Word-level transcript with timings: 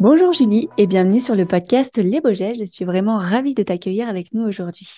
Bonjour 0.00 0.32
Julie 0.32 0.70
et 0.78 0.86
bienvenue 0.86 1.20
sur 1.20 1.34
le 1.34 1.44
podcast 1.44 1.98
Les 1.98 2.22
Beaugets. 2.22 2.54
Je 2.54 2.64
suis 2.64 2.86
vraiment 2.86 3.18
ravie 3.18 3.52
de 3.52 3.62
t'accueillir 3.62 4.08
avec 4.08 4.32
nous 4.32 4.42
aujourd'hui. 4.42 4.88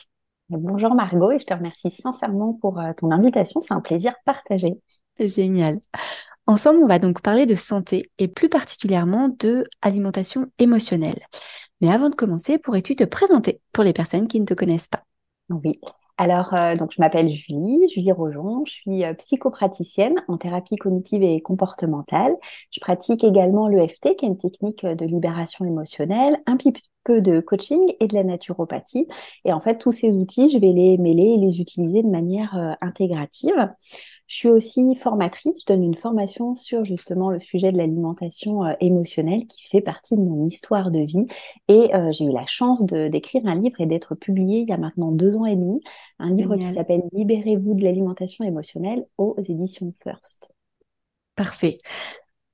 Bonjour 0.49 0.95
Margot 0.95 1.33
et 1.33 1.41
je 1.41 1.45
te 1.45 1.53
remercie 1.53 1.91
sincèrement 1.91 2.53
pour 2.61 2.79
euh, 2.79 2.93
ton 2.97 3.11
invitation. 3.11 3.61
C'est 3.61 3.75
un 3.75 3.81
plaisir 3.81 4.15
partagé. 4.25 4.75
Génial. 5.19 5.81
Ensemble, 6.47 6.85
on 6.85 6.87
va 6.87 7.01
donc 7.01 7.21
parler 7.21 7.47
de 7.47 7.57
santé 7.57 8.13
et 8.19 8.29
plus 8.29 8.49
particulièrement 8.49 9.35
de 9.41 9.65
alimentation 9.81 10.53
émotionnelle. 10.61 11.19
Mais 11.81 11.91
avant 11.91 12.09
de 12.09 12.15
commencer, 12.15 12.59
pourrais-tu 12.61 12.95
te 12.95 13.03
présenter 13.03 13.61
pour 13.73 13.83
les 13.83 13.93
personnes 13.93 14.29
qui 14.29 14.39
ne 14.39 14.47
te 14.47 14.55
connaissent 14.55 14.87
pas? 14.87 15.03
Oui. 15.49 15.81
Alors, 16.23 16.55
euh, 16.55 16.77
donc 16.77 16.93
je 16.93 17.01
m'appelle 17.01 17.29
Julie, 17.31 17.89
Julie 17.89 18.13
Rojon, 18.13 18.65
je 18.65 18.73
suis 18.73 19.05
euh, 19.05 19.13
psychopraticienne 19.15 20.23
en 20.29 20.39
thérapie 20.39 20.77
cognitive 20.77 21.25
et 21.25 21.41
comportementale. 21.41 22.37
Je 22.71 22.79
pratique 22.79 23.25
également 23.25 23.67
l'EFT, 23.67 24.15
qui 24.15 24.27
est 24.27 24.29
une 24.29 24.39
technique 24.39 24.87
de 24.87 25.05
libération 25.05 25.65
émotionnelle, 25.65 26.39
un 26.47 26.57
petit 26.57 26.75
peu 27.03 27.21
de 27.21 27.41
coaching 27.41 27.81
et 27.99 28.07
de 28.07 28.15
la 28.15 28.23
naturopathie. 28.23 29.09
Et 29.45 29.53
en 29.53 29.61
fait, 29.61 29.79
tous 29.79 29.91
ces 29.91 30.13
outils, 30.13 30.49
je 30.49 30.59
vais 30.59 30.71
les 30.71 30.97
mêler 30.97 31.35
et 31.35 31.39
les 31.39 31.61
utiliser 31.61 32.05
de 32.05 32.09
manière 32.09 32.57
euh, 32.57 32.73
intégrative. 32.81 33.71
Je 34.33 34.39
suis 34.39 34.49
aussi 34.49 34.97
formatrice, 34.97 35.61
je 35.61 35.67
donne 35.67 35.85
une 35.85 35.95
formation 35.95 36.57
sur 36.57 36.87
justement 36.87 37.29
le 37.29 37.39
sujet 37.39 37.71
de 37.71 37.77
l'alimentation 37.77 38.65
euh, 38.65 38.73
émotionnelle 38.81 39.47
qui 39.47 39.69
fait 39.69 39.83
partie 39.83 40.17
de 40.17 40.23
mon 40.23 40.47
histoire 40.47 40.91
de 40.91 41.01
vie. 41.01 41.27
Et 41.69 41.95
euh, 41.95 42.11
j'ai 42.13 42.25
eu 42.25 42.33
la 42.33 42.47
chance 42.47 42.83
d'écrire 42.87 43.43
un 43.45 43.57
livre 43.57 43.79
et 43.83 43.85
d'être 43.85 44.15
publié 44.15 44.61
il 44.61 44.71
y 44.71 44.73
a 44.73 44.79
maintenant 44.79 45.13
deux 45.13 45.37
ans 45.37 45.45
et 45.45 45.55
demi, 45.55 45.83
un 46.19 46.33
livre 46.33 46.57
qui 46.57 46.73
s'appelle 46.73 47.03
Libérez-vous 47.13 47.75
de 47.75 47.85
l'alimentation 47.85 48.43
émotionnelle 48.43 49.05
aux 49.19 49.37
éditions 49.39 49.93
First. 50.03 50.51
Parfait. 51.37 51.81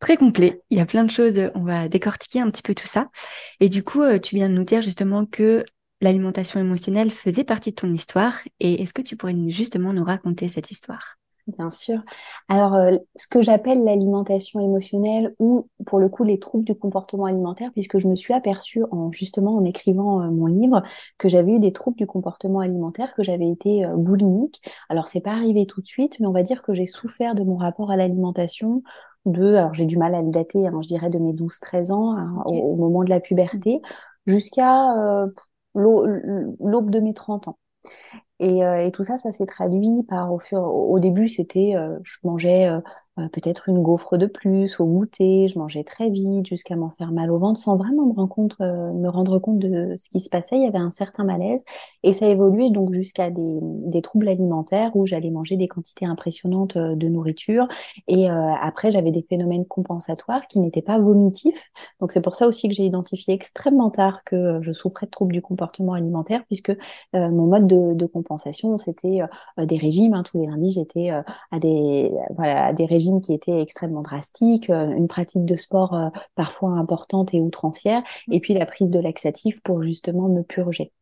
Très 0.01 0.17
complet. 0.17 0.61
Il 0.71 0.79
y 0.79 0.81
a 0.81 0.87
plein 0.87 1.05
de 1.05 1.13
choses. 1.13 1.41
On 1.55 1.63
va 1.63 1.89
décortiquer 1.89 2.41
un 2.41 2.51
petit 2.51 2.63
peu 2.63 2.75
tout 2.75 2.89
ça. 2.89 3.09
Et 3.61 3.69
du 3.69 3.85
coup, 3.85 4.03
euh, 4.03 4.19
tu 4.19 4.35
viens 4.35 4.49
de 4.49 4.55
nous 4.55 4.65
dire 4.65 4.81
justement 4.81 5.27
que 5.27 5.65
l'alimentation 6.01 6.59
émotionnelle 6.59 7.11
faisait 7.11 7.45
partie 7.45 7.71
de 7.71 7.77
ton 7.77 7.93
histoire. 7.93 8.35
Et 8.59 8.83
est-ce 8.83 8.93
que 8.93 9.03
tu 9.03 9.17
pourrais 9.17 9.37
justement 9.47 9.93
nous 9.93 10.05
raconter 10.05 10.49
cette 10.49 10.73
histoire? 10.73 11.19
Bien 11.57 11.71
sûr. 11.71 12.03
Alors, 12.49 12.75
euh, 12.75 12.99
ce 13.17 13.27
que 13.27 13.41
j'appelle 13.41 13.83
l'alimentation 13.83 14.61
émotionnelle 14.61 15.35
ou 15.39 15.67
pour 15.87 15.99
le 15.99 16.11
coup 16.11 16.23
les 16.23 16.39
troubles 16.39 16.65
du 16.65 16.75
comportement 16.75 17.25
alimentaire, 17.25 17.71
puisque 17.73 17.97
je 17.97 18.07
me 18.07 18.17
suis 18.17 18.35
aperçue 18.35 18.85
en 18.91 19.11
justement 19.13 19.57
en 19.57 19.65
écrivant 19.65 20.21
euh, 20.21 20.31
mon 20.31 20.45
livre 20.45 20.83
que 21.17 21.31
j'avais 21.31 21.53
eu 21.53 21.59
des 21.59 21.73
troubles 21.73 21.97
du 21.97 22.07
comportement 22.07 22.61
alimentaire, 22.61 23.15
que 23.15 23.23
j'avais 23.23 23.49
été 23.49 23.87
euh, 23.87 23.97
boulimique. 23.97 24.61
Alors, 24.91 25.09
c'est 25.09 25.23
pas 25.23 25.33
arrivé 25.33 25.65
tout 25.65 25.81
de 25.81 25.87
suite, 25.87 26.21
mais 26.21 26.27
on 26.27 26.33
va 26.33 26.43
dire 26.43 26.61
que 26.61 26.75
j'ai 26.75 26.87
souffert 26.87 27.35
de 27.35 27.43
mon 27.45 27.57
rapport 27.57 27.91
à 27.91 27.97
l'alimentation 27.97 28.83
de, 29.25 29.55
alors 29.55 29.73
j'ai 29.73 29.87
du 29.87 29.97
mal 29.97 30.15
à 30.15 30.21
le 30.21 30.31
dater, 30.31 30.67
hein, 30.67 30.81
je 30.83 30.89
dirais 30.89 31.09
de 31.09 31.19
mes 31.19 31.33
12-13 31.33 31.93
ans 31.93 32.15
hein, 32.15 32.43
au, 32.45 32.77
moment 32.77 33.05
de 33.05 33.11
la 33.11 33.21
puberté, 33.21 33.81
jusqu'à 34.27 35.25
l'aube 35.75 36.91
de 36.91 37.01
mes 37.01 37.15
30 37.15 37.49
ans. 37.49 37.59
Et, 38.41 38.65
euh, 38.65 38.87
et, 38.87 38.93
tout 38.93 39.03
ça, 39.03 39.19
ça 39.19 39.33
s'est 39.33 39.47
traduit 39.47 40.05
par 40.09 40.33
au 40.33 40.39
fur, 40.39 40.63
au 40.63 40.99
début, 41.01 41.29
c'était, 41.29 41.75
euh, 41.77 41.99
je 42.05 42.19
mangeais 42.25 42.71
euh, 43.19 43.29
peut-être 43.29 43.69
une 43.69 43.83
gaufre 43.83 44.17
de 44.17 44.27
plus 44.27 44.79
au 44.81 44.87
goûter, 44.87 45.49
je 45.49 45.59
mangeais 45.59 45.85
très 45.85 46.11
vite 46.11 46.47
jusqu'à 46.47 46.77
m'en 46.77 46.91
faire 46.91 47.13
mal 47.13 47.31
au 47.31 47.39
ventre 47.39 47.59
sans 47.61 47.77
vraiment 47.77 48.07
me 48.07 48.13
rendre 48.13 48.29
compte, 48.29 48.57
euh, 48.61 48.93
de 49.59 49.97
ce 49.97 50.09
qui 50.11 50.21
se 50.21 50.29
passait. 50.29 50.57
Il 50.57 50.63
y 50.63 50.67
avait 50.67 50.79
un 50.79 50.91
certain 50.91 51.25
malaise 51.25 51.63
et 52.03 52.13
ça 52.13 52.27
évoluait 52.27 52.71
donc 52.71 52.93
jusqu'à 52.93 53.31
des, 53.31 54.03
troubles 54.03 54.29
alimentaires 54.29 54.95
où 54.95 55.07
j'allais 55.07 55.31
manger 55.31 55.57
des 55.57 55.67
quantités 55.67 56.07
impressionnantes 56.07 56.77
euh, 56.77 56.95
de 56.95 57.09
nourriture 57.09 57.67
et 58.07 58.29
après 58.29 58.91
j'avais 58.93 59.11
des 59.11 59.23
phénomènes 59.23 59.67
compensatoires 59.67 60.47
qui 60.47 60.61
n'étaient 60.61 60.83
pas 60.83 60.99
vomitifs. 60.99 61.71
Donc 62.01 62.13
c'est 62.13 62.21
pour 62.21 62.35
ça 62.35 62.47
aussi 62.47 62.69
que 62.69 62.75
j'ai 62.75 62.85
identifié 62.85 63.35
extrêmement 63.35 63.91
tard 63.91 64.23
que 64.25 64.61
je 64.63 64.73
souffrais 64.73 65.07
de 65.07 65.11
troubles 65.11 65.33
du 65.33 65.43
comportement 65.43 65.95
alimentaire 65.95 66.45
puisque 66.47 66.73
mon 67.15 67.47
mode 67.47 67.67
de, 67.67 67.95
de 67.95 68.07
compensation 68.07 68.79
c'était 68.79 69.21
des 69.59 69.77
régimes. 69.77 70.15
Hein. 70.15 70.23
Tous 70.23 70.39
les 70.41 70.47
lundis 70.47 70.73
j'étais 70.73 71.11
à 71.11 71.59
des 71.59 72.13
voilà 72.37 72.67
à 72.67 72.73
des 72.73 72.87
régimes 72.87 73.08
qui 73.21 73.33
était 73.33 73.61
extrêmement 73.61 74.03
drastique, 74.03 74.71
euh, 74.71 74.91
une 74.91 75.09
pratique 75.09 75.45
de 75.45 75.57
sport 75.57 75.95
euh, 75.95 76.09
parfois 76.35 76.71
importante 76.71 77.35
et 77.35 77.41
outrancière, 77.41 78.03
mmh. 78.29 78.33
et 78.33 78.41
puis 78.41 78.55
la 78.55 78.67
prise 78.67 78.91
de 78.91 78.99
laxatif 78.99 79.61
pour 79.63 79.83
justement 79.83 80.29
me 80.29 80.43
purger. 80.43 80.93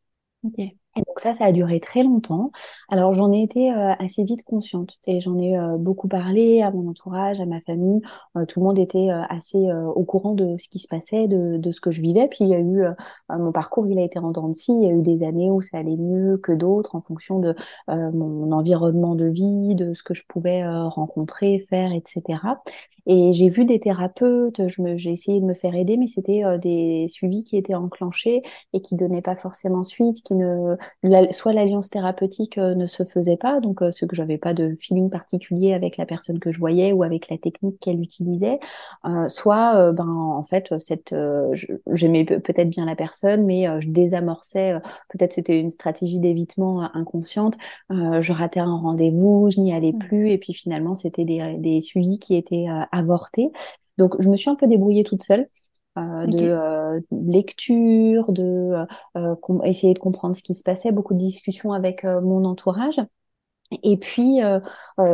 Et 0.96 1.02
donc 1.06 1.20
ça, 1.20 1.34
ça 1.34 1.44
a 1.44 1.52
duré 1.52 1.78
très 1.78 2.02
longtemps. 2.02 2.50
Alors 2.88 3.12
j'en 3.12 3.30
ai 3.30 3.42
été 3.42 3.70
euh, 3.70 3.92
assez 3.98 4.24
vite 4.24 4.44
consciente 4.44 4.98
et 5.06 5.20
j'en 5.20 5.38
ai 5.38 5.58
euh, 5.58 5.76
beaucoup 5.76 6.08
parlé 6.08 6.62
à 6.62 6.70
mon 6.70 6.88
entourage, 6.88 7.38
à 7.40 7.46
ma 7.46 7.60
famille. 7.60 8.00
Euh, 8.36 8.46
tout 8.46 8.60
le 8.60 8.66
monde 8.66 8.78
était 8.78 9.10
assez 9.28 9.58
au 9.94 10.04
courant 10.04 10.34
de 10.34 10.56
ce 10.58 10.68
qui 10.68 10.78
se 10.78 10.88
passait, 10.88 11.28
de, 11.28 11.58
de, 11.58 11.72
ce 11.72 11.80
que 11.80 11.90
je 11.90 12.00
vivais. 12.00 12.28
Puis 12.28 12.38
il 12.40 12.48
y 12.48 12.54
a 12.54 12.60
eu 12.60 12.84
mon 13.28 13.52
parcours, 13.52 13.86
il 13.88 13.98
a 13.98 14.02
été 14.02 14.18
en 14.18 14.30
dents 14.30 14.50
Il 14.68 14.82
y 14.82 14.86
a 14.86 14.90
eu 14.90 15.02
des 15.02 15.22
années 15.22 15.50
où 15.50 15.60
ça 15.60 15.78
allait 15.78 15.96
mieux 15.96 16.38
que 16.38 16.52
d'autres 16.52 16.94
en 16.94 17.00
fonction 17.02 17.40
de 17.40 17.54
mon 17.88 18.52
environnement 18.52 19.14
de 19.14 19.26
vie, 19.26 19.74
de 19.74 19.94
ce 19.94 20.02
que 20.02 20.14
je 20.14 20.24
pouvais 20.26 20.66
rencontrer, 20.66 21.58
faire, 21.58 21.92
etc. 21.92 22.38
Et 23.06 23.32
j'ai 23.32 23.48
vu 23.48 23.64
des 23.64 23.78
thérapeutes, 23.78 24.60
j'ai 24.96 25.12
essayé 25.12 25.40
de 25.40 25.44
me 25.44 25.54
faire 25.54 25.74
aider, 25.74 25.96
mais 25.96 26.08
c'était 26.08 26.42
des 26.58 27.06
suivis 27.08 27.44
qui 27.44 27.56
étaient 27.56 27.74
enclenchés 27.74 28.42
et 28.72 28.80
qui 28.80 28.96
donnaient 28.96 29.22
pas 29.22 29.36
forcément 29.36 29.84
suite, 29.84 30.22
qui 30.22 30.34
ne 30.34 30.76
soit 31.30 31.52
l'alliance 31.52 31.90
thérapeutique 31.90 32.58
euh, 32.58 32.74
ne 32.74 32.86
se 32.86 33.04
faisait 33.04 33.36
pas, 33.36 33.60
donc 33.60 33.82
euh, 33.82 33.90
ce 33.92 34.04
que 34.04 34.16
j'avais 34.16 34.38
pas 34.38 34.54
de 34.54 34.74
feeling 34.74 35.10
particulier 35.10 35.74
avec 35.74 35.96
la 35.96 36.06
personne 36.06 36.38
que 36.38 36.50
je 36.50 36.58
voyais 36.58 36.92
ou 36.92 37.02
avec 37.02 37.28
la 37.28 37.38
technique 37.38 37.78
qu'elle 37.80 38.00
utilisait, 38.00 38.58
euh, 39.04 39.28
soit 39.28 39.92
ben 39.92 40.08
en 40.08 40.42
fait 40.42 40.74
cette 40.78 41.14
j'aimais 41.92 42.24
peut-être 42.24 42.70
bien 42.70 42.84
la 42.86 42.96
personne, 42.96 43.44
mais 43.44 43.66
je 43.80 43.88
désamorçais, 43.88 44.74
peut-être 45.10 45.32
c'était 45.32 45.60
une 45.60 45.70
stratégie 45.70 46.20
d'évitement 46.20 46.82
inconsciente, 46.94 47.56
je 47.90 48.32
ratais 48.32 48.60
un 48.60 48.76
rendez-vous, 48.76 49.50
je 49.50 49.60
n'y 49.60 49.74
allais 49.74 49.92
mmh. 49.92 49.98
plus, 49.98 50.30
et 50.30 50.38
puis 50.38 50.54
finalement 50.54 50.94
c'était 50.94 51.24
des, 51.24 51.56
des 51.58 51.80
suivis 51.80 52.18
qui 52.18 52.36
étaient 52.36 52.66
avortés. 52.92 53.50
Donc 53.98 54.14
je 54.20 54.28
me 54.28 54.36
suis 54.36 54.50
un 54.50 54.56
peu 54.56 54.66
débrouillée 54.66 55.04
toute 55.04 55.22
seule. 55.22 55.48
Euh, 55.98 56.26
de 56.26 56.44
euh, 56.44 57.00
lecture, 57.10 58.30
de 58.32 58.86
euh, 59.16 59.34
essayer 59.64 59.94
de 59.94 59.98
comprendre 59.98 60.36
ce 60.36 60.42
qui 60.42 60.54
se 60.54 60.62
passait, 60.62 60.92
beaucoup 60.92 61.14
de 61.14 61.18
discussions 61.18 61.72
avec 61.72 62.04
mon 62.04 62.44
entourage. 62.44 63.00
Et 63.82 63.96
puis, 63.96 64.42
euh, 64.44 64.60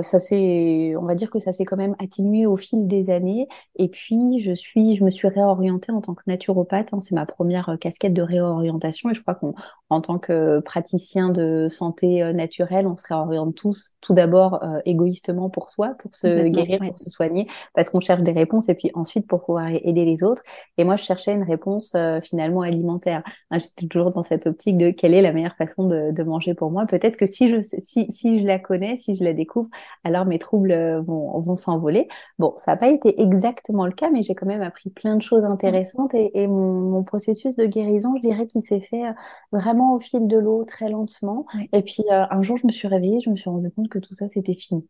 ça 0.02 0.20
s'est, 0.20 0.94
on 0.96 1.06
va 1.06 1.14
dire 1.14 1.30
que 1.30 1.40
ça 1.40 1.54
s'est 1.54 1.64
quand 1.64 1.78
même 1.78 1.96
atténué 1.98 2.44
au 2.44 2.58
fil 2.58 2.86
des 2.86 3.08
années. 3.08 3.48
Et 3.76 3.88
puis, 3.88 4.40
je 4.40 4.52
suis, 4.52 4.94
je 4.94 5.04
me 5.04 5.10
suis 5.10 5.28
réorientée 5.28 5.90
en 5.90 6.02
tant 6.02 6.14
que 6.14 6.22
naturopathe. 6.26 6.92
Hein, 6.92 7.00
c'est 7.00 7.14
ma 7.14 7.24
première 7.24 7.78
casquette 7.80 8.12
de 8.12 8.20
réorientation. 8.20 9.08
Et 9.08 9.14
je 9.14 9.22
crois 9.22 9.36
qu'on, 9.36 9.54
en 9.92 10.00
tant 10.00 10.18
que 10.18 10.60
praticien 10.60 11.28
de 11.28 11.68
santé 11.68 12.32
naturelle, 12.32 12.86
on 12.86 12.96
se 12.96 13.04
réoriente 13.06 13.54
tous, 13.54 13.96
tout 14.00 14.14
d'abord 14.14 14.62
égoïstement 14.84 15.50
pour 15.50 15.70
soi, 15.70 15.94
pour 15.98 16.14
se 16.14 16.48
guérir, 16.48 16.80
pour 16.80 16.98
se 16.98 17.10
soigner, 17.10 17.46
parce 17.74 17.90
qu'on 17.90 18.00
cherche 18.00 18.22
des 18.22 18.32
réponses. 18.32 18.68
Et 18.68 18.74
puis 18.74 18.90
ensuite 18.94 19.26
pour 19.26 19.44
pouvoir 19.44 19.68
aider 19.68 20.04
les 20.04 20.22
autres. 20.24 20.42
Et 20.78 20.84
moi, 20.84 20.96
je 20.96 21.04
cherchais 21.04 21.32
une 21.32 21.42
réponse 21.42 21.96
finalement 22.22 22.62
alimentaire. 22.62 23.22
Hein, 23.50 23.58
j'étais 23.58 23.86
toujours 23.86 24.10
dans 24.10 24.22
cette 24.22 24.46
optique 24.46 24.76
de 24.76 24.90
quelle 24.90 25.14
est 25.14 25.22
la 25.22 25.32
meilleure 25.32 25.56
façon 25.56 25.86
de, 25.86 26.10
de 26.10 26.22
manger 26.22 26.54
pour 26.54 26.70
moi. 26.70 26.86
Peut-être 26.86 27.16
que 27.16 27.26
si 27.26 27.48
je, 27.48 27.60
si, 27.60 28.06
si 28.10 28.40
je 28.40 28.46
la 28.46 28.58
connais, 28.58 28.96
si 28.96 29.14
je 29.14 29.24
la 29.24 29.32
découvre, 29.32 29.68
alors 30.04 30.24
mes 30.24 30.38
troubles 30.38 30.72
euh, 30.72 31.00
vont, 31.00 31.38
vont 31.40 31.56
s'envoler. 31.56 32.08
Bon, 32.38 32.52
ça 32.56 32.72
n'a 32.72 32.76
pas 32.76 32.88
été 32.88 33.20
exactement 33.20 33.86
le 33.86 33.92
cas, 33.92 34.10
mais 34.10 34.22
j'ai 34.22 34.34
quand 34.34 34.46
même 34.46 34.62
appris 34.62 34.90
plein 34.90 35.16
de 35.16 35.22
choses 35.22 35.44
intéressantes 35.44 36.14
et, 36.14 36.46
mon, 36.46 37.02
processus 37.02 37.56
de 37.56 37.66
guérison, 37.66 38.14
je 38.16 38.22
dirais 38.22 38.46
qu'il 38.46 38.62
s'est 38.62 38.80
fait 38.80 39.06
euh, 39.06 39.12
vraiment 39.82 39.94
au 39.94 40.00
fil 40.00 40.26
de 40.28 40.38
l'eau, 40.38 40.64
très 40.64 40.88
lentement. 40.88 41.46
Et 41.72 41.82
puis 41.82 42.04
euh, 42.10 42.24
un 42.30 42.42
jour, 42.42 42.56
je 42.56 42.66
me 42.66 42.72
suis 42.72 42.88
réveillée, 42.88 43.20
je 43.20 43.30
me 43.30 43.36
suis 43.36 43.50
rendu 43.50 43.70
compte 43.70 43.88
que 43.88 43.98
tout 43.98 44.14
ça, 44.14 44.28
c'était 44.28 44.54
fini. 44.54 44.86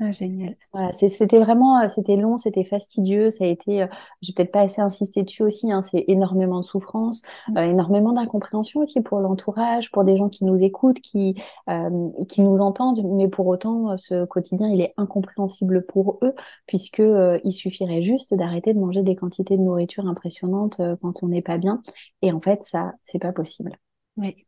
Ah, 0.00 0.10
génial. 0.10 0.56
Voilà, 0.72 0.90
c'était 0.92 1.38
vraiment, 1.38 1.78
euh, 1.80 1.88
c'était 1.88 2.16
long, 2.16 2.36
c'était 2.36 2.64
fastidieux, 2.64 3.30
ça 3.30 3.44
a 3.44 3.46
été, 3.46 3.82
euh, 3.82 3.86
j'ai 4.22 4.32
peut-être 4.32 4.50
pas 4.50 4.62
assez 4.62 4.80
insisté 4.80 5.22
dessus 5.22 5.44
aussi, 5.44 5.70
hein, 5.70 5.82
c'est 5.82 6.04
énormément 6.08 6.58
de 6.58 6.64
souffrance, 6.64 7.22
Mm. 7.46 7.58
euh, 7.58 7.62
énormément 7.70 8.12
d'incompréhension 8.12 8.80
aussi 8.80 9.02
pour 9.02 9.20
l'entourage, 9.20 9.92
pour 9.92 10.02
des 10.02 10.16
gens 10.16 10.28
qui 10.28 10.44
nous 10.44 10.60
écoutent, 10.64 11.00
qui, 11.00 11.36
euh, 11.70 12.10
qui 12.28 12.42
nous 12.42 12.60
entendent, 12.60 13.02
mais 13.04 13.28
pour 13.28 13.46
autant, 13.46 13.96
ce 13.96 14.24
quotidien, 14.24 14.68
il 14.68 14.80
est 14.80 14.94
incompréhensible 14.96 15.86
pour 15.86 16.18
eux, 16.22 16.34
puisque 16.66 16.98
euh, 16.98 17.38
il 17.44 17.52
suffirait 17.52 18.02
juste 18.02 18.34
d'arrêter 18.34 18.74
de 18.74 18.80
manger 18.80 19.02
des 19.04 19.14
quantités 19.14 19.56
de 19.56 19.62
nourriture 19.62 20.08
impressionnantes 20.08 20.80
quand 21.02 21.22
on 21.22 21.28
n'est 21.28 21.42
pas 21.42 21.56
bien, 21.58 21.82
et 22.20 22.32
en 22.32 22.40
fait, 22.40 22.64
ça, 22.64 22.94
c'est 23.04 23.20
pas 23.20 23.32
possible. 23.32 23.78
Oui. 24.16 24.46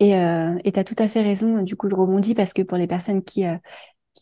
Et 0.00 0.16
euh, 0.16 0.58
tu 0.64 0.78
as 0.80 0.84
tout 0.84 0.96
à 0.98 1.08
fait 1.08 1.22
raison, 1.22 1.62
du 1.62 1.76
coup, 1.76 1.90
je 1.90 1.96
rebondis 1.96 2.34
parce 2.34 2.52
que 2.52 2.62
pour 2.62 2.78
les 2.78 2.86
personnes 2.88 3.24
qui, 3.24 3.46
euh, 3.46 3.56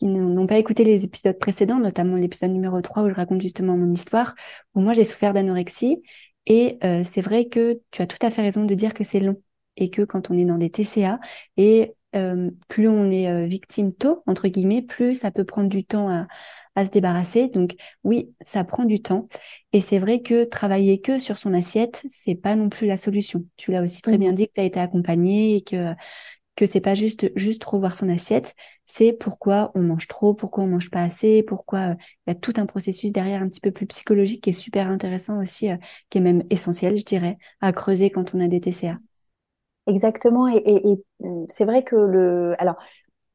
n'ont 0.03 0.47
pas 0.47 0.57
écouté 0.57 0.83
les 0.85 1.05
épisodes 1.05 1.39
précédents, 1.39 1.79
notamment 1.79 2.17
l'épisode 2.17 2.51
numéro 2.51 2.81
3 2.81 3.03
où 3.03 3.09
je 3.09 3.15
raconte 3.15 3.41
justement 3.41 3.77
mon 3.77 3.93
histoire, 3.93 4.35
où 4.75 4.81
moi 4.81 4.93
j'ai 4.93 5.03
souffert 5.05 5.33
d'anorexie. 5.33 6.03
Et 6.47 6.77
euh, 6.83 7.03
c'est 7.05 7.21
vrai 7.21 7.47
que 7.49 7.81
tu 7.91 8.01
as 8.01 8.07
tout 8.07 8.17
à 8.21 8.31
fait 8.31 8.41
raison 8.43 8.65
de 8.65 8.75
dire 8.75 8.93
que 8.93 9.03
c'est 9.03 9.19
long 9.21 9.41
et 9.77 9.89
que 9.91 10.03
quand 10.03 10.31
on 10.31 10.37
est 10.37 10.45
dans 10.45 10.57
des 10.59 10.69
TCA, 10.71 11.19
et 11.57 11.93
euh, 12.17 12.49
plus 12.67 12.87
on 12.87 13.09
est 13.11 13.29
euh, 13.29 13.45
victime 13.45 13.93
tôt, 13.93 14.23
entre 14.27 14.47
guillemets, 14.47 14.81
plus 14.81 15.15
ça 15.15 15.31
peut 15.31 15.45
prendre 15.45 15.69
du 15.69 15.85
temps 15.85 16.09
à, 16.09 16.27
à 16.75 16.85
se 16.85 16.91
débarrasser. 16.91 17.47
Donc 17.47 17.75
oui, 18.03 18.33
ça 18.41 18.63
prend 18.63 18.85
du 18.85 19.01
temps. 19.01 19.27
Et 19.73 19.81
c'est 19.81 19.99
vrai 19.99 20.21
que 20.21 20.43
travailler 20.43 21.01
que 21.01 21.19
sur 21.19 21.37
son 21.37 21.53
assiette, 21.53 22.03
c'est 22.09 22.35
pas 22.35 22.55
non 22.55 22.69
plus 22.69 22.87
la 22.87 22.97
solution. 22.97 23.45
Tu 23.57 23.71
l'as 23.71 23.81
aussi 23.81 24.01
très 24.01 24.17
bien 24.17 24.33
dit 24.33 24.47
que 24.47 24.53
tu 24.53 24.61
as 24.61 24.65
été 24.65 24.79
accompagnée 24.79 25.55
et 25.57 25.61
que 25.63 25.93
que 26.55 26.65
c'est 26.65 26.81
pas 26.81 26.95
juste 26.95 27.31
juste 27.35 27.63
revoir 27.63 27.95
son 27.95 28.09
assiette, 28.09 28.55
c'est 28.85 29.13
pourquoi 29.13 29.71
on 29.75 29.81
mange 29.81 30.07
trop, 30.07 30.33
pourquoi 30.33 30.63
on 30.63 30.67
mange 30.67 30.89
pas 30.89 31.03
assez, 31.03 31.43
pourquoi 31.43 31.91
euh, 31.91 31.95
il 32.25 32.31
y 32.31 32.31
a 32.31 32.35
tout 32.35 32.53
un 32.57 32.65
processus 32.65 33.11
derrière 33.11 33.41
un 33.41 33.47
petit 33.49 33.61
peu 33.61 33.71
plus 33.71 33.85
psychologique 33.87 34.43
qui 34.43 34.49
est 34.49 34.53
super 34.53 34.87
intéressant 34.87 35.39
aussi, 35.41 35.69
euh, 35.71 35.77
qui 36.09 36.17
est 36.17 36.21
même 36.21 36.43
essentiel, 36.49 36.97
je 36.97 37.05
dirais, 37.05 37.37
à 37.61 37.71
creuser 37.73 38.09
quand 38.09 38.33
on 38.35 38.41
a 38.41 38.47
des 38.47 38.59
TCA. 38.61 38.97
Exactement, 39.87 40.49
et, 40.49 40.61
euh, 41.23 41.45
c'est 41.49 41.63
vrai 41.63 41.83
que 41.83 41.95
le, 41.95 42.55
alors 42.61 42.75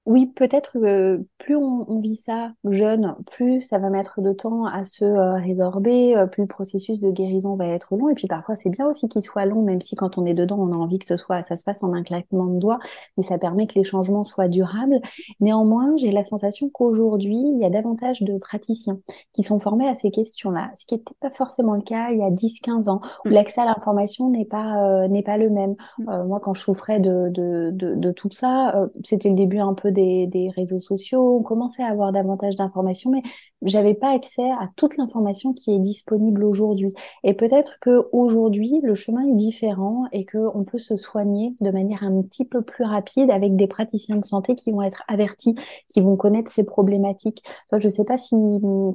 Oui, 0.05 0.27
peut-être 0.27 0.73
que 0.81 1.25
plus 1.39 1.55
on, 1.55 1.85
on 1.89 2.01
vit 2.01 2.17
ça 2.17 2.53
jeune, 2.69 3.15
plus 3.31 3.63
ça 3.63 3.79
va 3.79 3.89
mettre 3.89 4.21
de 4.21 4.33
temps 4.33 4.65
à 4.67 4.85
se 4.85 5.05
euh, 5.05 5.35
résorber, 5.35 6.17
euh, 6.17 6.27
plus 6.27 6.43
le 6.43 6.49
processus 6.49 6.99
de 6.99 7.13
guérison 7.13 7.55
va 7.55 7.67
être 7.69 7.95
long. 7.97 8.09
Et 8.09 8.15
puis 8.15 8.27
parfois, 8.27 8.57
c'est 8.57 8.69
bien 8.69 8.89
aussi 8.89 9.09
qu'il 9.09 9.23
soit 9.23 9.47
long, 9.47 9.63
même 9.63 9.81
si 9.81 9.95
quand 9.95 10.19
on 10.19 10.27
est 10.27 10.35
dedans, 10.35 10.59
on 10.59 10.73
a 10.73 10.77
envie 10.77 10.99
que 10.99 11.07
ce 11.07 11.17
soit, 11.17 11.45
ça 11.45 11.57
se 11.57 11.63
passe 11.63 11.85
en 11.85 11.93
un 11.93 12.03
claquement 12.03 12.47
de 12.47 12.59
doigts, 12.59 12.81
mais 13.17 13.23
ça 13.23 13.39
permet 13.39 13.69
que 13.69 13.75
les 13.77 13.85
changements 13.85 14.25
soient 14.25 14.49
durables. 14.49 15.01
Néanmoins, 15.41 15.97
j'ai 15.97 16.11
la 16.11 16.25
sensation 16.25 16.69
qu'aujourd'hui, 16.71 17.37
il 17.39 17.59
y 17.61 17.65
a 17.65 17.71
davantage 17.71 18.23
de 18.23 18.39
praticiens 18.39 18.99
qui 19.33 19.45
sont 19.45 19.61
formés 19.61 19.89
à 19.89 19.95
ces 19.95 20.11
questions-là, 20.11 20.73
ce 20.77 20.87
qui 20.87 20.95
n'était 20.97 21.15
pas 21.21 21.31
forcément 21.31 21.75
le 21.75 21.83
cas 21.83 22.11
il 22.11 22.19
y 22.19 22.23
a 22.25 22.31
10-15 22.31 22.89
ans, 22.89 23.01
où 23.25 23.31
Mm, 23.31 23.35
l'accès 23.35 23.61
à 23.61 23.67
l'information 23.67 24.31
n'est 24.31 24.45
pas, 24.47 24.83
euh, 25.05 25.09
n'est 25.09 25.23
pas 25.23 25.37
le 25.37 25.51
même. 25.51 25.77
mm, 25.99 26.09
Euh, 26.09 26.25
moi, 26.25 26.41
quand 26.41 26.55
je 26.55 26.63
souffrais 26.63 27.01
de, 27.01 27.29
de, 27.31 27.71
de, 27.73 27.95
de 27.95 28.13
tout 28.13 28.31
ça, 28.33 28.75
euh, 28.77 28.89
c'était 29.05 29.29
le 29.29 29.35
début 29.37 29.59
un 29.59 29.75
peu 29.75 29.92
des, 29.93 30.51
réseaux 30.57 30.81
sociaux. 30.81 31.39
On 31.39 31.43
commençait 31.43 31.83
à 31.83 31.89
avoir 31.89 32.13
davantage 32.13 32.57
d'informations, 32.57 33.11
mais 33.11 33.23
j'avais 33.65 33.95
pas 33.95 34.11
accès 34.11 34.51
à 34.51 34.69
toute 34.77 34.97
l'information 34.97 35.53
qui 35.53 35.75
est 35.75 35.79
disponible 35.79 36.45
aujourd'hui. 36.45 36.93
Et 37.25 37.35
peut-être 37.35 37.79
que 37.81 38.09
aujourd'hui, 38.13 38.81
le 38.83 38.95
chemin 38.95 39.27
est 39.27 39.35
différent 39.35 40.05
et 40.13 40.25
que 40.25 40.39
on 40.55 40.65
peut 40.65 40.79
se 40.79 40.97
soigner 40.97 41.55
de 41.61 41.71
manière 41.71 42.03
un 42.03 42.23
petit 42.23 42.45
peu 42.45 42.63
plus 42.63 42.85
rapide 42.85 43.31
avec 43.31 43.57
des 43.57 43.67
praticiens 43.67 44.17
de 44.17 44.25
santé 44.25 44.55
qui 44.55 44.73
vont 44.73 44.83
être 44.83 45.03
avertis, 45.09 45.55
qui 45.89 46.01
vont 46.01 46.17
connaître 46.17 46.51
ces 46.51 46.65
problématiques. 46.65 47.43
Toi, 47.69 47.79
je 47.79 47.89
sais 47.89 48.05
pas 48.05 48.19
si 48.19 48.37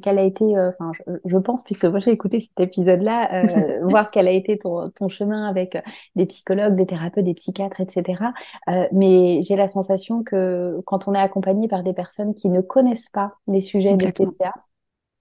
quelle 0.01 0.19
a 0.19 0.23
été, 0.23 0.43
euh, 0.57 0.69
enfin, 0.69 0.91
je, 0.93 1.13
je 1.25 1.37
pense 1.37 1.63
puisque 1.63 1.85
moi 1.85 1.99
j'ai 1.99 2.11
écouté 2.11 2.39
cet 2.41 2.59
épisode-là, 2.59 3.45
euh, 3.45 3.79
voir 3.87 4.11
quel 4.11 4.27
a 4.27 4.31
été 4.31 4.57
ton, 4.57 4.89
ton 4.89 5.09
chemin 5.09 5.47
avec 5.47 5.77
des 6.15 6.25
psychologues, 6.25 6.75
des 6.75 6.85
thérapeutes, 6.85 7.25
des 7.25 7.33
psychiatres, 7.33 7.81
etc. 7.81 8.23
Euh, 8.69 8.87
mais 8.91 9.41
j'ai 9.41 9.55
la 9.55 9.67
sensation 9.67 10.23
que 10.23 10.81
quand 10.85 11.07
on 11.07 11.13
est 11.13 11.19
accompagné 11.19 11.67
par 11.67 11.83
des 11.83 11.93
personnes 11.93 12.33
qui 12.33 12.49
ne 12.49 12.61
connaissent 12.61 13.09
pas 13.09 13.35
les 13.47 13.61
sujets 13.61 13.95
de 13.95 14.05
complètement, 14.05 14.31
TCA, 14.31 14.53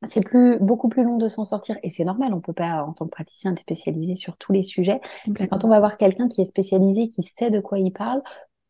c'est 0.04 0.20
plus, 0.20 0.58
beaucoup 0.58 0.88
plus 0.88 1.04
long 1.04 1.16
de 1.16 1.28
s'en 1.28 1.44
sortir. 1.44 1.76
Et 1.82 1.90
c'est 1.90 2.04
normal, 2.04 2.34
on 2.34 2.40
peut 2.40 2.52
pas, 2.52 2.84
en 2.84 2.92
tant 2.92 3.06
que 3.06 3.10
praticien, 3.10 3.52
être 3.52 3.60
spécialisé 3.60 4.14
sur 4.14 4.36
tous 4.36 4.52
les 4.52 4.62
sujets. 4.62 5.00
Mais 5.26 5.48
quand 5.48 5.64
on 5.64 5.68
va 5.68 5.78
voir 5.78 5.96
quelqu'un 5.96 6.28
qui 6.28 6.42
est 6.42 6.46
spécialisé, 6.46 7.08
qui 7.08 7.22
sait 7.22 7.50
de 7.50 7.60
quoi 7.60 7.78
il 7.78 7.92
parle, 7.92 8.22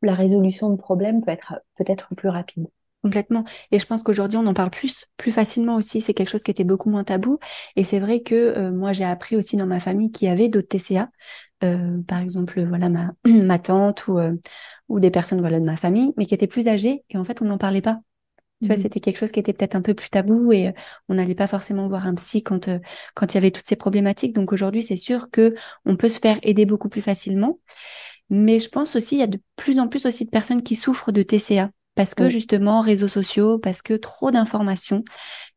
la 0.02 0.14
résolution 0.14 0.70
de 0.70 0.76
problèmes 0.76 1.24
peut 1.24 1.30
être 1.30 1.54
peut-être 1.76 2.14
plus 2.14 2.28
rapide. 2.28 2.68
Complètement. 3.02 3.44
Et 3.70 3.78
je 3.78 3.86
pense 3.86 4.02
qu'aujourd'hui, 4.02 4.36
on 4.38 4.46
en 4.46 4.54
parle 4.54 4.70
plus, 4.70 5.06
plus 5.16 5.30
facilement 5.30 5.76
aussi. 5.76 6.00
C'est 6.00 6.12
quelque 6.12 6.30
chose 6.30 6.42
qui 6.42 6.50
était 6.50 6.64
beaucoup 6.64 6.90
moins 6.90 7.04
tabou. 7.04 7.38
Et 7.76 7.84
c'est 7.84 8.00
vrai 8.00 8.20
que 8.20 8.34
euh, 8.34 8.72
moi, 8.72 8.92
j'ai 8.92 9.04
appris 9.04 9.36
aussi 9.36 9.56
dans 9.56 9.66
ma 9.66 9.78
famille 9.78 10.10
qu'il 10.10 10.26
y 10.26 10.30
avait 10.30 10.48
d'autres 10.48 10.68
TCA. 10.68 11.08
Euh, 11.62 12.02
par 12.08 12.18
exemple, 12.18 12.62
voilà, 12.64 12.88
ma, 12.88 13.12
ma 13.26 13.58
tante 13.60 14.08
ou, 14.08 14.18
euh, 14.18 14.32
ou 14.88 14.98
des 14.98 15.10
personnes 15.12 15.40
voilà, 15.40 15.60
de 15.60 15.64
ma 15.64 15.76
famille, 15.76 16.12
mais 16.16 16.26
qui 16.26 16.34
étaient 16.34 16.48
plus 16.48 16.66
âgées. 16.66 17.04
Et 17.10 17.16
en 17.16 17.22
fait, 17.22 17.42
on 17.42 17.44
n'en 17.44 17.58
parlait 17.58 17.80
pas. 17.80 18.00
Tu 18.62 18.68
vois, 18.68 18.76
Mhm. 18.76 18.82
c'était 18.82 19.00
quelque 19.00 19.18
chose 19.18 19.30
qui 19.32 19.40
était 19.40 19.52
peut-être 19.52 19.76
un 19.76 19.82
peu 19.82 19.94
plus 19.94 20.10
tabou 20.10 20.52
et 20.52 20.68
euh, 20.68 20.72
on 21.08 21.14
n'allait 21.14 21.34
pas 21.34 21.46
forcément 21.46 21.88
voir 21.88 22.06
un 22.06 22.14
psy 22.14 22.42
quand, 22.42 22.68
euh, 22.68 22.78
quand 23.14 23.32
il 23.32 23.36
y 23.36 23.38
avait 23.38 23.50
toutes 23.52 23.66
ces 23.68 23.76
problématiques. 23.76 24.34
Donc 24.34 24.52
aujourd'hui, 24.52 24.82
c'est 24.82 24.96
sûr 24.96 25.30
que 25.30 25.54
on 25.84 25.96
peut 25.96 26.08
se 26.08 26.18
faire 26.20 26.38
aider 26.42 26.66
beaucoup 26.66 26.88
plus 26.88 27.02
facilement. 27.02 27.60
Mais 28.30 28.58
je 28.60 28.68
pense 28.70 28.96
aussi, 28.96 29.16
il 29.16 29.18
y 29.20 29.22
a 29.22 29.26
de 29.28 29.40
plus 29.56 29.78
en 29.80 29.88
plus 29.88 30.06
aussi 30.06 30.24
de 30.26 30.30
personnes 30.30 30.62
qui 30.62 30.76
souffrent 30.76 31.12
de 31.12 31.22
TCA. 31.22 31.70
Parce 31.96 32.14
que 32.14 32.24
Oui. 32.24 32.30
justement, 32.30 32.80
réseaux 32.80 33.08
sociaux, 33.08 33.58
parce 33.58 33.82
que 33.82 33.94
trop 33.94 34.30
d'informations. 34.30 35.04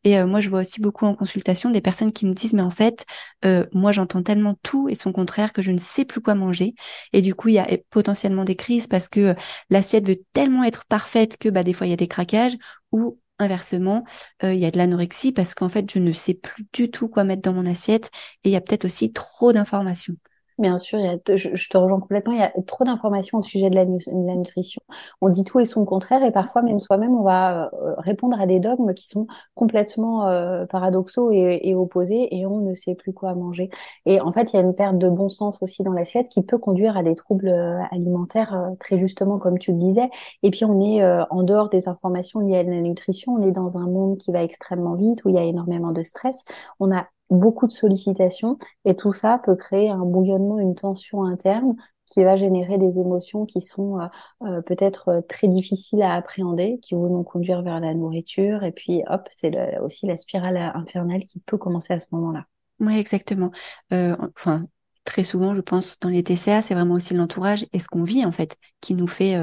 Et 0.04 0.18
euh, 0.18 0.28
moi, 0.28 0.42
je 0.42 0.50
vois 0.50 0.62
aussi 0.62 0.82
beaucoup 0.82 1.06
en 1.06 1.16
consultation 1.16 1.70
des 1.72 1.82
personnes 1.82 2.12
qui 2.12 2.26
me 2.26 2.34
disent, 2.34 2.54
mais 2.54 2.62
en 2.62 2.72
fait, 2.72 3.06
euh, 3.46 3.66
moi, 3.74 3.92
j'entends 3.92 4.24
tellement 4.24 4.56
tout 4.64 4.90
et 4.90 4.96
son 4.96 5.12
contraire 5.12 5.54
que 5.54 5.62
je 5.62 5.72
ne 5.72 5.78
sais 5.78 6.06
plus 6.06 6.22
quoi 6.22 6.36
manger. 6.36 6.76
Et 7.14 7.22
du 7.22 7.36
coup, 7.36 7.50
il 7.50 7.56
y 7.56 7.60
a 7.60 7.68
potentiellement 7.90 8.44
des 8.46 8.56
crises 8.56 8.88
parce 8.88 9.08
que 9.08 9.20
euh, 9.22 9.34
l'assiette 9.70 10.08
veut 10.08 10.22
tellement 10.34 10.64
être 10.64 10.86
parfaite 10.86 11.38
que 11.38 11.50
bah, 11.50 11.64
des 11.64 11.74
fois, 11.74 11.88
il 11.88 11.92
y 11.92 11.94
a 11.94 11.98
des 11.98 12.08
craquages 12.08 12.58
ou 12.92 13.20
inversement, 13.40 14.04
euh, 14.44 14.54
il 14.54 14.60
y 14.60 14.66
a 14.66 14.72
de 14.72 14.78
l'anorexie 14.78 15.32
parce 15.32 15.56
qu'en 15.56 15.70
fait, 15.70 15.90
je 15.92 16.00
ne 16.00 16.12
sais 16.14 16.34
plus 16.34 16.68
du 16.74 16.92
tout 16.92 17.08
quoi 17.08 17.24
mettre 17.24 17.42
dans 17.42 17.54
mon 17.54 17.66
assiette 17.66 18.10
et 18.44 18.50
il 18.50 18.52
y 18.52 18.56
a 18.56 18.62
peut-être 18.62 18.86
aussi 18.86 19.14
trop 19.14 19.54
d'informations. 19.54 20.16
Bien 20.60 20.78
sûr, 20.78 21.00
il 21.00 21.06
y 21.06 21.08
a, 21.08 21.36
je, 21.38 21.56
je 21.56 21.70
te 21.70 21.78
rejoins 21.78 22.02
complètement. 22.02 22.34
Il 22.34 22.40
y 22.40 22.44
a 22.44 22.52
trop 22.68 22.84
d'informations 22.84 23.38
au 23.38 23.42
sujet 23.42 23.70
de 23.70 23.76
la, 23.76 23.86
nutrition. 23.86 24.82
On 25.22 25.30
dit 25.30 25.46
tout 25.46 25.62
et 25.62 25.66
son 25.66 25.86
contraire, 25.86 26.22
et 26.22 26.32
parfois 26.34 26.62
même 26.64 26.82
soi-même, 26.82 27.16
on 27.16 27.24
va 27.24 27.70
euh, 27.74 27.96
répondre 27.98 28.40
à 28.42 28.46
des 28.46 28.60
dogmes 28.60 28.94
qui 28.94 29.08
sont 29.08 29.26
complètement 29.56 30.28
euh, 30.28 30.66
paradoxaux 30.66 31.32
et, 31.32 31.74
opposés, 31.76 32.36
et 32.36 32.46
on 32.46 32.60
ne 32.60 32.76
sait 32.76 32.94
plus 32.94 33.14
quoi 33.14 33.36
manger. 33.36 33.70
Et 34.06 34.20
en 34.20 34.34
fait, 34.34 34.52
il 34.52 34.58
y 34.58 34.60
a 34.60 34.62
une 34.62 34.76
perte 34.76 34.98
de 34.98 35.08
bon 35.08 35.30
sens 35.30 35.64
aussi 35.64 35.82
dans 35.82 35.94
l'assiette 35.94 36.28
qui 36.28 36.42
peut 36.44 36.58
conduire 36.58 36.98
à 36.98 37.04
des 37.04 37.16
troubles 37.16 37.48
euh, 37.48 37.81
alimentaires, 37.92 38.72
très 38.81 39.00
justement, 39.00 39.38
comme 39.40 39.60
tu 39.60 39.72
le 39.72 39.78
disais. 39.78 40.10
Et 40.44 40.52
puis, 40.52 40.66
on 40.66 40.81
est 40.81 41.02
en 41.30 41.44
dehors 41.44 41.69
des 41.69 41.88
informations 41.88 42.42
liées 42.42 42.57
à 42.57 42.64
la 42.64 42.81
nutrition, 42.81 43.36
on 43.36 43.42
est 43.42 43.52
dans 43.52 43.78
un 43.78 43.88
monde 43.88 44.18
qui 44.18 44.33
va 44.33 44.44
extrêmement 44.44 44.95
vite, 44.95 45.24
où 45.24 45.30
il 45.30 45.36
y 45.36 45.40
a 45.40 45.44
énormément 45.44 45.94
de 45.94 46.04
stress. 46.04 46.44
On 46.81 46.94
a 46.94 47.07
beaucoup 47.30 47.68
de 47.68 47.71
sollicitations. 47.71 48.57
Et 48.86 48.95
tout 48.95 49.14
ça 49.14 49.40
peut 49.44 49.56
créer 49.56 49.90
un 49.90 50.06
bouillonnement, 50.06 50.59
une 50.59 50.76
tension 50.76 51.24
interne 51.24 51.76
qui 52.09 52.24
va 52.24 52.36
générer 52.36 52.78
des 52.78 53.00
émotions 53.00 53.45
qui 53.45 53.62
sont 53.62 54.00
euh, 54.00 54.07
euh, 54.44 54.62
peut-être 54.62 55.09
euh, 55.09 55.21
très 55.21 55.48
difficiles 55.48 56.02
à 56.02 56.14
appréhender, 56.16 56.80
qui 56.81 56.95
vont 56.95 57.07
nous 57.07 57.24
conduire 57.24 57.62
vers 57.62 57.80
la 57.80 57.94
nourriture. 57.94 58.64
Et 58.64 58.71
puis, 58.71 59.04
hop, 59.07 59.28
c'est 59.30 59.80
aussi 59.80 60.07
la 60.07 60.18
spirale 60.18 60.57
infernale 60.57 61.24
qui 61.26 61.40
peut 61.40 61.57
commencer 61.57 61.94
à 61.94 62.00
ce 62.00 62.07
moment-là. 62.12 62.45
Oui, 62.80 62.98
exactement. 62.98 63.52
Enfin, 63.92 64.66
très 65.04 65.24
souvent, 65.24 65.54
je 65.54 65.62
pense, 65.62 66.00
dans 66.00 66.09
les 66.09 66.24
TCA, 66.24 66.62
c'est 66.62 66.74
vraiment 66.74 66.95
aussi 66.95 67.14
l'entourage 67.14 67.68
et 67.74 67.80
ce 67.80 67.88
qu'on 67.88 68.04
vit, 68.04 68.26
en 68.26 68.31
fait, 68.31 68.57
qui 68.80 68.95
nous 68.95 69.07
fait 69.07 69.38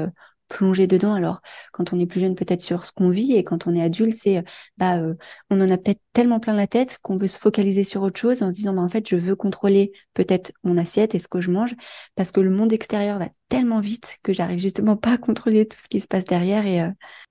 plonger 0.47 0.87
dedans. 0.87 1.13
Alors, 1.13 1.41
quand 1.71 1.93
on 1.93 1.99
est 1.99 2.05
plus 2.05 2.19
jeune, 2.19 2.35
peut-être 2.35 2.61
sur 2.61 2.83
ce 2.85 2.91
qu'on 2.91 3.09
vit, 3.09 3.33
et 3.33 3.43
quand 3.43 3.67
on 3.67 3.75
est 3.75 3.81
adulte, 3.81 4.15
c'est, 4.15 4.37
euh, 4.37 4.41
bah, 4.77 4.97
euh, 4.97 5.15
on 5.49 5.59
en 5.61 5.69
a 5.69 5.77
peut-être 5.77 6.01
tellement 6.13 6.39
plein 6.39 6.53
la 6.53 6.67
tête 6.67 6.99
qu'on 7.01 7.17
veut 7.17 7.27
se 7.27 7.39
focaliser 7.39 7.83
sur 7.83 8.01
autre 8.03 8.19
chose 8.19 8.43
en 8.43 8.51
se 8.51 8.55
disant, 8.55 8.73
bah, 8.73 8.81
en 8.81 8.89
fait, 8.89 9.07
je 9.07 9.15
veux 9.15 9.35
contrôler 9.35 9.91
peut-être 10.13 10.51
mon 10.63 10.77
assiette 10.77 11.15
et 11.15 11.19
ce 11.19 11.27
que 11.27 11.41
je 11.41 11.51
mange, 11.51 11.75
parce 12.15 12.31
que 12.31 12.41
le 12.41 12.49
monde 12.49 12.73
extérieur 12.73 13.19
va 13.19 13.29
tellement 13.49 13.79
vite 13.79 14.17
que 14.23 14.33
j'arrive 14.33 14.59
justement 14.59 14.97
pas 14.97 15.13
à 15.13 15.17
contrôler 15.17 15.67
tout 15.67 15.79
ce 15.79 15.87
qui 15.87 15.99
se 15.99 16.07
passe 16.07 16.25
derrière 16.25 16.65
et, 16.65 16.81
euh, 16.81 16.89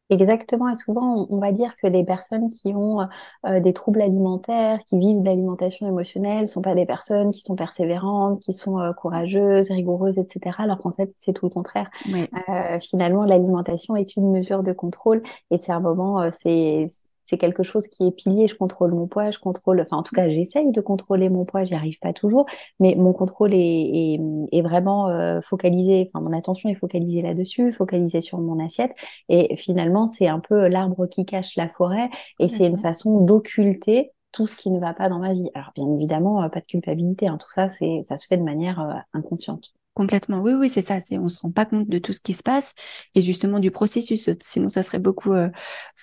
Exactement, 0.09 0.69
et 0.69 0.77
souvent 0.77 1.27
on, 1.29 1.37
on 1.37 1.41
va 1.41 1.51
dire 1.51 1.75
que 1.83 1.89
les 1.89 2.05
personnes 2.05 2.49
qui 2.49 2.69
ont 2.69 3.01
euh, 3.45 3.59
des 3.59 3.73
troubles 3.73 4.01
alimentaires, 4.01 4.79
qui 4.85 4.97
vivent 5.01 5.21
de 5.21 5.25
l'alimentation 5.27 5.89
émotionnelle, 5.89 6.47
sont 6.47 6.63
pas 6.63 6.77
des 6.77 6.87
personnes 6.87 7.33
qui 7.33 7.41
sont 7.41 7.57
persévérantes, 7.57 8.41
qui 8.41 8.53
sont 8.53 8.79
euh, 8.79 8.93
courageuses, 8.93 9.69
rigoureuses, 9.73 10.19
etc. 10.19 10.63
Alors 10.63 10.79
qu'en 10.79 10.93
fait 10.93 11.13
c'est 11.17 11.33
tout 11.33 11.47
le 11.47 11.51
contraire. 11.51 11.91
ouais, 12.07 12.33
Euh, 12.49 12.79
finalement, 12.81 13.25
l'alimentation 13.25 13.97
est 13.97 14.17
une 14.17 14.31
mesure 14.31 14.63
de 14.63 14.73
contrôle 14.73 15.23
et 15.51 15.59
c'est 15.59 15.73
un 15.73 15.81
moment, 15.81 16.21
euh, 16.23 16.31
c'est 16.33 16.87
c'est 17.27 17.39
quelque 17.39 17.63
chose 17.63 17.87
qui 17.89 18.07
est 18.07 18.13
pilier. 18.13 18.49
Je 18.49 18.55
contrôle 18.55 18.93
mon 18.93 19.07
poids, 19.07 19.31
je 19.31 19.39
contrôle, 19.39 19.81
enfin 19.81 19.99
en 19.99 20.03
tout 20.03 20.15
cas 20.15 20.29
j'essaye 20.29 20.71
de 20.73 20.81
contrôler 20.81 21.29
mon 21.29 21.45
poids, 21.45 21.65
j'y 21.65 21.75
arrive 21.75 21.99
pas 21.99 22.13
toujours, 22.13 22.47
mais 22.81 22.95
mon 22.97 23.13
contrôle 23.13 23.53
est, 23.55 24.19
est, 24.53 24.63
vraiment 24.63 25.09
euh, 25.09 25.41
focalisé, 25.43 26.09
enfin 26.09 26.25
mon 26.25 26.37
attention 26.37 26.69
est 26.69 26.75
focalisée 26.75 27.23
là-dessus, 27.23 27.73
focalisée 27.73 28.21
sur 28.21 28.39
mon 28.39 28.65
assiette. 28.65 28.95
Et 29.29 29.57
finalement, 29.57 30.07
c'est 30.07 30.29
un 30.29 30.41
peu 30.41 30.69
l'arbre 30.69 31.07
qui 31.07 31.25
cache 31.27 31.57
la 31.57 31.69
forêt 31.69 32.09
et 32.41 32.49
c'est 32.49 32.67
une 32.67 32.79
façon 32.79 33.21
d'occulter 33.21 34.13
tout 34.33 34.47
ce 34.47 34.57
qui 34.57 34.71
ne 34.71 34.79
va 34.79 34.95
pas 34.95 35.09
dans 35.09 35.19
ma 35.19 35.33
vie. 35.33 35.51
Alors 35.55 35.73
bien 35.75 35.91
évidemment, 35.91 36.43
euh, 36.43 36.49
pas 36.49 36.61
de 36.61 36.67
culpabilité, 36.67 37.27
hein. 37.29 37.39
tout 37.39 37.51
ça, 37.51 37.69
c'est 37.69 38.03
ça 38.03 38.17
se 38.17 38.27
fait 38.27 38.37
de 38.37 38.43
manière 38.43 38.81
euh, 38.81 38.95
inconsciente. 39.15 39.73
Complètement. 39.97 40.41
Oui, 40.41 40.53
oui, 40.53 40.69
c'est 40.69 40.83
ça. 40.83 41.01
C'est, 41.01 41.17
on 41.17 41.31
se 41.31 41.41
rend 41.41 41.51
pas 41.51 41.65
compte 41.65 41.89
de 41.89 41.99
tout 41.99 42.13
ce 42.13 42.21
qui 42.21 42.35
se 42.35 42.43
passe 42.43 42.75
et 43.15 43.23
justement 43.23 43.61
du 43.61 43.71
processus. 43.71 44.29
Sinon, 44.43 44.69
ça 44.69 44.83
serait 44.83 44.99
beaucoup, 44.99 45.33
euh, 45.33 45.49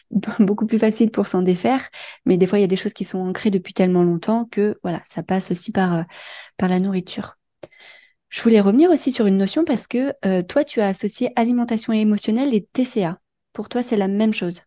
beaucoup 0.40 0.66
plus 0.66 0.80
facile 0.80 1.12
pour 1.12 1.28
s'en 1.28 1.44
défaire. 1.44 1.88
Mais 2.26 2.38
des 2.38 2.48
fois, 2.48 2.58
il 2.58 2.62
y 2.62 2.66
a 2.66 2.68
des 2.68 2.76
choses 2.76 2.94
qui 2.94 3.06
sont 3.06 3.20
ancrées 3.20 3.52
depuis 3.52 3.76
tellement 3.76 4.02
longtemps 4.02 4.46
que 4.46 4.80
voilà, 4.82 5.04
ça 5.06 5.22
passe 5.22 5.52
aussi 5.52 5.72
par, 5.72 5.94
euh, 5.94 6.04
la 6.60 6.80
nourriture. 6.80 7.36
Je 8.30 8.42
voulais 8.42 8.62
revenir 8.62 8.90
aussi 8.90 9.12
sur 9.12 9.28
une 9.28 9.38
notion 9.38 9.64
parce 9.64 9.86
que 9.86 10.14
euh, 10.26 10.42
toi, 10.42 10.64
tu 10.64 10.82
as 10.82 10.88
associé 10.88 11.30
alimentation 11.36 11.94
émotionnelle 11.94 12.56
et 12.56 12.66
TCA. 12.66 13.20
Pour 13.54 13.70
toi, 13.70 13.84
c'est 13.84 13.98
la 13.98 14.08
même 14.08 14.34
chose. 14.34 14.62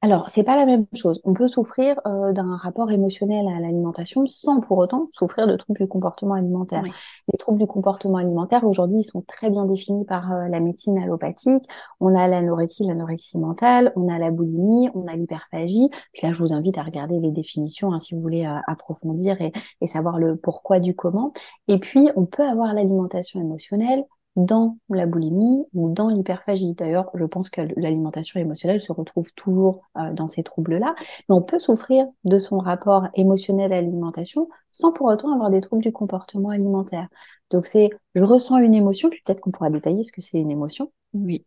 Alors, 0.00 0.30
c'est 0.30 0.44
pas 0.44 0.56
la 0.56 0.64
même 0.64 0.86
chose. 0.94 1.20
On 1.24 1.34
peut 1.34 1.48
souffrir 1.48 2.00
euh, 2.06 2.32
d'un 2.32 2.56
rapport 2.56 2.92
émotionnel 2.92 3.48
à 3.48 3.58
l'alimentation 3.58 4.28
sans 4.28 4.60
pour 4.60 4.78
autant 4.78 5.08
souffrir 5.10 5.48
de 5.48 5.56
troubles 5.56 5.80
du 5.80 5.88
comportement 5.88 6.34
alimentaire. 6.34 6.84
Les 6.84 7.36
troubles 7.36 7.58
du 7.58 7.66
comportement 7.66 8.18
alimentaire, 8.18 8.62
aujourd'hui, 8.62 9.00
ils 9.00 9.04
sont 9.04 9.22
très 9.22 9.50
bien 9.50 9.64
définis 9.64 10.04
par 10.04 10.30
euh, 10.30 10.46
la 10.46 10.60
médecine 10.60 10.98
allopathique. 10.98 11.64
On 11.98 12.14
a 12.14 12.28
l'anorexie, 12.28 12.86
l'anorexie 12.86 13.38
mentale, 13.40 13.92
on 13.96 14.08
a 14.08 14.20
la 14.20 14.30
boulimie, 14.30 14.88
on 14.94 15.08
a 15.08 15.16
l'hyperphagie. 15.16 15.90
Puis 16.12 16.24
là, 16.24 16.32
je 16.32 16.38
vous 16.40 16.52
invite 16.52 16.78
à 16.78 16.84
regarder 16.84 17.18
les 17.18 17.32
définitions 17.32 17.92
hein, 17.92 17.98
si 17.98 18.14
vous 18.14 18.20
voulez 18.20 18.46
euh, 18.46 18.56
approfondir 18.68 19.40
et, 19.40 19.50
et 19.80 19.88
savoir 19.88 20.20
le 20.20 20.36
pourquoi 20.36 20.78
du 20.78 20.94
comment. 20.94 21.32
Et 21.66 21.78
puis, 21.78 22.08
on 22.14 22.24
peut 22.24 22.48
avoir 22.48 22.72
l'alimentation 22.72 23.40
émotionnelle 23.40 24.04
dans 24.38 24.78
la 24.88 25.06
boulimie 25.06 25.64
ou 25.74 25.92
dans 25.92 26.08
l'hyperphagie. 26.08 26.74
D'ailleurs, 26.74 27.10
je 27.14 27.24
pense 27.24 27.50
que 27.50 27.60
l'alimentation 27.76 28.38
émotionnelle 28.38 28.80
se 28.80 28.92
retrouve 28.92 29.32
toujours 29.34 29.82
euh, 29.96 30.12
dans 30.12 30.28
ces 30.28 30.44
troubles-là, 30.44 30.94
mais 30.98 31.34
on 31.34 31.42
peut 31.42 31.58
souffrir 31.58 32.06
de 32.24 32.38
son 32.38 32.58
rapport 32.58 33.08
émotionnel 33.14 33.72
à 33.72 33.80
l'alimentation 33.80 34.48
sans 34.70 34.92
pour 34.92 35.06
autant 35.08 35.32
avoir 35.32 35.50
des 35.50 35.60
troubles 35.60 35.82
du 35.82 35.92
comportement 35.92 36.50
alimentaire. 36.50 37.08
Donc 37.50 37.66
c'est, 37.66 37.90
je 38.14 38.22
ressens 38.22 38.58
une 38.58 38.74
émotion, 38.74 39.10
puis 39.10 39.20
peut-être 39.24 39.40
qu'on 39.40 39.50
pourra 39.50 39.70
détailler 39.70 40.04
ce 40.04 40.12
que 40.12 40.20
c'est 40.20 40.38
une 40.38 40.52
émotion. 40.52 40.92
Oui. 41.14 41.44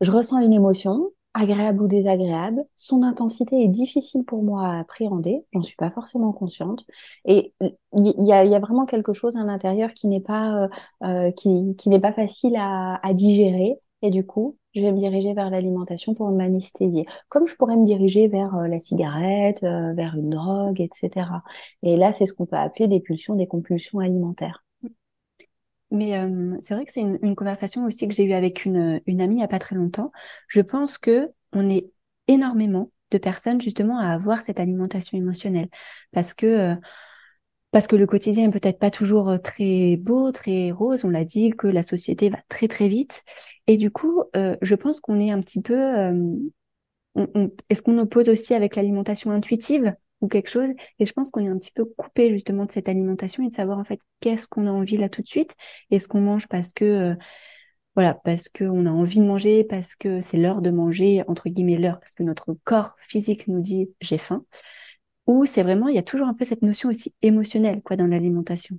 Je 0.00 0.10
ressens 0.10 0.38
une 0.38 0.54
émotion, 0.54 1.10
agréable 1.34 1.82
ou 1.82 1.88
désagréable. 1.88 2.64
Son 2.76 3.02
intensité 3.02 3.62
est 3.62 3.68
difficile 3.68 4.24
pour 4.24 4.42
moi 4.42 4.66
à 4.66 4.80
appréhender, 4.80 5.44
j'en 5.52 5.62
suis 5.62 5.76
pas 5.76 5.90
forcément 5.90 6.32
consciente. 6.32 6.84
Et 7.24 7.54
il 7.92 8.26
y, 8.26 8.32
a, 8.32 8.60
vraiment 8.60 8.86
quelque 8.86 9.12
chose 9.12 9.36
à 9.36 9.44
l'intérieur 9.44 9.90
qui 9.90 10.08
n'est 10.08 10.20
pas, 10.20 10.64
euh, 10.64 10.68
euh, 11.04 11.30
qui, 11.32 11.88
n'est 11.88 12.00
pas 12.00 12.12
facile 12.12 12.56
à, 12.56 13.00
digérer. 13.14 13.78
Et 14.02 14.10
du 14.10 14.24
coup, 14.26 14.56
je 14.74 14.80
vais 14.80 14.92
me 14.92 14.98
diriger 14.98 15.34
vers 15.34 15.50
l'alimentation 15.50 16.14
pour 16.14 16.30
m'anesthésier. 16.30 17.06
Comme 17.28 17.46
je 17.46 17.54
pourrais 17.56 17.76
me 17.76 17.84
diriger 17.84 18.28
vers 18.28 18.54
euh, 18.56 18.66
la 18.68 18.80
cigarette, 18.80 19.62
vers 19.62 20.14
une 20.16 20.30
drogue, 20.30 20.80
etc. 20.80 21.26
Et 21.82 21.96
là, 21.96 22.12
c'est 22.12 22.26
ce 22.26 22.32
qu'on 22.32 22.46
peut 22.46 22.56
appeler 22.56 22.88
des 22.88 23.00
pulsions, 23.00 23.34
des 23.34 23.46
compulsions 23.46 23.98
alimentaires. 23.98 24.64
Mais 25.90 26.12
c'est 26.60 26.74
vrai 26.74 26.84
que 26.84 26.92
c'est 26.92 27.00
une, 27.00 27.34
conversation 27.34 27.84
aussi 27.84 28.06
que 28.06 28.14
j'ai 28.14 28.24
eue 28.24 28.32
avec 28.32 28.64
une, 28.64 29.00
amie 29.06 29.34
il 29.34 29.36
n'y 29.36 29.42
a 29.42 29.48
pas 29.48 29.58
très 29.58 29.74
longtemps. 29.74 30.12
Je 30.46 30.60
pense 30.60 30.98
que 30.98 31.30
on 31.52 31.68
est 31.68 31.90
énormément 32.28 32.92
de 33.10 33.18
personnes 33.18 33.60
justement 33.60 33.98
à 33.98 34.08
avoir 34.12 34.42
cette 34.42 34.60
alimentation 34.60 35.18
émotionnelle 35.18 35.68
parce 36.12 36.32
que 36.32 36.76
parce 37.72 37.86
que 37.86 37.96
le 37.96 38.06
quotidien 38.06 38.48
est 38.48 38.50
peut-être 38.50 38.78
pas 38.80 38.90
toujours 38.90 39.40
très 39.42 39.96
beau, 39.96 40.32
très 40.32 40.72
rose. 40.72 41.04
On 41.04 41.10
l'a 41.10 41.24
dit 41.24 41.50
que 41.50 41.68
la 41.68 41.82
société 41.82 42.28
va 42.30 42.38
très 42.48 42.68
très 42.68 42.88
vite 42.88 43.22
et 43.66 43.76
du 43.76 43.90
coup, 43.90 44.24
je 44.34 44.74
pense 44.74 45.00
qu'on 45.00 45.18
est 45.20 45.30
un 45.30 45.40
petit 45.40 45.60
peu. 45.60 45.76
est-ce 47.68 47.82
qu'on 47.82 47.98
oppose 47.98 48.28
aussi 48.28 48.54
avec 48.54 48.76
l'alimentation 48.76 49.30
intuitive? 49.32 49.94
Ou 50.20 50.28
quelque 50.28 50.48
chose. 50.50 50.68
Et 50.98 51.06
je 51.06 51.12
pense 51.12 51.30
qu'on 51.30 51.44
est 51.44 51.48
un 51.48 51.58
petit 51.58 51.72
peu 51.72 51.84
coupé 51.84 52.30
justement 52.30 52.64
de 52.64 52.70
cette 52.70 52.88
alimentation 52.88 53.42
et 53.44 53.48
de 53.48 53.54
savoir 53.54 53.78
en 53.78 53.84
fait 53.84 54.00
qu'est-ce 54.20 54.48
qu'on 54.48 54.66
a 54.66 54.70
envie 54.70 54.96
là 54.96 55.08
tout 55.08 55.22
de 55.22 55.26
suite. 55.26 55.54
Est-ce 55.90 56.08
qu'on 56.08 56.20
mange 56.20 56.48
parce 56.48 56.72
que 56.72 56.84
euh, 56.84 57.14
voilà, 57.96 58.14
parce 58.14 58.48
qu'on 58.48 58.86
a 58.86 58.90
envie 58.90 59.18
de 59.18 59.24
manger, 59.24 59.64
parce 59.64 59.96
que 59.96 60.20
c'est 60.20 60.36
l'heure 60.38 60.62
de 60.62 60.70
manger, 60.70 61.22
entre 61.28 61.48
guillemets 61.48 61.76
l'heure, 61.76 61.98
parce 62.00 62.14
que 62.14 62.22
notre 62.22 62.54
corps 62.64 62.94
physique 62.98 63.48
nous 63.48 63.60
dit 63.60 63.90
j'ai 64.00 64.18
faim. 64.18 64.44
Ou 65.26 65.46
c'est 65.46 65.62
vraiment, 65.62 65.88
il 65.88 65.96
y 65.96 65.98
a 65.98 66.02
toujours 66.02 66.28
un 66.28 66.34
peu 66.34 66.44
cette 66.44 66.62
notion 66.62 66.88
aussi 66.88 67.14
émotionnelle 67.22 67.82
quoi 67.82 67.96
dans 67.96 68.06
l'alimentation. 68.06 68.78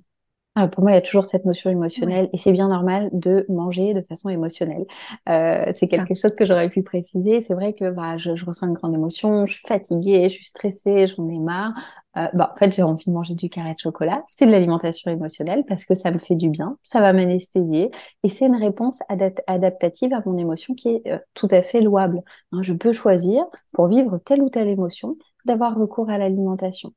Ah, 0.54 0.68
pour 0.68 0.82
moi, 0.82 0.90
il 0.92 0.94
y 0.94 0.98
a 0.98 1.00
toujours 1.00 1.24
cette 1.24 1.46
notion 1.46 1.70
émotionnelle 1.70 2.28
et 2.34 2.36
c'est 2.36 2.52
bien 2.52 2.68
normal 2.68 3.08
de 3.14 3.46
manger 3.48 3.94
de 3.94 4.02
façon 4.02 4.28
émotionnelle. 4.28 4.84
Euh, 5.26 5.72
c'est 5.72 5.86
quelque 5.86 6.14
chose 6.14 6.34
que 6.34 6.44
j'aurais 6.44 6.68
pu 6.68 6.82
préciser. 6.82 7.40
C'est 7.40 7.54
vrai 7.54 7.72
que 7.72 7.90
bah, 7.90 8.18
je, 8.18 8.36
je, 8.36 8.44
ressens 8.44 8.66
une 8.66 8.74
grande 8.74 8.92
émotion, 8.92 9.46
je 9.46 9.54
suis 9.54 9.66
fatiguée, 9.66 10.24
je 10.28 10.34
suis 10.34 10.44
stressée, 10.44 11.06
j'en 11.06 11.26
ai 11.30 11.38
marre. 11.38 11.72
Euh, 12.18 12.26
bah, 12.34 12.52
en 12.54 12.58
fait, 12.58 12.70
j'ai 12.74 12.82
envie 12.82 13.06
de 13.06 13.12
manger 13.12 13.34
du 13.34 13.48
carré 13.48 13.72
de 13.72 13.78
chocolat. 13.78 14.22
C'est 14.26 14.44
de 14.44 14.50
l'alimentation 14.50 15.10
émotionnelle 15.10 15.64
parce 15.66 15.86
que 15.86 15.94
ça 15.94 16.10
me 16.10 16.18
fait 16.18 16.34
du 16.36 16.50
bien, 16.50 16.76
ça 16.82 17.00
va 17.00 17.14
m'anesthésier 17.14 17.90
et 18.22 18.28
c'est 18.28 18.44
une 18.44 18.56
réponse 18.56 18.98
adaptative 19.46 20.12
à 20.12 20.22
mon 20.26 20.36
émotion 20.36 20.74
qui 20.74 20.88
est 20.90 21.02
euh, 21.06 21.18
tout 21.32 21.48
à 21.50 21.62
fait 21.62 21.80
louable. 21.80 22.20
Hein, 22.52 22.60
je 22.60 22.74
peux 22.74 22.92
choisir 22.92 23.46
pour 23.72 23.86
vivre 23.88 24.18
telle 24.18 24.42
ou 24.42 24.50
telle 24.50 24.68
émotion 24.68 25.16
d'avoir 25.46 25.74
recours 25.74 26.10
à 26.10 26.18
l'alimentation 26.18 26.92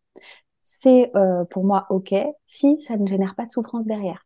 c'est 0.85 1.11
euh, 1.15 1.45
pour 1.45 1.65
moi 1.65 1.87
OK 1.89 2.13
si 2.45 2.79
ça 2.79 2.95
ne 2.95 3.07
génère 3.07 3.33
pas 3.33 3.47
de 3.47 3.51
souffrance 3.51 3.87
derrière. 3.87 4.24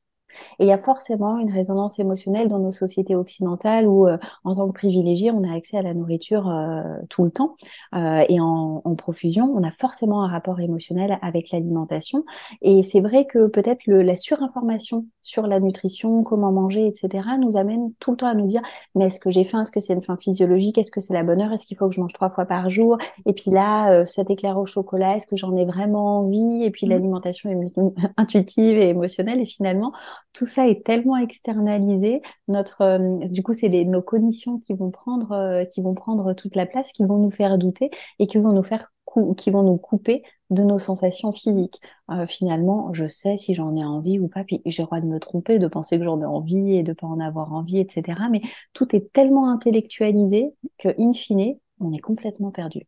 Et 0.59 0.65
il 0.65 0.67
y 0.67 0.71
a 0.71 0.77
forcément 0.77 1.37
une 1.37 1.51
résonance 1.51 1.99
émotionnelle 1.99 2.47
dans 2.47 2.59
nos 2.59 2.71
sociétés 2.71 3.15
occidentales 3.15 3.87
où, 3.87 4.07
euh, 4.07 4.17
en 4.43 4.55
tant 4.55 4.67
que 4.67 4.73
privilégié, 4.73 5.31
on 5.31 5.43
a 5.43 5.55
accès 5.55 5.77
à 5.77 5.81
la 5.81 5.93
nourriture 5.93 6.49
euh, 6.49 6.83
tout 7.09 7.23
le 7.23 7.31
temps 7.31 7.55
euh, 7.95 8.23
et 8.27 8.39
en, 8.39 8.81
en, 8.83 8.95
profusion. 8.95 9.51
On 9.55 9.63
a 9.63 9.71
forcément 9.71 10.23
un 10.23 10.27
rapport 10.27 10.59
émotionnel 10.59 11.19
avec 11.21 11.51
l'alimentation. 11.51 12.25
Et 12.61 12.83
c'est 12.83 12.99
vrai 12.99 13.25
que 13.25 13.47
peut-être 13.47 13.87
la 13.87 14.15
surinformation 14.15 15.05
sur 15.21 15.47
la 15.47 15.59
nutrition, 15.59 16.23
comment 16.23 16.51
manger, 16.51 16.87
etc., 16.87 17.23
nous 17.39 17.57
amène 17.57 17.93
tout 17.99 18.11
le 18.11 18.17
temps 18.17 18.27
à 18.27 18.35
nous 18.35 18.47
dire 18.47 18.61
mais 18.95 19.05
est-ce 19.05 19.19
que 19.19 19.29
j'ai 19.29 19.43
faim? 19.43 19.61
Est-ce 19.61 19.71
que 19.71 19.79
c'est 19.79 19.93
une 19.93 20.03
faim 20.03 20.17
physiologique? 20.19 20.77
Est-ce 20.77 20.91
que 20.91 21.01
c'est 21.01 21.13
la 21.13 21.23
bonne 21.23 21.41
heure? 21.41 21.53
Est-ce 21.53 21.65
qu'il 21.65 21.77
faut 21.77 21.87
que 21.87 21.95
je 21.95 22.01
mange 22.01 22.13
trois 22.13 22.29
fois 22.29 22.45
par 22.45 22.69
jour? 22.69 22.97
Et 23.25 23.33
puis 23.33 23.51
là, 23.51 24.05
cet 24.05 24.29
éclair 24.29 24.57
au 24.57 24.65
chocolat, 24.65 25.15
est-ce 25.15 25.27
que 25.27 25.35
j'en 25.35 25.55
ai 25.55 25.65
vraiment 25.65 26.19
envie? 26.19 26.63
Et 26.63 26.71
puis 26.71 26.85
mmh. 26.85 26.89
l'alimentation 26.89 27.49
intuitive 28.17 28.77
et 28.77 28.89
émotionnelle. 28.89 29.39
Et 29.39 29.45
finalement, 29.45 29.91
tout 30.33 30.45
ça 30.45 30.67
est 30.67 30.85
tellement 30.85 31.17
externalisé. 31.17 32.21
Notre, 32.47 32.81
euh, 32.81 33.17
du 33.27 33.43
coup, 33.43 33.53
c'est 33.53 33.69
nos 33.85 34.01
cognitions 34.01 34.59
qui 34.59 34.73
vont 34.73 34.91
prendre, 34.91 35.31
euh, 35.31 35.65
qui 35.65 35.81
vont 35.81 35.93
prendre 35.93 36.33
toute 36.33 36.55
la 36.55 36.65
place, 36.65 36.91
qui 36.91 37.05
vont 37.05 37.17
nous 37.17 37.31
faire 37.31 37.57
douter 37.57 37.89
et 38.19 38.27
qui 38.27 38.37
vont 38.37 38.53
nous 38.53 38.63
faire 38.63 38.91
qui 39.37 39.49
vont 39.49 39.63
nous 39.63 39.77
couper 39.77 40.23
de 40.51 40.63
nos 40.63 40.79
sensations 40.79 41.31
physiques. 41.31 41.81
Euh, 42.11 42.27
finalement, 42.27 42.93
je 42.93 43.07
sais 43.07 43.37
si 43.37 43.53
j'en 43.55 43.75
ai 43.75 43.83
envie 43.83 44.19
ou 44.19 44.27
pas, 44.27 44.43
puis 44.43 44.61
j'ai 44.65 44.83
le 44.83 44.85
droit 44.85 44.99
de 44.99 45.07
me 45.07 45.19
tromper, 45.19 45.59
de 45.59 45.67
penser 45.67 45.97
que 45.97 46.03
j'en 46.03 46.21
ai 46.21 46.25
envie 46.25 46.75
et 46.75 46.83
de 46.83 46.93
pas 46.93 47.07
en 47.07 47.19
avoir 47.19 47.53
envie, 47.53 47.79
etc. 47.79 48.19
Mais 48.31 48.41
tout 48.73 48.95
est 48.95 49.11
tellement 49.13 49.49
intellectualisé 49.49 50.53
que, 50.77 50.89
in 50.99 51.11
fine, 51.11 51.57
on 51.79 51.91
est 51.91 51.99
complètement 51.99 52.51
perdu. 52.51 52.85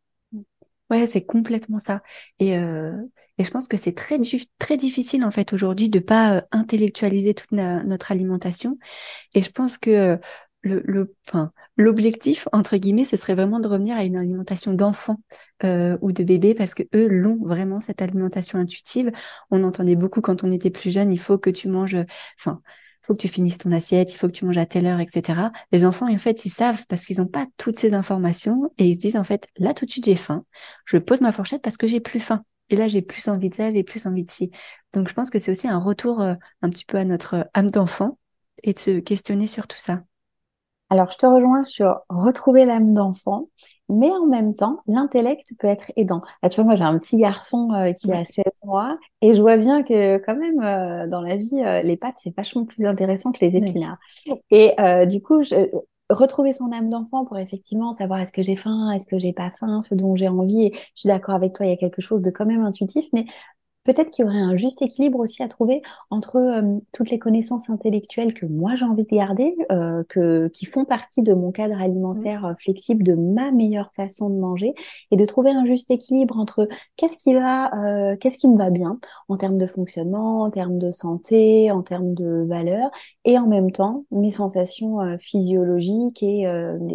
Ouais, 0.91 1.07
c'est 1.07 1.25
complètement 1.25 1.79
ça. 1.79 2.01
Et, 2.39 2.57
euh, 2.57 2.91
et 3.37 3.43
je 3.45 3.51
pense 3.51 3.67
que 3.69 3.77
c'est 3.77 3.93
très, 3.95 4.19
très 4.59 4.77
difficile 4.77 5.23
en 5.23 5.31
fait 5.31 5.53
aujourd'hui 5.53 5.89
de 5.89 5.99
pas 5.99 6.35
euh, 6.37 6.41
intellectualiser 6.51 7.33
toute 7.33 7.51
notre 7.53 8.11
alimentation. 8.11 8.77
Et 9.35 9.43
je 9.43 9.51
pense 9.51 9.77
que 9.77 10.19
le, 10.63 10.81
le, 10.85 11.15
enfin, 11.27 11.51
l'objectif 11.77 12.47
entre 12.53 12.77
guillemets, 12.77 13.05
ce 13.05 13.17
serait 13.17 13.35
vraiment 13.35 13.59
de 13.59 13.67
revenir 13.67 13.97
à 13.97 14.05
une 14.05 14.17
alimentation 14.17 14.73
d'enfant 14.73 15.21
euh, 15.65 15.97
ou 16.01 16.13
de 16.13 16.23
bébé 16.23 16.55
parce 16.55 16.73
que 16.73 16.83
eux 16.95 17.07
l'ont 17.09 17.37
vraiment 17.45 17.79
cette 17.81 18.01
alimentation 18.01 18.59
intuitive. 18.59 19.11
On 19.51 19.63
entendait 19.65 19.95
beaucoup 19.97 20.21
quand 20.21 20.43
on 20.45 20.51
était 20.53 20.71
plus 20.71 20.91
jeune, 20.91 21.11
il 21.13 21.19
faut 21.19 21.37
que 21.37 21.51
tu 21.51 21.69
manges, 21.69 21.97
enfin 22.39 22.61
faut 23.01 23.13
que 23.13 23.21
tu 23.21 23.27
finisses 23.27 23.57
ton 23.57 23.71
assiette, 23.71 24.13
il 24.13 24.17
faut 24.17 24.27
que 24.27 24.33
tu 24.33 24.45
manges 24.45 24.57
à 24.57 24.65
telle 24.65 24.85
heure, 24.85 24.99
etc. 24.99 25.51
Les 25.71 25.85
enfants, 25.85 26.11
en 26.11 26.17
fait, 26.17 26.45
ils 26.45 26.49
savent 26.49 26.85
parce 26.87 27.05
qu'ils 27.05 27.17
n'ont 27.19 27.27
pas 27.27 27.47
toutes 27.57 27.77
ces 27.77 27.93
informations 27.93 28.71
et 28.77 28.87
ils 28.87 28.95
se 28.95 28.99
disent, 28.99 29.17
en 29.17 29.23
fait, 29.23 29.47
là, 29.57 29.73
tout 29.73 29.85
de 29.85 29.91
suite, 29.91 30.05
j'ai 30.05 30.15
faim. 30.15 30.45
Je 30.85 30.97
pose 30.97 31.21
ma 31.21 31.31
fourchette 31.31 31.61
parce 31.61 31.77
que 31.77 31.87
j'ai 31.87 31.99
plus 31.99 32.19
faim. 32.19 32.43
Et 32.69 32.75
là, 32.75 32.87
j'ai 32.87 33.01
plus 33.01 33.27
envie 33.27 33.49
de 33.49 33.55
ça, 33.55 33.71
j'ai 33.71 33.83
plus 33.83 34.05
envie 34.05 34.23
de 34.23 34.29
ci. 34.29 34.51
Donc, 34.93 35.09
je 35.09 35.13
pense 35.13 35.29
que 35.29 35.39
c'est 35.39 35.51
aussi 35.51 35.67
un 35.67 35.79
retour 35.79 36.21
euh, 36.21 36.35
un 36.61 36.69
petit 36.69 36.85
peu 36.85 36.97
à 36.97 37.05
notre 37.05 37.49
âme 37.53 37.69
d'enfant 37.69 38.17
et 38.63 38.73
de 38.73 38.79
se 38.79 38.99
questionner 38.99 39.47
sur 39.47 39.67
tout 39.67 39.79
ça. 39.79 40.03
Alors, 40.91 41.09
je 41.09 41.17
te 41.17 41.25
rejoins 41.25 41.63
sur 41.63 42.01
retrouver 42.09 42.65
l'âme 42.65 42.93
d'enfant, 42.93 43.47
mais 43.87 44.11
en 44.11 44.25
même 44.25 44.53
temps, 44.53 44.81
l'intellect 44.87 45.53
peut 45.57 45.67
être 45.67 45.89
aidant. 45.95 46.21
Là, 46.43 46.49
tu 46.49 46.57
vois, 46.57 46.65
moi, 46.65 46.75
j'ai 46.75 46.83
un 46.83 46.99
petit 46.99 47.17
garçon 47.17 47.71
euh, 47.71 47.93
qui 47.93 48.11
a 48.11 48.25
16 48.25 48.43
mois 48.65 48.97
et 49.21 49.33
je 49.33 49.39
vois 49.39 49.55
bien 49.55 49.83
que 49.83 50.17
quand 50.17 50.35
même, 50.35 50.61
euh, 50.61 51.07
dans 51.07 51.21
la 51.21 51.37
vie, 51.37 51.63
euh, 51.63 51.81
les 51.81 51.95
pâtes, 51.95 52.17
c'est 52.17 52.35
vachement 52.35 52.65
plus 52.65 52.85
intéressant 52.85 53.31
que 53.31 53.39
les 53.39 53.55
épinards. 53.55 53.99
Et 54.49 54.75
du 55.07 55.21
coup, 55.21 55.43
je, 55.43 55.69
retrouver 56.09 56.51
son 56.51 56.73
âme 56.73 56.89
d'enfant 56.89 57.23
pour 57.23 57.37
effectivement 57.37 57.93
savoir 57.93 58.19
est-ce 58.19 58.33
que 58.33 58.43
j'ai 58.43 58.57
faim, 58.57 58.91
est-ce 58.91 59.07
que 59.07 59.17
j'ai 59.17 59.31
pas 59.31 59.49
faim, 59.49 59.81
ce 59.81 59.95
dont 59.95 60.17
j'ai 60.17 60.27
envie. 60.27 60.65
Et 60.65 60.71
je 60.73 61.01
suis 61.01 61.07
d'accord 61.07 61.35
avec 61.35 61.53
toi, 61.53 61.65
il 61.65 61.69
y 61.69 61.73
a 61.73 61.77
quelque 61.77 62.01
chose 62.01 62.21
de 62.21 62.31
quand 62.31 62.45
même 62.45 62.63
intuitif, 62.63 63.05
mais 63.13 63.25
Peut-être 63.83 64.11
qu'il 64.11 64.25
y 64.25 64.27
aurait 64.27 64.37
un 64.37 64.57
juste 64.57 64.83
équilibre 64.83 65.17
aussi 65.17 65.41
à 65.41 65.47
trouver 65.47 65.81
entre 66.11 66.35
euh, 66.35 66.77
toutes 66.91 67.09
les 67.09 67.17
connaissances 67.17 67.67
intellectuelles 67.71 68.35
que 68.35 68.45
moi 68.45 68.75
j'ai 68.75 68.85
envie 68.85 69.05
de 69.07 69.15
garder, 69.15 69.55
euh, 69.71 70.03
que, 70.07 70.49
qui 70.49 70.67
font 70.67 70.85
partie 70.85 71.23
de 71.23 71.33
mon 71.33 71.51
cadre 71.51 71.81
alimentaire 71.81 72.45
euh, 72.45 72.53
flexible, 72.59 73.03
de 73.03 73.15
ma 73.15 73.51
meilleure 73.51 73.91
façon 73.95 74.29
de 74.29 74.35
manger, 74.35 74.75
et 75.09 75.15
de 75.15 75.25
trouver 75.25 75.49
un 75.49 75.65
juste 75.65 75.89
équilibre 75.89 76.37
entre 76.37 76.67
qu'est-ce 76.95 77.17
qui 77.17 77.33
va, 77.33 77.71
qu'est-ce 78.19 78.37
qui 78.37 78.47
me 78.47 78.57
va 78.57 78.69
bien 78.69 78.99
en 79.29 79.37
termes 79.37 79.57
de 79.57 79.65
fonctionnement, 79.65 80.43
en 80.43 80.51
termes 80.51 80.77
de 80.77 80.91
santé, 80.91 81.71
en 81.71 81.81
termes 81.81 82.13
de 82.13 82.45
valeur, 82.47 82.91
et 83.25 83.39
en 83.39 83.47
même 83.47 83.71
temps 83.71 84.05
mes 84.11 84.29
sensations 84.31 84.99
physiologiques 85.19 86.21
et 86.23 86.45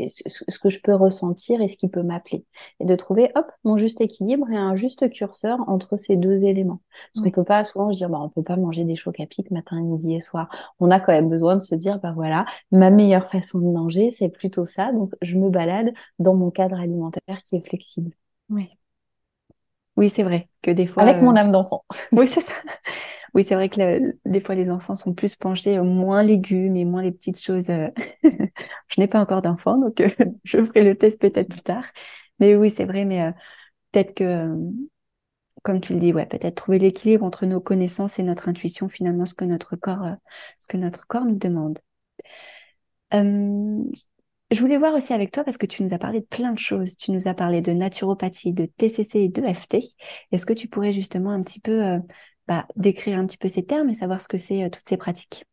ce, 0.08 0.44
ce, 0.48 0.58
que 0.58 0.68
je 0.68 0.80
peux 0.82 0.94
ressentir 0.94 1.60
et 1.60 1.68
ce 1.68 1.76
qui 1.76 1.88
peut 1.88 2.02
m'appeler, 2.02 2.44
et 2.80 2.84
de 2.84 2.94
trouver 2.94 3.30
hop 3.34 3.46
mon 3.64 3.76
juste 3.76 4.00
équilibre 4.00 4.48
et 4.50 4.56
un 4.56 4.76
juste 4.76 5.10
curseur 5.10 5.58
entre 5.66 5.96
ces 5.96 6.16
deux 6.16 6.44
éléments. 6.44 6.75
Parce 7.12 7.25
qu'on 7.25 7.30
peut 7.30 7.45
pas 7.45 7.64
souvent 7.64 7.92
se 7.92 7.99
dire, 7.99 8.09
bah, 8.09 8.18
on 8.21 8.28
peut 8.28 8.42
pas 8.42 8.56
manger 8.56 8.85
des 8.85 8.97
chocs 8.97 9.21
à 9.21 9.26
pic 9.26 9.50
matin, 9.50 9.80
midi 9.80 10.14
et 10.14 10.21
soir. 10.21 10.49
On 10.80 10.90
a 10.90 11.00
quand 11.00 11.12
même 11.12 11.28
besoin 11.28 11.56
de 11.56 11.62
se 11.62 11.75
dire, 11.75 11.99
bah 12.00 12.12
voilà, 12.14 12.45
ma 12.73 12.90
meilleure 12.90 13.26
façon 13.26 13.61
de 13.61 13.66
manger, 13.66 14.11
c'est 14.11 14.28
plutôt 14.28 14.66
ça. 14.66 14.92
Donc, 14.92 15.12
je 15.23 15.37
me 15.37 15.50
balade 15.50 15.92
dans 16.18 16.35
mon 16.35 16.50
cadre 16.50 16.78
alimentaire 16.78 17.42
qui 17.45 17.56
est 17.56 17.66
flexible. 17.66 18.12
Oui. 18.50 18.71
Oui, 19.97 20.11
c'est 20.11 20.23
vrai 20.23 20.49
que 20.62 20.71
des 20.71 20.87
fois. 20.87 21.02
Avec 21.02 21.23
mon 21.23 21.35
euh, 21.35 21.40
âme 21.40 21.52
d'enfant. 21.52 21.85
oui, 22.12 22.28
c'est 22.28 22.42
ça. 22.42 22.52
Oui, 23.35 23.45
c'est 23.45 23.54
vrai 23.54 23.68
que 23.68 24.14
des 24.25 24.40
fois, 24.40 24.54
les 24.54 24.71
enfants 24.71 24.95
sont 24.95 25.12
plus 25.12 25.37
penchés 25.37 25.78
aux 25.78 25.85
moins 25.85 26.23
légumes 26.23 26.76
et 26.76 26.85
moins 26.85 27.02
les 27.02 27.12
petites 27.12 27.40
choses. 27.40 27.71
Euh, 27.71 27.88
je 28.23 29.00
n'ai 29.00 29.06
pas 29.06 29.21
encore 29.21 29.42
d'enfants, 29.42 29.78
donc 29.78 30.00
euh, 30.00 30.09
je 30.45 30.62
ferai 30.62 30.85
le 30.85 30.97
test 30.97 31.21
peut-être 31.21 31.49
plus 31.49 31.62
tard. 31.62 31.85
Mais 32.40 32.54
oui, 32.54 32.71
c'est 32.71 32.85
vrai, 32.85 33.04
mais 33.04 33.33
peut-être 33.92 34.14
que 34.14 34.54
comme 35.66 35.80
tu 35.80 35.94
le 35.94 35.99
dis, 35.99 36.12
ouais, 36.12 36.26
peut-être 36.26 36.54
trouver 36.54 36.78
l'équilibre 36.78 37.25
entre 37.25 37.44
nos 37.44 37.61
connaissances 37.61 38.20
et 38.20 38.23
notre 38.23 38.49
intuition, 38.49 38.88
finalement, 38.88 39.26
ce 39.26 39.35
que 39.35 39.44
notre 39.44 39.75
corps, 39.75 40.04
euh, 40.04 40.14
ce 40.61 40.68
que 40.68 40.76
notre 40.76 41.08
corps 41.08 41.25
nous 41.25 41.35
demande. 41.35 41.80
Euh, 43.14 43.82
je 44.52 44.61
voulais 44.61 44.78
voir 44.78 44.94
aussi 44.94 45.12
avec 45.12 45.32
toi 45.32 45.42
parce 45.42 45.58
que 45.58 45.66
tu 45.66 45.82
nous 45.82 45.92
as 45.92 45.99
parlé 45.99 46.20
de 46.20 46.25
plein 46.26 46.52
de 46.52 46.58
choses. 46.58 46.96
Tu 46.96 47.11
nous 47.11 47.26
as 47.26 47.35
parlé 47.35 47.62
de 47.62 47.73
naturopathie, 47.73 48.52
de 48.52 48.66
TCC 48.66 49.18
et 49.23 49.28
de 49.28 49.42
FT. 49.42 49.80
Est-ce 50.30 50.46
que 50.46 50.52
tu 50.52 50.68
pourrais 50.68 50.92
justement 50.92 51.32
un 51.32 51.42
petit 51.42 51.58
peu 51.58 51.85
euh, 51.85 51.99
bah, 52.46 52.68
décrire 52.76 53.18
un 53.18 53.26
petit 53.26 53.38
peu 53.38 53.49
ces 53.49 53.66
termes 53.66 53.90
et 53.90 53.94
savoir 53.94 54.20
ce 54.20 54.28
que 54.28 54.38
c'est 54.38 54.70
toutes 54.70 54.87
ces 54.87 54.96
pratiques? 54.96 55.46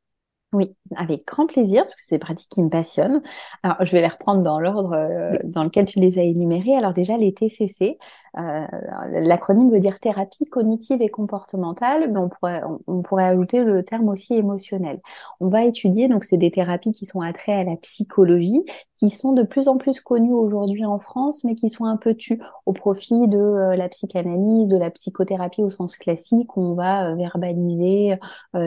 Oui, 0.53 0.75
avec 0.95 1.25
grand 1.25 1.47
plaisir, 1.47 1.83
parce 1.83 1.95
que 1.95 2.01
c'est 2.03 2.15
des 2.15 2.19
pratiques 2.19 2.49
qui 2.49 2.61
me 2.61 2.69
passionnent. 2.69 3.21
Alors, 3.63 3.77
je 3.81 3.91
vais 3.91 4.01
les 4.01 4.07
reprendre 4.07 4.43
dans 4.43 4.59
l'ordre 4.59 4.93
euh, 4.93 5.37
dans 5.43 5.63
lequel 5.63 5.85
tu 5.85 5.99
les 5.99 6.19
as 6.19 6.23
énumérées. 6.23 6.75
Alors 6.75 6.93
déjà, 6.93 7.17
les 7.17 7.33
TCC, 7.33 7.97
euh, 8.37 8.65
l'acronyme 9.11 9.71
veut 9.71 9.79
dire 9.79 9.99
thérapie 9.99 10.45
cognitive 10.45 11.01
et 11.01 11.09
comportementale, 11.09 12.11
mais 12.11 12.19
on 12.19 12.29
pourrait, 12.29 12.61
on, 12.87 13.01
pourrait 13.01 13.25
ajouter 13.25 13.63
le 13.63 13.83
terme 13.83 14.09
aussi 14.09 14.35
émotionnel. 14.35 15.01
On 15.39 15.47
va 15.47 15.63
étudier, 15.65 16.07
donc 16.07 16.23
c'est 16.23 16.37
des 16.37 16.51
thérapies 16.51 16.91
qui 16.91 17.05
sont 17.05 17.21
attraits 17.21 17.67
à 17.67 17.69
la 17.71 17.75
psychologie, 17.77 18.63
qui 18.97 19.09
sont 19.09 19.33
de 19.33 19.43
plus 19.43 19.67
en 19.67 19.77
plus 19.77 20.01
connues 20.01 20.33
aujourd'hui 20.33 20.85
en 20.85 20.99
France, 20.99 21.43
mais 21.43 21.55
qui 21.55 21.69
sont 21.69 21.85
un 21.85 21.97
peu 21.97 22.13
tues 22.13 22.41
au 22.65 22.73
profit 22.73 23.27
de 23.27 23.37
euh, 23.37 23.75
la 23.75 23.89
psychanalyse, 23.89 24.67
de 24.67 24.77
la 24.77 24.91
psychothérapie 24.91 25.63
au 25.63 25.71
sens 25.71 25.97
classique, 25.97 26.55
où 26.57 26.61
on 26.61 26.73
va 26.75 27.15
verbaliser 27.15 28.17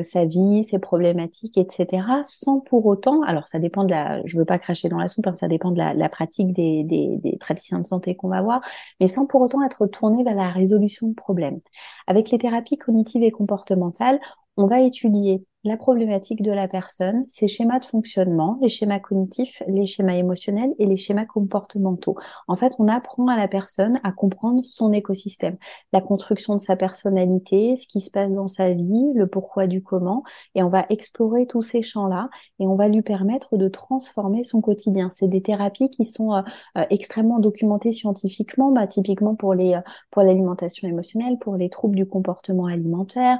sa 0.02 0.24
vie, 0.24 0.64
ses 0.64 0.78
problématiques, 0.78 1.58
etc 1.58 1.75
sans 2.24 2.60
pour 2.60 2.86
autant, 2.86 3.22
alors 3.22 3.46
ça 3.48 3.58
dépend 3.58 3.84
de 3.84 3.90
la, 3.90 4.24
je 4.24 4.38
veux 4.38 4.44
pas 4.44 4.58
cracher 4.58 4.88
dans 4.88 4.98
la 4.98 5.08
soupe, 5.08 5.26
hein, 5.26 5.34
ça 5.34 5.48
dépend 5.48 5.70
de 5.70 5.78
la, 5.78 6.08
pratique 6.08 6.52
des, 6.52 6.84
des, 6.84 7.36
praticiens 7.38 7.78
de 7.78 7.84
santé 7.84 8.14
qu'on 8.16 8.28
va 8.28 8.42
voir, 8.42 8.60
mais 9.00 9.08
sans 9.08 9.26
pour 9.26 9.40
autant 9.42 9.62
être 9.62 9.86
tourné 9.86 10.24
vers 10.24 10.34
la 10.34 10.50
résolution 10.50 11.08
de 11.08 11.14
problèmes. 11.14 11.60
Avec 12.06 12.30
les 12.30 12.38
thérapies 12.38 12.78
cognitives 12.78 13.22
et 13.22 13.30
comportementales, 13.30 14.20
on 14.56 14.66
va 14.66 14.80
étudier 14.80 15.44
la 15.66 15.76
problématique 15.76 16.42
de 16.42 16.52
la 16.52 16.68
personne, 16.68 17.24
ses 17.26 17.48
schémas 17.48 17.80
de 17.80 17.84
fonctionnement, 17.84 18.58
les 18.62 18.68
schémas 18.68 19.00
cognitifs, 19.00 19.62
les 19.66 19.86
schémas 19.86 20.14
émotionnels 20.14 20.74
et 20.78 20.86
les 20.86 20.96
schémas 20.96 21.26
comportementaux. 21.26 22.16
En 22.48 22.56
fait, 22.56 22.72
on 22.78 22.88
apprend 22.88 23.26
à 23.26 23.36
la 23.36 23.48
personne 23.48 24.00
à 24.04 24.12
comprendre 24.12 24.64
son 24.64 24.92
écosystème, 24.92 25.56
la 25.92 26.00
construction 26.00 26.54
de 26.54 26.60
sa 26.60 26.76
personnalité, 26.76 27.76
ce 27.76 27.86
qui 27.86 28.00
se 28.00 28.10
passe 28.10 28.30
dans 28.30 28.48
sa 28.48 28.72
vie, 28.72 29.12
le 29.14 29.26
pourquoi 29.26 29.66
du 29.66 29.82
comment, 29.82 30.22
et 30.54 30.62
on 30.62 30.68
va 30.68 30.86
explorer 30.88 31.46
tous 31.46 31.62
ces 31.62 31.82
champs-là 31.82 32.30
et 32.58 32.66
on 32.66 32.76
va 32.76 32.88
lui 32.88 33.02
permettre 33.02 33.56
de 33.56 33.68
transformer 33.68 34.44
son 34.44 34.60
quotidien. 34.60 35.10
C'est 35.12 35.28
des 35.28 35.42
thérapies 35.42 35.90
qui 35.90 36.04
sont 36.04 36.32
euh, 36.32 36.42
euh, 36.78 36.84
extrêmement 36.90 37.38
documentées 37.38 37.92
scientifiquement, 37.92 38.70
bah, 38.70 38.86
typiquement 38.86 39.36
euh, 39.42 39.80
pour 40.10 40.22
l'alimentation 40.22 40.88
émotionnelle, 40.88 41.38
pour 41.38 41.56
les 41.56 41.70
troubles 41.70 41.96
du 41.96 42.06
comportement 42.06 42.66
alimentaire, 42.66 43.38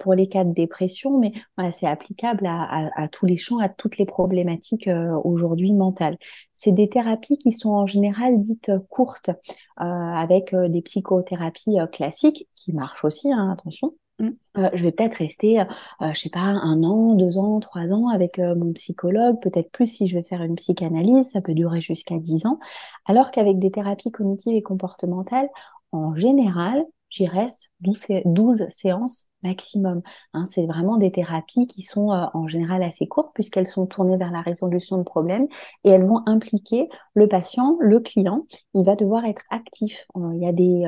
pour 0.00 0.14
les 0.14 0.28
cas 0.28 0.44
de 0.44 0.52
dépression, 0.52 1.18
mais 1.18 1.32
c'est 1.70 1.86
applicable 1.86 2.46
à, 2.46 3.08
tous 3.08 3.26
les 3.26 3.36
champs, 3.36 3.58
à 3.58 3.68
toutes 3.68 3.98
les 3.98 4.06
problématiques 4.06 4.88
euh, 4.88 5.12
aujourd'hui 5.24 5.72
mentales. 5.72 6.16
C'est 6.52 6.72
des 6.72 6.88
thérapies 6.88 7.38
qui 7.38 7.52
sont 7.52 7.70
en 7.70 7.86
général 7.86 8.40
dites 8.40 8.70
euh, 8.70 8.78
courtes, 8.88 9.30
euh, 9.80 9.84
avec 9.84 10.54
des 10.54 10.82
psychothérapies 10.82 11.76
classiques 11.92 12.48
qui 12.56 12.72
marchent 12.72 13.04
aussi, 13.04 13.32
hein, 13.32 13.50
attention. 13.52 13.94
Mm. 14.18 14.30
je 14.74 14.82
vais 14.82 14.92
peut-être 14.92 15.14
rester, 15.16 15.62
je 16.00 16.20
sais 16.20 16.28
pas, 16.28 16.40
un 16.40 16.84
an, 16.84 17.14
deux 17.14 17.38
ans, 17.38 17.58
trois 17.60 17.92
ans 17.92 18.08
avec 18.08 18.38
mon 18.38 18.72
psychologue, 18.74 19.40
peut-être 19.40 19.70
plus 19.72 19.86
si 19.86 20.06
je 20.06 20.16
vais 20.16 20.22
faire 20.22 20.42
une 20.42 20.56
psychanalyse, 20.56 21.30
ça 21.30 21.40
peut 21.40 21.54
durer 21.54 21.80
jusqu'à 21.80 22.18
dix 22.18 22.44
ans. 22.44 22.58
Alors 23.06 23.30
qu'avec 23.30 23.58
des 23.58 23.70
thérapies 23.70 24.10
cognitives 24.10 24.54
et 24.54 24.62
comportementales, 24.62 25.48
en 25.92 26.14
général, 26.14 26.84
j'y 27.08 27.26
reste 27.26 27.70
12 27.80 28.68
séances 28.68 29.31
maximum. 29.42 30.02
Hein, 30.34 30.44
c'est 30.44 30.66
vraiment 30.66 30.96
des 30.96 31.12
thérapies 31.12 31.66
qui 31.66 31.82
sont 31.82 32.12
euh, 32.12 32.26
en 32.34 32.48
général 32.48 32.82
assez 32.82 33.06
courtes 33.06 33.32
puisqu'elles 33.34 33.66
sont 33.66 33.86
tournées 33.86 34.16
vers 34.16 34.30
la 34.30 34.40
résolution 34.40 34.98
de 34.98 35.02
problèmes 35.02 35.46
et 35.84 35.90
elles 35.90 36.04
vont 36.04 36.22
impliquer 36.26 36.88
le 37.14 37.28
patient, 37.28 37.76
le 37.80 38.00
client. 38.00 38.46
Il 38.74 38.84
va 38.84 38.96
devoir 38.96 39.24
être 39.24 39.42
actif. 39.50 40.06
Euh, 40.16 40.30
il 40.34 40.42
y 40.42 40.46
a 40.46 40.52
des 40.52 40.84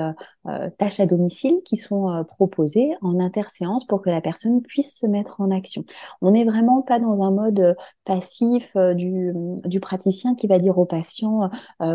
euh, 0.47 0.71
tâches 0.79 1.01
à 1.01 1.07
domicile 1.07 1.61
qui 1.65 1.77
sont 1.77 2.25
proposées 2.29 2.93
en 3.03 3.19
interséance 3.21 3.87
pour 3.87 4.03
que 4.03 4.11
la 4.11 4.21
personne 4.21 4.63
puisse 4.63 4.99
se 4.99 5.07
mettre 5.07 5.41
en 5.41 5.51
action. 5.51 5.85
On 6.21 6.33
n'est 6.33 6.45
vraiment 6.45 6.83
pas 6.83 6.99
dans 6.99 7.23
un 7.23 7.31
mode 7.31 7.77
passif 8.05 8.77
du, 8.95 9.33
praticien 9.81 10.35
qui 10.35 10.47
va 10.47 10.59
dire 10.59 10.79
au 10.79 10.87
patient 10.87 11.51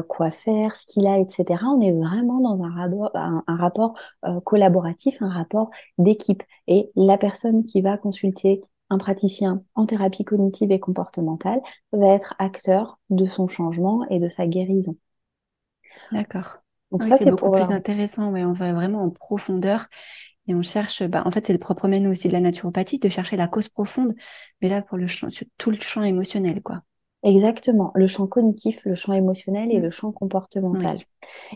quoi 0.07 0.31
faire, 0.31 0.75
ce 0.75 0.85
qu'il 0.85 1.07
a, 1.07 1.17
etc. 1.19 1.63
On 1.65 1.81
est 1.81 1.91
vraiment 1.91 2.39
dans 2.39 2.61
un 2.63 3.43
rapport 3.47 3.93
collaboratif, 4.43 5.21
un 5.21 5.29
rapport 5.29 5.69
d'équipe. 5.97 6.43
Et 6.67 6.91
la 6.95 7.17
personne 7.17 7.63
qui 7.65 7.81
va 7.81 7.97
consulter 7.97 8.61
un 8.89 8.97
praticien 8.97 9.63
en 9.75 9.85
thérapie 9.85 10.25
cognitive 10.25 10.71
et 10.71 10.79
comportementale 10.79 11.61
va 11.91 12.07
être 12.07 12.35
acteur 12.39 12.99
de 13.09 13.27
son 13.27 13.47
changement 13.47 14.07
et 14.09 14.19
de 14.19 14.29
sa 14.29 14.47
guérison. 14.47 14.97
D'accord. 16.11 16.59
Donc 16.91 17.03
ça, 17.03 17.17
c'est 17.17 17.29
beaucoup 17.29 17.51
plus 17.51 17.71
intéressant. 17.71 18.31
Ouais, 18.31 18.43
on 18.43 18.53
va 18.53 18.73
vraiment 18.73 19.03
en 19.03 19.09
profondeur 19.09 19.87
et 20.47 20.55
on 20.55 20.61
cherche. 20.61 21.03
Bah, 21.03 21.23
en 21.25 21.31
fait, 21.31 21.45
c'est 21.45 21.53
le 21.53 21.59
propre 21.59 21.87
mène 21.87 22.07
aussi 22.07 22.27
de 22.27 22.33
la 22.33 22.39
naturopathie 22.39 22.99
de 22.99 23.09
chercher 23.09 23.37
la 23.37 23.47
cause 23.47 23.69
profonde, 23.69 24.15
mais 24.61 24.69
là 24.69 24.81
pour 24.81 24.97
le 24.97 25.07
champ, 25.07 25.29
sur 25.29 25.45
tout 25.57 25.69
le 25.69 25.77
champ 25.77 26.03
émotionnel, 26.03 26.61
quoi. 26.61 26.81
Exactement, 27.21 27.91
le 27.95 28.07
champ 28.07 28.27
cognitif, 28.27 28.81
le 28.85 28.95
champ 28.95 29.11
émotionnel 29.11 29.73
et 29.73 29.79
mmh. 29.79 29.83
le 29.83 29.89
champ 29.89 30.11
comportemental. 30.13 30.97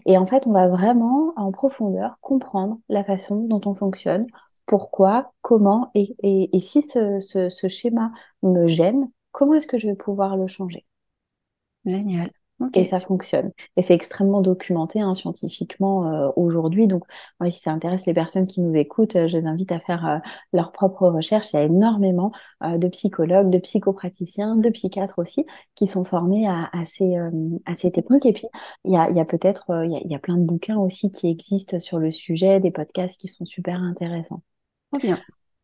Et 0.06 0.18
en 0.18 0.26
fait, 0.26 0.46
on 0.46 0.52
va 0.52 0.68
vraiment 0.68 1.32
en 1.38 1.54
profondeur 1.54 2.18
comprendre 2.20 2.80
la 2.90 3.06
façon 3.06 3.38
dont 3.48 3.62
on 3.66 3.74
fonctionne, 3.74 4.28
pourquoi, 4.66 5.32
comment, 5.42 5.90
et, 5.96 6.16
et, 6.22 6.60
si 6.60 6.82
ce, 6.82 7.20
ce, 7.22 7.50
ce, 7.50 7.68
schéma 7.68 8.12
me 8.42 8.68
gêne, 8.68 9.10
comment 9.32 9.54
est-ce 9.54 9.68
que 9.68 9.78
je 9.78 9.88
vais 9.88 9.96
pouvoir 9.96 10.36
le 10.36 10.48
changer? 10.48 10.86
Génial. 11.86 12.32
Et 12.76 12.86
ça 12.86 13.00
fonctionne. 13.00 13.52
Et 13.78 13.82
c'est 13.82 13.94
extrêmement 13.94 14.42
documenté 14.42 15.02
hein, 15.02 15.14
scientifiquement 15.14 16.08
euh, 16.08 16.30
aujourd'hui. 16.36 16.88
Donc, 16.88 17.04
moi, 17.40 17.52
si 17.52 17.60
ça 17.60 17.72
intéresse 17.72 18.06
les 18.06 18.14
personnes 18.14 18.48
qui 18.48 18.62
nous 18.62 18.76
écoutent, 18.76 19.14
je 19.28 19.38
les 19.38 19.46
invite 19.46 19.72
à 19.72 19.80
faire 19.80 20.08
euh, 20.08 20.18
leurs 20.54 20.72
propres 20.72 21.08
recherches. 21.10 21.52
Il 21.54 21.58
y 21.58 21.60
a 21.60 21.64
énormément 21.64 22.32
euh, 22.64 22.78
de 22.78 22.88
psychologues, 22.88 23.50
de 23.50 23.58
psychopraticiens, 23.60 24.56
de 24.56 24.70
psychiatres 24.70 25.20
aussi, 25.20 25.46
qui 25.76 25.88
sont 25.88 26.06
formés 26.06 26.48
à, 26.48 26.70
à 26.72 26.86
ces, 26.86 27.16
à 27.66 27.76
ces 27.76 27.92
techniques. 27.92 28.26
Et 28.26 28.34
puis, 28.34 28.48
il 28.86 28.94
y 28.94 28.98
a, 28.98 29.10
il 29.10 29.18
y 29.18 29.20
a 29.20 29.26
peut-être, 29.26 29.66
il, 29.86 29.92
y 29.92 29.96
a, 29.96 30.00
il 30.04 30.12
y 30.12 30.16
a 30.16 30.20
plein 30.20 30.38
de 30.38 30.44
bouquins 30.44 30.78
aussi 30.78 31.12
qui 31.12 31.30
existent 31.30 31.80
sur 31.80 32.00
le 32.00 32.12
sujet, 32.12 32.60
des 32.60 32.72
podcasts 32.72 33.20
qui 33.20 33.28
sont 33.28 33.46
super 33.46 33.76
intéressants. 33.82 34.42
bien. 35.00 35.24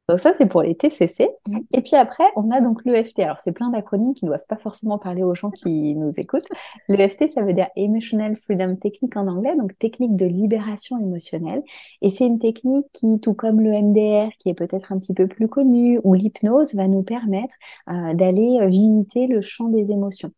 Donc 0.09 0.17
ça, 0.17 0.33
c'est 0.39 0.47
pour 0.47 0.63
les 0.63 0.73
TCC. 0.73 1.29
Et 1.71 1.81
puis 1.81 1.95
après, 1.95 2.23
on 2.35 2.49
a 2.49 2.61
donc 2.61 2.83
l'EFT. 2.83 3.19
Alors, 3.19 3.39
c'est 3.39 3.51
plein 3.51 3.69
d'acronymes 3.69 4.15
qui 4.15 4.25
ne 4.25 4.29
doivent 4.31 4.45
pas 4.49 4.57
forcément 4.57 4.97
parler 4.97 5.21
aux 5.21 5.35
gens 5.35 5.51
qui 5.51 5.93
nous 5.95 6.09
écoutent. 6.19 6.47
L'EFT, 6.87 7.29
ça 7.29 7.43
veut 7.43 7.53
dire 7.53 7.67
Emotional 7.75 8.35
Freedom 8.35 8.75
Technique 8.75 9.15
en 9.17 9.27
anglais, 9.27 9.55
donc 9.55 9.77
technique 9.77 10.15
de 10.15 10.25
libération 10.25 10.97
émotionnelle. 10.97 11.61
Et 12.01 12.09
c'est 12.09 12.25
une 12.25 12.39
technique 12.39 12.87
qui, 12.91 13.19
tout 13.19 13.35
comme 13.35 13.61
le 13.61 13.69
MDR, 13.69 14.31
qui 14.39 14.49
est 14.49 14.55
peut-être 14.55 14.91
un 14.91 14.97
petit 14.97 15.13
peu 15.13 15.27
plus 15.27 15.47
connu, 15.47 15.99
ou 16.03 16.15
l'hypnose, 16.15 16.73
va 16.73 16.87
nous 16.87 17.03
permettre 17.03 17.53
euh, 17.89 18.15
d'aller 18.15 18.57
euh, 18.61 18.65
visiter 18.65 19.27
le 19.27 19.41
champ 19.41 19.67
des 19.67 19.91
émotions. 19.91 20.31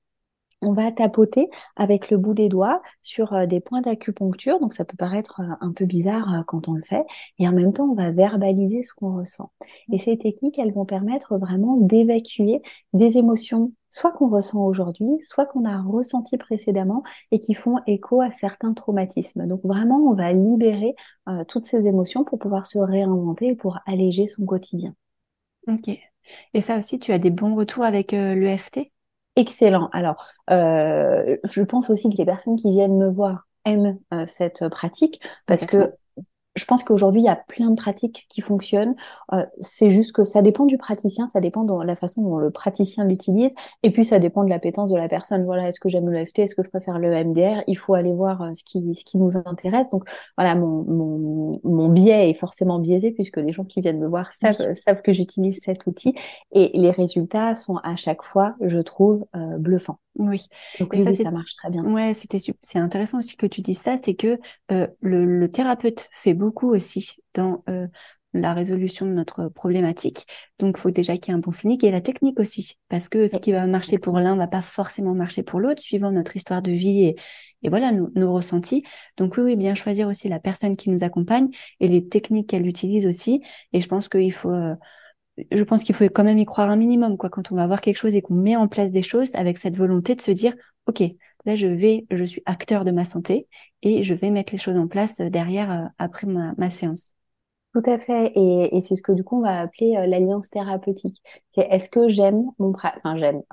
On 0.62 0.74
va 0.74 0.92
tapoter 0.92 1.50
avec 1.76 2.10
le 2.10 2.18
bout 2.18 2.34
des 2.34 2.50
doigts 2.50 2.82
sur 3.02 3.34
euh, 3.34 3.46
des 3.46 3.60
points 3.60 3.82
d'acupuncture. 3.82 4.60
Donc 4.60 4.74
ça 4.74 4.86
peut 4.86 4.98
paraître 4.98 5.42
euh, 5.42 5.56
un 5.60 5.72
peu 5.72 5.86
bizarre 5.86 6.34
euh, 6.34 6.44
quand 6.46 6.68
on 6.68 6.74
le 6.74 6.84
fait. 6.84 7.04
Et 7.40 7.48
en 7.48 7.52
même 7.52 7.74
temps, 7.74 7.90
on 7.90 7.96
va 7.96 8.12
verbaliser 8.12 8.84
ce 8.84 8.94
qu'on 8.94 9.18
ressent. 9.18 9.52
Et 9.92 9.98
ces 9.98 10.18
techniques, 10.18 10.60
elles 10.60 10.74
vont 10.74 10.86
permettre 10.86 11.38
vraiment 11.38 11.78
d'évacuer 11.78 12.62
des 12.94 13.18
émotions, 13.18 13.74
soit 13.90 14.12
qu'on 14.12 14.30
ressent 14.30 14.64
aujourd'hui, 14.64 15.10
soit 15.22 15.46
qu'on 15.46 15.66
a 15.66 15.82
ressenti 15.82 16.38
précédemment 16.38 17.04
et 17.32 17.40
qui 17.40 17.56
font 17.56 17.78
écho 17.88 18.22
à 18.22 18.32
certains 18.32 18.74
traumatismes. 18.74 19.48
Donc 19.48 19.62
vraiment, 19.64 19.98
on 19.98 20.14
va 20.14 20.32
libérer 20.32 20.96
toutes 21.48 21.66
ces 21.66 21.88
émotions 21.88 22.24
pour 22.24 22.40
pouvoir 22.40 22.68
se 22.68 22.78
réinventer 22.78 23.50
et 23.50 23.56
pour 23.56 23.80
alléger 23.86 24.28
son 24.28 24.46
quotidien. 24.46 24.94
Ok. 25.68 25.90
Et 26.54 26.62
ça 26.62 26.78
aussi, 26.78 27.00
tu 27.00 27.12
as 27.12 27.20
des 27.20 27.30
bons 27.30 27.56
retours 27.56 27.84
avec 27.84 28.12
l'EFT 28.12 28.92
Excellent. 29.36 29.90
Alors, 29.94 30.28
euh, 30.50 31.38
je 31.44 31.62
pense 31.62 31.90
aussi 31.90 32.10
que 32.10 32.18
les 32.18 32.26
personnes 32.26 32.58
qui 32.58 32.72
viennent 32.72 32.98
me 32.98 33.10
voir 33.10 33.48
aiment 33.66 33.98
euh, 34.14 34.26
cette 34.28 34.68
pratique 34.70 35.22
parce 35.46 35.66
que 35.66 35.94
je 36.56 36.66
pense 36.66 36.84
qu'aujourd'hui, 36.84 37.22
il 37.22 37.26
y 37.26 37.30
a 37.30 37.36
plein 37.36 37.70
de 37.70 37.76
pratiques 37.76 38.26
qui 38.30 38.42
fonctionnent. 38.42 38.96
Euh, 39.32 39.46
c'est 39.60 39.90
juste 39.90 40.14
que 40.14 40.26
ça 40.26 40.42
dépend 40.42 40.66
du 40.66 40.78
praticien, 40.78 41.28
ça 41.28 41.40
dépend 41.40 41.64
de 41.64 41.86
la 41.86 41.96
façon 41.96 42.24
dont 42.24 42.38
le 42.38 42.52
praticien 42.52 43.06
l'utilise, 43.06 43.54
et 43.84 43.92
puis 43.92 44.04
ça 44.04 44.20
dépend 44.20 44.44
de 44.44 44.50
l'appétence 44.50 44.92
de 44.92 44.98
la 44.98 45.08
personne. 45.08 45.46
Voilà, 45.46 45.70
est-ce 45.70 45.80
que 45.80 45.88
j'aime 45.88 46.10
le 46.10 46.26
FT, 46.26 46.40
est-ce 46.40 46.56
que 46.56 46.64
je 46.64 46.70
préfère 46.70 47.00
le 47.00 47.12
MDR 47.24 47.64
Il 47.68 47.78
faut 47.78 47.94
aller 47.94 48.14
voir 48.14 48.42
euh, 48.42 48.54
ce 48.54 48.64
qui, 48.64 48.94
ce 48.94 49.06
qui 49.06 49.18
nous 49.18 49.38
intéresse. 49.46 49.88
Donc 49.90 50.04
voilà, 50.38 50.56
mon, 50.56 50.84
mon, 50.84 51.62
mon 51.64 51.88
biais 51.88 52.30
est 52.30 52.34
forcément 52.34 52.80
biaisé 52.80 53.12
puisque 53.12 53.38
les 53.38 53.54
gens 53.54 53.64
qui 53.64 53.80
viennent 53.80 54.00
me 54.00 54.08
voir 54.08 54.34
savent, 54.34 54.76
savent 54.76 55.02
que 55.02 55.14
j'utilise 55.14 55.62
cet 55.62 55.88
outil, 55.88 56.16
et 56.52 56.72
les 56.74 56.92
résultats 56.92 57.56
sont 57.56 57.78
à 57.78 57.96
chaque 57.96 58.24
fois, 58.24 58.56
je 58.62 58.80
trouve, 58.80 59.26
euh, 59.36 59.58
bluffants. 59.58 60.00
Oui. 60.16 60.46
Donc 60.80 60.94
ça, 60.96 61.12
ça 61.12 61.32
marche 61.32 61.56
très 61.56 61.70
bien. 61.70 61.84
Ouais, 61.86 62.14
c'était 62.14 62.38
c'est 62.40 62.80
intéressant 62.80 63.20
aussi 63.20 63.38
que 63.38 63.46
tu 63.46 63.62
dises 63.62 63.80
ça, 63.80 63.96
c'est 63.98 64.16
que 64.16 64.40
euh, 64.72 64.88
le, 65.02 65.48
thérapeute 65.48 66.10
fait 66.14 66.34
beaucoup 66.34 66.74
aussi 66.74 67.16
dans 67.34 67.64
euh, 67.70 67.88
la 68.34 68.54
résolution 68.54 69.06
de 69.06 69.12
notre 69.12 69.48
problématique. 69.50 70.26
Donc, 70.60 70.76
il 70.78 70.82
faut 70.82 70.92
déjà 70.92 71.18
qu'il 71.18 71.32
y 71.32 71.36
ait 71.36 71.38
un 71.38 71.42
bon 71.42 71.52
feeling 71.52 71.84
et 71.86 71.92
la 71.92 72.02
technique 72.02 72.40
aussi, 72.40 72.78
parce 72.88 73.10
que 73.10 73.28
ce 73.28 73.38
qui 73.38 73.52
va 73.52 73.66
marcher 73.68 73.98
pour 73.98 74.20
l'un 74.20 74.36
va 74.36 74.48
pas 74.48 74.62
forcément 74.62 75.14
marcher 75.14 75.44
pour 75.44 75.60
l'autre, 75.60 75.82
suivant 75.82 76.12
notre 76.12 76.36
histoire 76.36 76.62
de 76.62 76.72
vie 76.72 77.04
et, 77.04 77.16
et 77.64 77.70
voilà 77.70 77.92
nos, 77.92 78.10
nos, 78.16 78.34
ressentis. 78.34 78.84
Donc 79.18 79.36
oui, 79.38 79.44
oui, 79.44 79.56
bien 79.56 79.76
choisir 79.76 80.08
aussi 80.08 80.30
la 80.30 80.40
personne 80.40 80.78
qui 80.78 80.90
nous 80.90 81.04
accompagne 81.04 81.50
et 81.80 81.88
les 81.88 82.08
techniques 82.08 82.50
qu'elle 82.50 82.68
utilise 82.68 83.06
aussi. 83.06 83.42
Et 83.74 83.82
je 83.82 83.88
pense 83.88 84.08
qu'il 84.08 84.32
faut 84.32 84.52
euh, 84.52 84.76
je 85.52 85.64
pense 85.64 85.84
qu'il 85.84 85.96
faut 85.96 86.04
quand 86.06 86.24
même 86.24 86.38
y 86.38 86.46
croire 86.46 86.70
un 86.70 86.76
minimum, 86.76 87.18
quoi, 87.18 87.30
quand 87.30 87.52
on 87.52 87.56
va 87.56 87.68
voir 87.68 87.82
quelque 87.82 87.98
chose 87.98 88.16
et 88.16 88.22
qu'on 88.22 88.36
met 88.36 88.56
en 88.56 88.68
place 88.68 88.92
des 88.92 89.02
choses 89.02 89.34
avec 89.36 89.58
cette 89.58 89.78
volonté 89.78 90.16
de 90.16 90.22
se 90.22 90.32
dire, 90.32 90.54
OK, 90.86 91.04
là, 91.46 91.56
je 91.56 91.68
vais, 91.68 92.06
je 92.12 92.24
suis 92.26 92.42
acteur 92.46 92.86
de 92.86 92.92
ma 92.92 93.06
santé 93.06 93.48
et 93.82 94.04
je 94.04 94.14
vais 94.14 94.30
mettre 94.30 94.54
les 94.54 94.60
choses 94.60 94.78
en 94.78 94.88
place 94.88 95.20
euh, 95.20 95.30
derrière, 95.30 95.72
euh, 95.72 95.86
après 95.98 96.28
ma, 96.28 96.70
séance. 96.70 97.16
Tout 97.74 97.84
à 97.86 98.00
fait. 98.00 98.34
Et, 98.36 98.82
c'est 98.82 98.96
ce 98.96 99.02
que 99.02 99.14
du 99.14 99.24
coup 99.24 99.38
on 99.38 99.42
va 99.42 99.62
appeler 99.62 99.96
euh, 99.96 100.06
l'alliance 100.06 100.50
thérapeutique. 100.50 101.22
C'est 101.52 101.62
est-ce 101.70 101.90
que 101.90 102.10
j'aime 102.10 102.44
mon 102.60 102.74
enfin 102.74 103.16
j'aime 103.18 103.44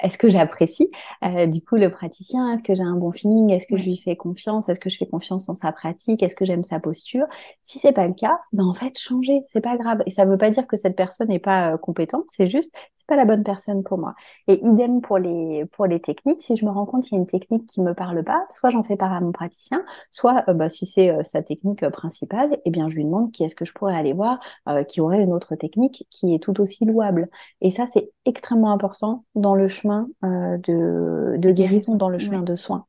est-ce 0.00 0.18
que 0.18 0.28
j'apprécie 0.28 0.90
euh, 1.24 1.46
du 1.46 1.62
coup 1.62 1.76
le 1.76 1.90
praticien? 1.90 2.52
Est-ce 2.52 2.62
que 2.62 2.74
j'ai 2.74 2.82
un 2.82 2.96
bon 2.96 3.12
feeling? 3.12 3.50
Est-ce 3.50 3.66
que 3.66 3.76
je 3.76 3.84
lui 3.84 3.96
fais 3.96 4.16
confiance? 4.16 4.68
Est-ce 4.68 4.80
que 4.80 4.90
je 4.90 4.98
fais 4.98 5.06
confiance 5.06 5.48
en 5.48 5.54
sa 5.54 5.72
pratique? 5.72 6.22
Est-ce 6.22 6.36
que 6.36 6.44
j'aime 6.44 6.64
sa 6.64 6.80
posture? 6.80 7.26
Si 7.62 7.78
c'est 7.78 7.92
pas 7.92 8.06
le 8.06 8.14
cas, 8.14 8.38
ben 8.52 8.64
en 8.64 8.74
fait 8.74 8.98
changer, 8.98 9.40
c'est 9.48 9.60
pas 9.62 9.76
grave. 9.76 10.02
Et 10.06 10.10
ça 10.10 10.24
veut 10.26 10.38
pas 10.38 10.50
dire 10.50 10.66
que 10.66 10.76
cette 10.76 10.96
personne 10.96 11.28
n'est 11.28 11.38
pas 11.38 11.74
euh, 11.74 11.76
compétente, 11.78 12.24
c'est 12.28 12.48
juste 12.48 12.74
c'est 12.94 13.06
pas 13.06 13.16
la 13.16 13.24
bonne 13.24 13.42
personne 13.44 13.82
pour 13.82 13.98
moi. 13.98 14.14
Et 14.48 14.64
idem 14.66 15.00
pour 15.00 15.18
les 15.18 15.64
pour 15.72 15.86
les 15.86 16.00
techniques. 16.00 16.42
Si 16.42 16.56
je 16.56 16.64
me 16.66 16.70
rends 16.70 16.86
compte 16.86 17.04
qu'il 17.04 17.14
y 17.14 17.16
a 17.18 17.20
une 17.20 17.26
technique 17.26 17.66
qui 17.66 17.80
me 17.80 17.94
parle 17.94 18.22
pas, 18.24 18.44
soit 18.50 18.70
j'en 18.70 18.82
fais 18.82 18.96
part 18.96 19.12
à 19.12 19.20
mon 19.20 19.32
praticien, 19.32 19.84
soit 20.10 20.44
euh, 20.48 20.54
bah, 20.54 20.68
si 20.68 20.86
c'est 20.86 21.12
sa 21.24 21.42
technique 21.42 21.88
principale, 21.90 22.58
eh 22.64 22.70
bien 22.70 22.88
je 22.88 22.96
lui 22.96 23.04
demande 23.04 23.32
qui 23.32 23.44
est-ce 23.44 23.54
que 23.54 23.64
je 23.66 23.72
pourrais 23.72 23.94
aller 23.94 24.12
voir 24.12 24.40
qui 24.88 25.00
aurait 25.00 25.22
une 25.22 25.32
autre 25.32 25.54
technique 25.56 26.06
qui 26.10 26.34
est 26.34 26.42
tout 26.42 26.60
aussi 26.60 26.84
louable. 26.84 27.28
Et 27.60 27.70
ça 27.70 27.86
c'est 27.86 28.10
extrêmement 28.24 28.72
important 28.72 29.24
dans 29.34 29.54
le 29.54 29.68
chemin 29.68 30.08
euh, 30.24 30.58
de, 30.58 31.50
guérison, 31.50 31.96
dans 31.96 32.08
le 32.08 32.18
chemin 32.18 32.42
de 32.42 32.56
soins. 32.56 32.86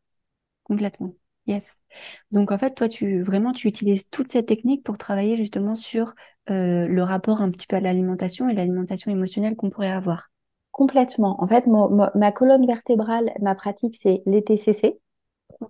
Complètement. 0.63 1.13
Yes. 1.45 1.79
Donc 2.31 2.51
en 2.51 2.57
fait, 2.57 2.73
toi, 2.73 2.89
tu 2.89 3.21
vraiment 3.21 3.53
tu 3.53 3.67
utilises 3.67 4.09
toute 4.09 4.29
cette 4.29 4.47
technique 4.47 4.83
pour 4.83 4.97
travailler 4.97 5.37
justement 5.37 5.75
sur 5.75 6.13
euh, 6.49 6.87
le 6.87 7.03
rapport 7.03 7.41
un 7.41 7.51
petit 7.51 7.67
peu 7.67 7.77
à 7.77 7.79
l'alimentation 7.79 8.49
et 8.49 8.53
l'alimentation 8.53 9.11
émotionnelle 9.11 9.55
qu'on 9.55 9.69
pourrait 9.69 9.91
avoir. 9.91 10.29
Complètement. 10.71 11.41
En 11.41 11.47
fait, 11.47 11.65
ma 11.67 12.31
colonne 12.31 12.67
vertébrale, 12.67 13.31
ma 13.41 13.55
pratique, 13.55 13.95
c'est 13.99 14.21
les 14.25 14.43
TCC. 14.43 14.99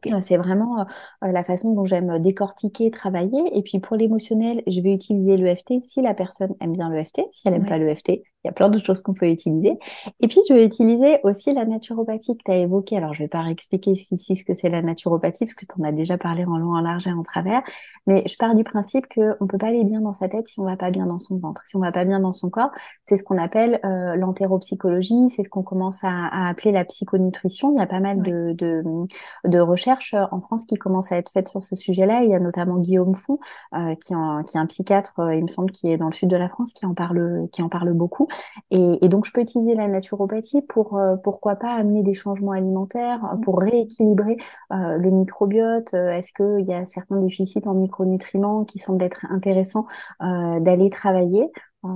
Euh, 0.08 0.22
c'est 0.22 0.38
vraiment 0.38 0.86
la 1.22 1.44
façon 1.44 1.74
dont 1.74 1.86
j'aime 1.86 2.20
décortiquer, 2.20 2.92
travailler. 2.92 3.42
Et 3.58 3.62
puis 3.62 3.80
pour 3.80 3.96
l'émotionnel, 3.96 4.64
je 4.68 4.82
vais 4.82 4.94
utiliser 4.94 5.38
l'EFT 5.38 5.82
si 5.82 6.02
la 6.02 6.14
personne 6.14 6.56
aime 6.60 6.74
bien 6.74 6.90
l'EFT. 6.90 7.22
Si 7.32 7.48
elle 7.48 7.54
n'aime 7.54 7.66
pas 7.66 7.78
l'EFT, 7.78 8.22
il 8.48 8.52
y 8.52 8.52
a 8.52 8.54
plein 8.54 8.70
d'autres 8.70 8.86
choses 8.86 9.02
qu'on 9.02 9.14
peut 9.14 9.30
utiliser. 9.30 9.78
Et 10.22 10.28
puis, 10.28 10.40
je 10.48 10.54
vais 10.54 10.66
utiliser 10.66 11.20
aussi 11.24 11.54
la 11.54 11.66
naturopathie 11.66 12.38
que 12.38 12.44
tu 12.46 12.52
as 12.52 12.58
évoquée. 12.58 12.96
Alors, 12.96 13.14
je 13.14 13.24
vais 13.24 13.28
pas 13.28 13.42
réexpliquer 13.42 13.92
ici 13.92 14.36
ce 14.36 14.46
que 14.46 14.54
c'est 14.54 14.70
la 14.70 14.82
naturopathie, 14.82 15.46
parce 15.46 15.56
que 15.56 15.66
tu 15.66 15.82
en 15.82 15.84
as 15.84 15.92
déjà 15.92 16.18
parlé 16.18 16.46
en 16.46 16.58
long, 16.58 16.74
en 16.74 16.82
large 16.82 17.08
et 17.08 17.12
en 17.12 17.24
travers. 17.24 17.62
Mais 18.06 18.24
je 18.26 18.38
pars 18.38 18.56
du 18.56 18.64
principe 18.64 19.06
qu'on 19.14 19.36
ne 19.42 19.48
peut 19.48 19.58
pas 19.58 19.68
aller 19.68 19.84
bien 19.84 20.00
dans 20.00 20.14
sa 20.14 20.30
tête 20.30 20.48
si 20.48 20.60
on 20.62 20.64
va 20.64 20.78
pas 20.78 20.92
bien 20.92 21.06
dans 21.06 21.20
son 21.20 21.38
ventre. 21.38 21.62
Si 21.66 21.76
on 21.76 21.80
va 21.80 21.92
pas 21.92 22.06
bien 22.06 22.22
dans 22.22 22.32
son 22.32 22.50
corps, 22.50 22.72
c'est 23.04 23.18
ce 23.18 23.24
qu'on 23.24 23.38
appelle 23.38 23.82
euh, 23.84 24.16
l'entéropsychologie, 24.16 25.30
c'est 25.30 25.44
ce 25.44 25.50
qu'on 25.50 25.64
commence 25.64 26.00
à, 26.04 26.48
appeler 26.48 26.72
la 26.72 26.86
psychonutrition. 26.86 27.74
Il 27.74 27.78
y 27.78 27.82
a 27.82 27.88
pas 27.88 28.00
mal 28.00 28.22
de, 28.22 28.56
de, 29.44 29.60
recherches 29.60 30.14
euh, 30.14 30.24
en 30.32 30.40
France 30.40 30.66
qui 30.66 30.76
commencent 30.76 31.12
à 31.12 31.18
être 31.18 31.32
faites 31.32 31.50
sur 31.50 31.64
ce 31.64 31.76
sujet-là. 31.76 32.24
Il 32.24 32.30
y 32.30 32.36
a 32.36 32.40
notamment 32.40 32.78
Guillaume 32.78 33.16
Font, 33.16 33.40
euh, 33.74 33.96
qui, 33.96 34.14
qui 34.46 34.58
est 34.58 34.60
un 34.60 34.66
psychiatre, 34.68 35.14
il 35.34 35.44
me 35.44 35.48
semble, 35.48 35.72
qui 35.72 35.92
est 35.92 35.98
dans 35.98 36.06
le 36.06 36.12
sud 36.14 36.30
de 36.30 36.38
la 36.38 36.48
France, 36.48 36.74
qui 36.74 36.86
en 36.86 36.94
parle, 36.94 37.48
qui 37.52 37.62
en 37.62 37.70
parle 37.70 37.92
beaucoup. 37.94 38.28
Et, 38.72 39.08
donc, 39.10 39.26
je 39.26 39.32
peux 39.32 39.42
utiliser 39.42 39.76
la 39.76 39.88
naturopathie 39.88 40.62
pour, 40.62 40.98
euh, 40.98 41.16
pourquoi 41.18 41.56
pas, 41.56 41.74
amener 41.74 42.04
des 42.04 42.14
changements 42.14 42.52
alimentaires, 42.52 43.24
euh, 43.26 43.38
pour 43.38 43.60
rééquilibrer 43.60 44.38
euh, 44.72 44.98
le 44.98 45.10
microbiote. 45.12 45.94
Est-ce 45.94 46.34
qu'il 46.34 46.68
y 46.68 46.74
a 46.74 46.86
certains 46.86 47.18
déficits 47.18 47.62
en 47.66 47.74
micronutriments 47.74 48.66
qui 48.66 48.80
semblent 48.80 49.04
être 49.04 49.26
intéressants 49.30 49.86
d'aller 50.20 50.90
travailler? 50.90 51.52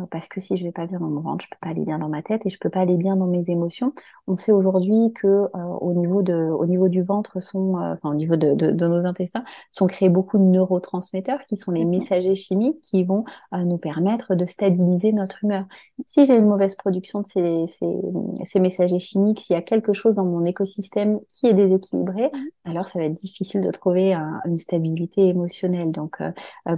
Parce 0.09 0.27
que 0.27 0.39
si 0.39 0.57
je 0.57 0.63
vais 0.63 0.71
pas 0.71 0.85
bien 0.85 0.99
dans 0.99 1.07
mon 1.07 1.21
ventre, 1.21 1.43
je 1.45 1.49
peux 1.49 1.57
pas 1.61 1.69
aller 1.69 1.85
bien 1.85 1.99
dans 1.99 2.09
ma 2.09 2.21
tête 2.21 2.45
et 2.45 2.49
je 2.49 2.57
peux 2.59 2.69
pas 2.69 2.81
aller 2.81 2.97
bien 2.97 3.15
dans 3.15 3.27
mes 3.27 3.49
émotions. 3.49 3.93
On 4.27 4.35
sait 4.35 4.51
aujourd'hui 4.51 5.13
que 5.13 5.27
euh, 5.27 5.47
au 5.81 5.93
niveau 5.93 6.21
de, 6.21 6.33
au 6.33 6.65
niveau 6.65 6.87
du 6.87 7.01
ventre 7.01 7.41
sont, 7.41 7.77
euh, 7.77 7.93
enfin 7.93 8.11
au 8.11 8.15
niveau 8.15 8.35
de, 8.35 8.53
de, 8.53 8.71
de, 8.71 8.87
nos 8.87 9.05
intestins, 9.05 9.43
sont 9.71 9.87
créés 9.87 10.09
beaucoup 10.09 10.37
de 10.37 10.43
neurotransmetteurs 10.43 11.45
qui 11.47 11.57
sont 11.57 11.71
les 11.71 11.85
messagers 11.85 12.35
chimiques 12.35 12.79
qui 12.81 13.03
vont 13.03 13.23
nous 13.53 13.77
permettre 13.77 14.35
de 14.35 14.45
stabiliser 14.45 15.11
notre 15.11 15.43
humeur. 15.43 15.65
Si 16.05 16.25
j'ai 16.25 16.37
une 16.37 16.47
mauvaise 16.47 16.75
production 16.75 17.21
de 17.21 17.27
ces, 17.27 17.65
ces, 17.67 17.95
ces 18.45 18.59
messagers 18.59 18.99
chimiques, 18.99 19.41
s'il 19.41 19.55
y 19.55 19.59
a 19.59 19.61
quelque 19.61 19.93
chose 19.93 20.15
dans 20.15 20.25
mon 20.25 20.45
écosystème 20.45 21.19
qui 21.27 21.47
est 21.47 21.53
déséquilibré, 21.53 22.27
mmh. 22.27 22.69
alors 22.69 22.87
ça 22.87 22.99
va 22.99 23.05
être 23.05 23.13
difficile 23.13 23.61
de 23.61 23.71
trouver 23.71 24.13
une 24.45 24.57
stabilité 24.57 25.27
émotionnelle. 25.27 25.91
Donc 25.91 26.21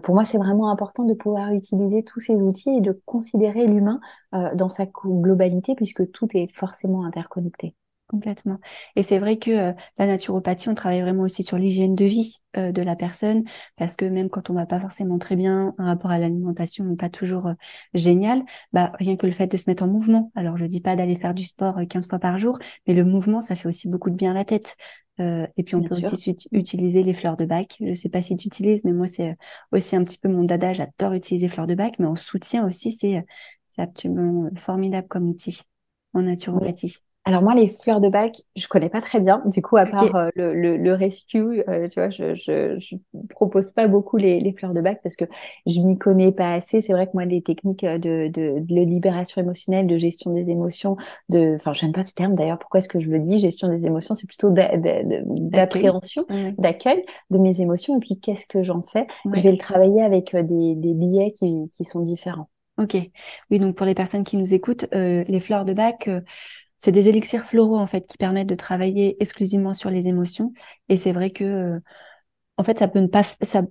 pour 0.04 0.16
moi, 0.16 0.26
c'est 0.26 0.38
vraiment 0.38 0.70
important 0.70 1.04
de 1.04 1.14
pouvoir 1.14 1.52
utiliser 1.52 2.04
tous 2.04 2.20
ces 2.20 2.36
outils 2.42 2.78
et 2.78 2.82
de 2.82 2.92
considérer 3.06 3.68
l'humain 3.68 4.00
euh, 4.34 4.54
dans 4.56 4.70
sa 4.70 4.86
globalité 4.86 5.76
puisque 5.76 6.12
tout 6.12 6.28
est 6.36 6.52
forcément 6.54 7.06
interconnecté. 7.06 7.76
Complètement. 8.14 8.60
Et 8.96 9.02
c'est 9.02 9.18
vrai 9.18 9.40
que 9.40 9.50
euh, 9.50 9.74
la 9.98 10.06
naturopathie, 10.06 10.70
on 10.70 10.76
travaille 10.76 11.02
vraiment 11.02 11.24
aussi 11.24 11.42
sur 11.42 11.58
l'hygiène 11.58 11.96
de 11.96 12.06
vie 12.06 12.38
euh, 12.58 12.72
de 12.72 12.84
la 12.84 12.96
personne, 12.96 13.44
parce 13.76 13.96
que 13.96 14.06
même 14.06 14.30
quand 14.30 14.52
on 14.52 14.54
va 14.54 14.68
pas 14.68 14.80
forcément 14.80 15.18
très 15.18 15.36
bien, 15.36 15.74
un 15.80 15.86
rapport 15.86 16.12
à 16.12 16.20
l'alimentation 16.20 16.96
pas 16.96 17.10
toujours 17.10 17.50
génial, 17.96 18.44
bah, 18.72 18.92
rien 19.00 19.16
que 19.18 19.26
le 19.26 19.32
fait 19.32 19.48
de 19.48 19.58
se 19.58 19.68
mettre 19.68 19.82
en 19.82 19.88
mouvement. 19.88 20.32
Alors, 20.36 20.58
je 20.58 20.66
dis 20.68 20.80
pas 20.80 20.96
d'aller 20.96 21.16
faire 21.16 21.34
du 21.34 21.44
sport 21.44 21.80
15 21.90 22.08
fois 22.08 22.20
par 22.20 22.38
jour, 22.38 22.60
mais 22.86 22.94
le 22.94 23.04
mouvement, 23.04 23.42
ça 23.42 23.56
fait 23.56 23.68
aussi 23.68 23.90
beaucoup 23.90 24.12
de 24.12 24.16
bien 24.16 24.30
à 24.30 24.36
la 24.36 24.46
tête. 24.46 24.78
et 25.18 25.64
puis, 25.64 25.74
on 25.76 25.82
peut 25.82 25.96
aussi 25.96 26.38
utiliser 26.52 27.02
les 27.02 27.16
fleurs 27.16 27.36
de 27.36 27.46
bac. 27.46 27.78
Je 27.82 27.94
sais 27.94 28.10
pas 28.10 28.22
si 28.22 28.38
tu 28.38 28.46
utilises, 28.48 28.84
mais 28.86 28.94
moi, 28.94 29.08
c'est 29.08 29.36
aussi 29.72 29.96
un 29.96 30.04
petit 30.04 30.20
peu 30.20 30.30
mon 30.30 30.44
dada. 30.44 30.72
J'adore 30.72 31.14
utiliser 31.14 31.48
fleurs 31.48 31.66
de 31.68 31.74
bac, 31.74 31.96
mais 31.98 32.06
en 32.06 32.16
soutien 32.16 32.64
aussi, 32.68 32.92
c'est 32.92 33.26
absolument 33.80 34.52
formidable 34.56 35.08
comme 35.08 35.28
outil 35.30 35.64
en 36.14 36.22
naturopathie. 36.22 36.98
Alors 37.26 37.42
moi, 37.42 37.56
les 37.56 37.70
fleurs 37.70 38.02
de 38.02 38.10
bac, 38.10 38.42
je 38.58 38.68
connais 38.68 38.90
pas 38.90 39.00
très 39.00 39.22
bien. 39.22 39.42
Du 39.46 39.62
coup, 39.62 39.78
à 39.78 39.86
part 39.86 40.14
euh, 40.16 40.28
le, 40.36 40.54
le, 40.54 40.76
le, 40.76 40.94
rescue, 40.94 41.64
euh, 41.70 41.88
tu 41.88 41.98
vois, 41.98 42.10
je, 42.10 42.34
je, 42.34 42.78
je, 42.80 42.98
propose 43.30 43.72
pas 43.72 43.88
beaucoup 43.88 44.18
les, 44.18 44.42
les 44.42 44.52
fleurs 44.52 44.74
de 44.74 44.82
bac 44.82 45.00
parce 45.02 45.16
que 45.16 45.24
je 45.66 45.80
m'y 45.80 45.98
connais 45.98 46.34
pas 46.34 46.54
assez. 46.54 46.82
C'est 46.82 46.92
vrai 46.92 47.08
que 47.08 47.12
moi, 47.14 47.24
les 47.24 47.42
techniques 47.42 47.86
de, 47.86 48.28
de, 48.28 48.60
de, 48.60 48.82
libération 48.82 49.42
émotionnelle, 49.42 49.88
de 49.88 49.98
gestion 49.98 50.34
des 50.34 50.50
émotions, 50.50 50.98
de, 51.30 51.56
enfin, 51.56 51.72
j'aime 51.72 51.94
pas 51.94 52.04
ce 52.04 52.14
terme 52.14 52.36
d'ailleurs. 52.36 52.60
Pourquoi 52.60 52.80
est-ce 52.80 52.90
que 52.90 53.00
je 53.00 53.10
le 53.10 53.20
dis? 53.20 53.40
Gestion 53.40 53.70
des 53.70 53.88
émotions, 53.88 54.16
c'est 54.16 54.28
plutôt 54.28 54.50
d'appréhension, 54.52 56.26
d'accueil 56.58 57.04
de 57.30 57.38
mes 57.38 57.62
émotions. 57.62 57.96
Et 57.96 58.00
puis, 58.02 58.20
qu'est-ce 58.20 58.48
que 58.48 58.64
j'en 58.64 58.82
fais? 58.82 59.08
Je 59.34 59.40
vais 59.40 59.52
le 59.52 59.58
travailler 59.58 60.02
avec 60.02 60.36
euh, 60.36 60.44
des, 60.44 60.76
des 60.76 60.94
billets 60.94 61.32
qui, 61.32 61.70
qui 61.72 61.86
sont 61.86 62.02
différents. 62.02 62.50
Ok. 62.78 62.98
Oui, 63.52 63.60
donc 63.60 63.76
pour 63.76 63.86
les 63.86 63.94
personnes 63.94 64.24
qui 64.24 64.36
nous 64.36 64.54
écoutent, 64.54 64.88
les 64.92 65.40
fleurs 65.40 65.64
de 65.64 65.74
bac 65.74 66.10
c'est 66.84 66.92
des 66.92 67.08
élixirs 67.08 67.46
floraux 67.46 67.78
en 67.78 67.88
fait 67.88 68.06
qui 68.08 68.18
permettent 68.18 68.50
de 68.50 68.56
travailler 68.56 69.16
exclusivement 69.24 69.74
sur 69.74 69.90
les 69.90 70.10
émotions. 70.10 70.54
Et 70.90 70.98
c'est 70.98 71.14
vrai 71.14 71.32
que 71.32 71.80
en 72.58 72.64
fait, 72.64 72.80
ça 72.80 72.88
peut 72.88 73.00
ne 73.00 73.08
pas, 73.08 73.24
ça, 73.24 73.64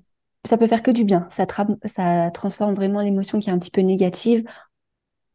ça 0.47 0.59
peut 0.59 0.67
faire 0.67 0.83
que 0.83 0.91
du 0.91 1.05
bien. 1.05 1.27
Ça, 1.31 1.47
ça 1.87 2.31
transforme 2.33 2.75
vraiment 2.75 3.01
l'émotion 3.01 3.39
qui 3.39 3.51
est 3.51 3.53
un 3.53 3.59
petit 3.59 3.71
peu 3.71 3.83
négative 3.83 4.45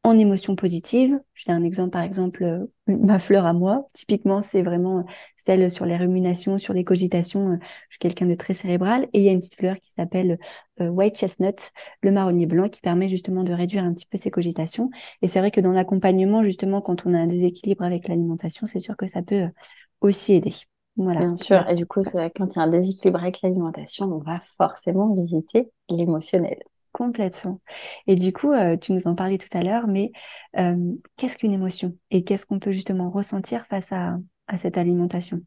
en 0.08 0.18
émotion 0.18 0.56
positive. 0.56 1.20
J'ai 1.34 1.52
un 1.52 1.64
exemple, 1.64 1.92
par 1.92 2.02
exemple, 2.02 2.44
euh, 2.44 2.66
ma 2.88 3.20
fleur 3.20 3.46
à 3.46 3.54
moi. 3.54 3.90
Typiquement, 3.94 4.42
c'est 4.42 4.62
vraiment 4.62 5.06
celle 5.36 5.70
sur 5.70 5.86
les 5.86 5.98
ruminations, 5.98 6.58
sur 6.58 6.74
les 6.74 6.84
cogitations. 6.84 7.52
Euh, 7.52 7.58
je 7.90 7.96
suis 7.96 8.00
quelqu'un 8.00 8.26
de 8.26 8.36
très 8.36 8.54
cérébral. 8.54 9.08
Et 9.14 9.20
il 9.20 9.24
y 9.26 9.30
a 9.30 9.32
une 9.32 9.40
petite 9.40 9.56
fleur 9.56 9.76
qui 9.82 9.92
s'appelle 9.92 10.40
euh, 10.80 10.88
White 10.88 11.18
Chestnut, 11.18 11.72
le 12.02 12.12
marronnier 12.12 12.46
blanc, 12.46 12.70
qui 12.70 12.80
permet 12.80 13.10
justement 13.10 13.44
de 13.44 13.52
réduire 13.52 13.84
un 13.84 13.94
petit 13.94 14.06
peu 14.06 14.18
ces 14.18 14.32
cogitations. 14.32 14.90
Et 15.22 15.28
c'est 15.28 15.40
vrai 15.40 15.52
que 15.52 15.60
dans 15.62 15.72
l'accompagnement, 15.72 16.42
justement, 16.42 16.82
quand 16.82 17.06
on 17.06 17.14
a 17.14 17.20
un 17.20 17.28
déséquilibre 17.28 17.84
avec 17.84 18.08
l'alimentation, 18.08 18.66
c'est 18.66 18.80
sûr 18.80 18.96
que 18.96 19.08
ça 19.08 19.22
peut 19.22 19.50
aussi 20.00 20.34
aider. 20.34 20.54
Voilà. 20.96 21.20
Bien 21.20 21.36
sûr. 21.36 21.70
Et 21.70 21.76
du 21.76 21.86
coup, 21.86 22.02
quand 22.36 22.56
il 22.56 22.58
y 22.58 22.60
a 22.60 22.64
un 22.64 22.68
déséquilibre 22.70 23.20
avec 23.20 23.42
l'alimentation, 23.42 24.06
on 24.06 24.20
va 24.20 24.40
forcément 24.58 25.14
visiter 25.14 25.70
l'émotionnel. 25.90 26.58
Complètement. 26.98 27.62
Et 28.08 28.16
du 28.16 28.34
coup, 28.34 28.52
euh, 28.54 28.76
tu 28.76 28.92
nous 28.92 29.06
en 29.06 29.14
parlais 29.14 29.38
tout 29.38 29.56
à 29.56 29.62
l'heure, 29.62 29.86
mais 29.86 30.12
euh, 30.58 30.96
qu'est-ce 31.16 31.38
qu'une 31.38 31.54
émotion? 31.54 31.96
Et 32.10 32.24
qu'est-ce 32.24 32.48
qu'on 32.48 32.58
peut 32.58 32.72
justement 32.72 33.12
ressentir 33.12 33.68
face 33.68 33.92
à, 33.92 34.18
cette 34.56 34.80
alimentation? 34.80 35.42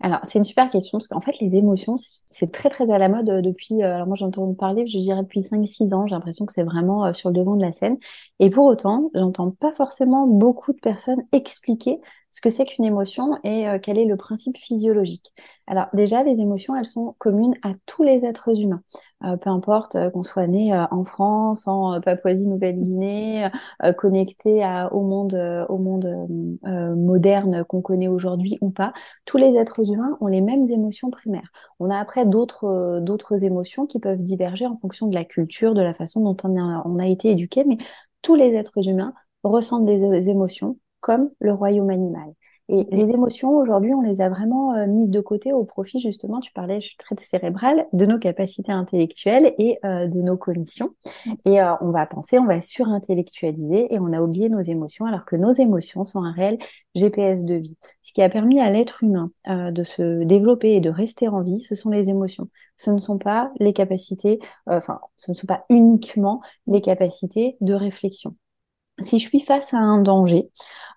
Alors, 0.00 0.20
c'est 0.22 0.38
une 0.38 0.44
super 0.44 0.70
question 0.70 0.98
parce 0.98 1.08
qu'en 1.08 1.20
fait, 1.20 1.40
les 1.40 1.56
émotions, 1.56 1.96
c'est 2.30 2.52
très 2.52 2.68
très 2.68 2.88
à 2.92 2.98
la 2.98 3.08
mode 3.08 3.28
euh, 3.28 3.40
depuis. 3.40 3.82
alors, 3.82 4.06
moi, 4.06 4.14
j'entends 4.14 4.54
parler, 4.54 4.86
je 4.86 5.00
dirais 5.00 5.24
depuis 5.24 5.42
5-6 5.42 5.92
ans. 5.92 6.06
J'ai 6.06 6.14
l'impression 6.14 6.46
que 6.46 6.52
c'est 6.52 6.62
vraiment 6.62 7.12
sur 7.12 7.30
le 7.30 7.34
devant 7.34 7.56
de 7.56 7.62
la 7.62 7.72
scène. 7.72 7.96
Et 8.38 8.48
pour 8.48 8.66
autant, 8.66 9.10
j'entends 9.12 9.50
pas 9.50 9.72
forcément 9.72 10.28
beaucoup 10.28 10.72
de 10.72 10.78
personnes 10.78 11.24
expliquer 11.32 11.98
ce 12.36 12.42
que 12.42 12.50
c'est 12.50 12.66
qu'une 12.66 12.84
émotion 12.84 13.38
et 13.44 13.66
euh, 13.66 13.78
quel 13.82 13.96
est 13.96 14.04
le 14.04 14.18
principe 14.18 14.58
physiologique. 14.58 15.32
Alors 15.66 15.86
déjà, 15.94 16.22
les 16.22 16.38
émotions, 16.42 16.76
elles 16.76 16.84
sont 16.84 17.14
communes 17.16 17.54
à 17.62 17.70
tous 17.86 18.02
les 18.02 18.26
êtres 18.26 18.60
humains. 18.60 18.82
Euh, 19.24 19.38
peu 19.38 19.48
importe 19.48 19.96
euh, 19.96 20.10
qu'on 20.10 20.22
soit 20.22 20.46
né 20.46 20.70
en 20.90 21.04
France, 21.06 21.66
en 21.66 21.98
Papouasie-Nouvelle-Guinée, 21.98 23.48
connecté 23.96 24.62
au 24.90 25.00
monde, 25.00 25.34
au 25.70 25.78
monde 25.78 26.28
moderne 26.94 27.64
qu'on 27.64 27.80
connaît 27.80 28.08
aujourd'hui 28.08 28.58
ou 28.60 28.68
pas, 28.68 28.92
tous 29.24 29.38
les 29.38 29.56
êtres 29.56 29.90
humains 29.90 30.18
ont 30.20 30.26
les 30.26 30.42
mêmes 30.42 30.66
émotions 30.66 31.10
primaires. 31.10 31.50
On 31.80 31.88
a 31.88 31.98
après 31.98 32.26
d'autres 32.26 33.00
d'autres 33.00 33.44
émotions 33.44 33.86
qui 33.86 33.98
peuvent 33.98 34.22
diverger 34.22 34.66
en 34.66 34.76
fonction 34.76 35.06
de 35.06 35.14
la 35.14 35.24
culture, 35.24 35.72
de 35.72 35.80
la 35.80 35.94
façon 35.94 36.20
dont 36.20 36.36
on 36.44 36.60
a, 36.60 36.82
on 36.84 36.98
a 36.98 37.06
été 37.06 37.30
éduqué, 37.30 37.64
mais 37.64 37.78
tous 38.20 38.34
les 38.34 38.52
êtres 38.54 38.86
humains 38.88 39.14
ressentent 39.42 39.86
des 39.86 40.28
émotions 40.28 40.76
comme 41.06 41.30
le 41.38 41.52
royaume 41.52 41.90
animal. 41.90 42.34
Et 42.68 42.84
les 42.90 43.10
émotions, 43.12 43.56
aujourd'hui, 43.56 43.94
on 43.94 44.00
les 44.00 44.20
a 44.20 44.28
vraiment 44.28 44.74
euh, 44.74 44.88
mises 44.88 45.10
de 45.10 45.20
côté 45.20 45.52
au 45.52 45.62
profit, 45.62 46.00
justement, 46.00 46.40
tu 46.40 46.52
parlais, 46.52 46.80
je 46.80 46.88
suis 46.88 46.96
très 46.96 47.14
cérébrale, 47.16 47.86
de 47.92 48.06
nos 48.06 48.18
capacités 48.18 48.72
intellectuelles 48.72 49.54
et 49.56 49.78
euh, 49.84 50.08
de 50.08 50.20
nos 50.20 50.36
commissions. 50.36 50.96
Et 51.44 51.62
euh, 51.62 51.74
on 51.80 51.92
va 51.92 52.06
penser, 52.06 52.40
on 52.40 52.46
va 52.46 52.60
surintellectualiser 52.60 53.94
et 53.94 54.00
on 54.00 54.12
a 54.12 54.20
oublié 54.20 54.48
nos 54.48 54.62
émotions, 54.62 55.06
alors 55.06 55.24
que 55.24 55.36
nos 55.36 55.52
émotions 55.52 56.04
sont 56.04 56.24
un 56.24 56.32
réel 56.32 56.58
GPS 56.96 57.44
de 57.44 57.54
vie. 57.54 57.78
Ce 58.02 58.12
qui 58.12 58.20
a 58.20 58.28
permis 58.28 58.58
à 58.58 58.68
l'être 58.68 59.04
humain 59.04 59.30
de 59.46 59.84
se 59.84 60.24
développer 60.24 60.74
et 60.74 60.80
de 60.80 60.90
rester 60.90 61.28
en 61.28 61.42
vie, 61.42 61.60
ce 61.60 61.76
sont 61.76 61.90
les 61.90 62.08
émotions. 62.08 62.48
Ce 62.78 62.90
ne 62.90 62.98
sont 62.98 63.18
pas 63.18 63.52
les 63.60 63.72
capacités, 63.74 64.40
enfin, 64.66 64.98
ce 65.16 65.30
ne 65.30 65.36
sont 65.36 65.46
pas 65.46 65.64
uniquement 65.68 66.40
les 66.66 66.80
capacités 66.80 67.56
de 67.60 67.74
réflexion 67.74 68.34
si 69.00 69.18
je 69.18 69.28
suis 69.28 69.40
face 69.40 69.74
à 69.74 69.78
un 69.78 70.00
danger, 70.00 70.50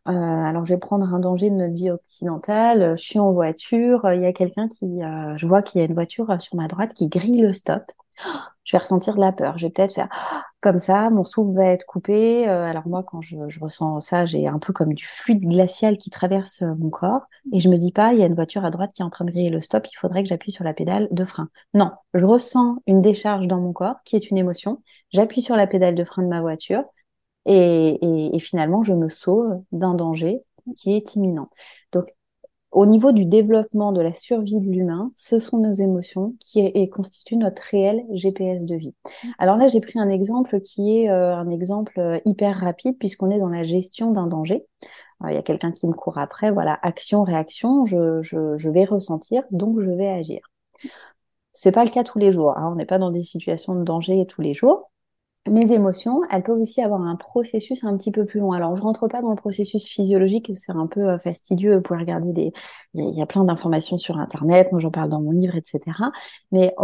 euh, 0.07 0.11
alors 0.11 0.63
je 0.65 0.73
vais 0.73 0.79
prendre 0.79 1.13
un 1.13 1.19
danger 1.19 1.49
de 1.49 1.55
notre 1.55 1.73
vie 1.75 1.91
occidentale, 1.91 2.97
je 2.97 3.03
suis 3.03 3.19
en 3.19 3.31
voiture, 3.33 4.09
il 4.13 4.21
y 4.21 4.25
a 4.25 4.33
quelqu'un 4.33 4.69
qui, 4.69 5.03
euh, 5.03 5.37
je 5.37 5.45
vois 5.45 5.61
qu'il 5.61 5.79
y 5.79 5.81
a 5.83 5.87
une 5.87 5.93
voiture 5.93 6.29
euh, 6.31 6.39
sur 6.39 6.55
ma 6.55 6.67
droite 6.67 6.93
qui 6.93 7.09
grille 7.09 7.41
le 7.41 7.51
stop, 7.51 7.83
je 8.63 8.71
vais 8.77 8.81
ressentir 8.81 9.15
de 9.15 9.19
la 9.19 9.33
peur, 9.33 9.57
je 9.57 9.67
vais 9.67 9.71
peut-être 9.71 9.93
faire 9.93 10.07
comme 10.61 10.79
ça, 10.79 11.09
mon 11.09 11.25
souffle 11.25 11.53
va 11.55 11.65
être 11.65 11.85
coupé. 11.85 12.47
alors 12.47 12.87
moi, 12.87 13.03
quand 13.03 13.21
je, 13.21 13.37
je 13.47 13.59
ressens 13.59 13.99
ça, 14.01 14.25
j'ai 14.25 14.47
un 14.47 14.59
peu 14.59 14.73
comme 14.73 14.93
du 14.93 15.05
fluide 15.05 15.41
glacial 15.47 15.97
qui 15.97 16.09
traverse 16.09 16.61
mon 16.61 16.89
corps, 16.89 17.21
et 17.53 17.59
je 17.59 17.69
me 17.69 17.77
dis 17.77 17.91
pas, 17.91 18.13
il 18.13 18.19
y 18.19 18.23
a 18.23 18.25
une 18.25 18.35
voiture 18.35 18.65
à 18.65 18.69
droite 18.69 18.91
qui 18.93 19.01
est 19.01 19.05
en 19.05 19.09
train 19.09 19.25
de 19.25 19.31
griller 19.31 19.49
le 19.49 19.61
stop, 19.61 19.87
il 19.87 19.95
faudrait 19.97 20.23
que 20.23 20.29
j'appuie 20.29 20.51
sur 20.51 20.63
la 20.63 20.73
pédale 20.73 21.07
de 21.11 21.25
frein. 21.25 21.49
Non, 21.73 21.91
je 22.13 22.25
ressens 22.25 22.77
une 22.87 23.01
décharge 23.01 23.47
dans 23.47 23.59
mon 23.59 23.73
corps 23.73 23.97
qui 24.05 24.15
est 24.15 24.29
une 24.29 24.37
émotion, 24.37 24.81
j'appuie 25.11 25.41
sur 25.41 25.55
la 25.55 25.67
pédale 25.67 25.95
de 25.95 26.03
frein 26.03 26.23
de 26.23 26.27
ma 26.27 26.41
voiture, 26.41 26.83
et, 27.45 28.39
finalement, 28.39 28.83
je 28.83 28.93
me 28.93 29.09
sauve 29.09 29.61
d'un 29.71 29.93
danger 29.93 30.41
qui 30.75 30.93
est 30.95 31.15
imminent. 31.15 31.49
Donc, 31.91 32.13
au 32.71 32.85
niveau 32.85 33.11
du 33.11 33.25
développement 33.25 33.91
de 33.91 34.01
la 34.01 34.13
survie 34.13 34.59
de 34.59 34.69
l'humain, 34.69 35.11
ce 35.15 35.39
sont 35.39 35.57
nos 35.57 35.73
émotions 35.73 36.35
qui 36.39 36.89
constituent 36.89 37.37
notre 37.37 37.63
réel 37.63 38.05
GPS 38.11 38.63
de 38.65 38.75
vie. 38.75 38.93
Alors 39.39 39.57
là, 39.57 39.67
j'ai 39.69 39.81
pris 39.81 39.97
un 39.97 40.09
exemple 40.09 40.61
qui 40.61 40.99
est 40.99 41.09
euh, 41.09 41.35
un 41.35 41.49
exemple 41.49 41.99
euh, 41.99 42.19
hyper 42.25 42.59
rapide 42.59 42.97
puisqu'on 42.99 43.31
est 43.31 43.39
dans 43.39 43.49
la 43.49 43.63
gestion 43.63 44.11
d'un 44.11 44.27
danger. 44.27 44.67
il 45.27 45.33
y 45.33 45.37
a 45.37 45.41
quelqu'un 45.41 45.71
qui 45.71 45.87
me 45.87 45.93
court 45.93 46.19
après, 46.19 46.51
voilà, 46.51 46.77
action, 46.83 47.23
réaction, 47.23 47.85
je, 47.85 48.69
vais 48.69 48.85
ressentir, 48.85 49.43
donc 49.49 49.81
je 49.81 49.89
vais 49.89 50.09
agir. 50.09 50.41
C'est 51.53 51.71
pas 51.71 51.83
le 51.83 51.89
cas 51.89 52.03
tous 52.03 52.19
les 52.19 52.31
jours. 52.31 52.55
Hein. 52.55 52.69
On 52.71 52.75
n'est 52.75 52.85
pas 52.85 52.99
dans 52.99 53.09
des 53.11 53.23
situations 53.23 53.73
de 53.73 53.83
danger 53.83 54.25
tous 54.27 54.41
les 54.41 54.53
jours 54.53 54.91
mes 55.47 55.71
émotions, 55.71 56.21
elles 56.29 56.43
peuvent 56.43 56.59
aussi 56.59 56.81
avoir 56.81 57.01
un 57.01 57.15
processus 57.15 57.83
un 57.83 57.97
petit 57.97 58.11
peu 58.11 58.25
plus 58.25 58.39
long. 58.39 58.51
Alors, 58.51 58.75
je 58.75 58.81
rentre 58.81 59.07
pas 59.07 59.21
dans 59.21 59.29
le 59.29 59.35
processus 59.35 59.87
physiologique, 59.87 60.51
c'est 60.53 60.73
un 60.73 60.85
peu 60.85 61.01
euh, 61.01 61.19
fastidieux. 61.19 61.77
Vous 61.77 61.81
pouvez 61.81 61.99
regarder 61.99 62.33
des, 62.33 62.51
il 62.93 63.17
y 63.17 63.21
a 63.21 63.25
plein 63.25 63.43
d'informations 63.43 63.97
sur 63.97 64.17
Internet. 64.17 64.71
Moi, 64.71 64.81
j'en 64.81 64.91
parle 64.91 65.09
dans 65.09 65.21
mon 65.21 65.31
livre, 65.31 65.55
etc. 65.55 66.11
Mais 66.51 66.75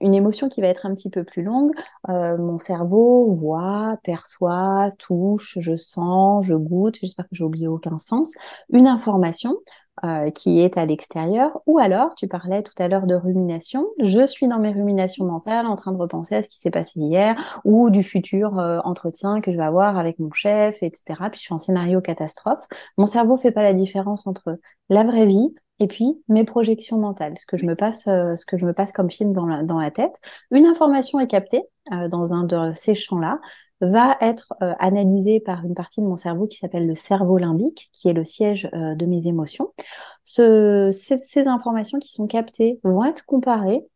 une 0.00 0.14
émotion 0.14 0.48
qui 0.48 0.60
va 0.60 0.68
être 0.68 0.86
un 0.86 0.94
petit 0.94 1.10
peu 1.10 1.24
plus 1.24 1.42
longue, 1.42 1.72
euh, 2.08 2.36
mon 2.38 2.58
cerveau 2.58 3.30
voit, 3.32 3.98
perçoit, 4.02 4.90
touche, 4.98 5.58
je 5.60 5.76
sens, 5.76 6.44
je 6.46 6.54
goûte. 6.54 6.96
J'espère 7.00 7.26
que 7.26 7.34
j'ai 7.34 7.44
oublié 7.44 7.68
aucun 7.68 7.98
sens. 7.98 8.34
Une 8.70 8.86
information. 8.86 9.56
Euh, 10.02 10.30
qui 10.30 10.60
est 10.60 10.78
à 10.78 10.86
l'extérieur, 10.86 11.60
ou 11.66 11.78
alors, 11.78 12.14
tu 12.14 12.26
parlais 12.26 12.62
tout 12.62 12.72
à 12.78 12.88
l'heure 12.88 13.06
de 13.06 13.14
rumination, 13.14 13.86
je 13.98 14.26
suis 14.26 14.48
dans 14.48 14.58
mes 14.58 14.70
ruminations 14.70 15.26
mentales 15.26 15.66
en 15.66 15.76
train 15.76 15.92
de 15.92 15.98
repenser 15.98 16.36
à 16.36 16.42
ce 16.42 16.48
qui 16.48 16.56
s'est 16.58 16.70
passé 16.70 17.00
hier, 17.00 17.60
ou 17.66 17.90
du 17.90 18.02
futur 18.02 18.58
euh, 18.58 18.78
entretien 18.84 19.42
que 19.42 19.52
je 19.52 19.58
vais 19.58 19.62
avoir 19.62 19.98
avec 19.98 20.18
mon 20.18 20.32
chef, 20.32 20.82
etc. 20.82 21.28
Puis 21.30 21.40
je 21.40 21.44
suis 21.44 21.52
en 21.52 21.58
scénario 21.58 22.00
catastrophe. 22.00 22.64
Mon 22.96 23.04
cerveau 23.04 23.36
fait 23.36 23.52
pas 23.52 23.62
la 23.62 23.74
différence 23.74 24.26
entre 24.26 24.58
la 24.88 25.04
vraie 25.04 25.26
vie 25.26 25.54
et 25.80 25.86
puis 25.86 26.22
mes 26.28 26.44
projections 26.44 26.98
mentales, 26.98 27.34
ce 27.38 27.44
que 27.44 27.58
je 27.58 27.66
me 27.66 27.74
passe, 27.76 28.08
euh, 28.08 28.36
ce 28.36 28.46
que 28.46 28.56
je 28.56 28.64
me 28.64 28.72
passe 28.72 28.92
comme 28.92 29.10
film 29.10 29.34
dans 29.34 29.44
la, 29.44 29.64
dans 29.64 29.78
la 29.78 29.90
tête. 29.90 30.16
Une 30.50 30.64
information 30.64 31.20
est 31.20 31.26
captée 31.26 31.62
dans 31.90 32.32
un 32.32 32.44
de 32.44 32.72
ces 32.76 32.94
champs-là 32.94 33.40
va 33.80 34.16
être 34.20 34.54
euh, 34.62 34.74
analysé 34.78 35.40
par 35.40 35.64
une 35.64 35.74
partie 35.74 36.00
de 36.00 36.06
mon 36.06 36.16
cerveau 36.16 36.46
qui 36.46 36.58
s'appelle 36.58 36.86
le 36.86 36.94
cerveau 36.94 37.38
limbique, 37.38 37.90
qui 37.92 38.08
est 38.08 38.12
le 38.12 38.24
siège 38.24 38.68
euh, 38.74 38.94
de 38.94 39.06
mes 39.06 39.26
émotions. 39.26 39.72
Ce, 40.24 40.90
ces, 40.92 41.48
informations 41.48 41.98
qui 41.98 42.10
sont 42.10 42.26
captées 42.26 42.78
vont 42.84 43.04
être 43.04 43.24
comparées 43.24 43.86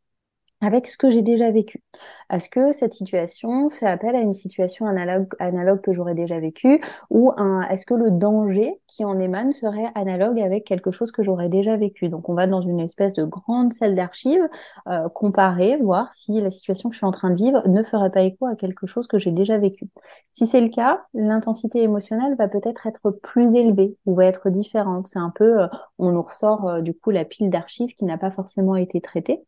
avec 0.65 0.89
ce 0.89 0.97
que 0.97 1.11
j'ai 1.11 1.23
déjà 1.23 1.51
vécu. 1.51 1.83
Est-ce 2.31 2.49
que 2.49 2.73
cette 2.73 2.95
situation 2.95 3.71
fait 3.71 3.87
appel 3.87 4.17
à 4.17 4.21
une 4.21 4.33
situation 4.33 4.87
analogue, 4.87 5.29
analogue 5.39 5.81
que 5.81 5.93
j'aurais 5.93 6.15
déjà 6.15 6.41
vécue 6.41 6.81
ou 7.11 7.33
est-ce 7.71 7.87
que 7.87 7.95
le 7.95 8.11
danger 8.11 8.81
qui 8.87 9.05
en 9.05 9.19
émane 9.19 9.53
serait 9.53 9.91
analogue 9.95 10.41
avec 10.41 10.65
quelque 10.65 10.91
chose 10.91 11.11
que 11.13 11.23
j'aurais 11.23 11.49
déjà 11.49 11.77
vécu? 11.77 12.09
Donc 12.09 12.29
on 12.29 12.35
va 12.35 12.47
dans 12.47 12.63
une 12.63 12.81
espèce 12.81 13.13
de 13.13 13.25
grande 13.25 13.73
salle 13.73 13.95
d'archives, 13.95 14.49
euh, 14.89 15.09
comparer, 15.09 15.77
voir 15.77 16.13
si 16.15 16.41
la 16.41 16.51
situation 16.51 16.89
que 16.89 16.95
je 16.95 16.99
suis 16.99 17.07
en 17.07 17.11
train 17.11 17.31
de 17.31 17.37
vivre 17.37 17.63
ne 17.67 17.83
ferait 17.83 18.11
pas 18.11 18.23
écho 18.23 18.47
à 18.47 18.57
quelque 18.57 18.87
chose 18.87 19.07
que 19.07 19.19
j'ai 19.19 19.33
déjà 19.33 19.59
vécu. 19.59 19.89
Si 20.33 20.47
c'est 20.47 20.61
le 20.61 20.69
cas, 20.69 21.03
l'intensité 21.15 21.83
émotionnelle 21.83 22.35
va 22.37 22.49
peut-être 22.49 22.87
être 22.87 23.11
plus 23.11 23.55
élevée 23.55 23.97
ou 24.07 24.15
va 24.15 24.27
être 24.27 24.51
différente. 24.51 25.07
C'est 25.07 25.19
un 25.19 25.33
peu, 25.35 25.63
euh, 25.63 25.67
on 25.99 26.13
nous 26.13 26.23
ressort 26.23 26.69
euh, 26.69 26.81
du 26.81 26.95
coup 26.95 27.11
la 27.11 27.25
pile 27.25 27.51
d'archives 27.51 27.95
qui 27.95 28.05
n'a 28.05 28.19
pas 28.19 28.31
forcément 28.31 28.77
été 28.77 29.01
traitée. 29.01 29.45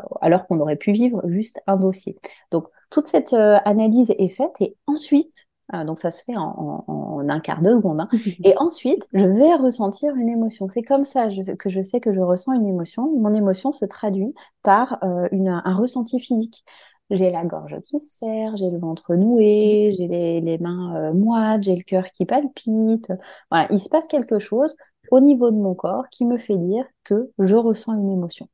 Euh, 0.00 0.14
alors 0.20 0.46
qu'on 0.46 0.60
aurait 0.60 0.76
pu 0.76 0.92
vivre 0.92 1.22
juste 1.26 1.60
un 1.66 1.76
dossier. 1.76 2.16
Donc 2.50 2.66
toute 2.90 3.06
cette 3.06 3.32
euh, 3.32 3.58
analyse 3.64 4.12
est 4.18 4.28
faite 4.28 4.54
et 4.60 4.76
ensuite, 4.86 5.46
euh, 5.74 5.84
donc 5.84 5.98
ça 5.98 6.10
se 6.10 6.24
fait 6.24 6.36
en, 6.36 7.24
un 7.28 7.40
quart 7.40 7.62
de 7.62 7.70
seconde, 7.70 8.00
hein, 8.00 8.08
et 8.44 8.56
ensuite 8.58 9.06
je 9.12 9.24
vais 9.24 9.54
ressentir 9.54 10.14
une 10.16 10.28
émotion. 10.28 10.68
C'est 10.68 10.82
comme 10.82 11.04
ça 11.04 11.28
que 11.58 11.68
je 11.68 11.82
sais 11.82 12.00
que 12.00 12.12
je 12.12 12.20
ressens 12.20 12.52
une 12.52 12.66
émotion. 12.66 13.10
Mon 13.16 13.32
émotion 13.32 13.72
se 13.72 13.84
traduit 13.84 14.34
par 14.62 14.98
euh, 15.04 15.28
un 15.32 15.74
ressenti 15.74 16.18
physique. 16.20 16.64
J'ai 17.10 17.30
la 17.30 17.44
gorge 17.44 17.80
qui 17.82 17.98
serre, 17.98 18.56
j'ai 18.56 18.70
le 18.70 18.78
ventre 18.78 19.16
noué, 19.16 19.92
j'ai 19.96 20.06
les, 20.06 20.58
mains 20.58 21.12
moites, 21.12 21.64
j'ai 21.64 21.74
le 21.74 21.82
cœur 21.82 22.04
qui 22.12 22.24
palpite. 22.24 23.12
Voilà, 23.50 23.66
il 23.72 23.80
se 23.80 23.88
passe 23.88 24.06
quelque 24.06 24.38
chose 24.38 24.76
au 25.10 25.18
niveau 25.18 25.50
de 25.50 25.56
mon 25.56 25.74
corps 25.74 26.08
qui 26.10 26.24
me 26.24 26.38
fait 26.38 26.56
dire 26.56 26.84
que 27.02 27.32
je 27.40 27.56
ressens 27.56 27.94
une 27.94 28.10
émotion. 28.10 28.48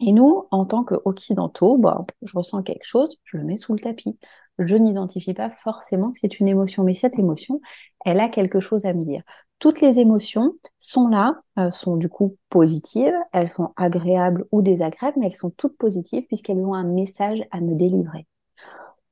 Et 0.00 0.12
nous, 0.12 0.46
en 0.50 0.64
tant 0.64 0.84
qu'occidentaux, 0.84 1.76
bah, 1.78 2.04
je 2.22 2.36
ressens 2.36 2.62
quelque 2.62 2.84
chose, 2.84 3.18
je 3.24 3.36
le 3.36 3.44
mets 3.44 3.56
sous 3.56 3.72
le 3.74 3.80
tapis. 3.80 4.18
je 4.58 4.76
n'identifie 4.76 5.34
pas 5.34 5.50
forcément 5.50 6.10
que 6.12 6.18
c'est 6.20 6.40
une 6.40 6.48
émotion, 6.48 6.84
mais 6.84 6.94
cette 6.94 7.18
émotion, 7.18 7.60
elle 8.04 8.20
a 8.20 8.28
quelque 8.28 8.60
chose 8.60 8.84
à 8.86 8.92
me 8.94 9.04
dire. 9.04 9.22
Toutes 9.58 9.80
les 9.80 9.98
émotions 9.98 10.54
sont 10.78 11.08
là, 11.08 11.34
euh, 11.58 11.70
sont 11.70 11.96
du 11.96 12.08
coup 12.08 12.36
positives, 12.48 13.14
elles 13.32 13.50
sont 13.50 13.72
agréables 13.76 14.46
ou 14.52 14.62
désagréables, 14.62 15.18
mais 15.20 15.26
elles 15.26 15.34
sont 15.34 15.50
toutes 15.50 15.76
positives 15.76 16.26
puisqu'elles 16.26 16.58
ont 16.64 16.74
un 16.74 16.84
message 16.84 17.44
à 17.50 17.60
me 17.60 17.74
délivrer. 17.74 18.26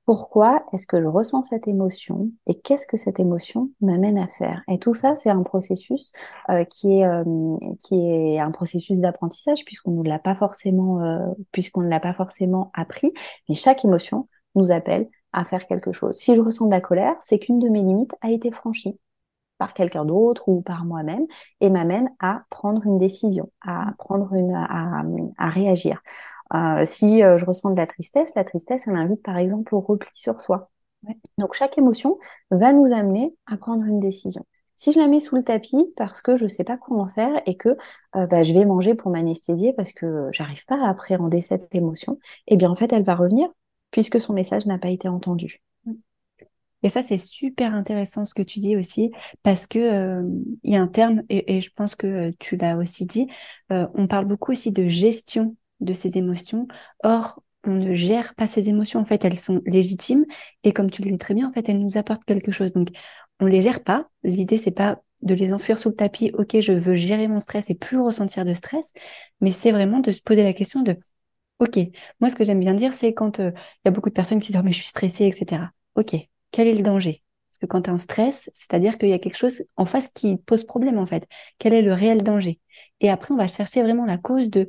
Pourquoi 0.08 0.64
est-ce 0.72 0.86
que 0.86 1.02
je 1.02 1.06
ressens 1.06 1.42
cette 1.42 1.68
émotion 1.68 2.30
et 2.46 2.58
qu'est-ce 2.58 2.86
que 2.86 2.96
cette 2.96 3.20
émotion 3.20 3.68
m'amène 3.82 4.16
à 4.16 4.26
faire? 4.26 4.62
Et 4.66 4.78
tout 4.78 4.94
ça, 4.94 5.16
c'est 5.16 5.28
un 5.28 5.42
processus 5.42 6.14
euh, 6.48 6.64
qui 6.64 7.00
est 7.00 7.04
euh, 7.04 7.24
qui 7.78 8.08
est 8.08 8.38
un 8.38 8.50
processus 8.50 9.00
d'apprentissage 9.00 9.66
puisqu'on 9.66 9.90
ne 9.90 10.08
l'a 10.08 10.18
pas 10.18 10.34
forcément 10.34 10.98
puisqu'on 11.52 11.82
ne 11.82 11.90
l'a 11.90 12.00
pas 12.00 12.14
forcément 12.14 12.70
appris. 12.72 13.12
Mais 13.50 13.54
chaque 13.54 13.84
émotion 13.84 14.30
nous 14.54 14.70
appelle 14.70 15.10
à 15.34 15.44
faire 15.44 15.66
quelque 15.66 15.92
chose. 15.92 16.16
Si 16.16 16.34
je 16.34 16.40
ressens 16.40 16.64
de 16.64 16.70
la 16.70 16.80
colère, 16.80 17.16
c'est 17.20 17.38
qu'une 17.38 17.58
de 17.58 17.68
mes 17.68 17.82
limites 17.82 18.14
a 18.22 18.30
été 18.30 18.50
franchie 18.50 18.98
par 19.58 19.74
quelqu'un 19.74 20.06
d'autre 20.06 20.48
ou 20.48 20.62
par 20.62 20.86
moi-même 20.86 21.26
et 21.60 21.68
m'amène 21.68 22.08
à 22.18 22.44
prendre 22.48 22.86
une 22.86 22.96
décision, 22.96 23.50
à 23.60 23.92
prendre 23.98 24.32
une, 24.32 24.54
à 24.54 25.50
réagir. 25.50 26.00
Euh, 26.54 26.86
si 26.86 27.22
euh, 27.22 27.36
je 27.36 27.44
ressens 27.44 27.70
de 27.70 27.76
la 27.76 27.86
tristesse, 27.86 28.34
la 28.34 28.44
tristesse, 28.44 28.82
elle 28.86 28.94
m'invite 28.94 29.22
par 29.22 29.36
exemple 29.36 29.74
au 29.74 29.80
repli 29.80 30.10
sur 30.14 30.40
soi. 30.40 30.70
Donc 31.36 31.54
chaque 31.54 31.78
émotion 31.78 32.18
va 32.50 32.72
nous 32.72 32.92
amener 32.92 33.34
à 33.46 33.56
prendre 33.56 33.84
une 33.84 34.00
décision. 34.00 34.44
Si 34.76 34.92
je 34.92 34.98
la 34.98 35.08
mets 35.08 35.20
sous 35.20 35.36
le 35.36 35.42
tapis 35.42 35.92
parce 35.96 36.20
que 36.22 36.36
je 36.36 36.44
ne 36.44 36.48
sais 36.48 36.64
pas 36.64 36.78
quoi 36.78 36.98
en 36.98 37.08
faire 37.08 37.40
et 37.46 37.56
que 37.56 37.70
euh, 38.16 38.26
bah, 38.26 38.42
je 38.42 38.52
vais 38.52 38.64
manger 38.64 38.94
pour 38.94 39.10
m'anesthésier 39.10 39.72
parce 39.72 39.92
que 39.92 40.28
j'arrive 40.32 40.64
pas 40.66 40.80
à 40.80 40.88
appréhender 40.88 41.40
cette 41.40 41.74
émotion, 41.74 42.18
eh 42.46 42.56
bien 42.56 42.70
en 42.70 42.74
fait 42.74 42.92
elle 42.92 43.04
va 43.04 43.14
revenir 43.14 43.48
puisque 43.90 44.20
son 44.20 44.32
message 44.32 44.66
n'a 44.66 44.78
pas 44.78 44.90
été 44.90 45.08
entendu. 45.08 45.62
Et 46.82 46.88
ça, 46.88 47.02
c'est 47.02 47.18
super 47.18 47.74
intéressant 47.74 48.24
ce 48.24 48.34
que 48.34 48.42
tu 48.42 48.60
dis 48.60 48.76
aussi, 48.76 49.10
parce 49.42 49.66
que 49.66 49.78
euh, 49.78 50.22
il 50.62 50.72
y 50.72 50.76
a 50.76 50.80
un 50.80 50.86
terme, 50.86 51.22
et, 51.28 51.60
je 51.60 51.70
pense 51.74 51.96
que 51.96 52.30
tu 52.38 52.56
l'as 52.56 52.76
aussi 52.76 53.04
dit, 53.04 53.26
euh, 53.72 53.86
on 53.94 54.06
parle 54.06 54.26
beaucoup 54.26 54.52
aussi 54.52 54.70
de 54.70 54.86
gestion 54.86 55.56
de 55.80 55.92
ces 55.92 56.18
émotions. 56.18 56.66
Or, 57.04 57.42
on 57.64 57.72
ne 57.72 57.94
gère 57.94 58.34
pas 58.34 58.46
ces 58.46 58.68
émotions. 58.68 59.00
En 59.00 59.04
fait, 59.04 59.24
elles 59.24 59.38
sont 59.38 59.60
légitimes, 59.66 60.24
et 60.64 60.72
comme 60.72 60.90
tu 60.90 61.02
le 61.02 61.10
dis 61.10 61.18
très 61.18 61.34
bien, 61.34 61.48
en 61.48 61.52
fait, 61.52 61.68
elles 61.68 61.80
nous 61.80 61.96
apportent 61.96 62.24
quelque 62.24 62.52
chose. 62.52 62.72
Donc, 62.72 62.88
on 63.40 63.46
les 63.46 63.62
gère 63.62 63.82
pas. 63.82 64.08
L'idée, 64.22 64.58
c'est 64.58 64.70
pas 64.70 65.00
de 65.22 65.34
les 65.34 65.52
enfuir 65.52 65.78
sous 65.78 65.88
le 65.90 65.96
tapis. 65.96 66.30
Ok, 66.34 66.58
je 66.60 66.72
veux 66.72 66.94
gérer 66.94 67.28
mon 67.28 67.40
stress 67.40 67.70
et 67.70 67.74
plus 67.74 67.98
ressentir 67.98 68.44
de 68.44 68.54
stress, 68.54 68.92
mais 69.40 69.50
c'est 69.50 69.72
vraiment 69.72 69.98
de 70.00 70.12
se 70.12 70.22
poser 70.22 70.44
la 70.44 70.52
question 70.52 70.82
de 70.82 70.96
Ok, 71.58 71.78
moi 72.20 72.30
ce 72.30 72.36
que 72.36 72.44
j'aime 72.44 72.60
bien 72.60 72.74
dire, 72.74 72.92
c'est 72.92 73.12
quand 73.14 73.40
euh, 73.40 73.50
il 73.54 73.80
y 73.86 73.88
a 73.88 73.90
beaucoup 73.90 74.08
de 74.10 74.14
personnes 74.14 74.38
qui 74.40 74.52
disent 74.52 74.60
oh, 74.60 74.64
mais 74.64 74.70
je 74.72 74.78
suis 74.78 74.86
stressée, 74.86 75.26
etc. 75.26 75.72
Ok, 75.96 76.14
quel 76.52 76.68
est 76.68 76.74
le 76.74 76.82
danger? 76.82 77.22
Parce 77.50 77.58
que 77.58 77.66
quand 77.66 77.82
tu 77.82 77.90
es 77.90 77.92
en 77.92 77.96
stress, 77.96 78.48
c'est-à-dire 78.54 78.96
qu'il 78.96 79.08
y 79.08 79.12
a 79.12 79.18
quelque 79.18 79.36
chose 79.36 79.64
en 79.76 79.84
face 79.84 80.12
qui 80.12 80.36
pose 80.38 80.64
problème 80.64 80.98
en 80.98 81.06
fait. 81.06 81.26
Quel 81.58 81.74
est 81.74 81.82
le 81.82 81.92
réel 81.94 82.22
danger? 82.22 82.60
Et 83.00 83.10
après, 83.10 83.34
on 83.34 83.36
va 83.36 83.48
chercher 83.48 83.82
vraiment 83.82 84.06
la 84.06 84.18
cause 84.18 84.50
de 84.50 84.68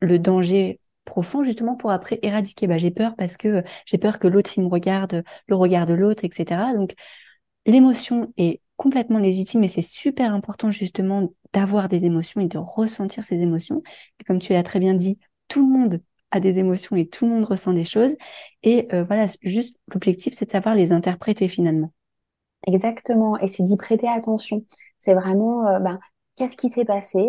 le 0.00 0.18
danger 0.18 0.80
profond 1.04 1.42
justement 1.42 1.76
pour 1.76 1.90
après 1.90 2.18
éradiquer. 2.22 2.66
Bah, 2.66 2.78
j'ai 2.78 2.90
peur 2.90 3.14
parce 3.16 3.36
que 3.36 3.62
j'ai 3.86 3.98
peur 3.98 4.18
que 4.18 4.28
l'autre 4.28 4.52
il 4.56 4.64
me 4.64 4.68
regarde, 4.68 5.24
le 5.46 5.56
regard 5.56 5.86
de 5.86 5.94
l'autre, 5.94 6.24
etc. 6.24 6.74
Donc 6.74 6.94
l'émotion 7.66 8.32
est 8.36 8.60
complètement 8.76 9.18
légitime 9.18 9.64
et 9.64 9.68
c'est 9.68 9.82
super 9.82 10.32
important 10.34 10.70
justement 10.70 11.32
d'avoir 11.52 11.88
des 11.88 12.04
émotions 12.04 12.40
et 12.40 12.48
de 12.48 12.58
ressentir 12.58 13.24
ces 13.24 13.36
émotions. 13.36 13.82
Et 14.20 14.24
comme 14.24 14.40
tu 14.40 14.52
l'as 14.52 14.62
très 14.62 14.80
bien 14.80 14.94
dit, 14.94 15.18
tout 15.48 15.60
le 15.60 15.72
monde 15.72 16.00
a 16.30 16.40
des 16.40 16.58
émotions 16.58 16.96
et 16.96 17.06
tout 17.06 17.26
le 17.26 17.32
monde 17.32 17.44
ressent 17.44 17.72
des 17.72 17.84
choses. 17.84 18.14
Et 18.62 18.88
euh, 18.92 19.04
voilà, 19.04 19.26
juste 19.42 19.78
l'objectif, 19.92 20.34
c'est 20.34 20.46
de 20.46 20.50
savoir 20.50 20.74
les 20.74 20.90
interpréter 20.90 21.48
finalement. 21.48 21.92
Exactement, 22.66 23.38
et 23.38 23.46
c'est 23.46 23.62
d'y 23.62 23.76
prêter 23.76 24.08
attention. 24.08 24.64
C'est 24.98 25.14
vraiment, 25.14 25.66
euh, 25.68 25.78
ben, 25.78 26.00
qu'est-ce 26.36 26.56
qui 26.56 26.70
s'est 26.70 26.84
passé? 26.84 27.28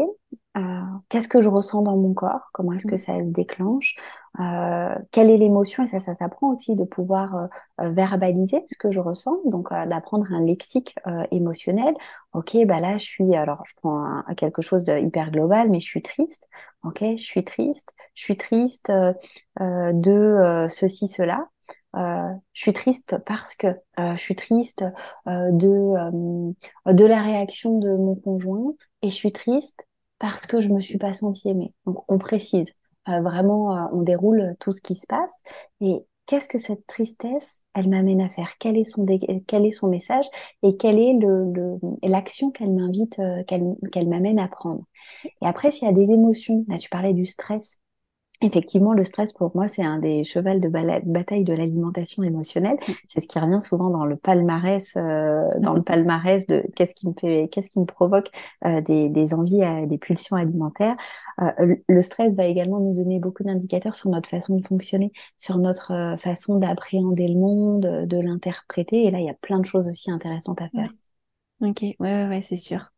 Euh, 0.57 0.81
Qu'est-ce 1.09 1.27
que 1.27 1.41
je 1.41 1.49
ressens 1.49 1.81
dans 1.81 1.97
mon 1.97 2.13
corps? 2.13 2.49
Comment 2.53 2.73
est-ce 2.73 2.87
que 2.87 2.95
mm. 2.95 2.97
ça 2.97 3.25
se 3.25 3.31
déclenche? 3.31 3.95
Euh, 4.39 4.95
Quelle 5.11 5.29
est 5.29 5.37
l'émotion? 5.37 5.83
Et 5.83 5.87
ça, 5.87 5.99
ça 5.99 6.15
s'apprend 6.15 6.51
aussi 6.51 6.75
de 6.75 6.83
pouvoir 6.83 7.49
euh, 7.81 7.89
verbaliser 7.89 8.63
ce 8.65 8.77
que 8.77 8.91
je 8.91 8.99
ressens, 8.99 9.37
donc 9.45 9.71
d'apprendre 9.71 10.31
un 10.31 10.41
lexique 10.41 10.95
émotionnel. 11.31 11.93
Ok, 12.33 12.57
bah 12.65 12.79
là, 12.79 12.97
je 12.97 13.05
suis, 13.05 13.35
alors 13.35 13.63
je 13.65 13.73
prends 13.77 14.23
quelque 14.37 14.61
chose 14.61 14.83
de 14.83 14.97
hyper 14.97 15.31
global, 15.31 15.69
mais 15.69 15.79
je 15.79 15.85
suis 15.85 16.01
triste. 16.01 16.49
Ok, 16.83 16.99
je 17.01 17.23
suis 17.23 17.43
triste. 17.43 17.93
Je 18.13 18.23
suis 18.23 18.37
triste 18.37 18.91
de 19.59 20.67
ceci, 20.69 21.07
cela. 21.07 21.47
Euh, 21.95 22.33
je 22.53 22.61
suis 22.61 22.73
triste 22.73 23.17
parce 23.25 23.55
que 23.55 23.67
euh, 23.67 24.15
je 24.15 24.21
suis 24.21 24.35
triste 24.35 24.83
euh, 25.27 25.51
de, 25.51 26.53
de 26.91 27.05
la 27.05 27.21
réaction 27.21 27.79
de 27.79 27.89
mon 27.95 28.15
conjoint 28.15 28.73
et 29.01 29.09
je 29.09 29.15
suis 29.15 29.31
triste 29.31 29.87
parce 30.27 30.47
que 30.47 30.59
je 30.59 30.69
me 30.69 30.79
suis 30.79 30.97
pas 30.97 31.13
sentie 31.13 31.49
aimée. 31.49 31.71
Donc 31.85 32.03
on 32.07 32.17
précise 32.17 32.73
vraiment, 33.05 33.89
on 33.93 34.01
déroule 34.01 34.55
tout 34.59 34.71
ce 34.71 34.81
qui 34.81 34.95
se 34.95 35.05
passe. 35.05 35.43
Et 35.81 35.97
qu'est-ce 36.25 36.47
que 36.47 36.57
cette 36.57 36.87
tristesse, 36.87 37.61
elle 37.75 37.89
m'amène 37.89 38.21
à 38.21 38.29
faire? 38.29 38.53
Quel 38.57 38.75
est 38.75 38.85
son 38.85 39.87
message? 39.87 40.25
Et 40.63 40.77
quelle 40.77 40.97
est 40.97 41.15
l'action 42.01 42.49
qu'elle 42.49 42.71
m'invite, 42.71 43.21
qu'elle 43.45 43.75
qu'elle 43.91 44.09
m'amène 44.09 44.39
à 44.39 44.47
prendre? 44.47 44.83
Et 45.43 45.45
après, 45.45 45.69
s'il 45.69 45.87
y 45.87 45.91
a 45.91 45.93
des 45.93 46.11
émotions, 46.11 46.65
là 46.69 46.79
tu 46.79 46.89
parlais 46.89 47.13
du 47.13 47.27
stress, 47.27 47.83
Effectivement, 48.41 48.93
le 48.93 49.05
stress 49.05 49.31
pour 49.31 49.55
moi, 49.55 49.69
c'est 49.69 49.83
un 49.83 49.97
des 49.97 50.25
chevals 50.25 50.59
de 50.59 50.67
bataille 50.67 51.45
de 51.45 51.53
l'alimentation 51.53 52.21
émotionnelle. 52.21 52.77
Mm. 52.85 52.91
C'est 53.07 53.21
ce 53.21 53.27
qui 53.27 53.39
revient 53.39 53.61
souvent 53.61 53.89
dans 53.89 54.03
le 54.03 54.17
palmarès, 54.17 54.95
euh, 54.97 55.47
dans 55.59 55.73
le 55.73 55.81
palmarès 55.83 56.45
de 56.45 56.63
qu'est-ce 56.75 56.93
qui 56.93 57.07
me 57.07 57.13
fait, 57.13 57.47
qu'est-ce 57.49 57.69
qui 57.69 57.79
me 57.79 57.85
provoque 57.85 58.29
euh, 58.65 58.81
des, 58.81 59.07
des, 59.07 59.33
envies, 59.33 59.63
euh, 59.63 59.85
des 59.85 59.97
pulsions 59.97 60.35
alimentaires. 60.35 60.97
le 61.57 62.01
stress 62.01 62.35
va 62.35 62.45
également 62.45 62.79
nous 62.79 62.93
donner 62.93 63.19
beaucoup 63.19 63.43
d'indicateurs 63.43 63.95
sur 63.95 64.09
notre 64.09 64.29
façon 64.29 64.57
de 64.57 64.67
fonctionner, 64.67 65.13
sur 65.37 65.57
notre 65.57 66.15
façon 66.19 66.57
d'appréhender 66.57 67.29
le 67.29 67.39
monde, 67.39 68.05
de 68.05 68.19
l'interpréter. 68.19 69.05
Et 69.05 69.11
là, 69.11 69.19
il 69.19 69.25
y 69.25 69.29
a 69.29 69.33
plein 69.33 69.59
de 69.59 69.65
choses 69.65 69.87
aussi 69.87 70.11
intéressantes 70.11 70.61
à 70.61 70.67
faire. 70.69 70.93
Ok, 71.61 71.81
ouais, 71.81 71.95
ouais, 71.99 72.27
ouais 72.27 72.41
c'est 72.41 72.57
sûr. 72.57 72.91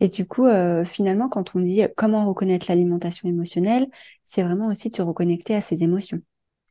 Et 0.00 0.08
du 0.08 0.26
coup, 0.26 0.46
euh, 0.46 0.84
finalement, 0.84 1.28
quand 1.28 1.56
on 1.56 1.60
dit 1.60 1.82
comment 1.96 2.26
reconnaître 2.26 2.66
l'alimentation 2.68 3.28
émotionnelle, 3.28 3.86
c'est 4.24 4.42
vraiment 4.42 4.68
aussi 4.68 4.88
de 4.88 4.94
se 4.94 5.02
reconnecter 5.02 5.54
à 5.54 5.60
ses 5.60 5.82
émotions, 5.82 6.20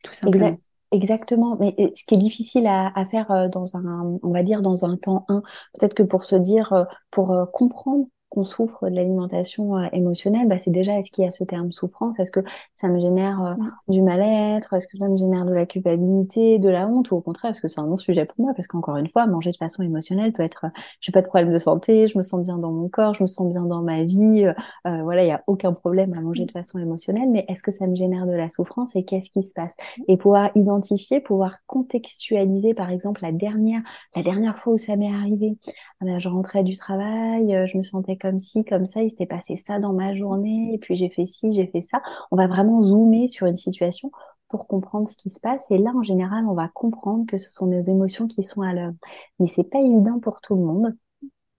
tout 0.04 0.14
simplement. 0.14 0.58
Exactement, 0.92 1.58
mais 1.60 1.76
ce 1.96 2.06
qui 2.06 2.14
est 2.14 2.20
difficile 2.20 2.68
à, 2.68 3.06
faire 3.10 3.30
euh, 3.32 3.50
dans 3.50 3.76
un, 3.76 4.18
on 4.22 4.32
va 4.32 4.44
dire 4.44 4.62
dans 4.62 4.86
un 4.86 4.96
temps 4.96 5.26
1, 5.28 5.42
peut-être 5.74 5.96
que 5.96 6.04
pour 6.04 6.24
se 6.24 6.36
dire, 6.36 6.72
euh, 6.74 6.86
pour 7.10 7.36
comprendre 7.52 8.06
qu'on 8.36 8.44
souffre 8.44 8.90
de 8.90 8.96
l'alimentation 8.96 9.78
euh, 9.78 9.88
émotionnelle, 9.94 10.48
bah, 10.48 10.60
c'est 10.60 10.72
déjà 10.72 11.00
est-ce 11.00 11.10
qu'il 11.10 11.24
y 11.24 11.28
a 11.28 11.32
ce 11.32 11.44
terme 11.44 11.72
souffrance? 11.72 12.20
Est-ce 12.20 12.32
que 12.32 12.42
ça 12.74 12.90
me 12.90 13.00
génère 13.00 13.44
euh, 13.44 13.56
du 13.88 14.02
mal-être? 14.02 14.74
Est-ce 14.74 14.88
que 14.88 14.98
ça 14.98 15.08
me 15.08 15.18
génère 15.18 15.46
de 15.46 15.54
la 15.54 15.66
culpabilité, 15.66 16.60
de 16.60 16.70
la 16.70 16.88
honte? 16.88 17.12
Ou 17.12 17.16
au 17.16 17.22
contraire, 17.22 17.52
est-ce 17.52 17.62
que 17.62 17.68
c'est 17.70 17.80
un 17.80 17.88
bon 17.88 17.98
sujet 17.98 18.26
pour 18.26 18.36
moi? 18.44 18.54
Parce 18.54 18.68
qu'encore 18.68 18.98
une 18.98 19.08
fois, 19.08 19.26
manger 19.26 19.52
de 19.52 19.58
façon 19.58 19.82
émotionnelle 19.84 20.34
peut 20.34 20.44
être, 20.44 20.66
euh, 20.66 20.70
j'ai 21.00 21.12
pas 21.14 21.22
de 21.22 21.28
problème 21.28 21.54
de 21.54 21.60
santé, 21.60 22.08
je 22.08 22.18
me 22.18 22.24
sens 22.24 22.42
bien 22.44 22.58
dans 22.58 22.72
mon 22.72 22.90
corps, 22.90 23.14
je 23.14 23.24
me 23.24 23.28
sens 23.28 23.48
bien 23.50 23.64
dans 23.64 23.82
ma 23.82 24.04
vie. 24.04 24.46
voilà, 24.84 25.24
il 25.24 25.28
y 25.28 25.32
a 25.32 25.44
aucun 25.48 25.74
problème 25.74 26.14
à 26.14 26.22
manger 26.22 26.46
de 26.46 26.52
façon 26.52 26.78
émotionnelle. 26.80 27.30
Mais 27.30 27.46
est-ce 27.48 27.64
que 27.64 27.72
ça 27.72 27.88
me 27.88 27.96
génère 27.96 28.26
de 28.28 28.34
la 28.34 28.50
souffrance 28.50 28.96
et 28.96 29.06
qu'est-ce 29.06 29.30
qui 29.30 29.44
se 29.44 29.54
passe? 29.54 29.76
Et 30.08 30.18
pouvoir 30.18 30.52
identifier, 30.56 31.22
pouvoir 31.22 31.60
contextualiser, 31.68 32.74
par 32.74 32.90
exemple, 32.90 33.22
la 33.24 33.32
dernière, 33.32 33.82
la 34.16 34.24
dernière 34.24 34.58
fois 34.58 34.74
où 34.74 34.78
ça 34.78 34.96
m'est 34.96 35.12
arrivé. 35.12 35.58
Ah 36.02 36.06
ben, 36.06 36.20
je 36.20 36.28
rentrais 36.30 36.64
du 36.64 36.76
travail, 36.76 37.66
je 37.68 37.78
me 37.78 37.84
sentais 37.84 38.18
comme 38.18 38.25
ci, 38.40 38.66
comme 38.66 38.86
ça, 38.86 39.02
il 39.02 39.10
s'était 39.10 39.26
passé 39.26 39.56
ça 39.56 39.80
dans 39.80 39.94
ma 39.94 40.16
journée, 40.16 40.74
et 40.74 40.78
puis 40.78 40.96
j'ai 40.96 41.10
fait 41.10 41.26
ci, 41.26 41.54
j'ai 41.54 41.68
fait 41.68 41.82
ça. 41.82 42.02
On 42.32 42.36
va 42.36 42.48
vraiment 42.48 42.82
zoomer 42.82 43.28
sur 43.28 43.48
une 43.48 43.58
situation 43.58 44.12
pour 44.50 44.68
comprendre 44.68 45.10
ce 45.10 45.18
qui 45.18 45.30
se 45.30 45.40
passe. 45.40 45.70
Et 45.72 45.78
là, 45.78 45.92
en 45.96 46.04
général, 46.04 46.46
on 46.48 46.54
va 46.54 46.68
comprendre 46.68 47.26
que 47.28 47.38
ce 47.38 47.52
sont 47.52 47.68
nos 47.68 47.84
émotions 47.84 48.28
qui 48.28 48.44
sont 48.44 48.62
à 48.62 48.74
l'œuvre. 48.74 48.96
Mais 49.40 49.48
c'est 49.48 49.64
pas 49.64 49.80
évident 49.80 50.20
pour 50.20 50.42
tout 50.42 50.56
le 50.56 50.62
monde. 50.62 50.96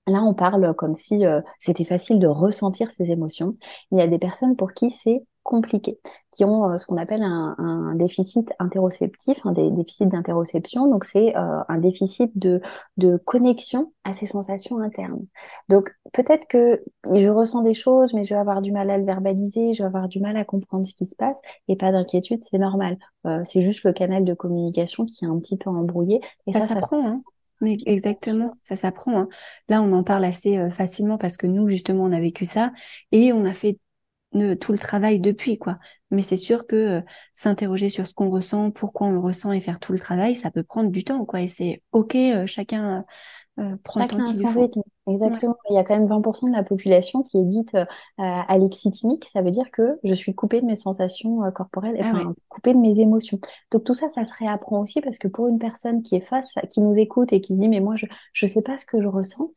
Là, 0.06 0.22
on 0.22 0.34
parle 0.34 0.74
comme 0.76 0.94
si 0.94 1.26
euh, 1.26 1.40
c'était 1.58 1.84
facile 1.84 2.18
de 2.20 2.28
ressentir 2.28 2.90
ces 2.90 3.10
émotions. 3.10 3.52
Il 3.90 3.98
y 3.98 4.00
a 4.00 4.06
des 4.06 4.18
personnes 4.18 4.56
pour 4.56 4.72
qui 4.72 4.90
c'est 4.90 5.24
compliqués, 5.46 5.98
qui 6.32 6.44
ont 6.44 6.68
euh, 6.68 6.76
ce 6.76 6.86
qu'on 6.86 6.96
appelle 6.96 7.22
un, 7.22 7.94
déficit 7.94 8.52
interoceptif, 8.58 9.38
un 9.46 9.52
des 9.52 9.70
déficits 9.70 10.06
d'interoception. 10.06 10.88
Donc 10.90 11.04
c'est 11.04 11.34
euh, 11.36 11.60
un 11.68 11.78
déficit 11.78 12.36
de, 12.36 12.60
de 12.98 13.16
connexion 13.16 13.92
à 14.04 14.12
ces 14.12 14.26
sensations 14.26 14.80
internes. 14.80 15.24
Donc 15.68 15.90
peut-être 16.12 16.46
que 16.48 16.82
je 17.10 17.30
ressens 17.30 17.62
des 17.62 17.74
choses, 17.74 18.12
mais 18.12 18.24
je 18.24 18.34
vais 18.34 18.40
avoir 18.40 18.60
du 18.60 18.72
mal 18.72 18.90
à 18.90 18.98
le 18.98 19.04
verbaliser, 19.04 19.72
je 19.72 19.82
vais 19.82 19.86
avoir 19.86 20.08
du 20.08 20.20
mal 20.20 20.36
à 20.36 20.44
comprendre 20.44 20.84
ce 20.84 20.94
qui 20.94 21.06
se 21.06 21.16
passe, 21.16 21.40
et 21.68 21.76
pas 21.76 21.92
d'inquiétude, 21.92 22.42
c'est 22.42 22.58
normal. 22.58 22.98
Euh, 23.26 23.40
c'est 23.44 23.62
juste 23.62 23.84
le 23.84 23.92
canal 23.92 24.24
de 24.24 24.34
communication 24.34 25.06
qui 25.06 25.24
est 25.24 25.28
un 25.28 25.38
petit 25.38 25.56
peu 25.56 25.70
embrouillé. 25.70 26.20
Et 26.46 26.52
ça, 26.52 26.60
ça 26.62 26.74
s'apprend. 26.74 27.06
Hein 27.06 27.22
mais 27.62 27.78
exactement, 27.86 28.52
ça 28.64 28.76
s'apprend. 28.76 29.18
Hein. 29.18 29.28
Là, 29.70 29.80
on 29.80 29.90
en 29.94 30.02
parle 30.02 30.26
assez 30.26 30.58
facilement 30.70 31.16
parce 31.16 31.38
que 31.38 31.46
nous, 31.46 31.68
justement, 31.68 32.04
on 32.04 32.12
a 32.12 32.20
vécu 32.20 32.44
ça 32.44 32.70
et 33.12 33.32
on 33.32 33.46
a 33.46 33.54
fait 33.54 33.78
tout 34.32 34.72
le 34.72 34.78
travail 34.78 35.20
depuis, 35.20 35.58
quoi. 35.58 35.78
Mais 36.10 36.22
c'est 36.22 36.36
sûr 36.36 36.66
que 36.66 36.76
euh, 36.76 37.00
s'interroger 37.32 37.88
sur 37.88 38.06
ce 38.06 38.14
qu'on 38.14 38.30
ressent, 38.30 38.70
pourquoi 38.70 39.08
on 39.08 39.10
le 39.10 39.18
ressent 39.18 39.52
et 39.52 39.60
faire 39.60 39.80
tout 39.80 39.92
le 39.92 39.98
travail, 39.98 40.34
ça 40.34 40.50
peut 40.50 40.62
prendre 40.62 40.90
du 40.90 41.04
temps, 41.04 41.24
quoi. 41.24 41.42
Et 41.42 41.48
c'est 41.48 41.82
OK, 41.92 42.14
euh, 42.14 42.46
chacun 42.46 43.04
euh, 43.58 43.76
prend 43.82 44.02
le 44.02 44.06
temps 44.06 44.24
qu'il. 44.24 44.82
Exactement. 45.08 45.56
Il 45.70 45.74
y 45.74 45.78
a 45.78 45.84
quand 45.84 45.96
même 45.96 46.08
20% 46.08 46.48
de 46.48 46.52
la 46.52 46.64
population 46.64 47.22
qui 47.22 47.38
est 47.38 47.44
dite 47.44 47.76
alexithymique. 48.18 49.24
Ça 49.26 49.40
veut 49.40 49.52
dire 49.52 49.70
que 49.70 49.98
je 50.02 50.14
suis 50.14 50.34
coupée 50.34 50.60
de 50.60 50.66
mes 50.66 50.74
sensations 50.74 51.40
corporelles, 51.52 51.96
ah 52.00 52.10
enfin, 52.10 52.34
coupée 52.48 52.74
de 52.74 52.80
mes 52.80 52.98
émotions. 52.98 53.38
Donc 53.70 53.84
tout 53.84 53.94
ça, 53.94 54.08
ça 54.08 54.24
se 54.24 54.34
réapprend 54.36 54.80
aussi 54.80 55.00
parce 55.00 55.18
que 55.18 55.28
pour 55.28 55.46
une 55.46 55.60
personne 55.60 56.02
qui 56.02 56.16
est 56.16 56.26
face, 56.26 56.54
qui 56.70 56.80
nous 56.80 56.98
écoute 56.98 57.32
et 57.32 57.40
qui 57.40 57.54
se 57.54 57.58
dit, 57.58 57.68
mais 57.68 57.78
moi, 57.78 57.94
je 57.94 58.06
ne 58.46 58.50
sais 58.50 58.62
pas 58.62 58.78
ce 58.78 58.84
que 58.84 59.00
je 59.00 59.06
ressens, 59.06 59.52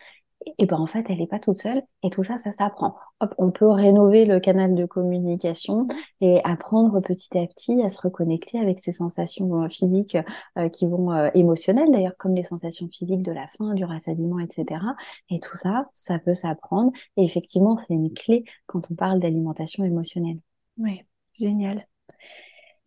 et 0.57 0.65
ben 0.65 0.77
en 0.77 0.85
fait, 0.85 1.09
elle 1.09 1.17
n'est 1.17 1.27
pas 1.27 1.39
toute 1.39 1.57
seule. 1.57 1.81
Et 2.03 2.09
tout 2.09 2.23
ça, 2.23 2.37
ça 2.37 2.51
s'apprend. 2.51 2.95
Hop, 3.19 3.33
on 3.37 3.51
peut 3.51 3.67
rénover 3.67 4.25
le 4.25 4.39
canal 4.39 4.73
de 4.73 4.85
communication 4.85 5.87
et 6.21 6.41
apprendre 6.43 7.01
petit 7.01 7.37
à 7.37 7.45
petit 7.45 7.81
à 7.81 7.89
se 7.89 8.01
reconnecter 8.01 8.59
avec 8.59 8.79
ces 8.79 8.91
sensations 8.91 9.63
euh, 9.63 9.69
physiques 9.69 10.17
euh, 10.57 10.69
qui 10.69 10.85
vont 10.87 11.11
euh, 11.11 11.29
émotionnelles 11.33 11.91
d'ailleurs, 11.91 12.15
comme 12.17 12.35
les 12.35 12.43
sensations 12.43 12.87
physiques 12.87 13.23
de 13.23 13.31
la 13.31 13.47
faim, 13.47 13.73
du 13.73 13.83
rassasiement, 13.83 14.39
etc. 14.39 14.81
Et 15.29 15.39
tout 15.39 15.57
ça, 15.57 15.89
ça 15.93 16.19
peut 16.19 16.33
s'apprendre. 16.33 16.91
Et 17.17 17.23
effectivement, 17.23 17.75
c'est 17.75 17.93
une 17.93 18.13
clé 18.13 18.45
quand 18.65 18.89
on 18.91 18.95
parle 18.95 19.19
d'alimentation 19.19 19.83
émotionnelle. 19.83 20.39
Oui, 20.77 21.01
génial. 21.33 21.85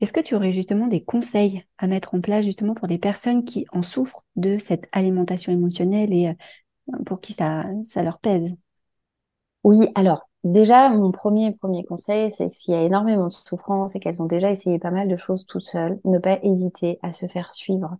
Est-ce 0.00 0.12
que 0.12 0.20
tu 0.20 0.34
aurais 0.34 0.50
justement 0.50 0.88
des 0.88 1.04
conseils 1.04 1.62
à 1.78 1.86
mettre 1.86 2.14
en 2.14 2.20
place 2.20 2.44
justement 2.44 2.74
pour 2.74 2.88
des 2.88 2.98
personnes 2.98 3.44
qui 3.44 3.66
en 3.70 3.82
souffrent 3.82 4.24
de 4.34 4.56
cette 4.56 4.88
alimentation 4.90 5.52
émotionnelle 5.52 6.12
et 6.12 6.34
pour 7.06 7.20
qui 7.20 7.32
ça, 7.32 7.64
ça 7.84 8.02
leur 8.02 8.18
pèse. 8.20 8.54
Oui, 9.64 9.88
alors 9.94 10.28
déjà, 10.44 10.88
mon 10.88 11.12
premier, 11.12 11.52
premier 11.52 11.84
conseil, 11.84 12.32
c'est 12.32 12.50
que 12.50 12.56
s'il 12.56 12.74
y 12.74 12.76
a 12.76 12.82
énormément 12.82 13.26
de 13.26 13.32
souffrance 13.32 13.94
et 13.94 14.00
qu'elles 14.00 14.22
ont 14.22 14.26
déjà 14.26 14.50
essayé 14.50 14.78
pas 14.78 14.90
mal 14.90 15.08
de 15.08 15.16
choses 15.16 15.44
toutes 15.46 15.64
seules, 15.64 15.98
ne 16.04 16.18
pas 16.18 16.38
hésiter 16.42 16.98
à 17.02 17.12
se 17.12 17.26
faire 17.26 17.52
suivre. 17.52 17.96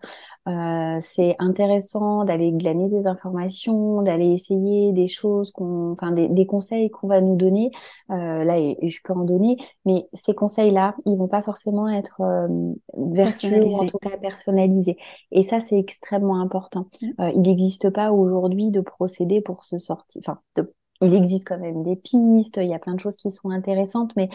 Euh, 0.49 0.99
c'est 1.01 1.37
intéressant 1.39 2.25
d'aller 2.25 2.53
glaner 2.53 2.89
des 2.89 3.07
informations, 3.07 4.03
d'aller 4.03 4.33
essayer 4.33 4.93
des 4.93 5.07
choses, 5.07 5.53
qu'on, 5.53 5.93
enfin 5.93 6.11
des, 6.11 6.29
des 6.29 6.47
conseils 6.47 6.91
qu'on 6.91 7.07
va 7.07 7.21
nous 7.21 7.37
donner. 7.37 7.71
Euh, 8.11 8.45
là, 8.45 8.59
et, 8.59 8.77
je 8.89 9.01
peux 9.05 9.13
en 9.13 9.25
donner, 9.25 9.57
mais 9.85 10.09
ces 10.13 10.35
conseils-là, 10.35 10.97
ils 11.07 11.17
vont 11.17 11.29
pas 11.29 11.43
forcément 11.43 11.89
être 11.89 12.21
euh, 12.21 12.49
vertueux 12.97 13.65
ou 13.65 13.77
en 13.77 13.87
tout 13.87 13.99
cas 13.99 14.17
personnalisés. 14.17 14.97
Et 15.31 15.43
ça, 15.43 15.61
c'est 15.61 15.79
extrêmement 15.79 16.41
important. 16.41 16.87
Mmh. 17.01 17.07
Euh, 17.21 17.31
il 17.35 17.43
n'existe 17.43 17.91
pas 17.91 18.13
aujourd'hui 18.13 18.71
de 18.71 18.81
procédé 18.81 19.41
pour 19.41 19.65
se 19.65 19.79
sortir, 19.79 20.21
enfin 20.25 20.41
de 20.57 20.73
il 21.03 21.15
existe 21.15 21.47
quand 21.47 21.59
même 21.59 21.83
des 21.83 21.97
pistes, 21.97 22.59
il 22.59 22.69
y 22.69 22.75
a 22.75 22.79
plein 22.79 22.95
de 22.95 23.01
choses 23.01 23.17
qui 23.17 23.31
sont 23.31 23.51
intéressantes, 23.51 24.13
mais 24.17 24.29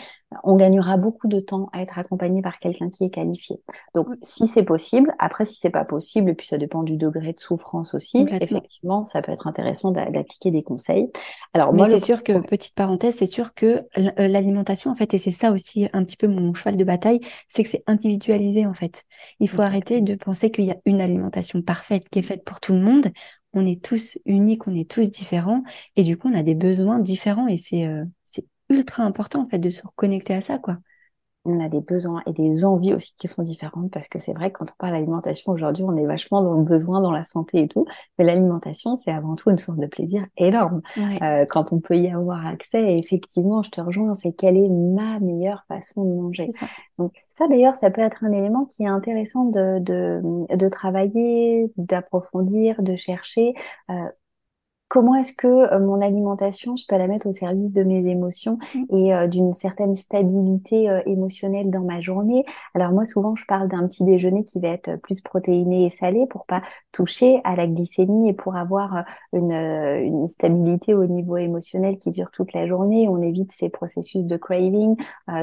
on 0.44 0.56
gagnera 0.56 0.98
beaucoup 0.98 1.28
de 1.28 1.40
temps 1.40 1.70
à 1.74 1.82
être 1.82 1.98
accompagné 1.98 2.42
par 2.42 2.60
quelqu'un 2.60 2.90
qui 2.90 3.06
est 3.06 3.10
qualifié. 3.10 3.62
Donc, 3.96 4.08
si 4.22 4.48
c'est 4.48 4.64
possible, 4.64 5.14
après, 5.20 5.46
si 5.46 5.56
c'est 5.56 5.70
pas 5.70 5.86
possible, 5.86 6.32
et 6.32 6.34
puis 6.34 6.48
ça 6.48 6.58
dépend 6.58 6.84
du 6.84 6.98
degré 6.98 7.34
de 7.34 7.40
souffrance 7.40 7.94
aussi, 7.94 8.26
effectivement, 8.30 9.06
ça 9.06 9.22
peut 9.22 9.32
être 9.32 9.48
intéressant 9.48 9.92
d'appliquer 9.92 10.52
des 10.52 10.64
conseils. 10.64 11.10
Alors, 11.54 11.74
moi, 11.74 11.90
c'est 11.90 12.00
sûr 12.00 12.24
que, 12.24 12.40
petite 12.46 12.76
parenthèse, 12.76 13.16
c'est 13.16 13.26
sûr 13.26 13.54
que 13.54 13.84
euh, 13.98 14.28
l'alimentation, 14.28 14.92
en 14.92 14.96
fait, 14.96 15.14
et 15.14 15.18
c'est 15.18 15.32
ça 15.32 15.52
aussi 15.52 15.88
un 15.94 16.04
petit 16.04 16.18
peu 16.18 16.28
mon 16.28 16.54
cheval 16.54 16.78
de 16.78 16.84
bataille, 16.84 17.20
c'est 17.48 17.64
que 17.64 17.70
c'est 17.70 17.84
individualisé, 17.88 18.66
en 18.66 18.74
fait. 18.74 19.04
Il 19.40 19.50
faut 19.50 19.62
arrêter 19.62 20.02
de 20.02 20.16
penser 20.16 20.52
qu'il 20.52 20.66
y 20.66 20.72
a 20.72 20.78
une 20.86 21.02
alimentation 21.02 21.62
parfaite 21.62 22.10
qui 22.10 22.20
est 22.20 22.24
faite 22.24 22.44
pour 22.44 22.60
tout 22.60 22.74
le 22.74 22.82
monde 22.82 23.08
on 23.58 23.66
est 23.66 23.84
tous 23.84 24.18
uniques, 24.26 24.68
on 24.68 24.76
est 24.76 24.90
tous 24.90 25.10
différents, 25.12 25.64
et 25.96 26.04
du 26.04 26.18
coup, 26.18 26.30
on 26.30 26.38
a 26.38 26.44
des 26.44 26.56
besoins 26.56 27.00
différents, 27.00 27.48
et 27.48 27.58
c'est 27.58 27.86
euh, 27.86 28.06
ultra 28.70 29.04
important 29.04 29.44
en 29.44 29.48
fait 29.50 29.60
de 29.60 29.70
se 29.70 29.86
reconnecter 29.86 30.34
à 30.34 30.42
ça, 30.42 30.58
quoi 30.60 30.78
on 31.48 31.60
a 31.60 31.70
des 31.70 31.82
besoins 31.82 32.22
et 32.28 32.34
des 32.34 32.66
envies 32.66 32.94
aussi 32.94 33.14
qui 33.18 33.28
sont 33.28 33.42
différentes 33.42 33.92
parce 33.92 34.08
que 34.08 34.20
c'est 34.20 34.34
vrai 34.34 34.52
que 34.52 34.60
quand 34.60 34.66
on 34.72 34.76
parle 34.78 34.94
d'alimentation 34.94 35.54
aujourd'hui, 35.54 35.84
on 35.84 35.96
est 35.96 36.06
vachement 36.06 36.44
dans 36.44 36.54
le 36.54 36.64
besoin, 36.64 37.02
dans 37.02 37.12
la 37.12 37.24
santé 37.24 37.62
et 37.62 37.68
tout. 37.68 37.86
Mais 38.20 38.26
l'alimentation, 38.26 38.98
c'est 38.98 39.12
avant 39.12 39.36
tout 39.36 39.50
une 39.50 39.58
source 39.58 39.80
de 39.80 39.88
plaisir 39.88 40.26
énorme. 40.38 40.82
Euh, 41.22 41.46
quand 41.50 41.72
on 41.72 41.80
peut 41.80 41.96
y 41.96 42.10
avoir 42.10 42.46
accès, 42.46 42.94
et 42.94 42.98
effectivement, 42.98 43.64
je 43.64 43.72
te 43.72 43.82
rejoins, 43.82 44.14
c'est 44.14 44.34
quelle 44.34 44.58
est 44.58 44.70
ma 44.70 45.20
meilleure 45.20 45.64
façon 45.68 46.04
de 46.04 46.14
manger. 46.14 46.50
Donc 46.98 47.14
ça 47.30 47.48
d'ailleurs, 47.48 47.76
ça 47.76 47.90
peut 47.90 48.02
être 48.02 48.24
un 48.24 48.32
élément 48.32 48.66
qui 48.66 48.84
est 48.84 48.88
intéressant 48.88 49.46
de, 49.46 49.80
de, 49.80 50.22
de 50.54 50.70
travailler, 50.70 51.72
d'approfondir, 51.78 52.82
de 52.84 52.96
chercher. 52.96 53.54
Euh, 53.90 53.94
comment 54.88 55.16
est-ce 55.16 55.34
que 55.34 55.48
euh, 55.48 55.80
mon 55.80 56.02
alimentation, 56.02 56.76
je 56.76 56.86
peux 56.88 56.98
la 56.98 57.08
mettre 57.08 57.28
au 57.28 57.32
service 57.32 57.74
de 57.74 57.84
mes 57.84 58.10
émotions 58.10 58.58
mmh. 58.74 58.96
et 58.96 59.14
euh, 59.14 59.28
d'une 59.28 59.54
certaine 59.54 59.96
stabilité 59.96 60.90
euh, 60.90 61.02
émotionnelle 61.06 61.70
dans 61.70 61.84
ma 61.84 62.00
journée? 62.00 62.46
Alors 62.74 62.92
moi, 62.92 63.06
souvent, 63.06 63.36
je 63.36 63.46
parle 63.46 63.68
d'un 63.68 63.88
petit 63.88 64.04
déjeuner 64.06 64.46
qui 64.46 64.60
va 64.60 64.70
être 64.70 64.96
plus 64.98 65.22
protéiné 65.22 65.86
et 65.86 65.90
salé 65.90 66.26
pour 66.30 66.46
pas 66.46 66.62
toucher 66.92 67.42
à 67.44 67.56
la 67.56 67.68
glycémie 67.68 68.30
et 68.30 68.34
pour 68.34 68.56
avoir 68.56 69.06
une, 69.34 69.52
une 69.52 70.28
stabilité 70.28 70.94
au 70.94 71.06
niveau 71.06 71.38
émotionnel 71.38 71.98
qui 71.98 72.12
dure 72.12 72.32
toute 72.32 72.54
la 72.54 72.68
journée. 72.68 73.08
On 73.10 73.22
évite 73.22 73.52
ces 73.52 73.70
processus 73.70 74.26
de 74.26 74.38
craving, 74.38 74.96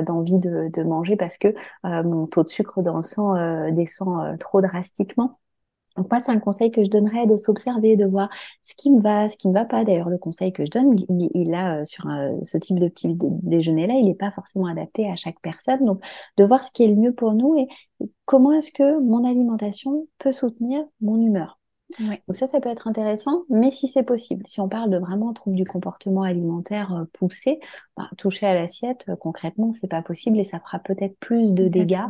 d'envie 0.07 0.39
de, 0.39 0.71
de, 0.73 0.83
manger 0.83 1.17
parce 1.17 1.39
que 1.39 1.49
mon 1.83 2.27
taux 2.27 2.43
de 2.43 2.49
sucre 2.49 2.83
dans 2.83 2.97
le 2.97 3.03
sang 3.03 3.35
descend 3.73 4.39
trop 4.39 4.61
drastiquement. 4.61 5.39
Donc 5.97 6.11
moi, 6.11 6.21
c'est 6.21 6.33
un 6.33 6.39
conseil 6.39 6.71
que 6.71 6.83
je 6.83 6.91
donnerais 6.91 7.27
de 7.27 7.37
s'observer, 7.37 7.97
de 7.97 8.07
voir 8.07 8.29
ce 8.63 8.75
qui 8.75 8.91
me 8.91 9.01
va, 9.01 9.29
ce 9.29 9.37
qui 9.37 9.49
me 9.49 9.55
va 9.55 9.65
pas. 9.65 9.85
D'ailleurs, 9.85 10.11
le 10.11 10.19
conseil 10.19 10.53
que 10.53 10.65
je 10.65 10.71
donne, 10.71 10.99
il, 11.09 11.31
il, 11.35 11.55
a 11.55 11.81
euh, 11.81 11.85
sur 11.85 12.07
ce 12.43 12.59
type 12.59 12.79
de 12.79 12.89
petit 12.89 13.09
déjeuner-là, 13.21 13.95
il 13.95 14.07
n'est 14.07 14.15
pas 14.15 14.31
forcément 14.31 14.67
adapté 14.67 15.11
à 15.11 15.17
chaque 15.17 15.41
personne. 15.41 15.85
Donc, 15.85 16.03
de 16.37 16.45
voir 16.45 16.65
ce 16.65 16.73
qui 16.73 16.85
est 16.85 16.89
le 16.89 16.97
mieux 16.97 17.13
pour 17.13 17.35
nous 17.35 17.57
et 17.57 17.69
comment 18.25 18.53
est-ce 18.53 18.73
que 18.73 19.01
mon 19.01 19.25
alimentation 19.25 20.09
peut 20.19 20.33
soutenir 20.33 20.85
mon 21.01 21.21
humeur. 21.21 21.59
Donc 21.99 22.37
ça, 22.37 22.47
ça 22.47 22.61
peut 22.61 22.69
être 22.69 22.89
intéressant, 22.89 23.45
mais 23.49 23.71
si 23.71 23.87
c'est 23.87 24.03
possible, 24.03 24.45
si 24.47 24.61
on 24.61 24.69
parle 24.69 24.91
de 24.91 24.99
vraiment 24.99 25.33
trouble 25.33 25.57
du 25.57 25.65
comportement 25.65 26.23
alimentaire 26.23 26.93
euh, 26.93 27.05
poussé, 27.13 27.61
bah, 27.97 28.09
toucher 28.17 28.47
à 28.47 28.55
l'assiette, 28.55 29.05
euh, 29.09 29.17
concrètement, 29.17 29.73
c'est 29.73 29.87
pas 29.87 30.03
possible 30.03 30.39
et 30.39 30.45
ça 30.45 30.59
fera 30.59 30.79
peut-être 30.81 31.17
plus 31.19 31.55
de 31.55 31.69
dégâts 31.69 32.07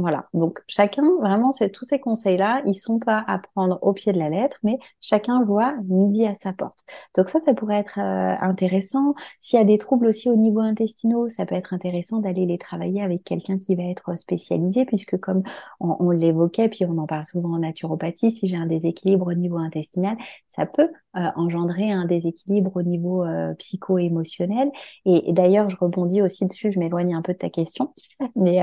voilà, 0.00 0.28
donc 0.34 0.60
chacun, 0.66 1.02
vraiment, 1.20 1.50
tous 1.72 1.84
ces 1.84 1.98
conseils-là, 1.98 2.62
ils 2.66 2.74
sont 2.74 2.98
pas 2.98 3.24
à 3.26 3.38
prendre 3.38 3.78
au 3.82 3.92
pied 3.92 4.12
de 4.12 4.18
la 4.18 4.28
lettre, 4.28 4.58
mais 4.62 4.78
chacun 5.00 5.44
voit 5.44 5.74
midi 5.88 6.26
à 6.26 6.34
sa 6.34 6.52
porte. 6.52 6.80
Donc 7.16 7.28
ça, 7.28 7.40
ça 7.40 7.54
pourrait 7.54 7.78
être 7.78 7.98
euh, 7.98 8.36
intéressant. 8.40 9.14
S'il 9.38 9.58
y 9.58 9.62
a 9.62 9.64
des 9.64 9.78
troubles 9.78 10.06
aussi 10.06 10.28
au 10.30 10.36
niveau 10.36 10.60
intestinaux, 10.60 11.28
ça 11.28 11.46
peut 11.46 11.54
être 11.54 11.74
intéressant 11.74 12.18
d'aller 12.18 12.46
les 12.46 12.58
travailler 12.58 13.02
avec 13.02 13.24
quelqu'un 13.24 13.58
qui 13.58 13.74
va 13.74 13.84
être 13.84 14.16
spécialisé, 14.16 14.84
puisque 14.84 15.18
comme 15.18 15.42
on, 15.80 16.10
l'évoquait, 16.10 16.68
puis 16.68 16.84
on 16.84 16.98
en 16.98 17.06
parle 17.06 17.24
souvent 17.24 17.54
en 17.54 17.58
naturopathie, 17.58 18.30
si 18.30 18.48
j'ai 18.48 18.56
un 18.56 18.66
déséquilibre 18.66 19.26
au 19.26 19.34
niveau 19.34 19.58
intestinal, 19.58 20.16
ça 20.48 20.66
peut 20.66 20.90
euh, 21.16 21.20
engendrer 21.36 21.90
un 21.90 22.04
déséquilibre 22.04 22.72
au 22.76 22.82
niveau 22.82 23.24
euh, 23.24 23.54
psycho-émotionnel. 23.54 24.70
Et, 25.04 25.32
d'ailleurs, 25.32 25.68
je 25.68 25.76
rebondis 25.76 26.22
aussi 26.22 26.46
dessus, 26.46 26.72
je 26.72 26.78
m'éloigne 26.78 27.14
un 27.14 27.22
peu 27.22 27.32
de 27.32 27.38
ta 27.38 27.50
question, 27.50 27.92
mais 28.36 28.60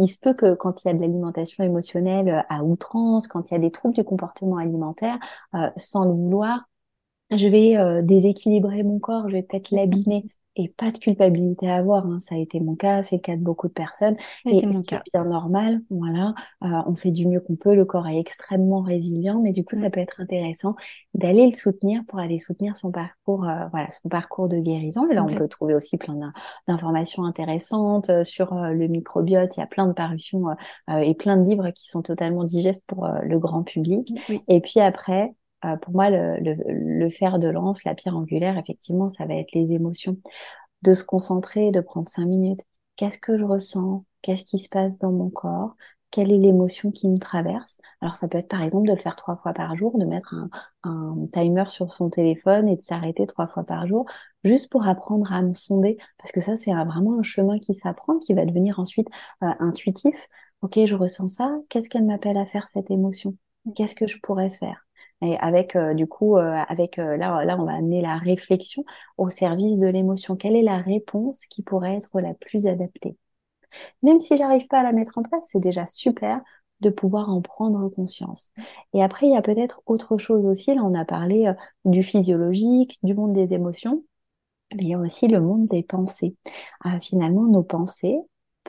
il 0.00 0.08
se 0.08 0.18
peut 0.18 0.34
que 0.34 0.54
quand 0.54 0.84
il 0.84 0.88
y 0.88 0.90
a 0.90 0.94
de 0.94 1.00
l'alimentation 1.00 1.64
émotionnelle 1.64 2.28
euh, 2.28 2.42
à 2.48 2.64
outrance, 2.64 3.26
quand 3.28 3.50
il 3.50 3.54
y 3.54 3.56
a 3.56 3.60
des 3.60 3.70
troubles 3.70 3.94
du 3.94 4.04
comportement 4.04 4.56
alimentaire, 4.58 5.18
euh, 5.54 5.70
sans 5.76 6.04
le 6.04 6.12
vouloir, 6.12 6.68
je 7.30 7.48
vais 7.48 7.76
euh, 7.78 8.02
déséquilibrer 8.02 8.82
mon 8.82 8.98
corps, 9.00 9.28
je 9.28 9.34
vais 9.36 9.42
peut-être 9.42 9.70
l'abîmer 9.70 10.24
et 10.58 10.68
pas 10.68 10.90
de 10.90 10.98
culpabilité 10.98 11.70
à 11.70 11.76
avoir. 11.76 12.04
Hein. 12.04 12.18
Ça 12.20 12.34
a 12.34 12.38
été 12.38 12.58
mon 12.60 12.74
cas, 12.74 13.02
c'est 13.02 13.16
le 13.16 13.22
cas 13.22 13.36
de 13.36 13.42
beaucoup 13.42 13.68
de 13.68 13.72
personnes. 13.72 14.16
Et 14.44 14.60
c'est 14.60 15.00
bien 15.12 15.24
normal. 15.24 15.80
Voilà, 15.88 16.34
euh, 16.64 16.82
on 16.86 16.96
fait 16.96 17.12
du 17.12 17.26
mieux 17.26 17.40
qu'on 17.40 17.56
peut. 17.56 17.74
Le 17.74 17.84
corps 17.84 18.08
est 18.08 18.18
extrêmement 18.18 18.82
résilient, 18.82 19.40
mais 19.40 19.52
du 19.52 19.64
coup, 19.64 19.76
ça 19.76 19.88
peut 19.88 20.00
être 20.00 20.20
intéressant 20.20 20.74
d'aller 21.14 21.46
le 21.46 21.52
soutenir 21.52 22.02
pour 22.08 22.18
aller 22.18 22.40
soutenir 22.40 22.76
son 22.76 22.90
parcours, 22.90 23.44
euh, 23.44 23.66
voilà, 23.70 23.90
son 23.92 24.08
parcours 24.08 24.48
de 24.48 24.58
guérison. 24.58 25.08
Et 25.08 25.14
là, 25.14 25.24
on 25.24 25.32
peut 25.32 25.48
trouver 25.48 25.74
aussi 25.74 25.96
plein 25.96 26.18
d'informations 26.66 27.24
intéressantes 27.24 28.10
euh, 28.10 28.24
sur 28.24 28.54
le 28.54 28.88
microbiote. 28.88 29.56
Il 29.56 29.60
y 29.60 29.62
a 29.62 29.66
plein 29.66 29.86
de 29.86 29.92
parutions 29.92 30.46
et 30.90 31.14
plein 31.14 31.36
de 31.36 31.48
livres 31.48 31.70
qui 31.70 31.88
sont 31.88 32.02
totalement 32.02 32.42
digestes 32.42 32.84
pour 32.86 33.08
le 33.22 33.38
grand 33.38 33.62
public. 33.62 34.12
Et 34.48 34.60
puis 34.60 34.80
après, 34.80 35.34
euh, 35.64 35.76
pour 35.76 35.92
moi, 35.92 36.10
le, 36.10 36.38
le, 36.40 37.10
fer 37.10 37.38
de 37.38 37.48
lance, 37.48 37.84
la 37.84 37.94
pierre 37.94 38.16
angulaire, 38.16 38.58
effectivement, 38.58 39.08
ça 39.08 39.26
va 39.26 39.34
être 39.34 39.52
les 39.52 39.72
émotions. 39.72 40.16
De 40.82 40.94
se 40.94 41.04
concentrer, 41.04 41.72
de 41.72 41.80
prendre 41.80 42.08
cinq 42.08 42.26
minutes. 42.26 42.62
Qu'est-ce 42.96 43.18
que 43.18 43.36
je 43.38 43.44
ressens? 43.44 44.04
Qu'est-ce 44.22 44.44
qui 44.44 44.58
se 44.58 44.68
passe 44.68 44.98
dans 44.98 45.12
mon 45.12 45.30
corps? 45.30 45.74
Quelle 46.10 46.32
est 46.32 46.38
l'émotion 46.38 46.90
qui 46.90 47.08
me 47.08 47.18
traverse? 47.18 47.80
Alors, 48.00 48.16
ça 48.16 48.28
peut 48.28 48.38
être 48.38 48.48
par 48.48 48.62
exemple 48.62 48.88
de 48.88 48.92
le 48.94 48.98
faire 48.98 49.16
trois 49.16 49.36
fois 49.36 49.52
par 49.52 49.76
jour, 49.76 49.98
de 49.98 50.04
mettre 50.06 50.34
un, 50.34 50.48
un 50.84 51.26
timer 51.32 51.64
sur 51.68 51.92
son 51.92 52.08
téléphone 52.10 52.68
et 52.68 52.76
de 52.76 52.80
s'arrêter 52.82 53.26
trois 53.26 53.46
fois 53.46 53.64
par 53.64 53.86
jour, 53.86 54.06
juste 54.44 54.70
pour 54.70 54.86
apprendre 54.88 55.32
à 55.32 55.42
me 55.42 55.54
sonder. 55.54 55.98
Parce 56.18 56.32
que 56.32 56.40
ça, 56.40 56.56
c'est 56.56 56.72
vraiment 56.72 57.18
un 57.18 57.22
chemin 57.22 57.58
qui 57.58 57.74
s'apprend, 57.74 58.18
qui 58.18 58.32
va 58.34 58.46
devenir 58.46 58.78
ensuite 58.80 59.08
euh, 59.42 59.48
intuitif. 59.60 60.28
Ok, 60.62 60.78
je 60.86 60.94
ressens 60.94 61.28
ça. 61.28 61.56
Qu'est-ce 61.68 61.88
qu'elle 61.90 62.06
m'appelle 62.06 62.38
à 62.38 62.46
faire 62.46 62.68
cette 62.68 62.90
émotion? 62.90 63.36
Qu'est-ce 63.74 63.94
que 63.94 64.06
je 64.06 64.18
pourrais 64.20 64.50
faire? 64.50 64.87
Et 65.22 65.36
avec, 65.38 65.76
du 65.96 66.06
coup, 66.06 66.36
avec 66.36 66.96
là, 66.96 67.44
là, 67.44 67.56
on 67.58 67.64
va 67.64 67.72
amener 67.74 68.02
la 68.02 68.18
réflexion 68.18 68.84
au 69.16 69.30
service 69.30 69.78
de 69.80 69.88
l'émotion. 69.88 70.36
Quelle 70.36 70.56
est 70.56 70.62
la 70.62 70.78
réponse 70.78 71.46
qui 71.46 71.62
pourrait 71.62 71.96
être 71.96 72.20
la 72.20 72.34
plus 72.34 72.66
adaptée? 72.66 73.16
Même 74.02 74.20
si 74.20 74.36
j'arrive 74.36 74.66
pas 74.68 74.80
à 74.80 74.82
la 74.82 74.92
mettre 74.92 75.18
en 75.18 75.22
place, 75.22 75.48
c'est 75.50 75.60
déjà 75.60 75.86
super 75.86 76.40
de 76.80 76.90
pouvoir 76.90 77.28
en 77.30 77.42
prendre 77.42 77.88
conscience. 77.88 78.50
Et 78.94 79.02
après, 79.02 79.26
il 79.26 79.32
y 79.32 79.36
a 79.36 79.42
peut-être 79.42 79.82
autre 79.86 80.18
chose 80.18 80.46
aussi. 80.46 80.74
Là, 80.74 80.82
on 80.84 80.94
a 80.94 81.04
parlé 81.04 81.46
euh, 81.48 81.54
du 81.84 82.02
physiologique, 82.02 82.98
du 83.02 83.14
monde 83.14 83.32
des 83.32 83.52
émotions, 83.54 84.04
mais 84.74 84.84
il 84.84 84.88
y 84.88 84.94
a 84.94 85.00
aussi 85.00 85.28
le 85.28 85.40
monde 85.40 85.66
des 85.66 85.82
pensées. 85.82 86.36
Ah, 86.84 87.00
finalement, 87.00 87.46
nos 87.46 87.64
pensées 87.64 88.18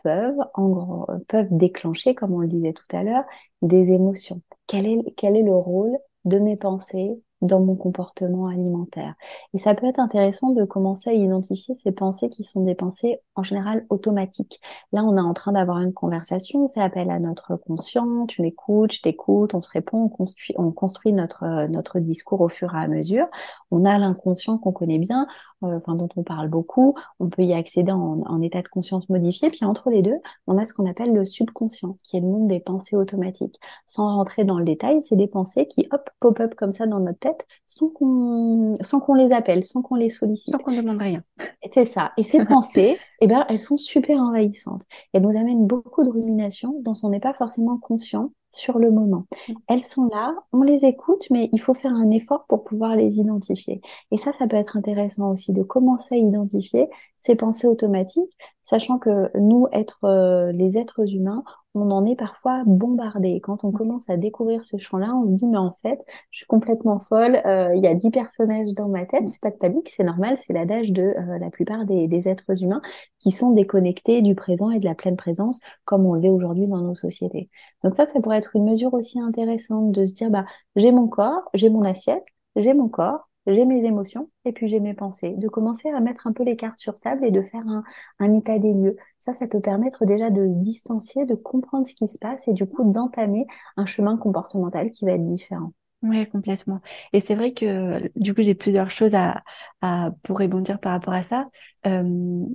peuvent, 0.03 0.39
en, 0.55 1.07
peuvent 1.27 1.49
déclencher, 1.51 2.15
comme 2.15 2.33
on 2.33 2.39
le 2.39 2.47
disait 2.47 2.73
tout 2.73 2.85
à 2.95 3.03
l'heure, 3.03 3.25
des 3.61 3.91
émotions. 3.91 4.41
Quel 4.67 4.87
est, 4.87 4.99
quel 5.17 5.37
est 5.37 5.43
le 5.43 5.55
rôle 5.55 5.97
de 6.25 6.39
mes 6.39 6.57
pensées 6.57 7.21
dans 7.41 7.59
mon 7.59 7.75
comportement 7.75 8.47
alimentaire. 8.47 9.13
Et 9.53 9.57
ça 9.57 9.75
peut 9.75 9.87
être 9.87 9.99
intéressant 9.99 10.51
de 10.51 10.65
commencer 10.65 11.09
à 11.09 11.13
identifier 11.13 11.73
ces 11.75 11.91
pensées 11.91 12.29
qui 12.29 12.43
sont 12.43 12.63
des 12.63 12.75
pensées 12.75 13.21
en 13.35 13.43
général 13.43 13.85
automatiques. 13.89 14.59
Là, 14.91 15.03
on 15.03 15.15
est 15.15 15.21
en 15.21 15.33
train 15.33 15.53
d'avoir 15.53 15.79
une 15.79 15.93
conversation, 15.93 16.65
on 16.65 16.69
fait 16.69 16.81
appel 16.81 17.09
à 17.09 17.19
notre 17.19 17.55
conscient, 17.55 18.25
tu 18.25 18.41
m'écoutes, 18.41 18.93
je 18.93 19.01
t'écoute, 19.01 19.53
on 19.53 19.61
se 19.61 19.69
répond, 19.71 20.03
on 20.03 20.09
construit, 20.09 20.53
on 20.57 20.71
construit 20.71 21.13
notre, 21.13 21.67
notre 21.67 21.99
discours 21.99 22.41
au 22.41 22.49
fur 22.49 22.75
et 22.75 22.77
à 22.77 22.87
mesure. 22.87 23.27
On 23.71 23.85
a 23.85 23.97
l'inconscient 23.97 24.57
qu'on 24.57 24.71
connaît 24.71 24.99
bien, 24.99 25.27
euh, 25.63 25.77
enfin 25.77 25.95
dont 25.95 26.09
on 26.15 26.23
parle 26.23 26.49
beaucoup, 26.49 26.95
on 27.19 27.29
peut 27.29 27.43
y 27.43 27.53
accéder 27.53 27.91
en, 27.91 28.21
en 28.25 28.41
état 28.41 28.61
de 28.61 28.67
conscience 28.67 29.07
modifié. 29.09 29.49
Puis 29.49 29.63
entre 29.63 29.89
les 29.89 30.01
deux, 30.01 30.17
on 30.47 30.57
a 30.57 30.65
ce 30.65 30.73
qu'on 30.73 30.89
appelle 30.89 31.13
le 31.13 31.25
subconscient, 31.25 31.97
qui 32.03 32.17
est 32.17 32.21
le 32.21 32.27
monde 32.27 32.47
des 32.47 32.59
pensées 32.59 32.95
automatiques. 32.95 33.59
Sans 33.85 34.15
rentrer 34.15 34.43
dans 34.43 34.59
le 34.59 34.65
détail, 34.65 35.01
c'est 35.01 35.15
des 35.15 35.27
pensées 35.27 35.67
qui, 35.67 35.87
hop, 35.91 36.09
pop-up 36.19 36.55
comme 36.55 36.71
ça 36.71 36.85
dans 36.85 36.99
notre 36.99 37.19
tête 37.19 37.28
sans 37.65 37.89
qu'on 37.89 38.77
sans 38.81 38.99
qu'on 38.99 39.15
les 39.15 39.31
appelle, 39.31 39.63
sans 39.63 39.81
qu'on 39.81 39.95
les 39.95 40.09
sollicite. 40.09 40.51
Sans 40.51 40.59
qu'on 40.59 40.71
ne 40.71 40.81
demande 40.81 41.01
rien. 41.01 41.23
C'est 41.71 41.85
ça. 41.85 42.11
Et 42.17 42.23
ces 42.23 42.45
pensées, 42.45 42.97
eh 43.21 43.27
ben, 43.27 43.45
elles 43.49 43.61
sont 43.61 43.77
super 43.77 44.19
envahissantes. 44.19 44.83
Elles 45.13 45.23
nous 45.23 45.37
amènent 45.37 45.67
beaucoup 45.67 46.03
de 46.03 46.09
ruminations 46.09 46.79
dont 46.81 46.95
on 47.03 47.09
n'est 47.09 47.19
pas 47.19 47.33
forcément 47.33 47.77
conscient 47.77 48.31
sur 48.51 48.79
le 48.79 48.91
moment. 48.91 49.25
Mm. 49.47 49.53
Elles 49.67 49.83
sont 49.83 50.07
là, 50.11 50.35
on 50.53 50.63
les 50.63 50.85
écoute, 50.85 51.25
mais 51.29 51.49
il 51.51 51.61
faut 51.61 51.73
faire 51.73 51.93
un 51.93 52.09
effort 52.11 52.45
pour 52.47 52.63
pouvoir 52.63 52.95
les 52.95 53.19
identifier. 53.19 53.81
Et 54.11 54.17
ça, 54.17 54.33
ça 54.33 54.47
peut 54.47 54.57
être 54.57 54.77
intéressant 54.77 55.31
aussi 55.31 55.53
de 55.53 55.63
commencer 55.63 56.15
à 56.15 56.17
identifier 56.17 56.89
ces 57.21 57.35
pensées 57.35 57.67
automatiques, 57.67 58.37
sachant 58.61 58.97
que 58.97 59.29
nous, 59.37 59.67
être 59.73 59.99
euh, 60.05 60.51
les 60.53 60.77
êtres 60.77 61.13
humains, 61.13 61.43
on 61.75 61.91
en 61.91 62.05
est 62.05 62.15
parfois 62.15 62.63
bombardé. 62.65 63.41
Quand 63.41 63.63
on 63.63 63.71
commence 63.71 64.09
à 64.09 64.17
découvrir 64.17 64.63
ce 64.63 64.77
champ-là, 64.77 65.13
on 65.15 65.27
se 65.27 65.33
dit, 65.33 65.45
mais 65.45 65.57
en 65.57 65.73
fait, 65.81 65.99
je 66.31 66.39
suis 66.39 66.47
complètement 66.47 66.99
folle, 66.99 67.41
euh, 67.45 67.75
il 67.75 67.83
y 67.83 67.87
a 67.87 67.93
dix 67.93 68.09
personnages 68.09 68.69
dans 68.73 68.87
ma 68.87 69.05
tête, 69.05 69.27
c'est 69.27 69.41
pas 69.41 69.51
de 69.51 69.57
panique, 69.57 69.89
c'est 69.89 70.03
normal, 70.03 70.37
c'est 70.39 70.53
l'adage 70.53 70.91
de 70.91 71.03
euh, 71.03 71.37
la 71.39 71.49
plupart 71.49 71.85
des, 71.85 72.07
des, 72.07 72.27
êtres 72.29 72.63
humains 72.63 72.81
qui 73.19 73.31
sont 73.31 73.51
déconnectés 73.51 74.21
du 74.21 74.33
présent 74.33 74.71
et 74.71 74.79
de 74.79 74.85
la 74.85 74.95
pleine 74.95 75.17
présence, 75.17 75.59
comme 75.85 76.05
on 76.05 76.13
l'est 76.13 76.29
aujourd'hui 76.29 76.67
dans 76.67 76.81
nos 76.81 76.95
sociétés. 76.95 77.49
Donc 77.83 77.95
ça, 77.95 78.05
ça 78.05 78.21
pourrait 78.21 78.37
être 78.37 78.55
une 78.55 78.65
mesure 78.65 78.93
aussi 78.93 79.19
intéressante 79.19 79.91
de 79.91 80.05
se 80.05 80.15
dire, 80.15 80.29
bah, 80.31 80.45
j'ai 80.75 80.91
mon 80.91 81.07
corps, 81.07 81.49
j'ai 81.53 81.69
mon 81.69 81.83
assiette, 81.83 82.25
j'ai 82.55 82.73
mon 82.73 82.89
corps, 82.89 83.28
j'ai 83.47 83.65
mes 83.65 83.85
émotions 83.85 84.29
et 84.45 84.51
puis 84.51 84.67
j'ai 84.67 84.79
mes 84.79 84.93
pensées. 84.93 85.33
De 85.37 85.47
commencer 85.47 85.89
à 85.89 85.99
mettre 85.99 86.27
un 86.27 86.33
peu 86.33 86.43
les 86.43 86.55
cartes 86.55 86.79
sur 86.79 86.99
table 86.99 87.25
et 87.25 87.31
de 87.31 87.41
faire 87.41 87.67
un, 87.67 87.83
un, 88.19 88.37
état 88.37 88.59
des 88.59 88.73
lieux. 88.73 88.95
Ça, 89.19 89.33
ça 89.33 89.47
peut 89.47 89.61
permettre 89.61 90.05
déjà 90.05 90.29
de 90.29 90.49
se 90.49 90.59
distancier, 90.59 91.25
de 91.25 91.35
comprendre 91.35 91.87
ce 91.87 91.93
qui 91.93 92.07
se 92.07 92.17
passe 92.17 92.47
et 92.47 92.53
du 92.53 92.65
coup 92.65 92.83
d'entamer 92.83 93.47
un 93.77 93.85
chemin 93.85 94.17
comportemental 94.17 94.91
qui 94.91 95.05
va 95.05 95.13
être 95.13 95.25
différent. 95.25 95.73
Oui, 96.01 96.27
complètement. 96.29 96.79
Et 97.11 97.19
c'est 97.19 97.35
vrai 97.35 97.51
que 97.51 98.09
du 98.17 98.33
coup, 98.33 98.41
j'ai 98.41 98.55
plusieurs 98.55 98.89
choses 98.89 99.15
à, 99.15 99.43
à, 99.81 100.11
pour 100.23 100.39
rebondir 100.39 100.79
par 100.79 100.93
rapport 100.93 101.13
à 101.13 101.21
ça. 101.21 101.49
Euh, 101.85 102.45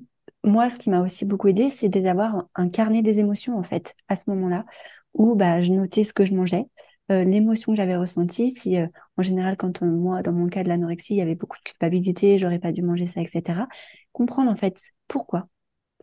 moi, 0.45 0.71
ce 0.71 0.79
qui 0.79 0.91
m'a 0.91 1.01
aussi 1.01 1.25
beaucoup 1.25 1.49
aidé, 1.49 1.69
c'est 1.71 1.89
d'avoir 1.89 2.47
un 2.55 2.69
carnet 2.69 3.03
des 3.03 3.21
émotions, 3.21 3.59
en 3.59 3.63
fait, 3.63 3.95
à 4.09 4.17
ce 4.17 4.31
moment-là, 4.31 4.65
où 5.15 5.35
bah, 5.35 5.63
je 5.63 5.73
notais 5.73 6.05
ce 6.05 6.13
que 6.13 6.25
je 6.25 6.35
mangeais, 6.35 6.67
euh, 7.13 7.25
l'émotion 7.25 7.73
que 7.73 7.77
j'avais 7.77 7.97
ressentie, 7.97 8.51
si 8.51 8.77
euh, 8.79 8.87
en 9.19 9.23
général 9.23 9.57
quand 9.57 9.83
moi 9.83 10.23
dans 10.23 10.33
mon 10.33 10.49
cas 10.49 10.63
de 10.63 10.69
l'anorexie 10.69 11.15
il 11.15 11.19
y 11.19 11.21
avait 11.23 11.35
beaucoup 11.35 11.59
de 11.59 11.63
culpabilité, 11.63 12.39
j'aurais 12.39 12.59
pas 12.59 12.73
dû 12.73 12.83
manger 12.83 13.07
ça, 13.07 13.21
etc. 13.21 13.69
Comprendre 14.13 14.51
en 14.51 14.57
fait 14.57 14.79
pourquoi, 15.09 15.49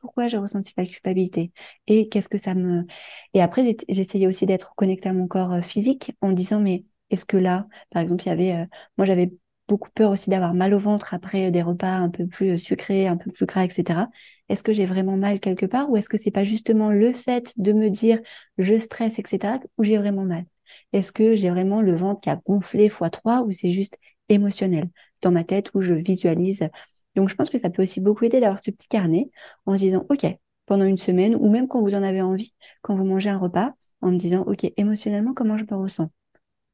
pourquoi 0.01 0.27
j'ai 0.27 0.37
ressenti 0.37 0.73
la 0.77 0.85
culpabilité? 0.85 1.51
Et 1.87 2.09
qu'est-ce 2.09 2.29
que 2.29 2.37
ça 2.37 2.53
me 2.55 2.85
et 3.33 3.41
après 3.41 3.63
j'essayais 3.89 4.27
aussi 4.27 4.45
d'être 4.45 4.73
connectée 4.75 5.09
à 5.09 5.13
mon 5.13 5.27
corps 5.27 5.53
euh, 5.53 5.61
physique 5.61 6.13
en 6.21 6.31
disant 6.31 6.59
mais 6.59 6.85
est-ce 7.09 7.25
que 7.25 7.37
là 7.37 7.67
par 7.91 8.01
exemple 8.01 8.23
il 8.25 8.29
y 8.29 8.31
avait 8.31 8.67
moi 8.97 9.05
j'avais 9.05 9.31
beaucoup 9.67 9.89
peur 9.91 10.11
aussi 10.11 10.29
d'avoir 10.29 10.53
mal 10.53 10.73
au 10.73 10.79
ventre 10.79 11.13
après 11.13 11.49
des 11.51 11.61
repas 11.61 11.87
un 11.87 12.09
peu 12.09 12.27
plus 12.27 12.57
sucrés, 12.57 13.07
un 13.07 13.15
peu 13.17 13.31
plus 13.31 13.45
gras, 13.45 13.63
etc. 13.65 14.09
Est-ce 14.49 14.63
que 14.63 14.73
j'ai 14.73 14.85
vraiment 14.85 15.15
mal 15.17 15.39
quelque 15.39 15.65
part? 15.65 15.89
Ou 15.89 15.97
est-ce 15.97 16.09
que 16.09 16.17
c'est 16.17 16.31
pas 16.31 16.43
justement 16.43 16.89
le 16.91 17.13
fait 17.13 17.53
de 17.57 17.71
me 17.73 17.89
dire 17.89 18.19
je 18.57 18.77
stresse, 18.79 19.17
etc. 19.19 19.59
où 19.77 19.83
j'ai 19.83 19.97
vraiment 19.97 20.23
mal? 20.25 20.45
Est-ce 20.93 21.11
que 21.11 21.35
j'ai 21.35 21.49
vraiment 21.49 21.81
le 21.81 21.95
ventre 21.95 22.21
qui 22.21 22.29
a 22.29 22.35
gonflé 22.35 22.89
x3 22.89 23.43
ou 23.45 23.51
c'est 23.51 23.71
juste 23.71 23.97
émotionnel 24.29 24.89
dans 25.21 25.31
ma 25.31 25.43
tête 25.43 25.71
où 25.73 25.81
je 25.81 25.93
visualise? 25.93 26.69
Donc 27.15 27.29
je 27.29 27.35
pense 27.35 27.49
que 27.49 27.57
ça 27.57 27.69
peut 27.69 27.81
aussi 27.83 28.01
beaucoup 28.01 28.25
aider 28.25 28.39
d'avoir 28.39 28.63
ce 28.63 28.71
petit 28.71 28.87
carnet 28.87 29.29
en 29.65 29.75
se 29.75 29.81
disant 29.81 30.05
OK, 30.09 30.25
pendant 30.65 30.85
une 30.85 30.97
semaine 30.97 31.35
ou 31.35 31.49
même 31.49 31.67
quand 31.67 31.81
vous 31.81 31.95
en 31.95 32.03
avez 32.03 32.21
envie, 32.21 32.53
quand 32.81 32.93
vous 32.93 33.05
mangez 33.05 33.29
un 33.29 33.37
repas, 33.37 33.73
en 34.01 34.11
me 34.11 34.17
disant 34.17 34.43
OK, 34.47 34.65
émotionnellement 34.77 35.33
comment 35.33 35.57
je 35.57 35.65
me 35.69 35.75
ressens? 35.75 36.09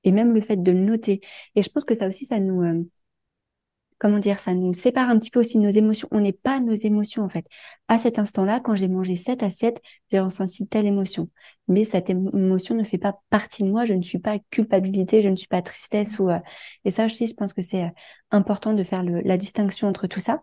Et 0.03 0.11
même 0.11 0.33
le 0.33 0.41
fait 0.41 0.57
de 0.57 0.71
le 0.71 0.79
noter. 0.79 1.21
Et 1.55 1.61
je 1.63 1.69
pense 1.69 1.85
que 1.85 1.95
ça 1.95 2.07
aussi, 2.07 2.25
ça 2.25 2.39
nous, 2.39 2.63
euh, 2.63 2.83
comment 3.99 4.19
dire, 4.19 4.39
ça 4.39 4.53
nous 4.53 4.73
sépare 4.73 5.09
un 5.09 5.17
petit 5.17 5.29
peu 5.31 5.39
aussi 5.39 5.57
nos 5.57 5.69
émotions. 5.69 6.07
On 6.11 6.19
n'est 6.19 6.33
pas 6.33 6.59
nos 6.59 6.73
émotions, 6.73 7.23
en 7.23 7.29
fait. 7.29 7.45
À 7.87 7.97
cet 7.97 8.19
instant-là, 8.19 8.59
quand 8.59 8.75
j'ai 8.75 8.87
mangé 8.87 9.15
cette 9.15 9.43
assiette, 9.43 9.81
j'ai 10.11 10.19
ressenti 10.19 10.67
telle 10.67 10.85
émotion. 10.85 11.29
Mais 11.67 11.83
cette 11.83 12.09
émotion 12.09 12.75
ne 12.75 12.83
fait 12.83 12.97
pas 12.97 13.19
partie 13.29 13.63
de 13.63 13.69
moi. 13.69 13.85
Je 13.85 13.93
ne 13.93 14.01
suis 14.01 14.19
pas 14.19 14.37
culpabilité, 14.51 15.21
je 15.21 15.29
ne 15.29 15.35
suis 15.35 15.47
pas 15.47 15.61
tristesse 15.61 16.19
euh, 16.19 16.37
et 16.85 16.91
ça 16.91 17.05
aussi, 17.05 17.27
je 17.27 17.33
pense 17.33 17.53
que 17.53 17.61
c'est 17.61 17.83
euh, 17.83 17.89
important 18.31 18.73
de 18.73 18.83
faire 18.83 19.03
la 19.03 19.37
distinction 19.37 19.87
entre 19.87 20.07
tout 20.07 20.19
ça. 20.21 20.41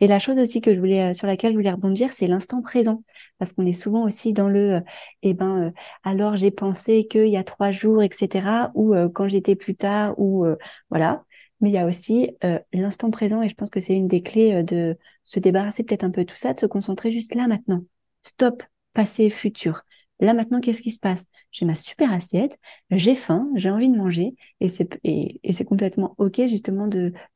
Et 0.00 0.08
la 0.08 0.18
chose 0.18 0.36
aussi 0.38 0.60
que 0.60 0.74
je 0.74 0.80
voulais, 0.80 1.10
euh, 1.10 1.14
sur 1.14 1.26
laquelle 1.28 1.52
je 1.52 1.56
voulais 1.56 1.70
rebondir, 1.70 2.12
c'est 2.12 2.26
l'instant 2.26 2.60
présent. 2.62 3.04
Parce 3.38 3.52
qu'on 3.52 3.66
est 3.66 3.72
souvent 3.72 4.04
aussi 4.04 4.32
dans 4.32 4.48
le, 4.48 4.82
eh 5.22 5.34
ben, 5.34 5.72
alors 6.02 6.36
j'ai 6.36 6.50
pensé 6.50 7.06
qu'il 7.06 7.28
y 7.28 7.36
a 7.36 7.44
trois 7.44 7.70
jours, 7.70 8.02
etc. 8.02 8.70
Ou 8.74 8.94
quand 9.12 9.28
j'étais 9.28 9.54
plus 9.56 9.76
tard, 9.76 10.14
ou, 10.18 10.46
voilà 10.90 11.24
mais 11.64 11.70
il 11.70 11.72
y 11.74 11.78
a 11.78 11.86
aussi 11.86 12.30
euh, 12.44 12.58
l'instant 12.74 13.10
présent 13.10 13.40
et 13.42 13.48
je 13.48 13.54
pense 13.54 13.70
que 13.70 13.80
c'est 13.80 13.94
une 13.94 14.06
des 14.06 14.22
clés 14.22 14.52
euh, 14.52 14.62
de 14.62 14.98
se 15.24 15.40
débarrasser 15.40 15.82
peut-être 15.82 16.04
un 16.04 16.10
peu 16.10 16.22
de 16.24 16.30
tout 16.30 16.36
ça, 16.36 16.52
de 16.52 16.58
se 16.58 16.66
concentrer 16.66 17.10
juste 17.10 17.34
là 17.34 17.46
maintenant. 17.48 17.82
Stop, 18.22 18.62
passé, 18.92 19.30
futur. 19.30 19.82
Là 20.20 20.34
maintenant, 20.34 20.60
qu'est-ce 20.60 20.82
qui 20.82 20.90
se 20.90 20.98
passe? 20.98 21.26
J'ai 21.52 21.64
ma 21.64 21.74
super 21.74 22.12
assiette, 22.12 22.58
j'ai 22.90 23.14
faim, 23.14 23.48
j'ai 23.54 23.70
envie 23.70 23.88
de 23.88 23.96
manger 23.96 24.34
et 24.60 24.68
c'est 24.68 25.64
complètement 25.64 26.14
ok 26.18 26.42
justement 26.46 26.86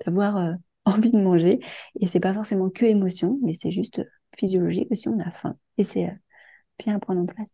d'avoir 0.04 0.36
euh, 0.36 0.52
envie 0.84 1.10
de 1.10 1.18
manger 1.18 1.60
et 2.00 2.06
c'est 2.06 2.20
pas 2.20 2.34
forcément 2.34 2.68
que 2.68 2.84
émotion, 2.84 3.38
mais 3.42 3.54
c'est 3.54 3.70
juste 3.70 4.02
physiologique 4.36 4.88
aussi, 4.90 5.08
on 5.08 5.18
a 5.20 5.30
faim 5.30 5.56
et 5.78 5.84
c'est 5.84 6.12
bien 6.78 6.96
à 6.96 7.00
prendre 7.00 7.20
en 7.22 7.26
place. 7.26 7.48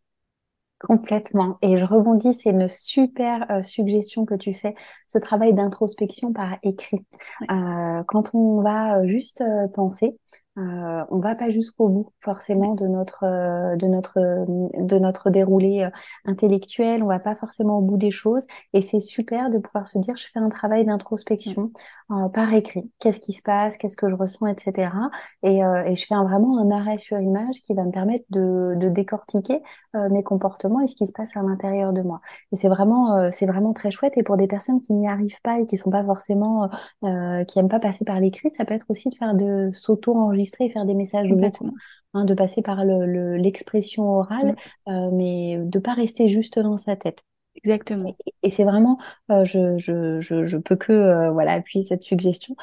Complètement. 0.84 1.56
Et 1.62 1.78
je 1.78 1.84
rebondis, 1.86 2.34
c'est 2.34 2.50
une 2.50 2.68
super 2.68 3.50
euh, 3.50 3.62
suggestion 3.62 4.26
que 4.26 4.34
tu 4.34 4.52
fais, 4.52 4.74
ce 5.06 5.16
travail 5.16 5.54
d'introspection 5.54 6.34
par 6.34 6.58
écrit. 6.62 6.98
Euh, 7.50 8.02
quand 8.06 8.34
on 8.34 8.60
va 8.60 8.98
euh, 8.98 9.06
juste 9.06 9.42
penser, 9.72 10.18
euh, 10.56 11.04
on 11.10 11.18
va 11.18 11.34
pas 11.34 11.50
jusqu'au 11.50 11.88
bout 11.88 12.12
forcément 12.20 12.74
de 12.74 12.86
notre 12.86 13.24
euh, 13.24 13.74
de 13.74 13.86
notre 13.88 14.20
de 14.46 14.98
notre 14.98 15.30
déroulé 15.30 15.82
euh, 15.82 15.90
intellectuel. 16.24 17.02
On 17.02 17.08
va 17.08 17.18
pas 17.18 17.34
forcément 17.34 17.78
au 17.78 17.80
bout 17.80 17.96
des 17.96 18.12
choses. 18.12 18.46
Et 18.72 18.80
c'est 18.80 19.00
super 19.00 19.50
de 19.50 19.58
pouvoir 19.58 19.88
se 19.88 19.98
dire 19.98 20.16
je 20.16 20.26
fais 20.32 20.38
un 20.38 20.48
travail 20.48 20.84
d'introspection 20.84 21.72
euh, 22.12 22.28
par 22.28 22.54
écrit. 22.54 22.88
Qu'est-ce 23.00 23.18
qui 23.18 23.32
se 23.32 23.42
passe? 23.42 23.76
Qu'est-ce 23.76 23.96
que 23.96 24.08
je 24.08 24.14
ressens 24.14 24.46
etc 24.46 24.90
et, 25.42 25.58
et 25.58 25.94
je 25.94 26.06
fais 26.06 26.14
vraiment 26.14 26.58
un 26.58 26.70
arrêt 26.70 26.98
sur 26.98 27.18
image 27.18 27.60
qui 27.62 27.74
va 27.74 27.84
me 27.84 27.90
permettre 27.90 28.24
de, 28.30 28.74
de 28.76 28.88
décortiquer 28.88 29.60
mes 30.10 30.22
comportements 30.22 30.80
et 30.80 30.86
ce 30.88 30.96
qui 30.96 31.06
se 31.06 31.12
passe 31.12 31.36
à 31.36 31.42
l'intérieur 31.42 31.92
de 31.92 32.02
moi. 32.02 32.20
Et 32.52 32.56
c'est 32.56 32.68
vraiment 32.68 33.30
c'est 33.32 33.46
vraiment 33.46 33.72
très 33.72 33.90
chouette. 33.90 34.16
Et 34.16 34.22
pour 34.22 34.36
des 34.36 34.46
personnes 34.46 34.80
qui 34.80 34.92
n'y 34.92 35.08
arrivent 35.08 35.40
pas 35.42 35.58
et 35.58 35.66
qui 35.66 35.76
sont 35.76 35.90
pas 35.90 36.04
forcément 36.04 36.66
qui 37.02 37.58
aiment 37.58 37.68
pas 37.68 37.80
passer 37.80 38.04
par 38.04 38.20
l'écrit 38.20 38.50
ça 38.50 38.64
peut 38.64 38.74
être 38.74 38.86
aussi 38.88 39.08
de 39.08 39.14
faire 39.14 39.34
de 39.34 39.70
s'auto 39.72 40.14
enregistrer 40.14 40.43
et 40.64 40.70
faire 40.70 40.84
des 40.84 40.94
messages 40.94 41.30
vocaux, 41.32 41.70
hein, 42.14 42.24
de 42.24 42.34
passer 42.34 42.62
par 42.62 42.84
l'expression 42.84 44.04
le, 44.04 44.08
orale, 44.08 44.56
euh, 44.88 45.10
mais 45.12 45.58
de 45.58 45.78
pas 45.78 45.94
rester 45.94 46.28
juste 46.28 46.58
dans 46.58 46.76
sa 46.76 46.96
tête. 46.96 47.22
Exactement. 47.56 48.14
Et, 48.42 48.50
c'est 48.50 48.64
vraiment, 48.64 48.98
euh, 49.30 49.44
je, 49.44 49.78
je, 49.78 50.18
je, 50.18 50.42
je, 50.42 50.56
peux 50.58 50.74
que 50.74 50.92
euh, 50.92 51.30
voilà 51.30 51.52
appuyer 51.52 51.84
cette 51.84 52.02
suggestion 52.02 52.56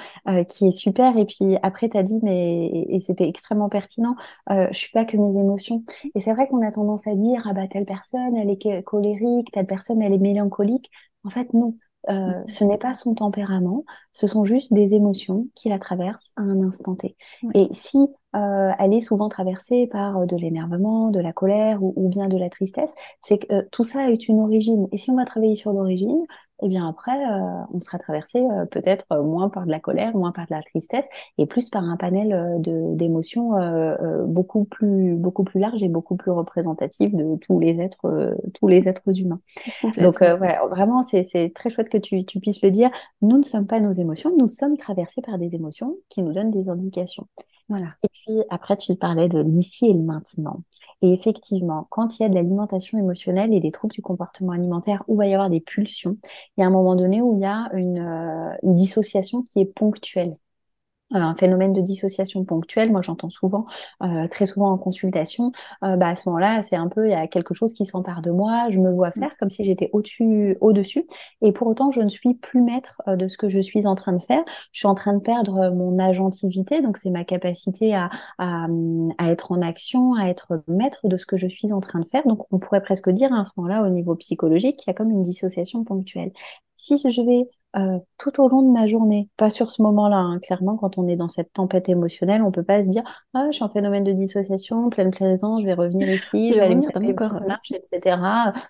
qui 0.50 0.68
est 0.68 0.72
super. 0.72 1.18
Et 1.18 1.26
puis 1.26 1.58
après, 1.64 1.90
tu 1.90 1.98
as 1.98 2.04
dit, 2.04 2.20
mais 2.22 2.68
et, 2.90 3.00
c'était 3.00 3.28
extrêmement 3.28 3.70
pertinent, 3.70 4.16
je 4.50 4.78
suis 4.78 4.92
pas 4.92 5.06
que 5.06 5.18
mes 5.18 5.40
émotions. 5.40 5.84
Et 6.14 6.20
c'est 6.20 6.34
vrai 6.34 6.48
qu'on 6.48 6.66
a 6.66 6.72
tendance 6.72 7.08
à 7.08 7.16
dire, 7.16 7.48
ah 7.50 7.54
bah 7.54 7.68
telle 7.68 7.86
personne, 7.86 8.36
elle 8.36 8.50
est 8.50 8.84
colérique, 8.84 9.52
telle 9.52 9.68
personne, 9.68 10.02
elle 10.02 10.14
est 10.14 10.18
mélancolique. 10.18 10.92
En 11.24 11.30
fait, 11.30 11.54
non 11.54 11.78
Euh, 12.10 12.34
ce 12.48 12.64
n'est 12.64 12.78
pas 12.78 12.94
son 12.94 13.14
tempérament, 13.14 13.86
ce 14.12 14.26
sont 14.28 14.44
juste 14.44 14.74
des 14.74 14.96
émotions 14.96 15.48
qui 15.56 15.70
la 15.70 15.78
traversent 15.78 16.32
à 16.36 16.42
un 16.42 16.62
instant 16.64 16.96
T. 16.96 17.16
Et 17.54 17.68
si 17.72 18.10
euh, 18.36 18.72
elle 18.80 18.94
est 18.94 19.02
souvent 19.02 19.28
traversée 19.30 19.88
par 19.88 20.20
euh, 20.20 20.26
de 20.26 20.38
l'énervement, 20.38 21.10
de 21.10 21.20
la 21.20 21.34
colère 21.34 21.84
ou, 21.84 21.94
ou, 21.98 22.08
bien 22.10 22.28
de 22.28 22.38
la 22.38 22.50
tristesse, 22.50 22.94
c'est 23.22 23.40
que 23.40 23.54
euh, 23.54 23.64
tout 23.72 23.84
ça 23.84 24.10
est 24.10 24.28
une 24.28 24.40
origine. 24.40 24.88
Et 24.92 24.98
si 24.98 25.12
on 25.12 25.18
va 25.18 25.26
travailler 25.26 25.56
sur 25.56 25.74
l'origine, 25.74 26.24
et 26.62 26.66
eh 26.66 26.70
bien 26.70 26.88
après, 26.88 27.12
euh, 27.12 27.64
on 27.74 27.80
sera 27.80 27.98
traversé 27.98 28.40
euh, 28.40 28.66
peut-être 28.66 29.06
euh, 29.12 29.24
moins 29.24 29.50
par 29.50 29.66
de 29.66 29.72
la 29.72 29.80
colère, 29.80 30.16
moins 30.16 30.32
par 30.32 30.46
de 30.46 30.54
la 30.54 30.62
tristesse, 30.62 31.08
et 31.40 31.48
plus 31.48 31.72
par 31.72 31.84
un 31.84 31.98
panel 31.98 32.62
de 32.62 32.94
d'émotions 32.96 33.52
beaucoup 34.28 34.66
plus 34.66 35.16
beaucoup 35.16 35.44
plus 35.44 35.60
large 35.60 35.82
et 35.82 35.88
beaucoup 35.88 36.16
plus 36.16 36.30
représentatif 36.30 37.16
de 37.16 37.36
tous 37.38 37.60
les 37.60 37.82
êtres 37.82 38.36
tous 38.54 38.68
les 38.68 38.88
êtres 38.88 39.20
humains. 39.20 39.40
Donc 39.98 40.22
ouais, 40.22 40.58
vraiment, 40.70 41.02
c'est 41.02 41.24
c'est 41.24 41.52
très 41.54 41.72
chouette 41.72 41.90
que 41.90 41.98
tu 41.98 42.26
tu 42.26 42.40
puisses 42.40 42.62
le 42.62 42.70
dire. 42.70 42.92
Nous 43.24 43.38
ne 43.38 43.44
sommes 43.44 43.66
pas 43.66 43.80
nos 43.80 43.92
émotions, 43.92 44.32
nous 44.38 44.48
sommes 44.48 44.78
traversés 44.78 45.22
par 45.22 45.40
des 45.40 45.56
émotions 45.56 45.96
qui 46.10 46.22
nous 46.22 46.34
donnent 46.34 46.52
des 46.52 46.70
indications. 46.70 47.26
Voilà. 47.70 47.96
Et 48.04 48.08
puis 48.12 48.44
après, 48.50 48.76
tu 48.78 48.96
parlais 48.96 49.30
de 49.30 49.40
l'ici 49.42 49.86
et 49.88 49.94
le 49.94 50.00
maintenant. 50.02 50.64
Et 51.02 51.14
effectivement, 51.14 51.88
quand 51.90 52.20
il 52.20 52.24
y 52.24 52.26
a 52.26 52.30
de 52.30 52.36
l'alimentation 52.36 52.98
émotionnelle 53.00 53.54
et 53.54 53.60
des 53.62 53.72
troubles 53.72 53.94
du 53.94 54.02
comportement 54.02 54.52
alimentaire 54.52 55.04
où 55.08 55.16
il 55.16 55.18
va 55.18 55.28
y 55.28 55.34
avoir 55.34 55.50
des 55.50 55.62
pulsions, 55.62 56.18
il 56.58 56.62
y 56.62 56.64
a 56.64 56.68
un 56.68 56.70
moment 56.70 56.96
donné 56.96 57.22
où 57.22 57.36
il 57.38 57.42
y 57.42 57.46
a 57.46 57.70
une, 57.74 58.00
euh, 58.00 58.56
une 58.64 58.76
dissociation 58.76 59.44
qui 59.44 59.62
est 59.62 59.66
ponctuelle 59.66 60.36
un 61.12 61.36
phénomène 61.36 61.74
de 61.74 61.82
dissociation 61.82 62.44
ponctuelle, 62.46 62.92
moi 62.92 63.02
j'entends 63.02 63.30
souvent, 63.30 63.66
euh, 64.04 64.28
très 64.28 64.46
souvent 64.46 64.72
en 64.72 64.78
consultation, 64.78 65.52
euh, 65.84 65.96
bah 65.96 66.10
à 66.10 66.16
ce 66.16 66.28
moment-là, 66.30 66.62
c'est 66.62 66.76
un 66.76 66.88
peu, 66.88 67.08
il 67.08 67.12
y 67.12 67.16
a 67.16 67.28
quelque 67.28 67.54
chose 67.54 67.74
qui 67.74 67.86
s'empare 67.86 68.22
de 68.22 68.32
moi, 68.32 68.68
je 68.70 68.80
me 68.80 68.92
vois 68.92 69.10
mmh. 69.10 69.20
faire 69.20 69.38
comme 69.38 69.50
si 69.50 69.64
j'étais 69.64 69.90
au-dessus, 69.94 70.58
au-dessus, 70.62 71.06
et 71.42 71.52
pour 71.52 71.68
autant 71.68 71.92
je 71.92 72.02
ne 72.02 72.10
suis 72.10 72.34
plus 72.36 72.62
maître 72.62 73.02
euh, 73.08 73.16
de 73.16 73.28
ce 73.28 73.38
que 73.38 73.50
je 73.50 73.60
suis 73.60 73.86
en 73.86 73.96
train 73.96 74.14
de 74.14 74.24
faire, 74.24 74.44
je 74.72 74.80
suis 74.80 74.88
en 74.88 74.96
train 74.96 75.14
de 75.14 75.22
perdre 75.22 75.72
mon 75.72 76.00
agentivité, 76.00 76.82
donc 76.82 76.98
c'est 76.98 77.10
ma 77.10 77.24
capacité 77.24 77.94
à, 77.94 78.10
à, 78.38 78.68
à, 79.18 79.32
être 79.32 79.52
en 79.52 79.62
action, 79.62 80.16
à 80.16 80.28
être 80.28 80.64
maître 80.68 81.08
de 81.08 81.18
ce 81.18 81.26
que 81.26 81.38
je 81.38 81.48
suis 81.48 81.74
en 81.74 81.80
train 81.80 82.00
de 82.00 82.08
faire, 82.08 82.26
donc 82.26 82.46
on 82.52 82.60
pourrait 82.60 82.82
presque 82.82 83.10
dire 83.10 83.34
à 83.34 83.46
ce 83.46 83.52
moment-là, 83.58 83.84
au 83.84 83.90
niveau 83.90 84.16
psychologique, 84.16 84.78
qu'il 84.78 84.88
y 84.88 84.92
a 84.92 84.94
comme 84.94 85.12
une 85.12 85.22
dissociation 85.22 85.84
ponctuelle. 85.84 86.32
Si 86.76 86.98
je 86.98 87.22
vais 87.22 87.48
euh, 87.78 88.00
tout 88.18 88.42
au 88.42 88.50
long 88.50 88.62
de 88.62 88.72
ma 88.72 88.86
journée, 88.88 89.30
pas 89.38 89.50
sur 89.50 89.70
ce 89.70 89.82
moment-là. 89.82 90.18
Hein. 90.18 90.40
Clairement, 90.40 90.76
quand 90.76 90.98
on 90.98 91.08
est 91.08 91.16
dans 91.16 91.30
cette 91.30 91.54
tempête 91.54 91.88
émotionnelle, 91.88 92.42
on 92.42 92.52
peut 92.52 92.64
pas 92.64 92.84
se 92.84 92.90
dire 92.90 93.04
ah 93.34 93.48
je 93.52 93.56
suis 93.56 93.64
en 93.64 93.70
phénomène 93.70 94.04
de 94.04 94.12
dissociation, 94.12 94.90
pleine 94.90 95.12
plaisance, 95.12 95.62
je 95.62 95.68
vais 95.68 95.74
revenir 95.74 96.10
ici, 96.14 96.50
je 96.50 96.56
vais 96.56 96.66
aller 96.66 96.76
me 96.76 96.84
faire 96.84 97.02
une 97.02 97.16
petite 97.16 97.48
marche, 97.48 97.72
etc. 97.72 98.18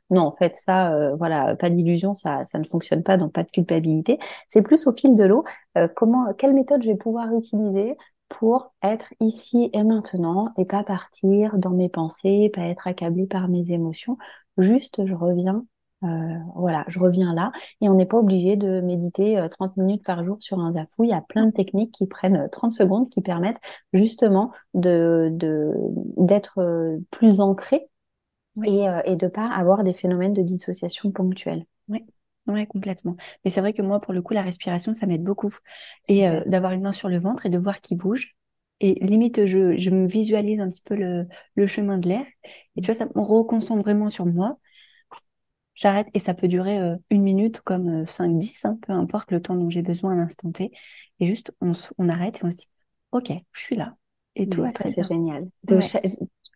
Non, 0.10 0.22
en 0.22 0.32
fait, 0.32 0.56
ça, 0.56 0.94
euh, 0.94 1.16
voilà, 1.16 1.56
pas 1.56 1.70
d'illusion, 1.70 2.14
ça, 2.14 2.44
ça 2.44 2.60
ne 2.60 2.66
fonctionne 2.66 3.04
pas, 3.04 3.18
donc 3.18 3.34
pas 3.34 3.44
de 3.44 3.50
culpabilité. 3.50 4.20
C'est 4.48 4.62
plus 4.62 4.86
au 4.88 4.94
fil 4.94 5.16
de 5.16 5.24
l'eau. 5.24 5.44
Euh, 5.78 5.88
comment, 5.96 6.34
quelle 6.34 6.54
méthode 6.54 6.84
je 6.84 6.90
vais 6.90 6.98
pouvoir 6.98 7.34
utiliser 7.36 7.98
pour 8.30 8.74
être 8.82 9.14
ici 9.20 9.70
et 9.74 9.84
maintenant 9.84 10.50
et 10.58 10.66
pas 10.66 10.84
partir 10.84 11.58
dans 11.58 11.72
mes 11.72 11.90
pensées, 11.90 12.50
pas 12.54 12.62
être 12.62 12.88
accablé 12.88 13.26
par 13.26 13.48
mes 13.50 13.72
émotions. 13.72 14.18
Juste, 14.58 15.06
je 15.06 15.16
reviens 15.16 15.66
euh, 16.04 16.08
voilà, 16.56 16.84
je 16.88 17.00
reviens 17.00 17.34
là 17.34 17.52
et 17.80 17.88
on 17.90 17.94
n'est 17.94 18.06
pas 18.08 18.18
obligé 18.18 18.56
de 18.56 18.82
méditer 18.82 19.46
30 19.52 19.74
euh, 19.78 19.84
minutes 19.84 20.04
par 20.06 20.24
jour 20.26 20.38
sur 20.40 20.60
un 20.60 20.72
zafou. 20.72 21.04
Il 21.04 21.10
y 21.10 21.14
a 21.14 21.22
plein 21.22 21.46
de 21.46 21.52
techniques 21.52 21.92
qui 21.94 22.08
prennent 22.08 22.50
30 22.52 22.72
euh, 22.72 22.76
secondes 22.76 23.10
qui 23.10 23.22
permettent 23.22 23.60
justement 23.94 24.52
de 24.74 25.30
d'être 26.18 27.00
plus 27.12 27.40
ancré 27.40 27.88
et, 28.66 28.86
et 29.06 29.16
de 29.16 29.28
pas 29.28 29.48
avoir 29.48 29.84
des 29.84 29.94
phénomènes 29.94 30.34
de 30.34 30.42
dissociation 30.42 31.12
ponctuels. 31.12 31.66
Oui. 31.88 32.06
Ouais, 32.48 32.66
complètement. 32.66 33.16
Mais 33.46 33.52
c'est 33.52 33.62
vrai 33.62 33.72
que 33.74 33.82
moi, 33.84 34.02
pour 34.02 34.14
le 34.14 34.22
coup, 34.22 34.34
la 34.34 34.42
respiration, 34.42 34.94
ça 34.94 35.06
m'aide 35.06 35.24
beaucoup. 35.24 35.54
Et 36.08 36.28
d'avoir 36.48 36.72
une 36.74 36.82
main 36.82 36.92
sur 36.92 37.08
le 37.08 37.20
ventre 37.20 37.46
et 37.46 37.50
de 37.50 37.58
voir 37.58 37.82
qu'il 37.82 37.98
bouge. 37.98 38.36
Et 38.80 38.96
limite, 39.06 39.46
je, 39.46 39.78
je 39.78 39.90
me 39.92 40.08
visualise 40.08 40.60
un 40.60 40.70
petit 40.70 40.82
peu 40.82 40.96
le, 40.96 41.28
le 41.56 41.68
chemin 41.68 42.00
de 42.00 42.10
l'air. 42.10 42.26
Et 42.76 42.82
tu 42.82 42.88
vois, 42.88 42.96
ça 42.96 43.06
me 43.06 43.22
reconcentre 43.22 43.84
vraiment 43.84 44.10
sur 44.10 44.26
moi 44.26 44.58
j'arrête 45.82 46.08
et 46.14 46.20
ça 46.20 46.34
peut 46.34 46.48
durer 46.48 46.80
euh, 46.80 46.96
une 47.10 47.24
minute 47.24 47.60
comme 47.62 48.06
5, 48.06 48.30
euh, 48.30 48.38
10, 48.38 48.66
hein, 48.66 48.78
peu 48.86 48.94
importe 48.94 49.32
le 49.32 49.42
temps 49.42 49.56
dont 49.56 49.70
j'ai 49.70 49.82
besoin 49.82 50.14
à 50.14 50.16
l'instant 50.16 50.52
T. 50.52 50.72
Et 51.20 51.26
juste, 51.26 51.52
on, 51.60 51.72
on, 51.98 52.08
arrête 52.08 52.40
et 52.40 52.46
on 52.46 52.52
se 52.52 52.58
dit, 52.58 52.70
OK, 53.12 53.32
je 53.52 53.62
suis 53.62 53.76
là. 53.76 53.96
Et 54.36 54.48
tout 54.48 54.62
va 54.62 54.70
C'est 54.86 55.08
génial. 55.08 55.48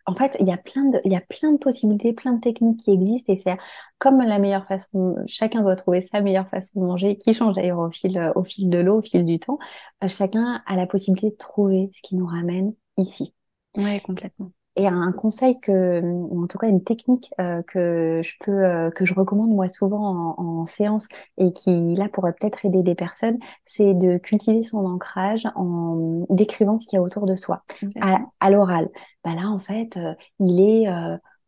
En 0.08 0.14
fait, 0.14 0.36
il 0.38 0.46
y 0.46 0.52
a 0.52 0.56
plein 0.56 0.84
de, 0.84 1.00
il 1.04 1.12
y 1.12 1.16
a 1.16 1.20
plein 1.20 1.50
de 1.50 1.58
possibilités, 1.58 2.12
plein 2.12 2.34
de 2.34 2.40
techniques 2.40 2.78
qui 2.78 2.92
existent 2.92 3.32
et 3.32 3.36
c'est 3.36 3.56
comme 3.98 4.22
la 4.22 4.38
meilleure 4.38 4.64
façon, 4.66 5.16
chacun 5.26 5.62
doit 5.62 5.74
trouver 5.74 6.00
sa 6.00 6.20
meilleure 6.20 6.48
façon 6.48 6.80
de 6.80 6.86
manger, 6.86 7.18
qui 7.18 7.34
change 7.34 7.56
d'ailleurs 7.56 7.80
au 7.80 7.90
fil, 7.90 8.32
au 8.36 8.44
fil 8.44 8.70
de 8.70 8.78
l'eau, 8.78 8.98
au 8.98 9.02
fil 9.02 9.24
du 9.24 9.40
temps. 9.40 9.58
Euh, 10.04 10.08
chacun 10.08 10.62
a 10.64 10.76
la 10.76 10.86
possibilité 10.86 11.30
de 11.30 11.36
trouver 11.36 11.90
ce 11.92 12.00
qui 12.02 12.14
nous 12.14 12.26
ramène 12.26 12.72
ici. 12.96 13.34
Ouais, 13.76 14.00
complètement. 14.00 14.52
Et 14.76 14.86
un 14.86 15.10
conseil 15.12 15.58
que, 15.58 16.02
ou 16.02 16.42
en 16.44 16.46
tout 16.46 16.58
cas 16.58 16.68
une 16.68 16.84
technique 16.84 17.32
euh, 17.40 17.62
que 17.62 18.20
je 18.22 18.34
peux, 18.40 18.64
euh, 18.64 18.90
que 18.90 19.06
je 19.06 19.14
recommande 19.14 19.50
moi 19.50 19.68
souvent 19.68 20.34
en, 20.36 20.60
en, 20.60 20.66
séance 20.66 21.08
et 21.38 21.52
qui 21.54 21.94
là 21.94 22.10
pourrait 22.10 22.34
peut-être 22.34 22.64
aider 22.66 22.82
des 22.82 22.94
personnes, 22.94 23.38
c'est 23.64 23.94
de 23.94 24.18
cultiver 24.18 24.62
son 24.62 24.84
ancrage 24.84 25.48
en 25.54 26.26
décrivant 26.28 26.78
ce 26.78 26.86
qu'il 26.86 26.96
y 26.96 26.98
a 26.98 27.02
autour 27.02 27.24
de 27.24 27.36
soi 27.36 27.64
à, 28.02 28.18
à 28.40 28.50
l'oral. 28.50 28.90
Bah 29.24 29.34
là 29.34 29.48
en 29.48 29.58
fait, 29.58 29.96
euh, 29.96 30.14
il 30.40 30.60
est 30.60 30.86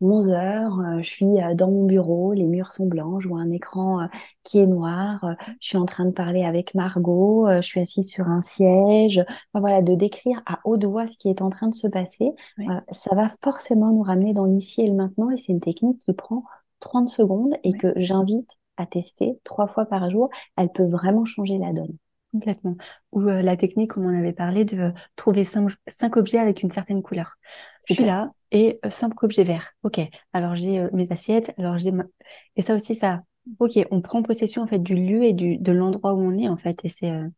11 0.01 0.31
heures, 0.31 0.79
euh, 0.81 0.99
je 1.03 1.09
suis 1.09 1.25
euh, 1.43 1.55
dans 1.55 1.71
mon 1.71 1.85
bureau, 1.85 2.33
les 2.33 2.47
murs 2.47 2.73
sont 2.73 2.87
blancs, 2.87 3.21
je 3.21 3.29
vois 3.29 3.41
un 3.41 3.51
écran 3.51 4.03
euh, 4.03 4.07
qui 4.45 4.59
est 4.59 4.67
noir, 4.67 5.25
je 5.61 5.69
suis 5.69 5.77
en 5.77 5.87
train 5.87 6.05
de 6.05 6.13
parler 6.13 6.45
avec 6.45 6.75
Margot, 6.75 7.47
je 7.49 7.61
suis 7.63 7.81
assise 7.81 8.09
sur 8.09 8.29
un 8.29 8.41
siège. 8.41 9.25
voilà, 9.55 9.83
de 9.83 9.95
décrire 9.95 10.43
à 10.47 10.61
haute 10.65 10.85
voix 10.85 11.07
ce 11.07 11.19
qui 11.19 11.29
est 11.29 11.43
en 11.43 11.51
train 11.51 11.69
de 11.69 11.75
se 11.75 11.89
passer, 11.89 12.33
ça 12.91 13.15
va 13.15 13.29
forcément 13.43 13.93
nous 13.93 14.03
ramener 14.03 14.33
dans 14.35 14.45
l'ici 14.45 14.83
et 14.83 14.89
le 14.89 14.95
maintenant 14.95 15.31
et 15.31 15.37
c'est 15.37 15.53
une 15.53 15.61
technique 15.61 15.99
qui 15.99 16.13
prend 16.13 16.45
30 16.81 17.09
secondes 17.09 17.55
et 17.65 17.73
que 17.73 17.93
j'invite 17.97 18.59
à 18.77 18.87
tester 18.87 19.39
trois 19.45 19.67
fois 19.67 19.87
par 19.87 20.11
jour. 20.11 20.31
Elle 20.57 20.71
peut 20.71 20.87
vraiment 20.87 21.25
changer 21.25 21.59
la 21.59 21.73
donne. 21.73 21.97
Complètement. 22.33 22.77
Ou 23.13 23.21
la 23.21 23.57
technique, 23.57 23.93
comme 23.93 24.05
on 24.05 24.19
avait 24.19 24.33
parlé, 24.33 24.65
de 24.65 24.93
trouver 25.17 25.45
cinq, 25.45 25.71
cinq 25.87 26.17
objets 26.17 26.39
avec 26.39 26.63
une 26.63 26.71
certaine 26.71 27.03
couleur. 27.03 27.37
Je 27.87 27.95
suis 27.95 28.05
là, 28.05 28.31
et 28.51 28.79
euh, 28.85 28.91
simple 28.91 29.17
objet 29.23 29.45
vert. 29.45 29.71
Ok, 29.83 30.01
alors 30.33 30.55
j'ai 30.55 30.79
euh, 30.79 30.89
mes 30.93 31.11
assiettes, 31.11 31.55
alors 31.59 31.79
j'ai 31.79 31.93
et 32.57 32.63
ça 32.63 32.75
aussi 32.75 32.95
ça. 32.95 33.23
Ok, 33.61 33.79
on 33.91 34.03
prend 34.03 34.23
possession 34.23 34.63
en 34.63 34.67
fait 34.67 34.79
du 34.79 34.95
lieu 34.95 35.23
et 35.25 35.33
du 35.33 35.57
de 35.57 35.73
l'endroit 35.73 36.13
où 36.13 36.21
on 36.21 36.37
est 36.37 36.49
en 36.49 36.59
fait 36.59 36.85
et 36.85 36.89
c'est 36.89 37.11
euh, 37.11 37.29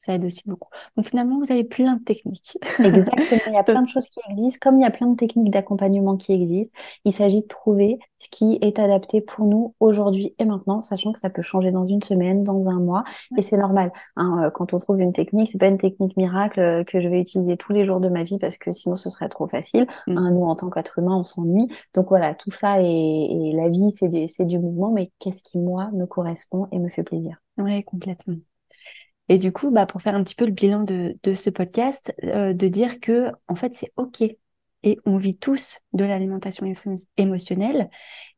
ça 0.00 0.14
aide 0.14 0.24
aussi 0.24 0.42
beaucoup. 0.46 0.70
Donc 0.96 1.06
finalement, 1.06 1.36
vous 1.36 1.52
avez 1.52 1.62
plein 1.62 1.96
de 1.96 2.02
techniques. 2.02 2.56
Exactement, 2.78 3.40
il 3.48 3.52
y 3.52 3.58
a 3.58 3.62
plein 3.62 3.82
de 3.82 3.88
choses 3.90 4.08
qui 4.08 4.18
existent, 4.30 4.58
comme 4.62 4.78
il 4.78 4.82
y 4.82 4.86
a 4.86 4.90
plein 4.90 5.08
de 5.08 5.14
techniques 5.14 5.50
d'accompagnement 5.50 6.16
qui 6.16 6.32
existent. 6.32 6.74
Il 7.04 7.12
s'agit 7.12 7.42
de 7.42 7.46
trouver 7.46 7.98
ce 8.16 8.28
qui 8.30 8.58
est 8.62 8.78
adapté 8.78 9.20
pour 9.20 9.44
nous 9.44 9.74
aujourd'hui 9.78 10.34
et 10.38 10.46
maintenant, 10.46 10.80
sachant 10.80 11.12
que 11.12 11.18
ça 11.18 11.28
peut 11.28 11.42
changer 11.42 11.70
dans 11.70 11.86
une 11.86 12.02
semaine, 12.02 12.44
dans 12.44 12.70
un 12.70 12.80
mois, 12.80 13.04
et 13.36 13.42
c'est 13.42 13.58
normal. 13.58 13.92
Hein, 14.16 14.44
euh, 14.44 14.50
quand 14.50 14.72
on 14.72 14.78
trouve 14.78 15.02
une 15.02 15.12
technique, 15.12 15.50
c'est 15.52 15.58
pas 15.58 15.66
une 15.66 15.76
technique 15.76 16.16
miracle 16.16 16.60
euh, 16.60 16.82
que 16.82 17.02
je 17.02 17.08
vais 17.10 17.20
utiliser 17.20 17.58
tous 17.58 17.74
les 17.74 17.84
jours 17.84 18.00
de 18.00 18.08
ma 18.08 18.24
vie 18.24 18.38
parce 18.38 18.56
que 18.56 18.72
sinon 18.72 18.96
ce 18.96 19.10
serait 19.10 19.28
trop 19.28 19.48
facile. 19.48 19.86
Mm. 20.06 20.16
Hein, 20.16 20.30
nous, 20.30 20.44
en 20.44 20.56
tant 20.56 20.70
qu'être 20.70 20.98
humain, 20.98 21.16
on 21.16 21.24
s'ennuie. 21.24 21.68
Donc 21.92 22.08
voilà, 22.08 22.34
tout 22.34 22.50
ça 22.50 22.80
et, 22.80 23.52
la 23.54 23.68
vie, 23.68 23.90
c'est 23.90 24.08
du, 24.08 24.46
du 24.46 24.58
mouvement, 24.58 24.92
mais 24.92 25.12
qu'est-ce 25.18 25.42
qui 25.42 25.58
moi 25.58 25.90
me 25.92 26.06
correspond 26.06 26.68
et 26.72 26.78
me 26.78 26.88
fait 26.88 27.02
plaisir? 27.02 27.36
Oui, 27.58 27.84
complètement. 27.84 28.36
Et 29.30 29.38
du 29.38 29.52
coup, 29.52 29.70
bah, 29.70 29.86
pour 29.86 30.02
faire 30.02 30.16
un 30.16 30.24
petit 30.24 30.34
peu 30.34 30.44
le 30.44 30.50
bilan 30.50 30.82
de, 30.82 31.16
de 31.22 31.34
ce 31.34 31.50
podcast, 31.50 32.12
euh, 32.24 32.52
de 32.52 32.66
dire 32.66 32.98
que 32.98 33.30
en 33.46 33.54
fait 33.54 33.72
c'est 33.74 33.92
ok 33.96 34.22
et 34.82 34.98
on 35.06 35.18
vit 35.18 35.38
tous 35.38 35.78
de 35.92 36.04
l'alimentation 36.04 36.66
émotionnelle 37.16 37.90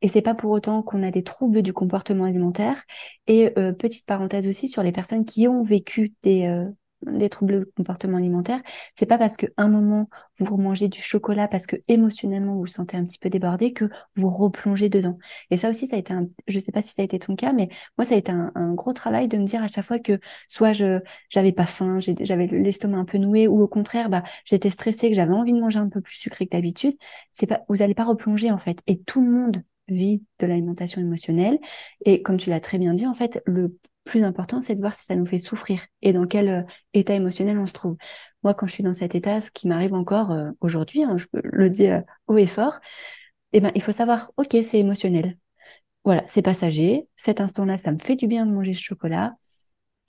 et 0.03 0.09
c'est 0.09 0.21
pas 0.21 0.35
pour 0.35 0.51
autant 0.51 0.83
qu'on 0.83 1.03
a 1.03 1.11
des 1.11 1.23
troubles 1.23 1.63
du 1.63 1.73
comportement 1.73 2.25
alimentaire. 2.25 2.83
Et 3.27 3.59
euh, 3.59 3.73
petite 3.73 4.05
parenthèse 4.05 4.47
aussi 4.47 4.69
sur 4.69 4.83
les 4.83 4.93
personnes 4.93 5.25
qui 5.25 5.49
ont 5.49 5.63
vécu 5.63 6.13
des 6.23 6.47
euh, 6.47 6.69
les 7.07 7.29
troubles 7.29 7.61
de 7.61 7.73
comportement 7.77 8.19
alimentaire, 8.19 8.61
c'est 8.95 9.07
pas 9.07 9.19
parce 9.19 9.37
que 9.37 9.47
un 9.57 9.69
moment 9.69 10.09
vous 10.39 10.57
mangez 10.57 10.89
du 10.89 11.01
chocolat 11.01 11.49
parce 11.49 11.67
que 11.67 11.77
émotionnellement 11.89 12.55
vous 12.55 12.63
vous 12.63 12.67
sentez 12.67 12.97
un 12.97 13.05
petit 13.05 13.19
peu 13.19 13.31
débordé 13.31 13.73
que 13.73 13.87
vous 14.15 14.31
replongez 14.31 14.89
dedans. 14.89 15.19
Et 15.51 15.57
ça 15.57 15.69
aussi, 15.69 15.87
ça 15.87 15.97
a 15.97 15.99
été 15.99 16.13
un, 16.13 16.27
je 16.47 16.59
sais 16.59 16.73
pas 16.73 16.83
si 16.83 16.93
ça 16.95 17.03
a 17.03 17.05
été 17.05 17.19
ton 17.19 17.37
cas, 17.37 17.53
mais 17.53 17.69
moi 17.99 18.05
ça 18.05 18.15
a 18.15 18.19
été 18.19 18.33
un, 18.33 18.53
gros 18.75 18.93
travail 18.93 19.29
de 19.29 19.37
me 19.39 19.45
dire 19.45 19.63
à 19.63 19.67
chaque 19.67 19.85
fois 19.85 19.99
que 19.99 20.19
soit 20.49 20.73
je 20.73 21.01
j'avais 21.29 21.53
pas 21.53 21.67
faim, 21.67 21.99
j'avais 22.01 22.47
l'estomac 22.47 22.99
un 22.99 23.05
peu 23.05 23.19
noué, 23.19 23.49
ou 23.49 23.61
au 23.61 23.69
contraire, 23.69 24.09
bah 24.09 24.23
j'étais 24.45 24.71
stressée, 24.71 25.11
que 25.11 25.17
j'avais 25.17 25.35
envie 25.35 25.53
de 25.53 25.61
manger 25.61 25.79
un 25.79 25.89
peu 25.89 26.01
plus 26.01 26.17
sucré 26.17 26.47
que 26.47 26.51
d'habitude. 26.57 26.95
C'est 27.31 27.47
pas, 27.47 27.63
vous 27.69 27.83
allez 27.83 27.95
pas 27.95 28.05
replonger 28.05 28.51
en 28.51 28.59
fait. 28.59 28.81
Et 28.87 29.01
tout 29.03 29.23
le 29.23 29.31
monde 29.31 29.63
vit 29.89 30.23
de 30.39 30.47
l'alimentation 30.47 31.01
émotionnelle. 31.01 31.59
Et 32.05 32.23
comme 32.23 32.37
tu 32.37 32.51
l'as 32.51 32.61
très 32.61 32.79
bien 32.79 32.95
dit, 32.95 33.07
en 33.07 33.15
fait, 33.15 33.43
le 33.47 33.79
plus 34.05 34.25
important, 34.25 34.61
c'est 34.61 34.75
de 34.75 34.81
voir 34.81 34.95
si 34.95 35.05
ça 35.05 35.17
nous 35.17 35.27
fait 35.27 35.39
souffrir 35.39 35.81
et 36.03 36.13
dans 36.13 36.27
quel 36.27 36.49
euh, 36.49 36.63
état 36.95 37.15
émotionnel 37.15 37.59
on 37.59 37.67
se 37.67 37.73
trouve. 37.73 37.97
Moi, 38.43 38.55
quand 38.55 38.67
je 38.67 38.73
suis 38.73 38.83
dans 38.83 38.93
cet 38.93 39.15
état, 39.15 39.41
ce 39.41 39.51
qui 39.51 39.69
m'arrive 39.69 39.95
encore 39.95 40.33
euh, 40.33 40.51
aujourd'hui, 40.61 41.05
hein, 41.05 41.17
je 41.19 41.27
peux 41.27 41.41
le 41.45 41.71
dire 41.71 42.03
haut 42.27 42.39
et 42.39 42.47
fort, 42.47 42.81
eh 43.53 43.61
ben, 43.61 43.71
il 43.75 43.83
faut 43.83 43.93
savoir, 43.93 44.33
ok, 44.37 44.57
c'est 44.63 44.79
émotionnel. 44.79 45.39
voilà, 46.05 46.23
c'est 46.27 46.43
passager. 46.43 47.07
Cet 47.17 47.41
instant-là, 47.41 47.77
ça 47.77 47.93
me 47.93 47.99
fait 47.99 48.17
du 48.17 48.27
bien 48.27 48.47
de 48.47 48.53
manger 48.53 48.73
ce 48.73 48.81
chocolat. 48.81 49.35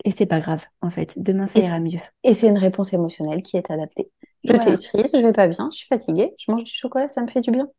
Et 0.06 0.12
c'est 0.12 0.26
pas 0.26 0.40
grave, 0.40 0.66
en 0.82 0.90
fait. 0.90 1.14
Demain, 1.18 1.48
ça 1.48 1.60
ira 1.60 1.80
mieux. 1.80 2.00
Et 2.24 2.34
c'est 2.34 2.48
une 2.48 2.58
réponse 2.58 2.94
émotionnelle 2.94 3.42
qui 3.42 3.58
est 3.58 3.72
adaptée. 3.72 4.12
Je 4.44 4.52
suis 4.76 4.90
triste, 4.90 5.16
je 5.16 5.26
vais 5.26 5.32
pas 5.32 5.48
bien, 5.48 5.70
je 5.72 5.78
suis 5.78 5.88
fatiguée, 5.88 6.34
je 6.38 6.52
mange 6.52 6.66
du 6.66 6.74
chocolat, 6.74 7.08
ça 7.08 7.22
me 7.22 7.28
fait 7.28 7.42
du 7.42 7.52
bien. 7.52 7.70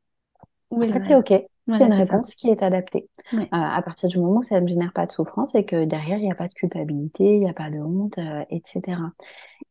En 0.82 0.88
fait, 0.88 1.02
c'est 1.02 1.14
OK? 1.14 1.32
c'est 1.72 1.86
une 1.86 1.92
réponse 1.92 2.34
qui 2.34 2.48
est 2.48 2.62
adaptée. 2.62 3.08
Euh, 3.32 3.46
à 3.50 3.80
partir 3.82 4.08
du 4.08 4.18
moment 4.18 4.38
où 4.38 4.42
ça 4.42 4.60
ne 4.60 4.66
génère 4.66 4.92
pas 4.92 5.06
de 5.06 5.12
souffrance 5.12 5.54
et 5.54 5.64
que 5.64 5.84
derrière, 5.84 6.18
il 6.18 6.24
n'y 6.24 6.30
a 6.30 6.34
pas 6.34 6.48
de 6.48 6.52
culpabilité, 6.52 7.36
il 7.36 7.40
n'y 7.40 7.48
a 7.48 7.54
pas 7.54 7.70
de 7.70 7.78
honte, 7.78 8.18
euh, 8.18 8.44
etc. 8.50 8.98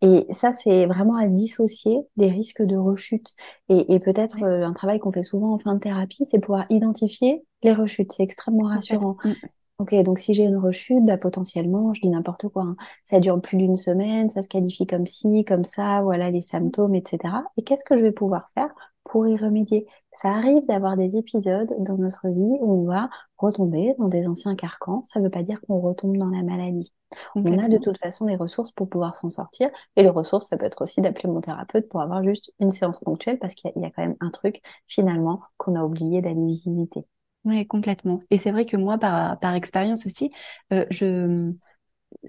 Et 0.01 0.25
ça, 0.31 0.53
c'est 0.53 0.85
vraiment 0.85 1.15
à 1.15 1.27
dissocier 1.27 2.01
des 2.17 2.29
risques 2.29 2.63
de 2.63 2.75
rechute. 2.75 3.33
Et, 3.69 3.99
peut-être 3.99 4.43
euh, 4.43 4.65
un 4.65 4.73
travail 4.73 4.99
qu'on 4.99 5.11
fait 5.11 5.23
souvent 5.23 5.53
en 5.53 5.59
fin 5.59 5.75
de 5.75 5.79
thérapie, 5.79 6.25
c'est 6.25 6.39
pouvoir 6.39 6.65
identifier 6.69 7.45
les 7.61 7.73
rechutes. 7.73 8.11
C'est 8.11 8.23
extrêmement 8.23 8.67
rassurant. 8.67 9.17
Mm. 9.23 9.33
Ok, 9.79 9.95
donc 10.03 10.19
si 10.19 10.33
j'ai 10.33 10.43
une 10.43 10.57
rechute, 10.57 11.03
bah, 11.03 11.17
potentiellement, 11.17 11.93
je 11.93 12.01
dis 12.01 12.09
n'importe 12.09 12.47
quoi. 12.47 12.63
Hein. 12.63 12.75
Ça 13.05 13.19
dure 13.19 13.41
plus 13.41 13.57
d'une 13.57 13.77
semaine, 13.77 14.29
ça 14.29 14.41
se 14.41 14.47
qualifie 14.47 14.85
comme 14.85 15.07
ci, 15.07 15.45
comme 15.45 15.63
ça, 15.63 16.01
voilà 16.01 16.29
les 16.31 16.41
symptômes, 16.43 16.95
etc. 16.95 17.19
Et 17.57 17.63
qu'est-ce 17.63 17.83
que 17.83 17.97
je 17.97 18.03
vais 18.03 18.11
pouvoir 18.11 18.49
faire 18.53 18.73
pour 19.03 19.27
y 19.27 19.35
remédier 19.37 19.87
Ça 20.13 20.29
arrive 20.29 20.65
d'avoir 20.65 20.97
des 20.97 21.17
épisodes 21.17 21.75
dans 21.79 21.97
notre 21.97 22.27
vie 22.29 22.57
où 22.61 22.81
on 22.81 22.85
va 22.85 23.09
retomber 23.37 23.93
dans 23.99 24.07
des 24.07 24.27
anciens 24.27 24.55
carcans. 24.55 25.03
Ça 25.03 25.19
ne 25.19 25.25
veut 25.25 25.31
pas 25.31 25.43
dire 25.43 25.59
qu'on 25.61 25.79
retombe 25.79 26.17
dans 26.17 26.29
la 26.29 26.43
maladie. 26.43 26.93
On 27.35 27.57
a 27.57 27.67
de 27.67 27.77
toute 27.77 27.97
façon 27.97 28.25
les 28.25 28.35
ressources 28.35 28.71
pour 28.71 28.89
pouvoir 28.89 29.15
s'en 29.15 29.29
sortir. 29.29 29.69
Et 29.95 30.03
les 30.03 30.09
ressources, 30.09 30.47
ça 30.47 30.57
peut 30.57 30.65
être 30.65 30.81
aussi 30.81 31.01
d'appeler 31.01 31.29
mon 31.29 31.41
thérapeute 31.41 31.89
pour 31.89 32.01
avoir 32.01 32.23
juste 32.23 32.51
une 32.59 32.71
séance 32.71 32.99
ponctuelle 32.99 33.39
parce 33.39 33.53
qu'il 33.53 33.71
y, 33.75 33.85
a 33.85 33.91
quand 33.91 34.03
même 34.03 34.15
un 34.19 34.29
truc 34.29 34.61
finalement 34.87 35.41
qu'on 35.57 35.75
a 35.75 35.83
oublié 35.83 36.21
d'aller 36.21 36.45
visiter. 36.45 37.05
Oui, 37.45 37.67
complètement. 37.67 38.21
Et 38.29 38.37
c'est 38.37 38.51
vrai 38.51 38.65
que 38.65 38.77
moi, 38.77 38.97
par, 38.97 39.37
par 39.39 39.53
expérience 39.53 40.05
aussi, 40.05 40.31
euh, 40.71 40.85
je, 40.89 41.51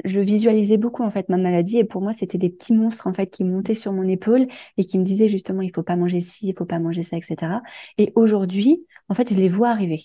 je 0.05 0.21
visualisais 0.21 0.77
beaucoup 0.77 1.03
en 1.03 1.11
fait 1.11 1.29
ma 1.29 1.37
maladie 1.37 1.79
et 1.79 1.85
pour 1.85 2.03
moi 2.03 2.13
c'était 2.13 2.39
des 2.39 2.51
petits 2.51 2.75
monstres 2.75 3.07
en 3.07 3.15
fait 3.15 3.29
qui 3.29 3.45
montaient 3.45 3.75
sur 3.75 3.93
mon 3.93 4.07
épaule 4.09 4.47
et 4.77 4.85
qui 4.85 4.99
me 4.99 5.05
disaient 5.05 5.29
justement 5.29 5.63
il 5.63 5.73
faut 5.75 5.83
pas 5.83 5.97
manger 5.97 6.21
ci, 6.21 6.49
il 6.49 6.55
faut 6.57 6.65
pas 6.67 6.79
manger 6.79 7.03
ça, 7.03 7.17
etc. 7.17 7.63
Et 7.99 8.13
aujourd'hui, 8.15 8.87
en 9.09 9.15
fait, 9.15 9.33
je 9.33 9.39
les 9.39 9.49
vois 9.49 9.71
arriver 9.71 10.03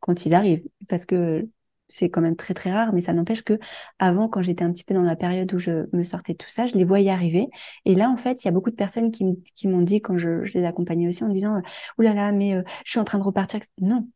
quand 0.00 0.26
ils 0.26 0.34
arrivent 0.34 0.64
parce 0.88 1.06
que 1.06 1.48
c'est 1.88 2.10
quand 2.10 2.20
même 2.20 2.36
très 2.36 2.54
très 2.54 2.70
rare, 2.70 2.92
mais 2.92 3.00
ça 3.00 3.12
n'empêche 3.14 3.42
que 3.42 3.58
avant, 3.98 4.28
quand 4.28 4.42
j'étais 4.42 4.62
un 4.64 4.70
petit 4.72 4.84
peu 4.84 4.94
dans 4.94 5.02
la 5.02 5.16
période 5.16 5.52
où 5.54 5.58
je 5.58 5.86
me 5.94 6.02
sortais 6.02 6.34
de 6.34 6.38
tout 6.38 6.48
ça, 6.50 6.66
je 6.66 6.74
les 6.74 6.84
voyais 6.84 7.10
arriver. 7.10 7.46
Et 7.86 7.94
là, 7.94 8.10
en 8.10 8.16
fait, 8.16 8.44
il 8.44 8.46
y 8.46 8.48
a 8.48 8.52
beaucoup 8.52 8.70
de 8.70 8.76
personnes 8.76 9.10
qui, 9.10 9.24
m'ont 9.68 9.80
dit 9.80 10.00
quand 10.02 10.18
je, 10.18 10.42
les 10.52 10.64
accompagnais 10.64 11.08
aussi 11.08 11.24
en 11.24 11.28
disant, 11.28 11.62
oulala, 11.98 12.14
là 12.14 12.26
là, 12.26 12.32
mais 12.32 12.54
euh, 12.54 12.62
je 12.84 12.90
suis 12.90 13.00
en 13.00 13.04
train 13.04 13.18
de 13.18 13.24
repartir. 13.24 13.60
Non, 13.80 14.06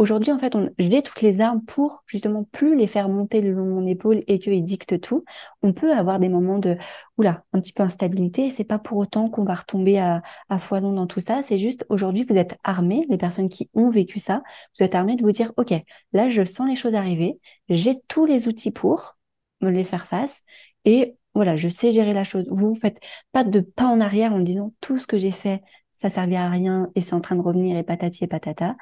Aujourd'hui, 0.00 0.32
en 0.32 0.38
fait, 0.38 0.56
on, 0.56 0.70
j'ai 0.78 1.02
toutes 1.02 1.20
les 1.20 1.42
armes 1.42 1.62
pour 1.62 2.04
justement 2.06 2.44
plus 2.52 2.74
les 2.74 2.86
faire 2.86 3.10
monter 3.10 3.42
le 3.42 3.52
long 3.52 3.66
de 3.66 3.70
mon 3.70 3.86
épaule 3.86 4.24
et 4.28 4.38
qu'ils 4.38 4.64
dictent 4.64 4.98
tout. 4.98 5.26
On 5.60 5.74
peut 5.74 5.92
avoir 5.92 6.18
des 6.18 6.30
moments 6.30 6.58
de, 6.58 6.78
oula, 7.18 7.44
un 7.52 7.60
petit 7.60 7.74
peu 7.74 7.82
instabilité. 7.82 8.48
C'est 8.48 8.64
pas 8.64 8.78
pour 8.78 8.96
autant 8.96 9.28
qu'on 9.28 9.44
va 9.44 9.52
retomber 9.52 9.98
à, 9.98 10.22
à 10.48 10.58
foison 10.58 10.94
dans 10.94 11.06
tout 11.06 11.20
ça. 11.20 11.42
C'est 11.42 11.58
juste 11.58 11.84
aujourd'hui, 11.90 12.24
vous 12.24 12.36
êtes 12.36 12.56
armés, 12.64 13.04
les 13.10 13.18
personnes 13.18 13.50
qui 13.50 13.68
ont 13.74 13.90
vécu 13.90 14.20
ça, 14.20 14.42
vous 14.74 14.82
êtes 14.82 14.94
armés 14.94 15.16
de 15.16 15.22
vous 15.22 15.32
dire, 15.32 15.52
OK, 15.58 15.74
là, 16.14 16.30
je 16.30 16.46
sens 16.46 16.66
les 16.66 16.76
choses 16.76 16.94
arriver. 16.94 17.38
J'ai 17.68 18.00
tous 18.08 18.24
les 18.24 18.48
outils 18.48 18.70
pour 18.70 19.18
me 19.60 19.68
les 19.70 19.84
faire 19.84 20.06
face 20.06 20.44
et 20.86 21.18
voilà, 21.34 21.56
je 21.56 21.68
sais 21.68 21.92
gérer 21.92 22.14
la 22.14 22.24
chose. 22.24 22.46
Vous 22.50 22.70
ne 22.70 22.74
faites 22.74 22.98
pas 23.32 23.44
de 23.44 23.60
pas 23.60 23.84
en 23.84 24.00
arrière 24.00 24.32
en 24.32 24.40
disant 24.40 24.72
tout 24.80 24.96
ce 24.96 25.06
que 25.06 25.18
j'ai 25.18 25.30
fait, 25.30 25.60
ça 26.00 26.08
servait 26.08 26.36
à 26.36 26.48
rien 26.48 26.90
et 26.94 27.02
c'est 27.02 27.14
en 27.14 27.20
train 27.20 27.36
de 27.36 27.42
revenir 27.42 27.76
et 27.76 27.82
patati 27.82 28.24
et 28.24 28.26
patata. 28.26 28.74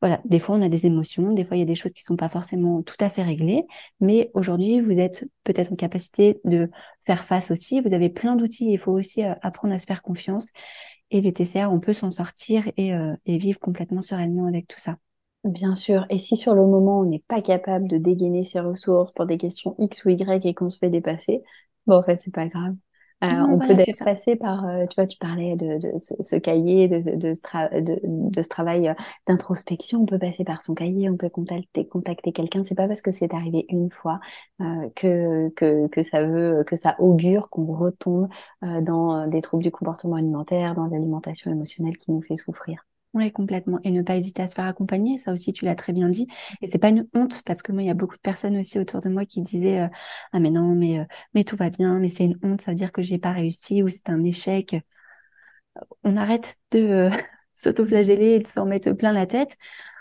Voilà, 0.00 0.22
des 0.24 0.38
fois 0.38 0.56
on 0.56 0.62
a 0.62 0.70
des 0.70 0.86
émotions, 0.86 1.32
des 1.32 1.44
fois 1.44 1.58
il 1.58 1.60
y 1.60 1.62
a 1.62 1.66
des 1.66 1.74
choses 1.74 1.92
qui 1.92 2.02
sont 2.02 2.16
pas 2.16 2.30
forcément 2.30 2.82
tout 2.82 2.96
à 3.00 3.10
fait 3.10 3.22
réglées, 3.22 3.64
mais 4.00 4.30
aujourd'hui 4.32 4.80
vous 4.80 4.98
êtes 4.98 5.28
peut-être 5.44 5.70
en 5.70 5.76
capacité 5.76 6.40
de 6.44 6.70
faire 7.04 7.24
face 7.24 7.50
aussi. 7.50 7.82
Vous 7.82 7.92
avez 7.92 8.08
plein 8.08 8.36
d'outils, 8.36 8.72
il 8.72 8.78
faut 8.78 8.92
aussi 8.92 9.22
euh, 9.22 9.34
apprendre 9.42 9.74
à 9.74 9.78
se 9.78 9.84
faire 9.84 10.00
confiance. 10.00 10.48
Et 11.10 11.20
les 11.20 11.34
TCR, 11.34 11.70
on 11.70 11.78
peut 11.78 11.92
s'en 11.92 12.10
sortir 12.10 12.66
et, 12.78 12.94
euh, 12.94 13.14
et 13.26 13.36
vivre 13.36 13.60
complètement 13.60 14.00
sereinement 14.00 14.46
avec 14.46 14.66
tout 14.66 14.80
ça. 14.80 14.96
Bien 15.44 15.74
sûr. 15.74 16.06
Et 16.08 16.16
si 16.18 16.38
sur 16.38 16.54
le 16.54 16.62
moment 16.62 17.00
on 17.00 17.04
n'est 17.04 17.22
pas 17.28 17.42
capable 17.42 17.86
de 17.86 17.98
dégainer 17.98 18.44
ses 18.44 18.60
ressources 18.60 19.12
pour 19.12 19.26
des 19.26 19.36
questions 19.36 19.74
X 19.78 20.06
ou 20.06 20.10
Y 20.10 20.46
et 20.46 20.54
qu'on 20.54 20.70
se 20.70 20.78
fait 20.78 20.88
dépasser, 20.88 21.42
bon 21.86 21.96
en 21.96 22.02
fait 22.02 22.16
c'est 22.16 22.32
pas 22.32 22.46
grave. 22.46 22.74
Euh, 23.22 23.26
on 23.26 23.58
peut 23.58 23.74
d'ailleurs 23.74 23.96
passer 24.04 24.34
par, 24.34 24.66
euh, 24.66 24.84
tu 24.86 24.96
vois, 24.96 25.06
tu 25.06 25.16
parlais 25.18 25.54
de, 25.54 25.78
ce, 25.96 26.36
cahier, 26.36 26.88
de, 26.88 27.34
ce, 27.34 28.48
travail 28.48 28.88
euh, 28.88 28.94
d'introspection. 29.28 30.02
On 30.02 30.06
peut 30.06 30.18
passer 30.18 30.44
par 30.44 30.62
son 30.62 30.74
cahier, 30.74 31.08
on 31.08 31.16
peut 31.16 31.28
contacter, 31.28 31.86
contacter 31.86 32.32
quelqu'un. 32.32 32.64
C'est 32.64 32.74
pas 32.74 32.88
parce 32.88 33.02
que 33.02 33.12
c'est 33.12 33.32
arrivé 33.32 33.66
une 33.68 33.90
fois 33.90 34.20
que, 34.96 35.50
que, 35.50 36.02
ça 36.02 36.24
veut, 36.24 36.64
que 36.66 36.76
ça 36.76 36.96
augure 36.98 37.48
qu'on 37.50 37.66
retombe 37.66 38.28
dans 38.62 39.26
des 39.28 39.40
troubles 39.40 39.62
du 39.62 39.70
comportement 39.70 40.16
alimentaire, 40.16 40.74
dans 40.74 40.86
l'alimentation 40.86 41.50
émotionnelle 41.50 41.96
qui 41.96 42.10
nous 42.12 42.22
fait 42.22 42.36
souffrir. 42.36 42.84
Oui, 43.14 43.30
complètement. 43.30 43.78
Et 43.84 43.90
ne 43.90 44.00
pas 44.00 44.16
hésiter 44.16 44.42
à 44.42 44.46
se 44.46 44.54
faire 44.54 44.64
accompagner, 44.64 45.18
ça 45.18 45.32
aussi, 45.32 45.52
tu 45.52 45.66
l'as 45.66 45.74
très 45.74 45.92
bien 45.92 46.08
dit. 46.08 46.26
Et 46.62 46.66
c'est 46.66 46.78
pas 46.78 46.88
une 46.88 47.06
honte, 47.14 47.42
parce 47.44 47.60
que 47.62 47.70
moi, 47.70 47.82
il 47.82 47.86
y 47.86 47.90
a 47.90 47.94
beaucoup 47.94 48.16
de 48.16 48.20
personnes 48.22 48.56
aussi 48.56 48.78
autour 48.78 49.02
de 49.02 49.10
moi 49.10 49.26
qui 49.26 49.42
disaient 49.42 49.80
euh, 49.80 49.88
Ah, 50.32 50.40
mais 50.40 50.50
non, 50.50 50.74
mais, 50.74 51.00
euh, 51.00 51.04
mais 51.34 51.44
tout 51.44 51.56
va 51.56 51.68
bien, 51.68 51.98
mais 51.98 52.08
c'est 52.08 52.24
une 52.24 52.38
honte, 52.42 52.62
ça 52.62 52.70
veut 52.70 52.74
dire 52.76 52.90
que 52.90 53.02
j'ai 53.02 53.18
pas 53.18 53.32
réussi 53.32 53.82
ou 53.82 53.90
c'est 53.90 54.08
un 54.08 54.24
échec. 54.24 54.76
On 56.04 56.16
arrête 56.16 56.56
de 56.70 56.78
euh, 56.80 57.10
s'autoflageller 57.54 58.34
et 58.34 58.38
de 58.40 58.46
s'en 58.46 58.66
mettre 58.66 58.92
plein 58.92 59.12
la 59.12 59.26
tête. 59.26 59.56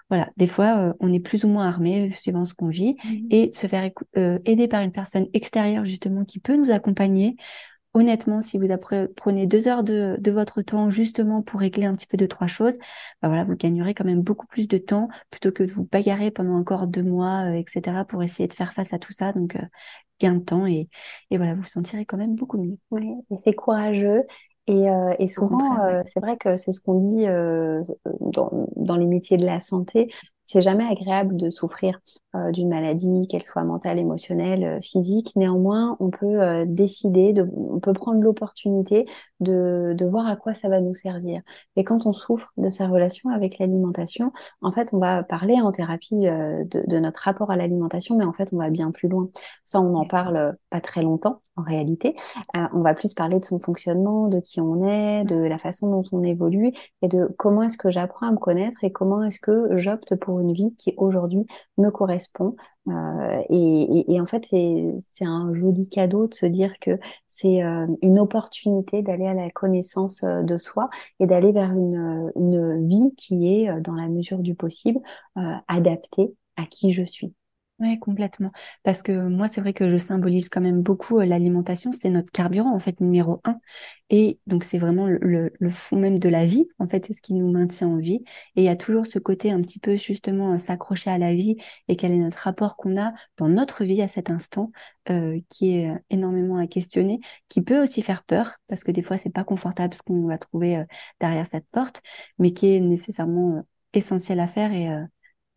Voilà, 0.09 0.30
des 0.38 0.47
fois, 0.47 0.93
on 0.99 1.14
est 1.14 1.22
plus 1.22 1.45
ou 1.45 1.47
moins 1.47 1.68
armé 1.68 2.12
suivant 2.14 2.45
ce 2.45 2.53
qu'on 2.53 2.68
vit 2.68 2.97
mmh 3.03 3.28
et 3.32 3.51
se 3.53 3.68
faire 3.68 3.89
aider 4.45 4.68
par 4.68 4.82
une 4.82 4.91
personne 4.91 5.28
extérieure 5.34 5.86
justement 5.86 6.26
qui 6.26 6.39
peut 6.39 6.57
nous 6.57 6.70
accompagner 6.70 7.38
honnêtement, 7.93 8.41
si 8.41 8.57
vous 8.57 8.67
prenez 9.15 9.47
deux 9.47 9.67
heures 9.67 9.83
de, 9.83 10.17
votre 10.31 10.61
temps 10.61 10.89
justement 10.89 11.41
pour 11.41 11.59
régler 11.59 11.85
un 11.85 11.95
petit 11.95 12.07
peu 12.07 12.17
de 12.17 12.25
trois 12.25 12.47
choses, 12.47 12.77
bah 13.21 13.27
voilà, 13.27 13.43
vous 13.43 13.55
gagnerez 13.55 13.93
quand 13.93 14.05
même 14.05 14.21
beaucoup 14.21 14.47
plus 14.47 14.67
de 14.67 14.77
temps 14.77 15.09
plutôt 15.29 15.51
que 15.51 15.63
de 15.63 15.71
vous 15.71 15.85
bagarrer 15.85 16.31
pendant 16.31 16.55
encore 16.55 16.87
deux 16.87 17.03
mois, 17.03 17.51
euh, 17.51 17.53
etc., 17.53 18.05
pour 18.07 18.23
essayer 18.23 18.47
de 18.47 18.53
faire 18.53 18.73
face 18.73 18.93
à 18.93 18.99
tout 18.99 19.11
ça. 19.11 19.33
Donc, 19.33 19.55
euh, 19.55 19.61
gain 20.19 20.35
de 20.35 20.43
temps 20.43 20.67
et, 20.67 20.87
et 21.31 21.37
voilà, 21.37 21.55
vous 21.55 21.61
vous 21.61 21.67
sentirez 21.67 22.05
quand 22.05 22.17
même 22.17 22.35
beaucoup 22.35 22.57
mieux. 22.57 22.77
Oui, 22.91 23.11
et 23.31 23.35
c'est 23.43 23.53
courageux. 23.53 24.23
Et, 24.67 24.89
euh, 24.89 25.13
et 25.17 25.27
souvent, 25.27 25.57
c'est 26.05 26.19
vrai 26.19 26.37
que 26.37 26.55
c'est 26.55 26.71
ce 26.71 26.79
qu'on 26.79 26.99
dit 26.99 27.25
dans, 28.19 28.67
dans, 28.75 28.95
les 28.95 29.07
métiers 29.07 29.37
de 29.37 29.45
la 29.45 29.59
santé, 29.59 30.13
c'est 30.43 30.61
jamais 30.61 30.85
agréable 30.85 31.35
de 31.35 31.49
souffrir 31.49 31.99
euh, 32.34 32.51
d'une 32.51 32.69
maladie, 32.69 33.27
qu'elle 33.27 33.43
soit 33.43 33.65
mentale, 33.65 33.99
émotionnelle, 33.99 34.63
euh, 34.63 34.79
physique. 34.82 35.34
Néanmoins, 35.36 35.97
on 35.99 36.09
peut 36.11 36.41
euh, 36.41 36.63
décider, 36.65 37.34
de, 37.34 37.45
on 37.57 37.82
peut 37.82 37.91
prendre 37.91 38.21
l'opportunité 38.21 39.05
de, 39.41 39.93
de 39.97 40.05
voir 40.05 40.27
à 40.27 40.38
quoi 40.38 40.53
ça 40.53 40.69
va 40.69 40.79
nous 40.79 40.93
servir. 40.93 41.41
Et 41.75 41.84
quand 41.84 42.05
on 42.05 42.13
souffre 42.13 42.53
de 42.55 42.69
sa 42.69 42.88
relation 42.88 43.32
avec 43.32 43.59
l'alimentation, 43.59 44.32
en 44.61 44.71
fait, 44.71 44.93
on 44.93 44.99
va 44.99 45.23
parler 45.23 45.59
en 45.59 45.73
thérapie 45.73 46.21
de, 46.21 46.99
notre 46.99 47.19
rapport 47.19 47.51
à 47.51 47.57
l'alimentation, 47.57 48.15
mais 48.15 48.23
en 48.23 48.32
fait, 48.32 48.53
on 48.53 48.57
va 48.57 48.69
bien 48.69 48.91
plus 48.91 49.09
loin. 49.09 49.29
Ça, 49.65 49.82
on 49.82 49.93
en 49.95 50.05
parle 50.05 50.55
pas 50.69 50.79
très 50.79 51.01
longtemps 51.01 51.41
en 51.57 51.63
réalité. 51.63 52.15
on 52.53 52.82
va 52.82 52.93
plus 52.93 53.13
parler 53.13 53.39
de 53.39 53.45
son 53.45 53.59
fonctionnement, 53.59 54.27
de 54.27 54.39
qui 54.39 54.61
on 54.61 54.84
est, 54.84 55.25
de 55.25 55.36
la 55.36 55.59
façon 55.59 55.89
dont 55.91 56.03
on 56.13 56.23
évolue 56.23 56.71
et 57.01 57.07
de 57.09 57.27
comment 57.38 57.63
est-ce 57.63 57.77
que 57.77 57.91
j'apprends 57.91 58.27
à 58.27 58.32
me 58.32 58.38
connaître 58.38 58.84
et 58.84 58.91
comment 58.91 59.21
est-ce 59.23 59.39
que 59.39 59.77
j'opte 59.77 60.15
pour 60.15 60.39
une 60.39 60.53
vie 60.53 60.73
qui 60.77 60.93
aujourd'hui 60.97 61.45
me 61.77 61.89
correspond. 61.91 62.20
Euh, 62.88 63.43
et, 63.49 64.19
en 64.19 64.26
fait, 64.26 64.45
c'est 64.45 65.26
un 65.26 65.53
joli 65.53 65.89
cadeau 65.89 66.28
de 66.28 66.34
se 66.34 66.45
dire 66.45 66.74
que 66.80 66.99
c'est 67.28 67.63
euh, 67.63 67.88
une 68.01 68.19
opportunité 68.19 69.01
d'aller 69.01 69.28
à 69.28 69.34
la 69.34 69.49
connaissance 69.49 70.24
euh, 70.24 70.41
de 70.43 70.57
soi 70.57 70.89
et 71.19 71.28
d'aller 71.28 71.51
vers 71.51 71.72
une, 71.72 72.32
une, 72.36 72.88
vie 72.88 73.13
qui 73.15 73.53
est, 73.53 73.82
dans 73.82 73.93
la 73.93 74.07
mesure 74.07 74.39
du 74.39 74.55
possible, 74.55 74.99
adaptée 75.67 76.34
à 76.57 76.65
qui 76.65 76.91
je 76.91 77.03
suis. 77.03 77.34
Oui, 77.82 77.97
complètement. 77.97 78.51
Parce 78.84 79.01
que 79.01 79.11
moi, 79.11 79.47
c'est 79.47 79.59
vrai 79.59 79.73
que 79.73 79.89
je 79.89 79.97
symbolise 79.97 80.49
quand 80.49 80.61
même 80.61 80.84
beaucoup 80.84 81.17
euh, 81.19 81.25
l'alimentation. 81.25 81.91
C'est 81.91 82.11
notre 82.11 82.32
carburant, 82.32 82.75
en 82.75 82.77
fait, 82.77 82.99
numéro 83.01 83.41
un. 83.43 83.59
Et 84.11 84.39
donc, 84.45 84.63
c'est 84.63 84.77
vraiment 84.77 85.07
le, 85.07 85.51
fond 85.71 85.97
même 85.97 86.19
de 86.19 86.29
la 86.29 86.45
vie. 86.45 86.67
En 86.77 86.86
fait, 86.88 87.07
c'est 87.07 87.13
ce 87.13 87.21
qui 87.23 87.34
nous 87.34 87.49
maintient 87.49 87.88
en 87.88 87.97
vie. 87.97 88.23
Et 88.55 88.61
il 88.61 88.63
y 88.65 88.67
a 88.67 88.75
toujours 88.75 89.07
ce 89.07 89.17
côté 89.17 89.49
un 89.51 89.59
petit 89.61 89.79
peu, 89.79 89.95
justement, 89.95 90.59
s'accrocher 90.59 91.09
à 91.09 91.17
la 91.17 91.34
vie 91.34 91.55
et 91.88 91.95
quel 91.95 92.11
est 92.11 92.19
notre 92.19 92.38
rapport 92.38 92.77
qu'on 92.77 93.01
a 93.01 93.13
dans 93.38 93.49
notre 93.49 93.84
vie 93.84 94.03
à 94.03 94.07
cet 94.07 94.29
instant, 94.29 94.71
euh, 95.09 95.39
qui 95.49 95.75
est 95.75 95.89
euh, 95.89 95.95
énormément 96.11 96.57
à 96.57 96.67
questionner, 96.67 97.19
qui 97.49 97.63
peut 97.63 97.82
aussi 97.82 98.03
faire 98.03 98.23
peur, 98.25 98.57
parce 98.67 98.84
que 98.84 98.91
des 98.91 99.01
fois, 99.01 99.17
c'est 99.17 99.32
pas 99.32 99.43
confortable 99.43 99.95
ce 99.95 100.03
qu'on 100.03 100.27
va 100.27 100.38
trouver 100.38 100.84
derrière 101.19 101.47
cette 101.47 101.65
porte, 101.71 102.03
mais 102.38 102.51
qui 102.53 102.67
est 102.75 102.79
nécessairement 102.79 103.65
essentiel 103.93 104.39
à 104.39 104.45
faire 104.47 104.71
et 104.71 104.88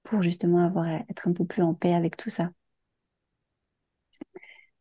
pour 0.05 0.23
justement 0.23 0.65
avoir 0.65 0.87
être 0.87 1.29
un 1.29 1.33
peu 1.33 1.45
plus 1.45 1.63
en 1.63 1.75
paix 1.75 1.95
avec 1.95 2.17
tout 2.17 2.31
ça. 2.31 2.51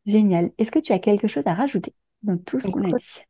Génial. 0.06 0.52
Est-ce 0.58 0.72
que 0.72 0.80
tu 0.80 0.92
as 0.92 1.00
quelque 1.00 1.28
chose 1.28 1.48
à 1.48 1.54
rajouter 1.54 1.96
dans 2.22 2.38
tout 2.38 2.60
ce 2.60 2.68
qu'on 2.68 2.84
a 2.84 2.98
dit? 2.98 3.24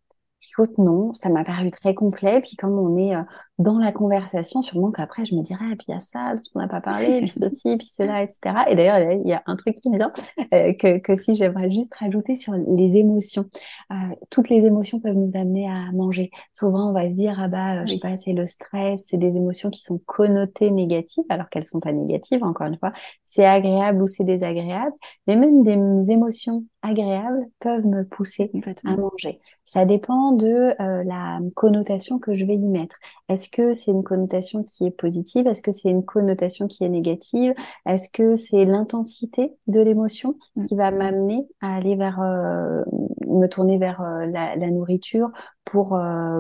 Écoute, 0.52 0.78
non, 0.78 1.14
ça 1.14 1.30
m'a 1.30 1.44
paru 1.44 1.72
très 1.72 1.94
complet. 1.96 2.42
Puis 2.42 2.58
comme 2.58 2.78
on 2.78 2.98
est 2.98 3.16
euh, 3.16 3.22
dans 3.60 3.78
la 3.78 3.92
conversation, 3.92 4.64
sûrement 4.64 4.92
qu'après, 4.92 5.26
je 5.26 5.36
me 5.36 5.44
dirais, 5.44 5.66
et 5.72 5.76
puis 5.76 5.86
il 5.90 5.92
y 5.92 5.96
a 5.96 6.00
ça, 6.00 6.34
dont 6.36 6.42
on 6.56 6.60
n'a 6.60 6.68
pas 6.68 6.82
parlé, 6.82 7.22
puis 7.22 7.30
ceci, 7.30 7.78
puis 7.78 7.88
cela, 7.88 8.24
etc. 8.24 8.40
Et 8.68 8.76
d'ailleurs, 8.76 9.00
il 9.12 9.28
y 9.28 9.34
a 9.34 9.44
un 9.46 9.56
truc 9.56 9.76
qui 9.76 9.92
me 9.92 9.98
vient 9.98 10.12
euh, 10.54 10.74
que, 10.74 10.98
que 10.98 11.16
si 11.16 11.36
j'aimerais 11.36 11.70
juste 11.70 11.94
rajouter 11.94 12.36
sur 12.36 12.54
les 12.54 12.98
émotions. 12.98 13.46
Euh, 13.92 13.96
toutes 14.32 14.50
les 14.50 14.66
émotions 14.66 15.00
peuvent 15.00 15.16
nous 15.16 15.36
amener 15.36 15.70
à 15.70 15.92
manger. 15.92 16.32
Souvent, 16.54 16.90
on 16.90 16.94
va 16.94 17.12
se 17.12 17.16
dire, 17.16 17.38
ah 17.40 17.48
bah, 17.48 17.82
euh, 17.82 17.86
je 17.86 17.94
sais 17.94 18.00
pas, 18.00 18.18
c'est 18.18 18.34
le 18.34 18.48
stress, 18.48 19.06
c'est 19.08 19.18
des 19.18 19.28
émotions 19.28 19.70
qui 19.70 19.82
sont 19.82 20.00
connotées 20.04 20.72
négatives, 20.72 21.26
alors 21.30 21.50
qu'elles 21.50 21.66
sont 21.66 21.80
pas 21.80 21.94
négatives, 21.94 22.44
encore 22.44 22.66
une 22.66 22.78
fois. 22.80 22.92
C'est 23.24 23.46
agréable 23.46 24.02
ou 24.02 24.08
c'est 24.08 24.24
désagréable. 24.24 24.94
Mais 25.28 25.36
même 25.36 25.62
des 25.62 26.12
émotions 26.12 26.66
agréables 26.82 27.46
peuvent 27.60 27.86
me 27.86 28.04
pousser 28.04 28.52
à 28.86 28.98
manger. 28.98 29.40
Ça 29.64 29.86
dépend 29.86 30.32
de 30.32 30.76
la 30.80 31.40
connotation 31.56 32.20
que 32.20 32.34
je 32.34 32.46
vais 32.46 32.56
y 32.56 32.68
mettre. 32.68 32.98
Est-ce 33.30 33.43
que 33.50 33.74
c'est 33.74 33.92
une 33.92 34.04
connotation 34.04 34.64
qui 34.64 34.86
est 34.86 34.92
positive? 34.92 35.48
Est-ce 35.48 35.62
que 35.62 35.72
c'est 35.72 35.90
une 35.90 36.06
connotation 36.06 36.68
qui 36.68 36.84
est 36.84 36.90
négative? 36.90 37.54
Est-ce 37.86 38.10
que 38.10 38.36
c'est 38.36 38.66
l'intensité 38.66 39.54
de 39.68 39.82
l'émotion 39.82 40.36
mm. 40.56 40.62
qui 40.64 40.76
va 40.76 40.92
m'amener 40.92 41.48
à 41.62 41.76
aller 41.76 41.96
vers, 41.96 42.22
euh, 42.22 42.84
me 43.28 43.48
tourner 43.48 43.78
vers 43.78 44.02
euh, 44.02 44.26
la, 44.28 44.56
nourriture 44.72 45.32
pour 45.66 45.98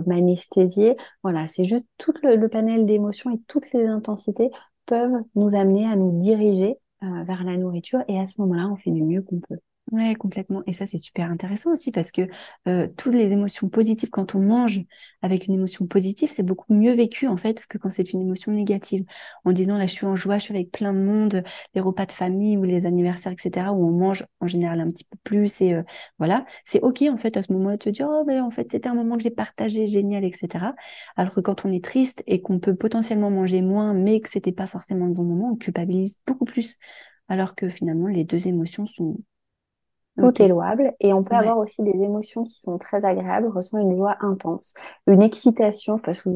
m'anesthésier? 0.07 0.97
Voilà, 1.23 1.47
c'est 1.47 1.65
juste 1.65 1.87
tout 1.97 2.13
le, 2.23 2.35
le 2.35 2.49
panel 2.49 2.85
d'émotions 2.85 3.31
et 3.31 3.39
toutes 3.47 3.71
les 3.73 3.85
intensités 3.85 4.51
peuvent 4.85 5.23
nous 5.35 5.55
amener 5.55 5.85
à 5.85 5.95
nous 5.95 6.19
diriger 6.19 6.77
vers 7.01 7.43
la 7.43 7.57
nourriture 7.57 8.01
et 8.07 8.17
à 8.19 8.25
ce 8.25 8.39
moment-là, 8.41 8.69
on 8.71 8.77
fait 8.77 8.91
du 8.91 9.03
mieux 9.03 9.21
qu'on 9.21 9.39
peut. 9.39 9.59
Ouais, 9.91 10.15
complètement. 10.15 10.63
Et 10.65 10.73
ça, 10.73 10.85
c'est 10.87 10.97
super 10.97 11.29
intéressant 11.29 11.71
aussi 11.73 11.91
parce 11.91 12.11
que 12.11 12.21
euh, 12.67 12.87
toutes 12.97 13.13
les 13.13 13.31
émotions 13.33 13.67
positives, 13.69 14.09
quand 14.09 14.33
on 14.33 14.39
mange 14.39 14.79
avec 15.21 15.45
une 15.45 15.53
émotion 15.53 15.85
positive, 15.85 16.31
c'est 16.31 16.41
beaucoup 16.41 16.73
mieux 16.73 16.93
vécu 16.93 17.27
en 17.27 17.37
fait 17.37 17.67
que 17.67 17.77
quand 17.77 17.91
c'est 17.91 18.11
une 18.13 18.21
émotion 18.21 18.53
négative. 18.53 19.03
En 19.43 19.51
disant 19.51 19.77
là, 19.77 19.85
je 19.85 19.91
suis 19.91 20.05
en 20.07 20.15
joie, 20.15 20.37
je 20.39 20.43
suis 20.45 20.53
avec 20.55 20.71
plein 20.71 20.93
de 20.93 20.99
monde, 20.99 21.43
les 21.75 21.81
repas 21.81 22.05
de 22.07 22.11
famille 22.13 22.57
ou 22.57 22.63
les 22.63 22.85
anniversaires, 22.87 23.33
etc., 23.33 23.71
où 23.73 23.85
on 23.85 23.91
mange 23.91 24.25
en 24.39 24.47
général 24.47 24.79
un 24.79 24.89
petit 24.89 25.03
peu 25.03 25.17
plus 25.23 25.61
et 25.61 25.73
euh, 25.73 25.83
voilà, 26.17 26.45
c'est 26.63 26.81
ok 26.81 27.03
en 27.11 27.17
fait 27.17 27.35
à 27.37 27.41
ce 27.43 27.51
moment-là 27.53 27.77
de 27.77 27.83
se 27.83 27.89
dire 27.89 28.07
oh 28.09 28.23
ben 28.25 28.41
en 28.41 28.49
fait 28.49 28.71
c'était 28.71 28.87
un 28.89 28.95
moment 28.95 29.17
que 29.17 29.23
j'ai 29.23 29.29
partagé, 29.31 29.85
génial, 29.85 30.23
etc. 30.23 30.73
Alors 31.17 31.33
que 31.35 31.41
quand 31.41 31.65
on 31.65 31.71
est 31.71 31.83
triste 31.83 32.23
et 32.25 32.41
qu'on 32.41 32.59
peut 32.59 32.73
potentiellement 32.75 33.29
manger 33.29 33.61
moins, 33.61 33.93
mais 33.93 34.21
que 34.21 34.29
c'était 34.29 34.51
pas 34.53 34.65
forcément 34.65 35.05
le 35.07 35.13
bon 35.13 35.23
moment, 35.23 35.51
on 35.51 35.55
culpabilise 35.57 36.17
beaucoup 36.25 36.45
plus. 36.45 36.77
Alors 37.29 37.53
que 37.55 37.69
finalement 37.69 38.07
les 38.07 38.23
deux 38.23 38.47
émotions 38.47 38.85
sont 38.85 39.17
tout 40.17 40.41
est 40.41 40.47
louable 40.47 40.93
et 40.99 41.11
on 41.13 41.23
peut 41.23 41.35
avoir 41.35 41.57
aussi 41.57 41.81
des 41.81 42.03
émotions 42.03 42.43
qui 42.43 42.59
sont 42.59 42.77
très 42.77 43.03
agréables, 43.03 43.47
on 43.47 43.55
ressent 43.55 43.79
une 43.79 43.95
joie 43.95 44.15
intense, 44.21 44.73
une 45.07 45.23
excitation, 45.23 45.97
parce 45.97 46.21
que 46.21 46.29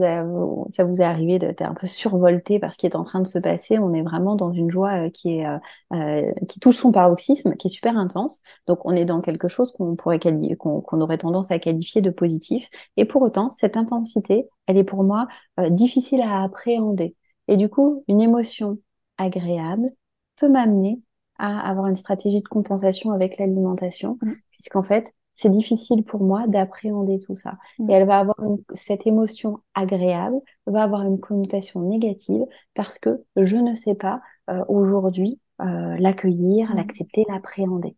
ça 0.69 0.83
vous 0.83 1.01
est 1.01 1.03
arrivé 1.03 1.37
d'être 1.37 1.61
un 1.61 1.73
peu 1.75 1.85
survolté 1.85 2.59
par 2.59 2.73
ce 2.73 2.77
qui 2.77 2.87
est 2.87 2.95
en 2.95 3.03
train 3.03 3.19
de 3.19 3.27
se 3.27 3.37
passer, 3.39 3.77
on 3.77 3.93
est 3.93 4.01
vraiment 4.01 4.35
dans 4.35 4.51
une 4.51 4.71
joie 4.71 5.05
euh, 5.05 5.09
qui 5.09 5.37
est 5.37 5.45
euh, 5.45 5.57
euh, 5.93 6.31
qui 6.47 6.59
touche 6.59 6.77
son 6.77 6.91
paroxysme, 6.91 7.55
qui 7.55 7.67
est 7.67 7.69
super 7.69 7.97
intense. 7.97 8.41
Donc 8.67 8.79
on 8.85 8.91
est 8.91 9.05
dans 9.05 9.21
quelque 9.21 9.47
chose 9.47 9.71
qu'on 9.71 9.95
pourrait 9.95 10.19
qu'on 10.19 11.01
aurait 11.01 11.17
tendance 11.19 11.51
à 11.51 11.59
qualifier 11.59 12.01
de 12.01 12.09
positif 12.09 12.69
et 12.97 13.05
pour 13.05 13.21
autant 13.21 13.51
cette 13.51 13.77
intensité, 13.77 14.47
elle 14.65 14.77
est 14.77 14.83
pour 14.83 15.03
moi 15.03 15.27
difficile 15.69 16.21
à 16.21 16.43
appréhender. 16.43 17.15
Et 17.47 17.57
du 17.57 17.69
coup, 17.69 18.03
une 18.07 18.21
émotion 18.21 18.79
agréable 19.17 19.91
peut 20.35 20.49
m'amener 20.49 21.01
à 21.37 21.69
avoir 21.69 21.87
une 21.87 21.95
stratégie 21.95 22.41
de 22.41 22.47
compensation 22.47 23.11
avec 23.11 23.37
l'alimentation, 23.37 24.17
mm. 24.21 24.33
puisqu'en 24.51 24.83
fait, 24.83 25.13
c'est 25.33 25.51
difficile 25.51 26.03
pour 26.03 26.21
moi 26.21 26.47
d'appréhender 26.47 27.19
tout 27.19 27.35
ça. 27.35 27.57
Mm. 27.77 27.89
Et 27.89 27.93
elle 27.93 28.07
va 28.07 28.19
avoir 28.19 28.37
cette 28.73 29.05
émotion 29.05 29.59
agréable, 29.75 30.37
va 30.65 30.83
avoir 30.83 31.03
une 31.03 31.19
connotation 31.19 31.81
négative 31.81 32.43
parce 32.73 32.97
que 32.99 33.23
je 33.35 33.57
ne 33.57 33.75
sais 33.75 33.95
pas 33.95 34.21
euh, 34.49 34.63
aujourd'hui 34.67 35.39
euh, 35.61 35.95
l'accueillir, 35.97 36.71
mm. 36.71 36.75
l'accepter, 36.75 37.25
l'appréhender. 37.29 37.95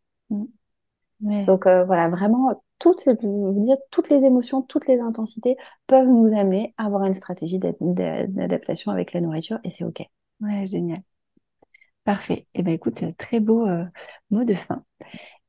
Donc 1.21 1.65
euh, 1.65 1.83
voilà, 1.83 2.09
vraiment, 2.09 2.61
toutes, 2.77 3.03
je 3.05 3.11
veux 3.11 3.61
dire, 3.61 3.77
toutes 3.91 4.09
les 4.09 4.25
émotions, 4.25 4.61
toutes 4.61 4.87
les 4.87 4.99
intensités 4.99 5.57
peuvent 5.87 6.07
nous 6.07 6.33
amener 6.37 6.73
à 6.77 6.85
avoir 6.85 7.03
une 7.03 7.13
stratégie 7.13 7.59
d'adaptation 7.59 8.91
avec 8.91 9.13
la 9.13 9.21
nourriture 9.21 9.59
et 9.63 9.69
c'est 9.69 9.83
OK. 9.83 10.01
Ouais, 10.41 10.65
génial. 10.65 11.01
Parfait. 12.09 12.47
Eh 12.55 12.63
bien, 12.63 12.73
écoute, 12.73 13.03
très 13.19 13.39
beau 13.39 13.67
euh, 13.67 13.85
mot 14.31 14.43
de 14.43 14.55
fin. 14.55 14.83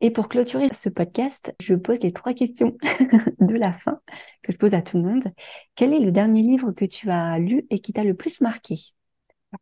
Et 0.03 0.11
pour 0.11 0.29
clôturer 0.29 0.69
ce 0.75 0.91
podcast, 0.91 1.55
je 1.59 1.75
pose 1.75 2.03
les 2.03 2.13
trois 2.13 2.35
questions 2.35 2.77
de 3.41 3.55
la 3.55 3.73
fin 3.73 4.03
que 4.43 4.53
je 4.53 4.59
pose 4.59 4.75
à 4.75 4.83
tout 4.83 4.99
le 4.99 5.05
monde. 5.05 5.25
Quel 5.75 5.95
est 5.95 6.01
le 6.01 6.13
dernier 6.13 6.43
livre 6.43 6.73
que 6.73 6.85
tu 6.85 7.11
as 7.11 7.39
lu 7.39 7.67
et 7.71 7.79
qui 7.79 7.95
t'a 7.95 8.05
le 8.05 8.13
plus 8.13 8.43
marqué? 8.43 8.75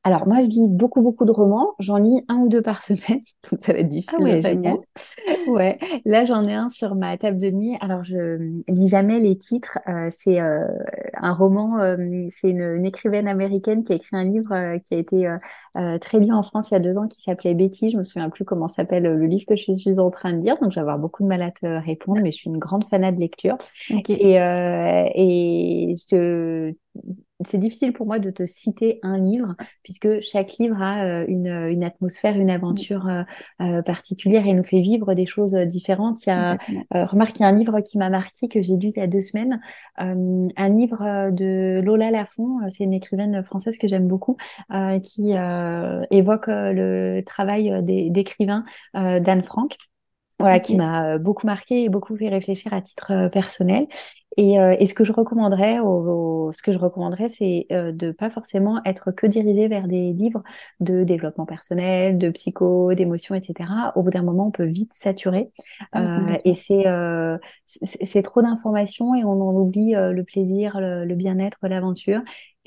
Alors 0.05 0.29
moi, 0.29 0.43
je 0.43 0.49
lis 0.49 0.69
beaucoup, 0.69 1.01
beaucoup 1.01 1.25
de 1.25 1.33
romans. 1.33 1.75
J'en 1.79 1.97
lis 1.97 2.23
un 2.29 2.37
ou 2.37 2.49
deux 2.49 2.61
par 2.61 2.83
semaine, 2.83 3.21
donc 3.51 3.61
ça 3.63 3.73
va 3.73 3.79
être 3.79 3.89
difficile. 3.89 4.19
Ah 4.21 4.25
ouais, 4.25 4.43
génial. 4.43 4.77
ouais, 5.49 5.79
là 6.05 6.25
j'en 6.25 6.47
ai 6.47 6.55
un 6.55 6.69
sur 6.69 6.95
ma 6.95 7.17
table 7.17 7.39
de 7.39 7.51
nuit. 7.51 7.77
Alors 7.81 8.05
je 8.05 8.61
lis 8.69 8.89
jamais 8.89 9.19
les 9.19 9.39
titres. 9.39 9.79
Euh, 9.89 10.11
c'est 10.13 10.41
euh, 10.41 10.67
un 11.15 11.33
roman, 11.33 11.81
euh, 11.81 11.97
c'est 12.31 12.51
une, 12.51 12.85
écrivaine 12.85 13.29
américaine 13.29 13.83
qui 13.83 13.93
a 13.93 13.97
écrit 13.97 14.17
un 14.17 14.25
livre 14.25 14.79
qui 14.79 14.95
a 14.95 14.99
été 14.99 15.29
très 16.01 16.21
lu 16.21 16.33
en 16.33 16.43
France 16.43 16.71
il 16.71 16.75
y 16.75 16.77
a 16.77 16.81
deux 16.81 16.97
ans, 16.97 17.09
qui 17.09 17.21
s'appelait 17.21 17.55
Betty. 17.55 17.91
Je 17.91 17.99
me 17.99 18.05
souviens 18.05 18.31
plus 18.31 18.45
comment 18.45 18.69
s'appelle 18.69 19.03
le 19.03 19.27
livre 19.27 19.45
que 19.47 19.57
je 19.57 19.73
suis 19.73 19.99
en 19.99 20.11
train 20.11 20.33
de 20.33 20.43
lire, 20.43 20.57
donc 20.61 20.71
je 20.71 20.77
vais 20.77 20.81
avoir 20.81 20.99
beaucoup 20.99 21.23
de 21.23 21.29
mal 21.29 21.43
à 21.43 21.51
te 21.51 21.67
répondre, 21.67 22.21
mais 22.23 22.31
je 22.31 22.39
suis 22.39 22.51
une 22.51 22.59
grande 22.59 22.85
fanade 22.85 23.17
de 23.17 23.21
lecture. 23.21 23.57
Et, 24.09 24.35
et 24.35 25.95
je 25.95 26.75
c'est 27.45 27.59
difficile 27.59 27.93
pour 27.93 28.07
moi 28.07 28.19
de 28.19 28.31
te 28.31 28.47
citer 28.47 28.99
un 29.03 29.17
livre, 29.17 29.55
puisque 29.83 30.21
chaque 30.21 30.57
livre 30.59 30.81
a 30.83 31.05
euh, 31.05 31.25
une, 31.29 31.47
une, 31.47 31.85
atmosphère, 31.85 32.37
une 32.37 32.51
aventure 32.51 33.07
euh, 33.09 33.23
euh, 33.61 33.83
particulière 33.83 34.47
et 34.47 34.55
nous 34.55 34.65
fait 34.65 34.81
vivre 34.81 35.15
des 35.15 35.27
choses 35.27 35.55
différentes. 35.55 36.25
Il 36.27 36.31
y 36.31 36.33
a, 36.33 36.59
remarque, 36.91 37.39
il 37.39 37.43
y 37.43 37.45
a 37.45 37.49
un 37.49 37.53
livre 37.53 37.81
qui 37.81 37.99
m'a 37.99 38.11
marqué, 38.11 38.49
que 38.49 38.63
j'ai 38.63 38.77
lu 38.77 38.89
il 38.95 38.99
y 38.99 39.03
a 39.03 39.07
deux 39.07 39.23
semaines, 39.23 39.61
un 39.97 40.69
livre 40.69 41.31
de 41.31 41.81
Lola 41.85 42.11
Lafont, 42.11 42.59
c'est 42.69 42.85
une 42.85 42.95
écrivaine 42.95 43.43
française 43.45 43.79
que 43.79 43.89
j'aime 43.89 44.09
beaucoup, 44.09 44.37
qui 45.03 45.33
évoque 46.11 46.47
le 46.49 47.21
travail 47.23 47.83
d'écrivain 47.83 48.65
d'Anne 48.95 49.43
Frank 49.43 49.77
voilà, 50.39 50.61
qui 50.61 50.77
m'a 50.77 51.19
beaucoup 51.19 51.47
marqué 51.47 51.85
et 51.85 51.89
beaucoup 51.89 52.17
fait 52.17 52.29
réfléchir 52.29 52.73
à 52.73 52.81
titre 52.81 53.29
personnel. 53.29 53.87
Et, 54.39 54.61
euh, 54.61 54.77
et, 54.79 54.87
ce 54.87 54.95
que 54.95 55.03
je 55.03 55.11
recommanderais, 55.13 55.81
au, 55.81 56.53
ce 56.53 56.63
que 56.63 56.73
je 56.73 56.79
recommanderais, 56.79 57.29
c'est 57.29 57.67
euh, 57.73 57.91
de 57.91 58.13
pas 58.13 58.31
forcément 58.31 58.81
être 58.85 59.11
que 59.11 59.27
dirigé 59.27 59.67
vers 59.67 59.89
des 59.89 60.13
livres 60.13 60.45
de 60.79 61.03
développement 61.03 61.45
personnel, 61.45 62.19
de 62.19 62.31
psycho, 62.31 62.95
d'émotion, 62.95 63.35
etc. 63.35 63.69
Au 63.97 64.03
bout 64.05 64.11
d'un 64.11 64.23
moment, 64.23 64.47
on 64.47 64.51
peut 64.53 64.67
vite 64.67 64.93
saturer, 64.95 65.51
ah, 65.93 66.21
euh, 66.21 66.37
et 66.45 66.55
c'est 66.55 66.87
euh, 66.87 67.37
c'est 67.65 68.23
trop 68.23 68.41
d'informations 68.41 69.15
et 69.17 69.25
on 69.25 69.43
en 69.43 69.55
oublie 69.57 69.97
euh, 69.97 70.13
le 70.13 70.23
plaisir, 70.23 70.81
le, 70.81 71.05
le 71.05 71.15
bien-être, 71.17 71.59
l'aventure. 71.63 72.21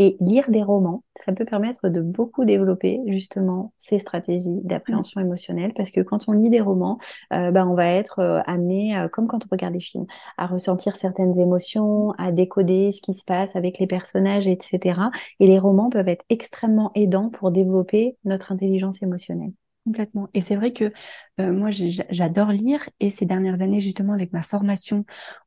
Et 0.04 0.18
lire 0.20 0.50
des 0.50 0.64
romans, 0.64 1.04
ça 1.16 1.32
peut 1.32 1.46
permettre 1.46 1.88
de 1.88 2.02
beaucoup 2.02 2.44
développer 2.44 3.02
justement 3.06 3.72
ces 3.78 4.00
stratégies 4.00 4.60
d'appréhension 4.64 5.22
émotionnelle 5.22 5.74
parce 5.76 5.92
que 5.92 6.02
quand 6.02 6.28
on 6.28 6.32
lit 6.32 6.50
des 6.50 6.60
romans, 6.60 6.98
euh, 7.34 7.52
bah, 7.52 7.68
on 7.68 7.76
va 7.76 7.86
être 7.86 8.18
euh, 8.18 8.42
amené, 8.48 8.98
euh, 8.98 9.08
comme 9.10 9.28
quand 9.28 9.46
on 9.46 9.48
regarde 9.52 9.74
des 9.74 9.80
films, 9.80 10.08
à 10.40 10.48
ressentir 10.48 10.96
certaines 10.96 11.40
émotions, 11.40 12.14
à 12.18 12.32
décoder 12.32 12.92
ce 12.92 13.00
qui 13.00 13.14
se 13.14 13.24
passe 13.24 13.56
avec 13.56 13.78
les 13.78 13.86
personnages, 13.86 14.48
etc. 14.48 15.12
Et 15.40 15.46
les 15.46 15.60
romans 15.60 15.92
peuvent 15.92 16.08
être 16.08 16.26
extrêmement 16.30 16.90
aidants 16.96 17.30
pour 17.30 17.52
développer 17.52 18.18
notre 18.26 18.52
intelligence 18.52 19.04
émotionnelle. 19.04 19.52
Complètement. 19.86 20.30
Et 20.36 20.42
c'est 20.42 20.56
vrai 20.56 20.74
que 20.74 20.94
euh, 21.40 21.52
moi, 21.52 21.70
j'adore 21.72 22.50
lire 22.52 22.88
et 23.00 23.10
ces 23.10 23.26
dernières 23.26 23.62
années, 23.62 23.80
justement, 23.80 24.14
avec 24.14 24.32
ma 24.32 24.44
formation, 24.44 25.06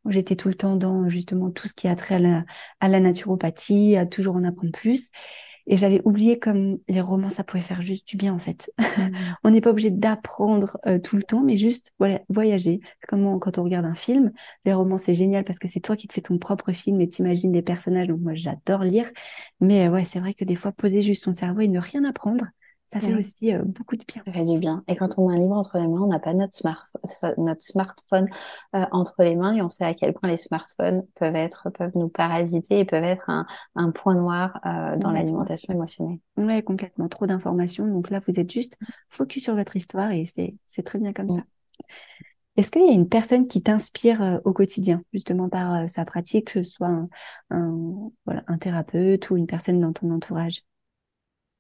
j'étais 0.09 0.35
tout 0.35 0.49
le 0.49 0.57
temps 0.57 0.75
dans 0.75 1.09
justement 1.09 1.53
tout 1.53 1.69
ce 1.69 1.73
qui 1.73 1.87
a 1.87 1.95
trait 1.95 2.17
à 2.17 2.19
la, 2.19 2.45
à 2.81 2.89
la 2.89 2.99
naturopathie, 2.99 3.97
à 3.97 4.07
toujours 4.07 4.35
en 4.35 4.43
apprendre 4.43 4.73
plus. 4.73 5.11
Et 5.67 5.77
j'avais 5.77 6.01
oublié 6.05 6.39
comme 6.39 6.79
les 6.89 7.01
romans, 7.01 7.31
ça 7.31 7.45
pouvait 7.45 7.63
faire 7.63 7.81
juste 7.83 8.09
du 8.09 8.17
bien, 8.17 8.35
en 8.35 8.39
fait. 8.39 8.73
Mmh. 8.79 9.03
on 9.45 9.51
n'est 9.51 9.61
pas 9.61 9.71
obligé 9.71 9.91
d'apprendre 9.91 10.79
euh, 10.87 10.99
tout 10.99 11.17
le 11.17 11.25
temps, 11.25 11.43
mais 11.43 11.57
juste 11.57 11.93
voilà, 11.99 12.21
voyager. 12.29 12.81
Comme 13.09 13.41
quand 13.41 13.59
on 13.59 13.65
regarde 13.65 13.87
un 13.87 13.95
film, 13.97 14.33
les 14.65 14.73
romans, 14.75 14.99
c'est 14.99 15.15
génial 15.15 15.45
parce 15.45 15.59
que 15.59 15.69
c'est 15.69 15.81
toi 15.81 15.97
qui 15.97 16.09
te 16.09 16.15
fais 16.15 16.23
ton 16.23 16.39
propre 16.39 16.73
film 16.73 17.01
et 17.01 17.09
t'imagines 17.09 17.53
des 17.53 17.63
personnages. 17.63 18.09
Donc 18.09 18.21
moi, 18.21 18.35
j'adore 18.35 18.85
lire. 18.85 19.11
Mais 19.61 19.89
euh, 19.89 19.91
ouais, 19.91 20.05
c'est 20.05 20.21
vrai 20.21 20.35
que 20.35 20.45
des 20.45 20.57
fois, 20.57 20.73
poser 20.73 21.03
juste 21.03 21.25
son 21.25 21.33
cerveau 21.35 21.61
et 21.61 21.69
ne 21.69 21.81
rien 21.81 22.05
apprendre, 22.05 22.47
ça 22.87 23.01
fait 23.01 23.15
aussi 23.15 23.53
euh, 23.53 23.63
beaucoup 23.65 23.97
de 23.97 24.05
bien. 24.07 24.23
Ça 24.27 24.33
fait 24.33 24.45
du 24.45 24.59
bien. 24.59 24.85
Et 24.89 24.97
quand 24.97 25.19
on 25.19 25.29
a 25.29 25.33
un 25.33 25.39
livre 25.39 25.55
entre 25.55 25.79
les 25.79 25.87
mains, 25.87 26.03
on 26.03 26.09
n'a 26.09 26.19
pas 26.19 26.35
notre, 26.35 26.55
smart 26.55 26.85
notre 27.39 27.63
smartphone 27.63 28.29
euh, 28.77 28.85
entre 28.93 29.15
les 29.23 29.37
mains 29.37 29.55
et 29.55 29.63
on 29.63 29.71
sait 29.71 29.85
à 29.85 29.95
quel 29.95 30.13
point 30.13 30.29
les 30.29 30.37
smartphones 30.37 31.07
peuvent 31.15 31.35
être, 31.35 31.71
peuvent 31.71 31.93
nous 31.95 32.09
parasiter 32.09 32.81
et 32.81 32.85
peuvent 32.85 33.05
être 33.05 33.29
un, 33.29 33.47
un 33.75 33.91
point 33.91 34.15
noir 34.15 34.61
euh, 34.67 34.97
dans 34.97 35.11
l'alimentation 35.11 35.73
émotionnelle. 35.73 36.19
Ouais, 36.37 36.63
complètement. 36.63 37.09
Trop 37.09 37.27
d'informations. 37.27 37.87
Donc 37.87 38.11
là, 38.11 38.21
vous 38.27 38.39
êtes 38.39 38.53
juste 38.53 38.77
focus 39.09 39.45
sur 39.45 39.55
votre 39.55 39.77
histoire 39.77 40.11
et 40.13 40.25
c'est 40.25 40.83
très 40.85 40.99
bien 40.99 41.13
comme 41.13 41.29
ça. 41.29 41.43
Est-ce 42.57 42.71
qu'il 42.71 42.87
y 42.87 42.91
a 42.91 42.93
une 42.93 43.09
personne 43.09 43.49
qui 43.49 43.63
t'inspire 43.63 44.41
au 44.45 44.53
quotidien, 44.53 45.03
justement 45.13 45.49
par 45.49 45.89
sa 45.89 46.05
pratique, 46.05 46.53
que 46.53 46.63
ce 46.63 46.71
soit 46.71 47.09
un, 47.51 48.11
voilà, 48.27 48.45
un 48.47 48.59
thérapeute 48.59 49.29
ou 49.31 49.37
une 49.37 49.49
personne 49.49 49.81
dans 49.81 49.93
ton 49.93 50.13
entourage? 50.13 50.63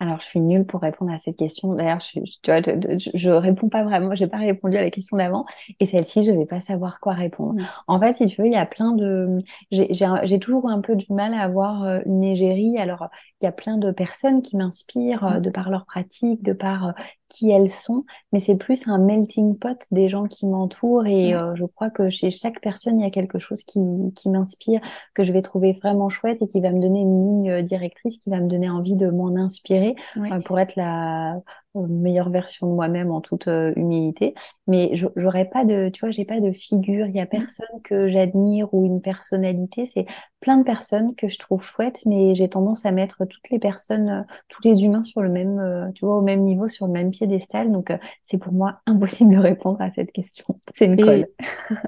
Alors, 0.01 0.20
je 0.20 0.26
suis 0.26 0.40
nulle 0.40 0.66
pour 0.66 0.80
répondre 0.80 1.12
à 1.12 1.18
cette 1.18 1.36
question. 1.36 1.72
D'ailleurs, 1.72 2.01
je, 2.01 2.18
tu 2.20 2.51
vois, 2.51 2.61
je, 2.61 3.11
je, 3.14 3.30
réponds 3.30 3.68
pas 3.68 3.84
vraiment. 3.84 4.14
J'ai 4.14 4.26
pas 4.26 4.38
répondu 4.38 4.76
à 4.76 4.82
la 4.82 4.90
question 4.90 5.16
d'avant. 5.16 5.47
Et 5.78 5.86
celle-ci, 5.86 6.24
je 6.24 6.32
vais 6.32 6.47
pas 6.47 6.61
savoir 6.61 6.99
quoi 6.99 7.12
répondre. 7.12 7.62
Mmh. 7.62 7.66
En 7.86 8.01
fait, 8.01 8.12
si 8.12 8.26
tu 8.26 8.42
veux, 8.42 8.49
il 8.49 8.53
y 8.53 8.57
a 8.57 8.66
plein 8.66 8.92
de. 8.92 9.38
J'ai 9.70 10.38
toujours 10.40 10.68
un 10.68 10.80
peu 10.80 10.97
du 10.97 11.12
mal 11.12 11.32
à 11.32 11.42
avoir 11.42 11.84
euh, 11.84 12.01
une 12.07 12.24
égérie. 12.24 12.76
Alors, 12.76 13.09
il 13.40 13.45
y 13.45 13.49
a 13.49 13.53
plein 13.53 13.78
de 13.78 13.92
personnes 13.92 14.42
qui 14.42 14.57
m'inspirent 14.57 15.36
mmh. 15.36 15.40
de 15.40 15.51
par 15.51 15.70
leur 15.70 15.86
pratique, 15.86 16.42
de 16.42 16.53
par 16.53 16.92
qui 17.35 17.51
elles 17.51 17.70
sont, 17.70 18.05
mais 18.32 18.39
c'est 18.39 18.55
plus 18.57 18.87
un 18.89 18.99
melting 18.99 19.59
pot 19.59 19.87
des 19.91 20.09
gens 20.09 20.26
qui 20.26 20.47
m'entourent 20.47 21.07
et 21.07 21.35
euh, 21.35 21.55
je 21.57 21.64
crois 21.64 21.91
que 21.91 22.11
chez 22.11 22.30
chaque 22.30 22.61
personne, 22.61 23.01
il 23.01 23.03
y 23.03 23.07
a 23.07 23.11
quelque 23.11 23.39
chose 23.39 23.64
qui, 23.64 23.80
qui 24.14 24.28
m'inspire, 24.28 24.80
que 25.14 25.24
je 25.24 25.32
vais 25.32 25.43
trouver 25.43 25.72
vraiment 25.72 26.09
chouette 26.09 26.43
et 26.43 26.47
qui 26.47 26.61
va 26.61 26.70
me 26.70 26.80
donner 26.80 27.01
une 27.01 27.26
ligne 27.26 27.51
euh, 27.51 27.62
directrice, 27.62 28.18
qui 28.18 28.30
va 28.30 28.41
me 28.41 28.49
donner 28.49 28.70
envie 28.70 28.97
de 28.97 29.11
m'en 29.11 29.35
inspirer 29.37 29.97
euh, 30.16 30.41
pour 30.41 30.61
être 30.61 30.76
la 30.76 31.41
meilleure 31.74 32.30
version 32.30 32.66
de 32.66 32.72
moi-même 32.72 33.10
en 33.10 33.20
toute 33.20 33.48
euh, 33.48 33.72
humilité. 33.76 34.34
Mais 34.66 34.92
j'aurais 34.94 35.44
pas 35.44 35.64
de, 35.64 35.88
tu 35.88 36.00
vois, 36.00 36.10
j'ai 36.10 36.24
pas 36.24 36.40
de 36.40 36.52
figure. 36.52 37.06
Il 37.06 37.14
y 37.14 37.20
a 37.20 37.24
mmh. 37.24 37.28
personne 37.28 37.82
que 37.82 38.08
j'admire 38.08 38.72
ou 38.72 38.84
une 38.84 39.00
personnalité. 39.00 39.86
C'est 39.86 40.06
plein 40.40 40.58
de 40.58 40.64
personnes 40.64 41.14
que 41.14 41.28
je 41.28 41.38
trouve 41.38 41.64
chouettes, 41.64 42.02
mais 42.06 42.34
j'ai 42.34 42.48
tendance 42.48 42.84
à 42.84 42.92
mettre 42.92 43.24
toutes 43.24 43.50
les 43.50 43.58
personnes, 43.58 44.08
euh, 44.08 44.22
tous 44.48 44.62
les 44.64 44.84
humains 44.84 45.04
sur 45.04 45.22
le 45.22 45.28
même, 45.28 45.58
euh, 45.58 45.90
tu 45.92 46.04
vois, 46.04 46.18
au 46.18 46.22
même 46.22 46.42
niveau, 46.42 46.68
sur 46.68 46.86
le 46.86 46.92
même 46.92 47.10
piédestal. 47.10 47.72
Donc 47.72 47.92
c'est 48.22 48.38
pour 48.38 48.52
moi 48.52 48.80
impossible 48.86 49.32
de 49.32 49.38
répondre 49.38 49.80
à 49.80 49.90
cette 49.90 50.12
question. 50.12 50.44
C'est 50.74 50.86
une 50.86 51.02
colle. 51.02 51.26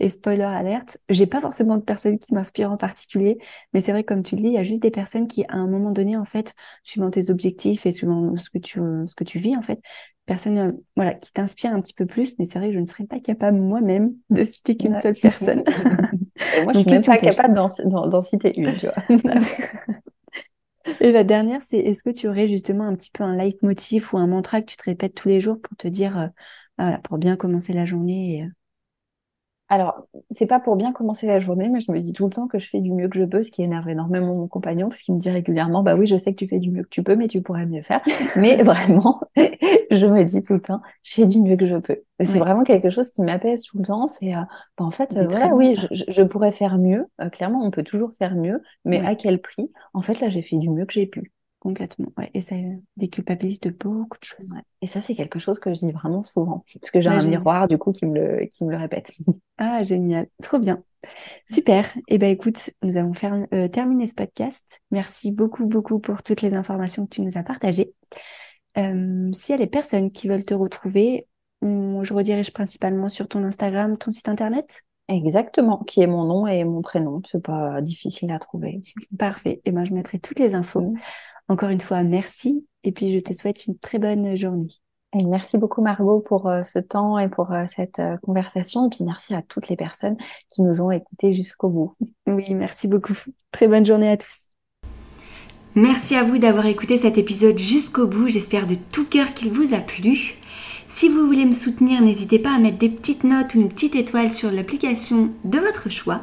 Et 0.00 0.08
spoiler 0.08 0.44
alerte, 0.44 0.96
j'ai 1.10 1.26
pas 1.26 1.40
forcément 1.40 1.76
de 1.76 1.82
personnes 1.82 2.18
qui 2.18 2.32
m'inspirent 2.32 2.72
en 2.72 2.78
particulier, 2.78 3.38
mais 3.74 3.82
c'est 3.82 3.92
vrai, 3.92 4.02
comme 4.02 4.22
tu 4.22 4.34
le 4.34 4.40
dis, 4.40 4.48
il 4.48 4.54
y 4.54 4.58
a 4.58 4.62
juste 4.62 4.82
des 4.82 4.90
personnes 4.90 5.28
qui, 5.28 5.44
à 5.44 5.56
un 5.56 5.66
moment 5.66 5.90
donné, 5.90 6.16
en 6.16 6.24
fait, 6.24 6.54
suivant 6.82 7.10
tes 7.10 7.28
objectifs 7.28 7.84
et 7.84 7.92
suivant 7.92 8.34
ce 8.38 8.48
que 8.48 8.56
tu, 8.56 8.80
ce 9.04 9.14
que 9.14 9.24
tu 9.24 9.29
vis, 9.38 9.56
en 9.56 9.62
fait, 9.62 9.80
personne, 10.26 10.58
euh, 10.58 10.72
voilà, 10.96 11.14
qui 11.14 11.32
t'inspire 11.32 11.72
un 11.72 11.80
petit 11.80 11.94
peu 11.94 12.06
plus, 12.06 12.38
mais 12.38 12.44
c'est 12.44 12.58
vrai 12.58 12.68
que 12.68 12.74
je 12.74 12.80
ne 12.80 12.86
serais 12.86 13.04
pas 13.04 13.20
capable 13.20 13.58
moi-même 13.58 14.14
de 14.30 14.44
citer 14.44 14.76
qu'une 14.76 15.00
seule 15.00 15.16
personne. 15.16 15.64
et 16.56 16.64
moi, 16.64 16.72
je 16.74 16.80
suis 16.80 16.90
même 16.90 17.04
pas 17.04 17.18
capable 17.18 17.54
d'en 17.54 18.22
citer 18.22 18.58
une, 18.58 18.76
tu 18.76 18.86
vois. 18.86 19.34
Et 21.00 21.12
la 21.12 21.24
dernière, 21.24 21.62
c'est 21.62 21.78
est-ce 21.78 22.02
que 22.02 22.10
tu 22.10 22.28
aurais 22.28 22.46
justement 22.46 22.84
un 22.84 22.94
petit 22.94 23.10
peu 23.10 23.22
un 23.22 23.36
leitmotiv 23.36 24.14
ou 24.14 24.18
un 24.18 24.26
mantra 24.26 24.60
que 24.60 24.66
tu 24.66 24.76
te 24.76 24.84
répètes 24.84 25.14
tous 25.14 25.28
les 25.28 25.40
jours 25.40 25.60
pour 25.60 25.76
te 25.76 25.88
dire, 25.88 26.18
euh, 26.18 26.26
voilà, 26.78 26.98
pour 26.98 27.18
bien 27.18 27.36
commencer 27.36 27.72
la 27.72 27.84
journée 27.84 28.36
et, 28.36 28.42
euh, 28.44 28.48
alors, 29.70 30.04
c'est 30.30 30.46
pas 30.46 30.58
pour 30.58 30.74
bien 30.74 30.90
commencer 30.90 31.28
la 31.28 31.38
journée, 31.38 31.68
mais 31.68 31.78
je 31.78 31.92
me 31.92 32.00
dis 32.00 32.12
tout 32.12 32.24
le 32.24 32.30
temps 32.30 32.48
que 32.48 32.58
je 32.58 32.68
fais 32.68 32.80
du 32.80 32.92
mieux 32.92 33.08
que 33.08 33.16
je 33.16 33.24
peux, 33.24 33.44
ce 33.44 33.52
qui 33.52 33.62
énerve 33.62 33.88
énormément 33.88 34.34
mon 34.34 34.48
compagnon, 34.48 34.88
parce 34.88 35.00
qu'il 35.02 35.14
me 35.14 35.20
dit 35.20 35.30
régulièrement, 35.30 35.84
bah 35.84 35.94
oui, 35.94 36.06
je 36.06 36.16
sais 36.16 36.32
que 36.32 36.38
tu 36.38 36.48
fais 36.48 36.58
du 36.58 36.72
mieux 36.72 36.82
que 36.82 36.88
tu 36.88 37.04
peux, 37.04 37.14
mais 37.14 37.28
tu 37.28 37.40
pourrais 37.40 37.66
mieux 37.66 37.82
faire. 37.82 38.00
mais 38.36 38.64
vraiment, 38.64 39.20
je 39.36 40.06
me 40.06 40.24
dis 40.24 40.42
tout 40.42 40.54
le 40.54 40.60
temps, 40.60 40.80
je 41.04 41.14
fais 41.14 41.26
du 41.26 41.40
mieux 41.40 41.56
que 41.56 41.68
je 41.68 41.76
peux. 41.76 41.98
C'est 42.18 42.40
vraiment 42.40 42.64
quelque 42.64 42.90
chose 42.90 43.10
qui 43.12 43.22
m'apaise 43.22 43.62
tout 43.62 43.78
le 43.78 43.84
temps. 43.84 44.08
C'est, 44.08 44.34
euh, 44.34 44.42
bah, 44.76 44.84
en 44.84 44.90
fait, 44.90 45.16
euh, 45.16 45.28
voilà, 45.30 45.54
oui, 45.54 45.76
je, 45.92 46.22
pourrais 46.22 46.52
faire 46.52 46.76
mieux. 46.76 47.06
Euh, 47.20 47.28
clairement, 47.30 47.64
on 47.64 47.70
peut 47.70 47.84
toujours 47.84 48.10
faire 48.18 48.34
mieux, 48.34 48.60
mais 48.84 48.98
à 48.98 49.14
quel 49.14 49.40
prix? 49.40 49.70
En 49.94 50.02
fait, 50.02 50.20
là, 50.20 50.30
j'ai 50.30 50.42
fait 50.42 50.58
du 50.58 50.68
mieux 50.68 50.84
que 50.84 50.92
j'ai 50.92 51.06
pu. 51.06 51.32
Complètement, 51.60 52.10
ouais. 52.16 52.30
Et 52.32 52.40
ça 52.40 52.56
déculpabilise 52.96 53.60
de 53.60 53.68
beaucoup 53.68 54.18
de 54.18 54.24
choses. 54.24 54.54
Et 54.80 54.86
ça, 54.86 55.02
c'est 55.02 55.14
quelque 55.14 55.38
chose 55.38 55.58
que 55.58 55.74
je 55.74 55.80
dis 55.80 55.92
vraiment 55.92 56.22
souvent, 56.22 56.64
parce 56.80 56.90
que 56.90 57.02
j'ai 57.02 57.10
un 57.10 57.22
miroir, 57.22 57.68
du 57.68 57.76
coup, 57.76 57.92
qui 57.92 58.06
me 58.06 58.18
le, 58.18 58.46
qui 58.46 58.64
me 58.64 58.70
le 58.70 58.78
répète. 58.78 59.12
Ah, 59.62 59.82
génial. 59.82 60.26
Trop 60.42 60.58
bien. 60.58 60.82
Super. 61.46 61.84
Eh 62.08 62.16
ben, 62.16 62.30
écoute, 62.30 62.70
nous 62.82 62.96
allons 62.96 63.12
faire, 63.12 63.46
euh, 63.52 63.68
terminer 63.68 64.06
ce 64.06 64.14
podcast. 64.14 64.80
Merci 64.90 65.32
beaucoup, 65.32 65.66
beaucoup 65.66 65.98
pour 65.98 66.22
toutes 66.22 66.40
les 66.40 66.54
informations 66.54 67.04
que 67.04 67.10
tu 67.10 67.20
nous 67.20 67.36
as 67.36 67.42
partagées. 67.42 67.92
Euh, 68.78 69.30
S'il 69.34 69.52
y 69.52 69.54
a 69.56 69.58
des 69.58 69.66
personnes 69.66 70.12
qui 70.12 70.28
veulent 70.28 70.46
te 70.46 70.54
retrouver, 70.54 71.26
je 71.60 72.14
redirige 72.14 72.54
principalement 72.54 73.10
sur 73.10 73.28
ton 73.28 73.44
Instagram, 73.44 73.98
ton 73.98 74.12
site 74.12 74.30
internet. 74.30 74.82
Exactement, 75.08 75.78
qui 75.78 76.00
est 76.00 76.06
mon 76.06 76.24
nom 76.24 76.46
et 76.46 76.64
mon 76.64 76.80
prénom. 76.80 77.20
C'est 77.26 77.42
pas 77.42 77.82
difficile 77.82 78.30
à 78.30 78.38
trouver. 78.38 78.80
Parfait. 79.18 79.54
Et 79.54 79.60
eh 79.66 79.72
ben, 79.72 79.84
je 79.84 79.92
mettrai 79.92 80.20
toutes 80.20 80.38
les 80.38 80.54
infos. 80.54 80.80
Mm. 80.80 80.94
Encore 81.50 81.70
une 81.70 81.80
fois, 81.80 82.04
merci 82.04 82.64
et 82.84 82.92
puis 82.92 83.12
je 83.12 83.18
te 83.18 83.32
souhaite 83.32 83.66
une 83.66 83.76
très 83.76 83.98
bonne 83.98 84.36
journée. 84.36 84.68
Et 85.12 85.24
merci 85.24 85.58
beaucoup 85.58 85.82
Margot 85.82 86.20
pour 86.20 86.46
euh, 86.46 86.62
ce 86.62 86.78
temps 86.78 87.18
et 87.18 87.28
pour 87.28 87.50
euh, 87.50 87.64
cette 87.74 87.98
euh, 87.98 88.16
conversation. 88.18 88.86
Et 88.86 88.88
puis 88.88 89.04
merci 89.04 89.34
à 89.34 89.42
toutes 89.42 89.68
les 89.68 89.74
personnes 89.74 90.16
qui 90.48 90.62
nous 90.62 90.80
ont 90.80 90.92
écoutés 90.92 91.34
jusqu'au 91.34 91.68
bout. 91.68 91.96
Oui, 92.28 92.54
merci 92.54 92.86
beaucoup. 92.86 93.16
Très 93.50 93.66
bonne 93.66 93.84
journée 93.84 94.08
à 94.08 94.16
tous. 94.16 94.50
Merci 95.74 96.14
à 96.14 96.22
vous 96.22 96.38
d'avoir 96.38 96.66
écouté 96.66 96.96
cet 96.96 97.18
épisode 97.18 97.58
jusqu'au 97.58 98.06
bout. 98.06 98.28
J'espère 98.28 98.68
de 98.68 98.76
tout 98.76 99.04
cœur 99.04 99.34
qu'il 99.34 99.50
vous 99.50 99.74
a 99.74 99.80
plu. 99.80 100.36
Si 100.86 101.08
vous 101.08 101.26
voulez 101.26 101.46
me 101.46 101.52
soutenir, 101.52 102.00
n'hésitez 102.00 102.38
pas 102.38 102.54
à 102.54 102.60
mettre 102.60 102.78
des 102.78 102.90
petites 102.90 103.24
notes 103.24 103.56
ou 103.56 103.60
une 103.60 103.68
petite 103.68 103.96
étoile 103.96 104.30
sur 104.30 104.52
l'application 104.52 105.30
de 105.42 105.58
votre 105.58 105.88
choix. 105.88 106.20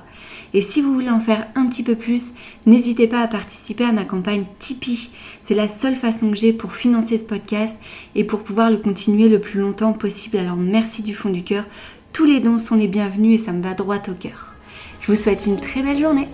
Et 0.57 0.61
si 0.61 0.81
vous 0.81 0.91
voulez 0.91 1.11
en 1.11 1.19
faire 1.19 1.45
un 1.53 1.67
petit 1.67 1.83
peu 1.83 1.93
plus, 1.93 2.31
n'hésitez 2.65 3.07
pas 3.07 3.21
à 3.21 3.27
participer 3.27 3.83
à 3.83 3.91
ma 3.91 4.05
campagne 4.05 4.45
Tipeee. 4.57 5.11
C'est 5.43 5.53
la 5.53 5.67
seule 5.67 5.93
façon 5.93 6.31
que 6.31 6.35
j'ai 6.35 6.51
pour 6.51 6.73
financer 6.73 7.19
ce 7.19 7.25
podcast 7.25 7.75
et 8.15 8.23
pour 8.23 8.41
pouvoir 8.41 8.71
le 8.71 8.77
continuer 8.77 9.29
le 9.29 9.39
plus 9.39 9.59
longtemps 9.59 9.93
possible. 9.93 10.37
Alors 10.37 10.55
merci 10.55 11.03
du 11.03 11.13
fond 11.13 11.29
du 11.29 11.43
cœur. 11.43 11.63
Tous 12.11 12.25
les 12.25 12.39
dons 12.39 12.57
sont 12.57 12.73
les 12.73 12.87
bienvenus 12.87 13.39
et 13.39 13.43
ça 13.45 13.51
me 13.51 13.61
va 13.61 13.75
droit 13.75 14.01
au 14.07 14.15
cœur. 14.19 14.55
Je 14.99 15.11
vous 15.11 15.15
souhaite 15.15 15.45
une 15.45 15.59
très 15.59 15.83
belle 15.83 15.99
journée. 15.99 16.27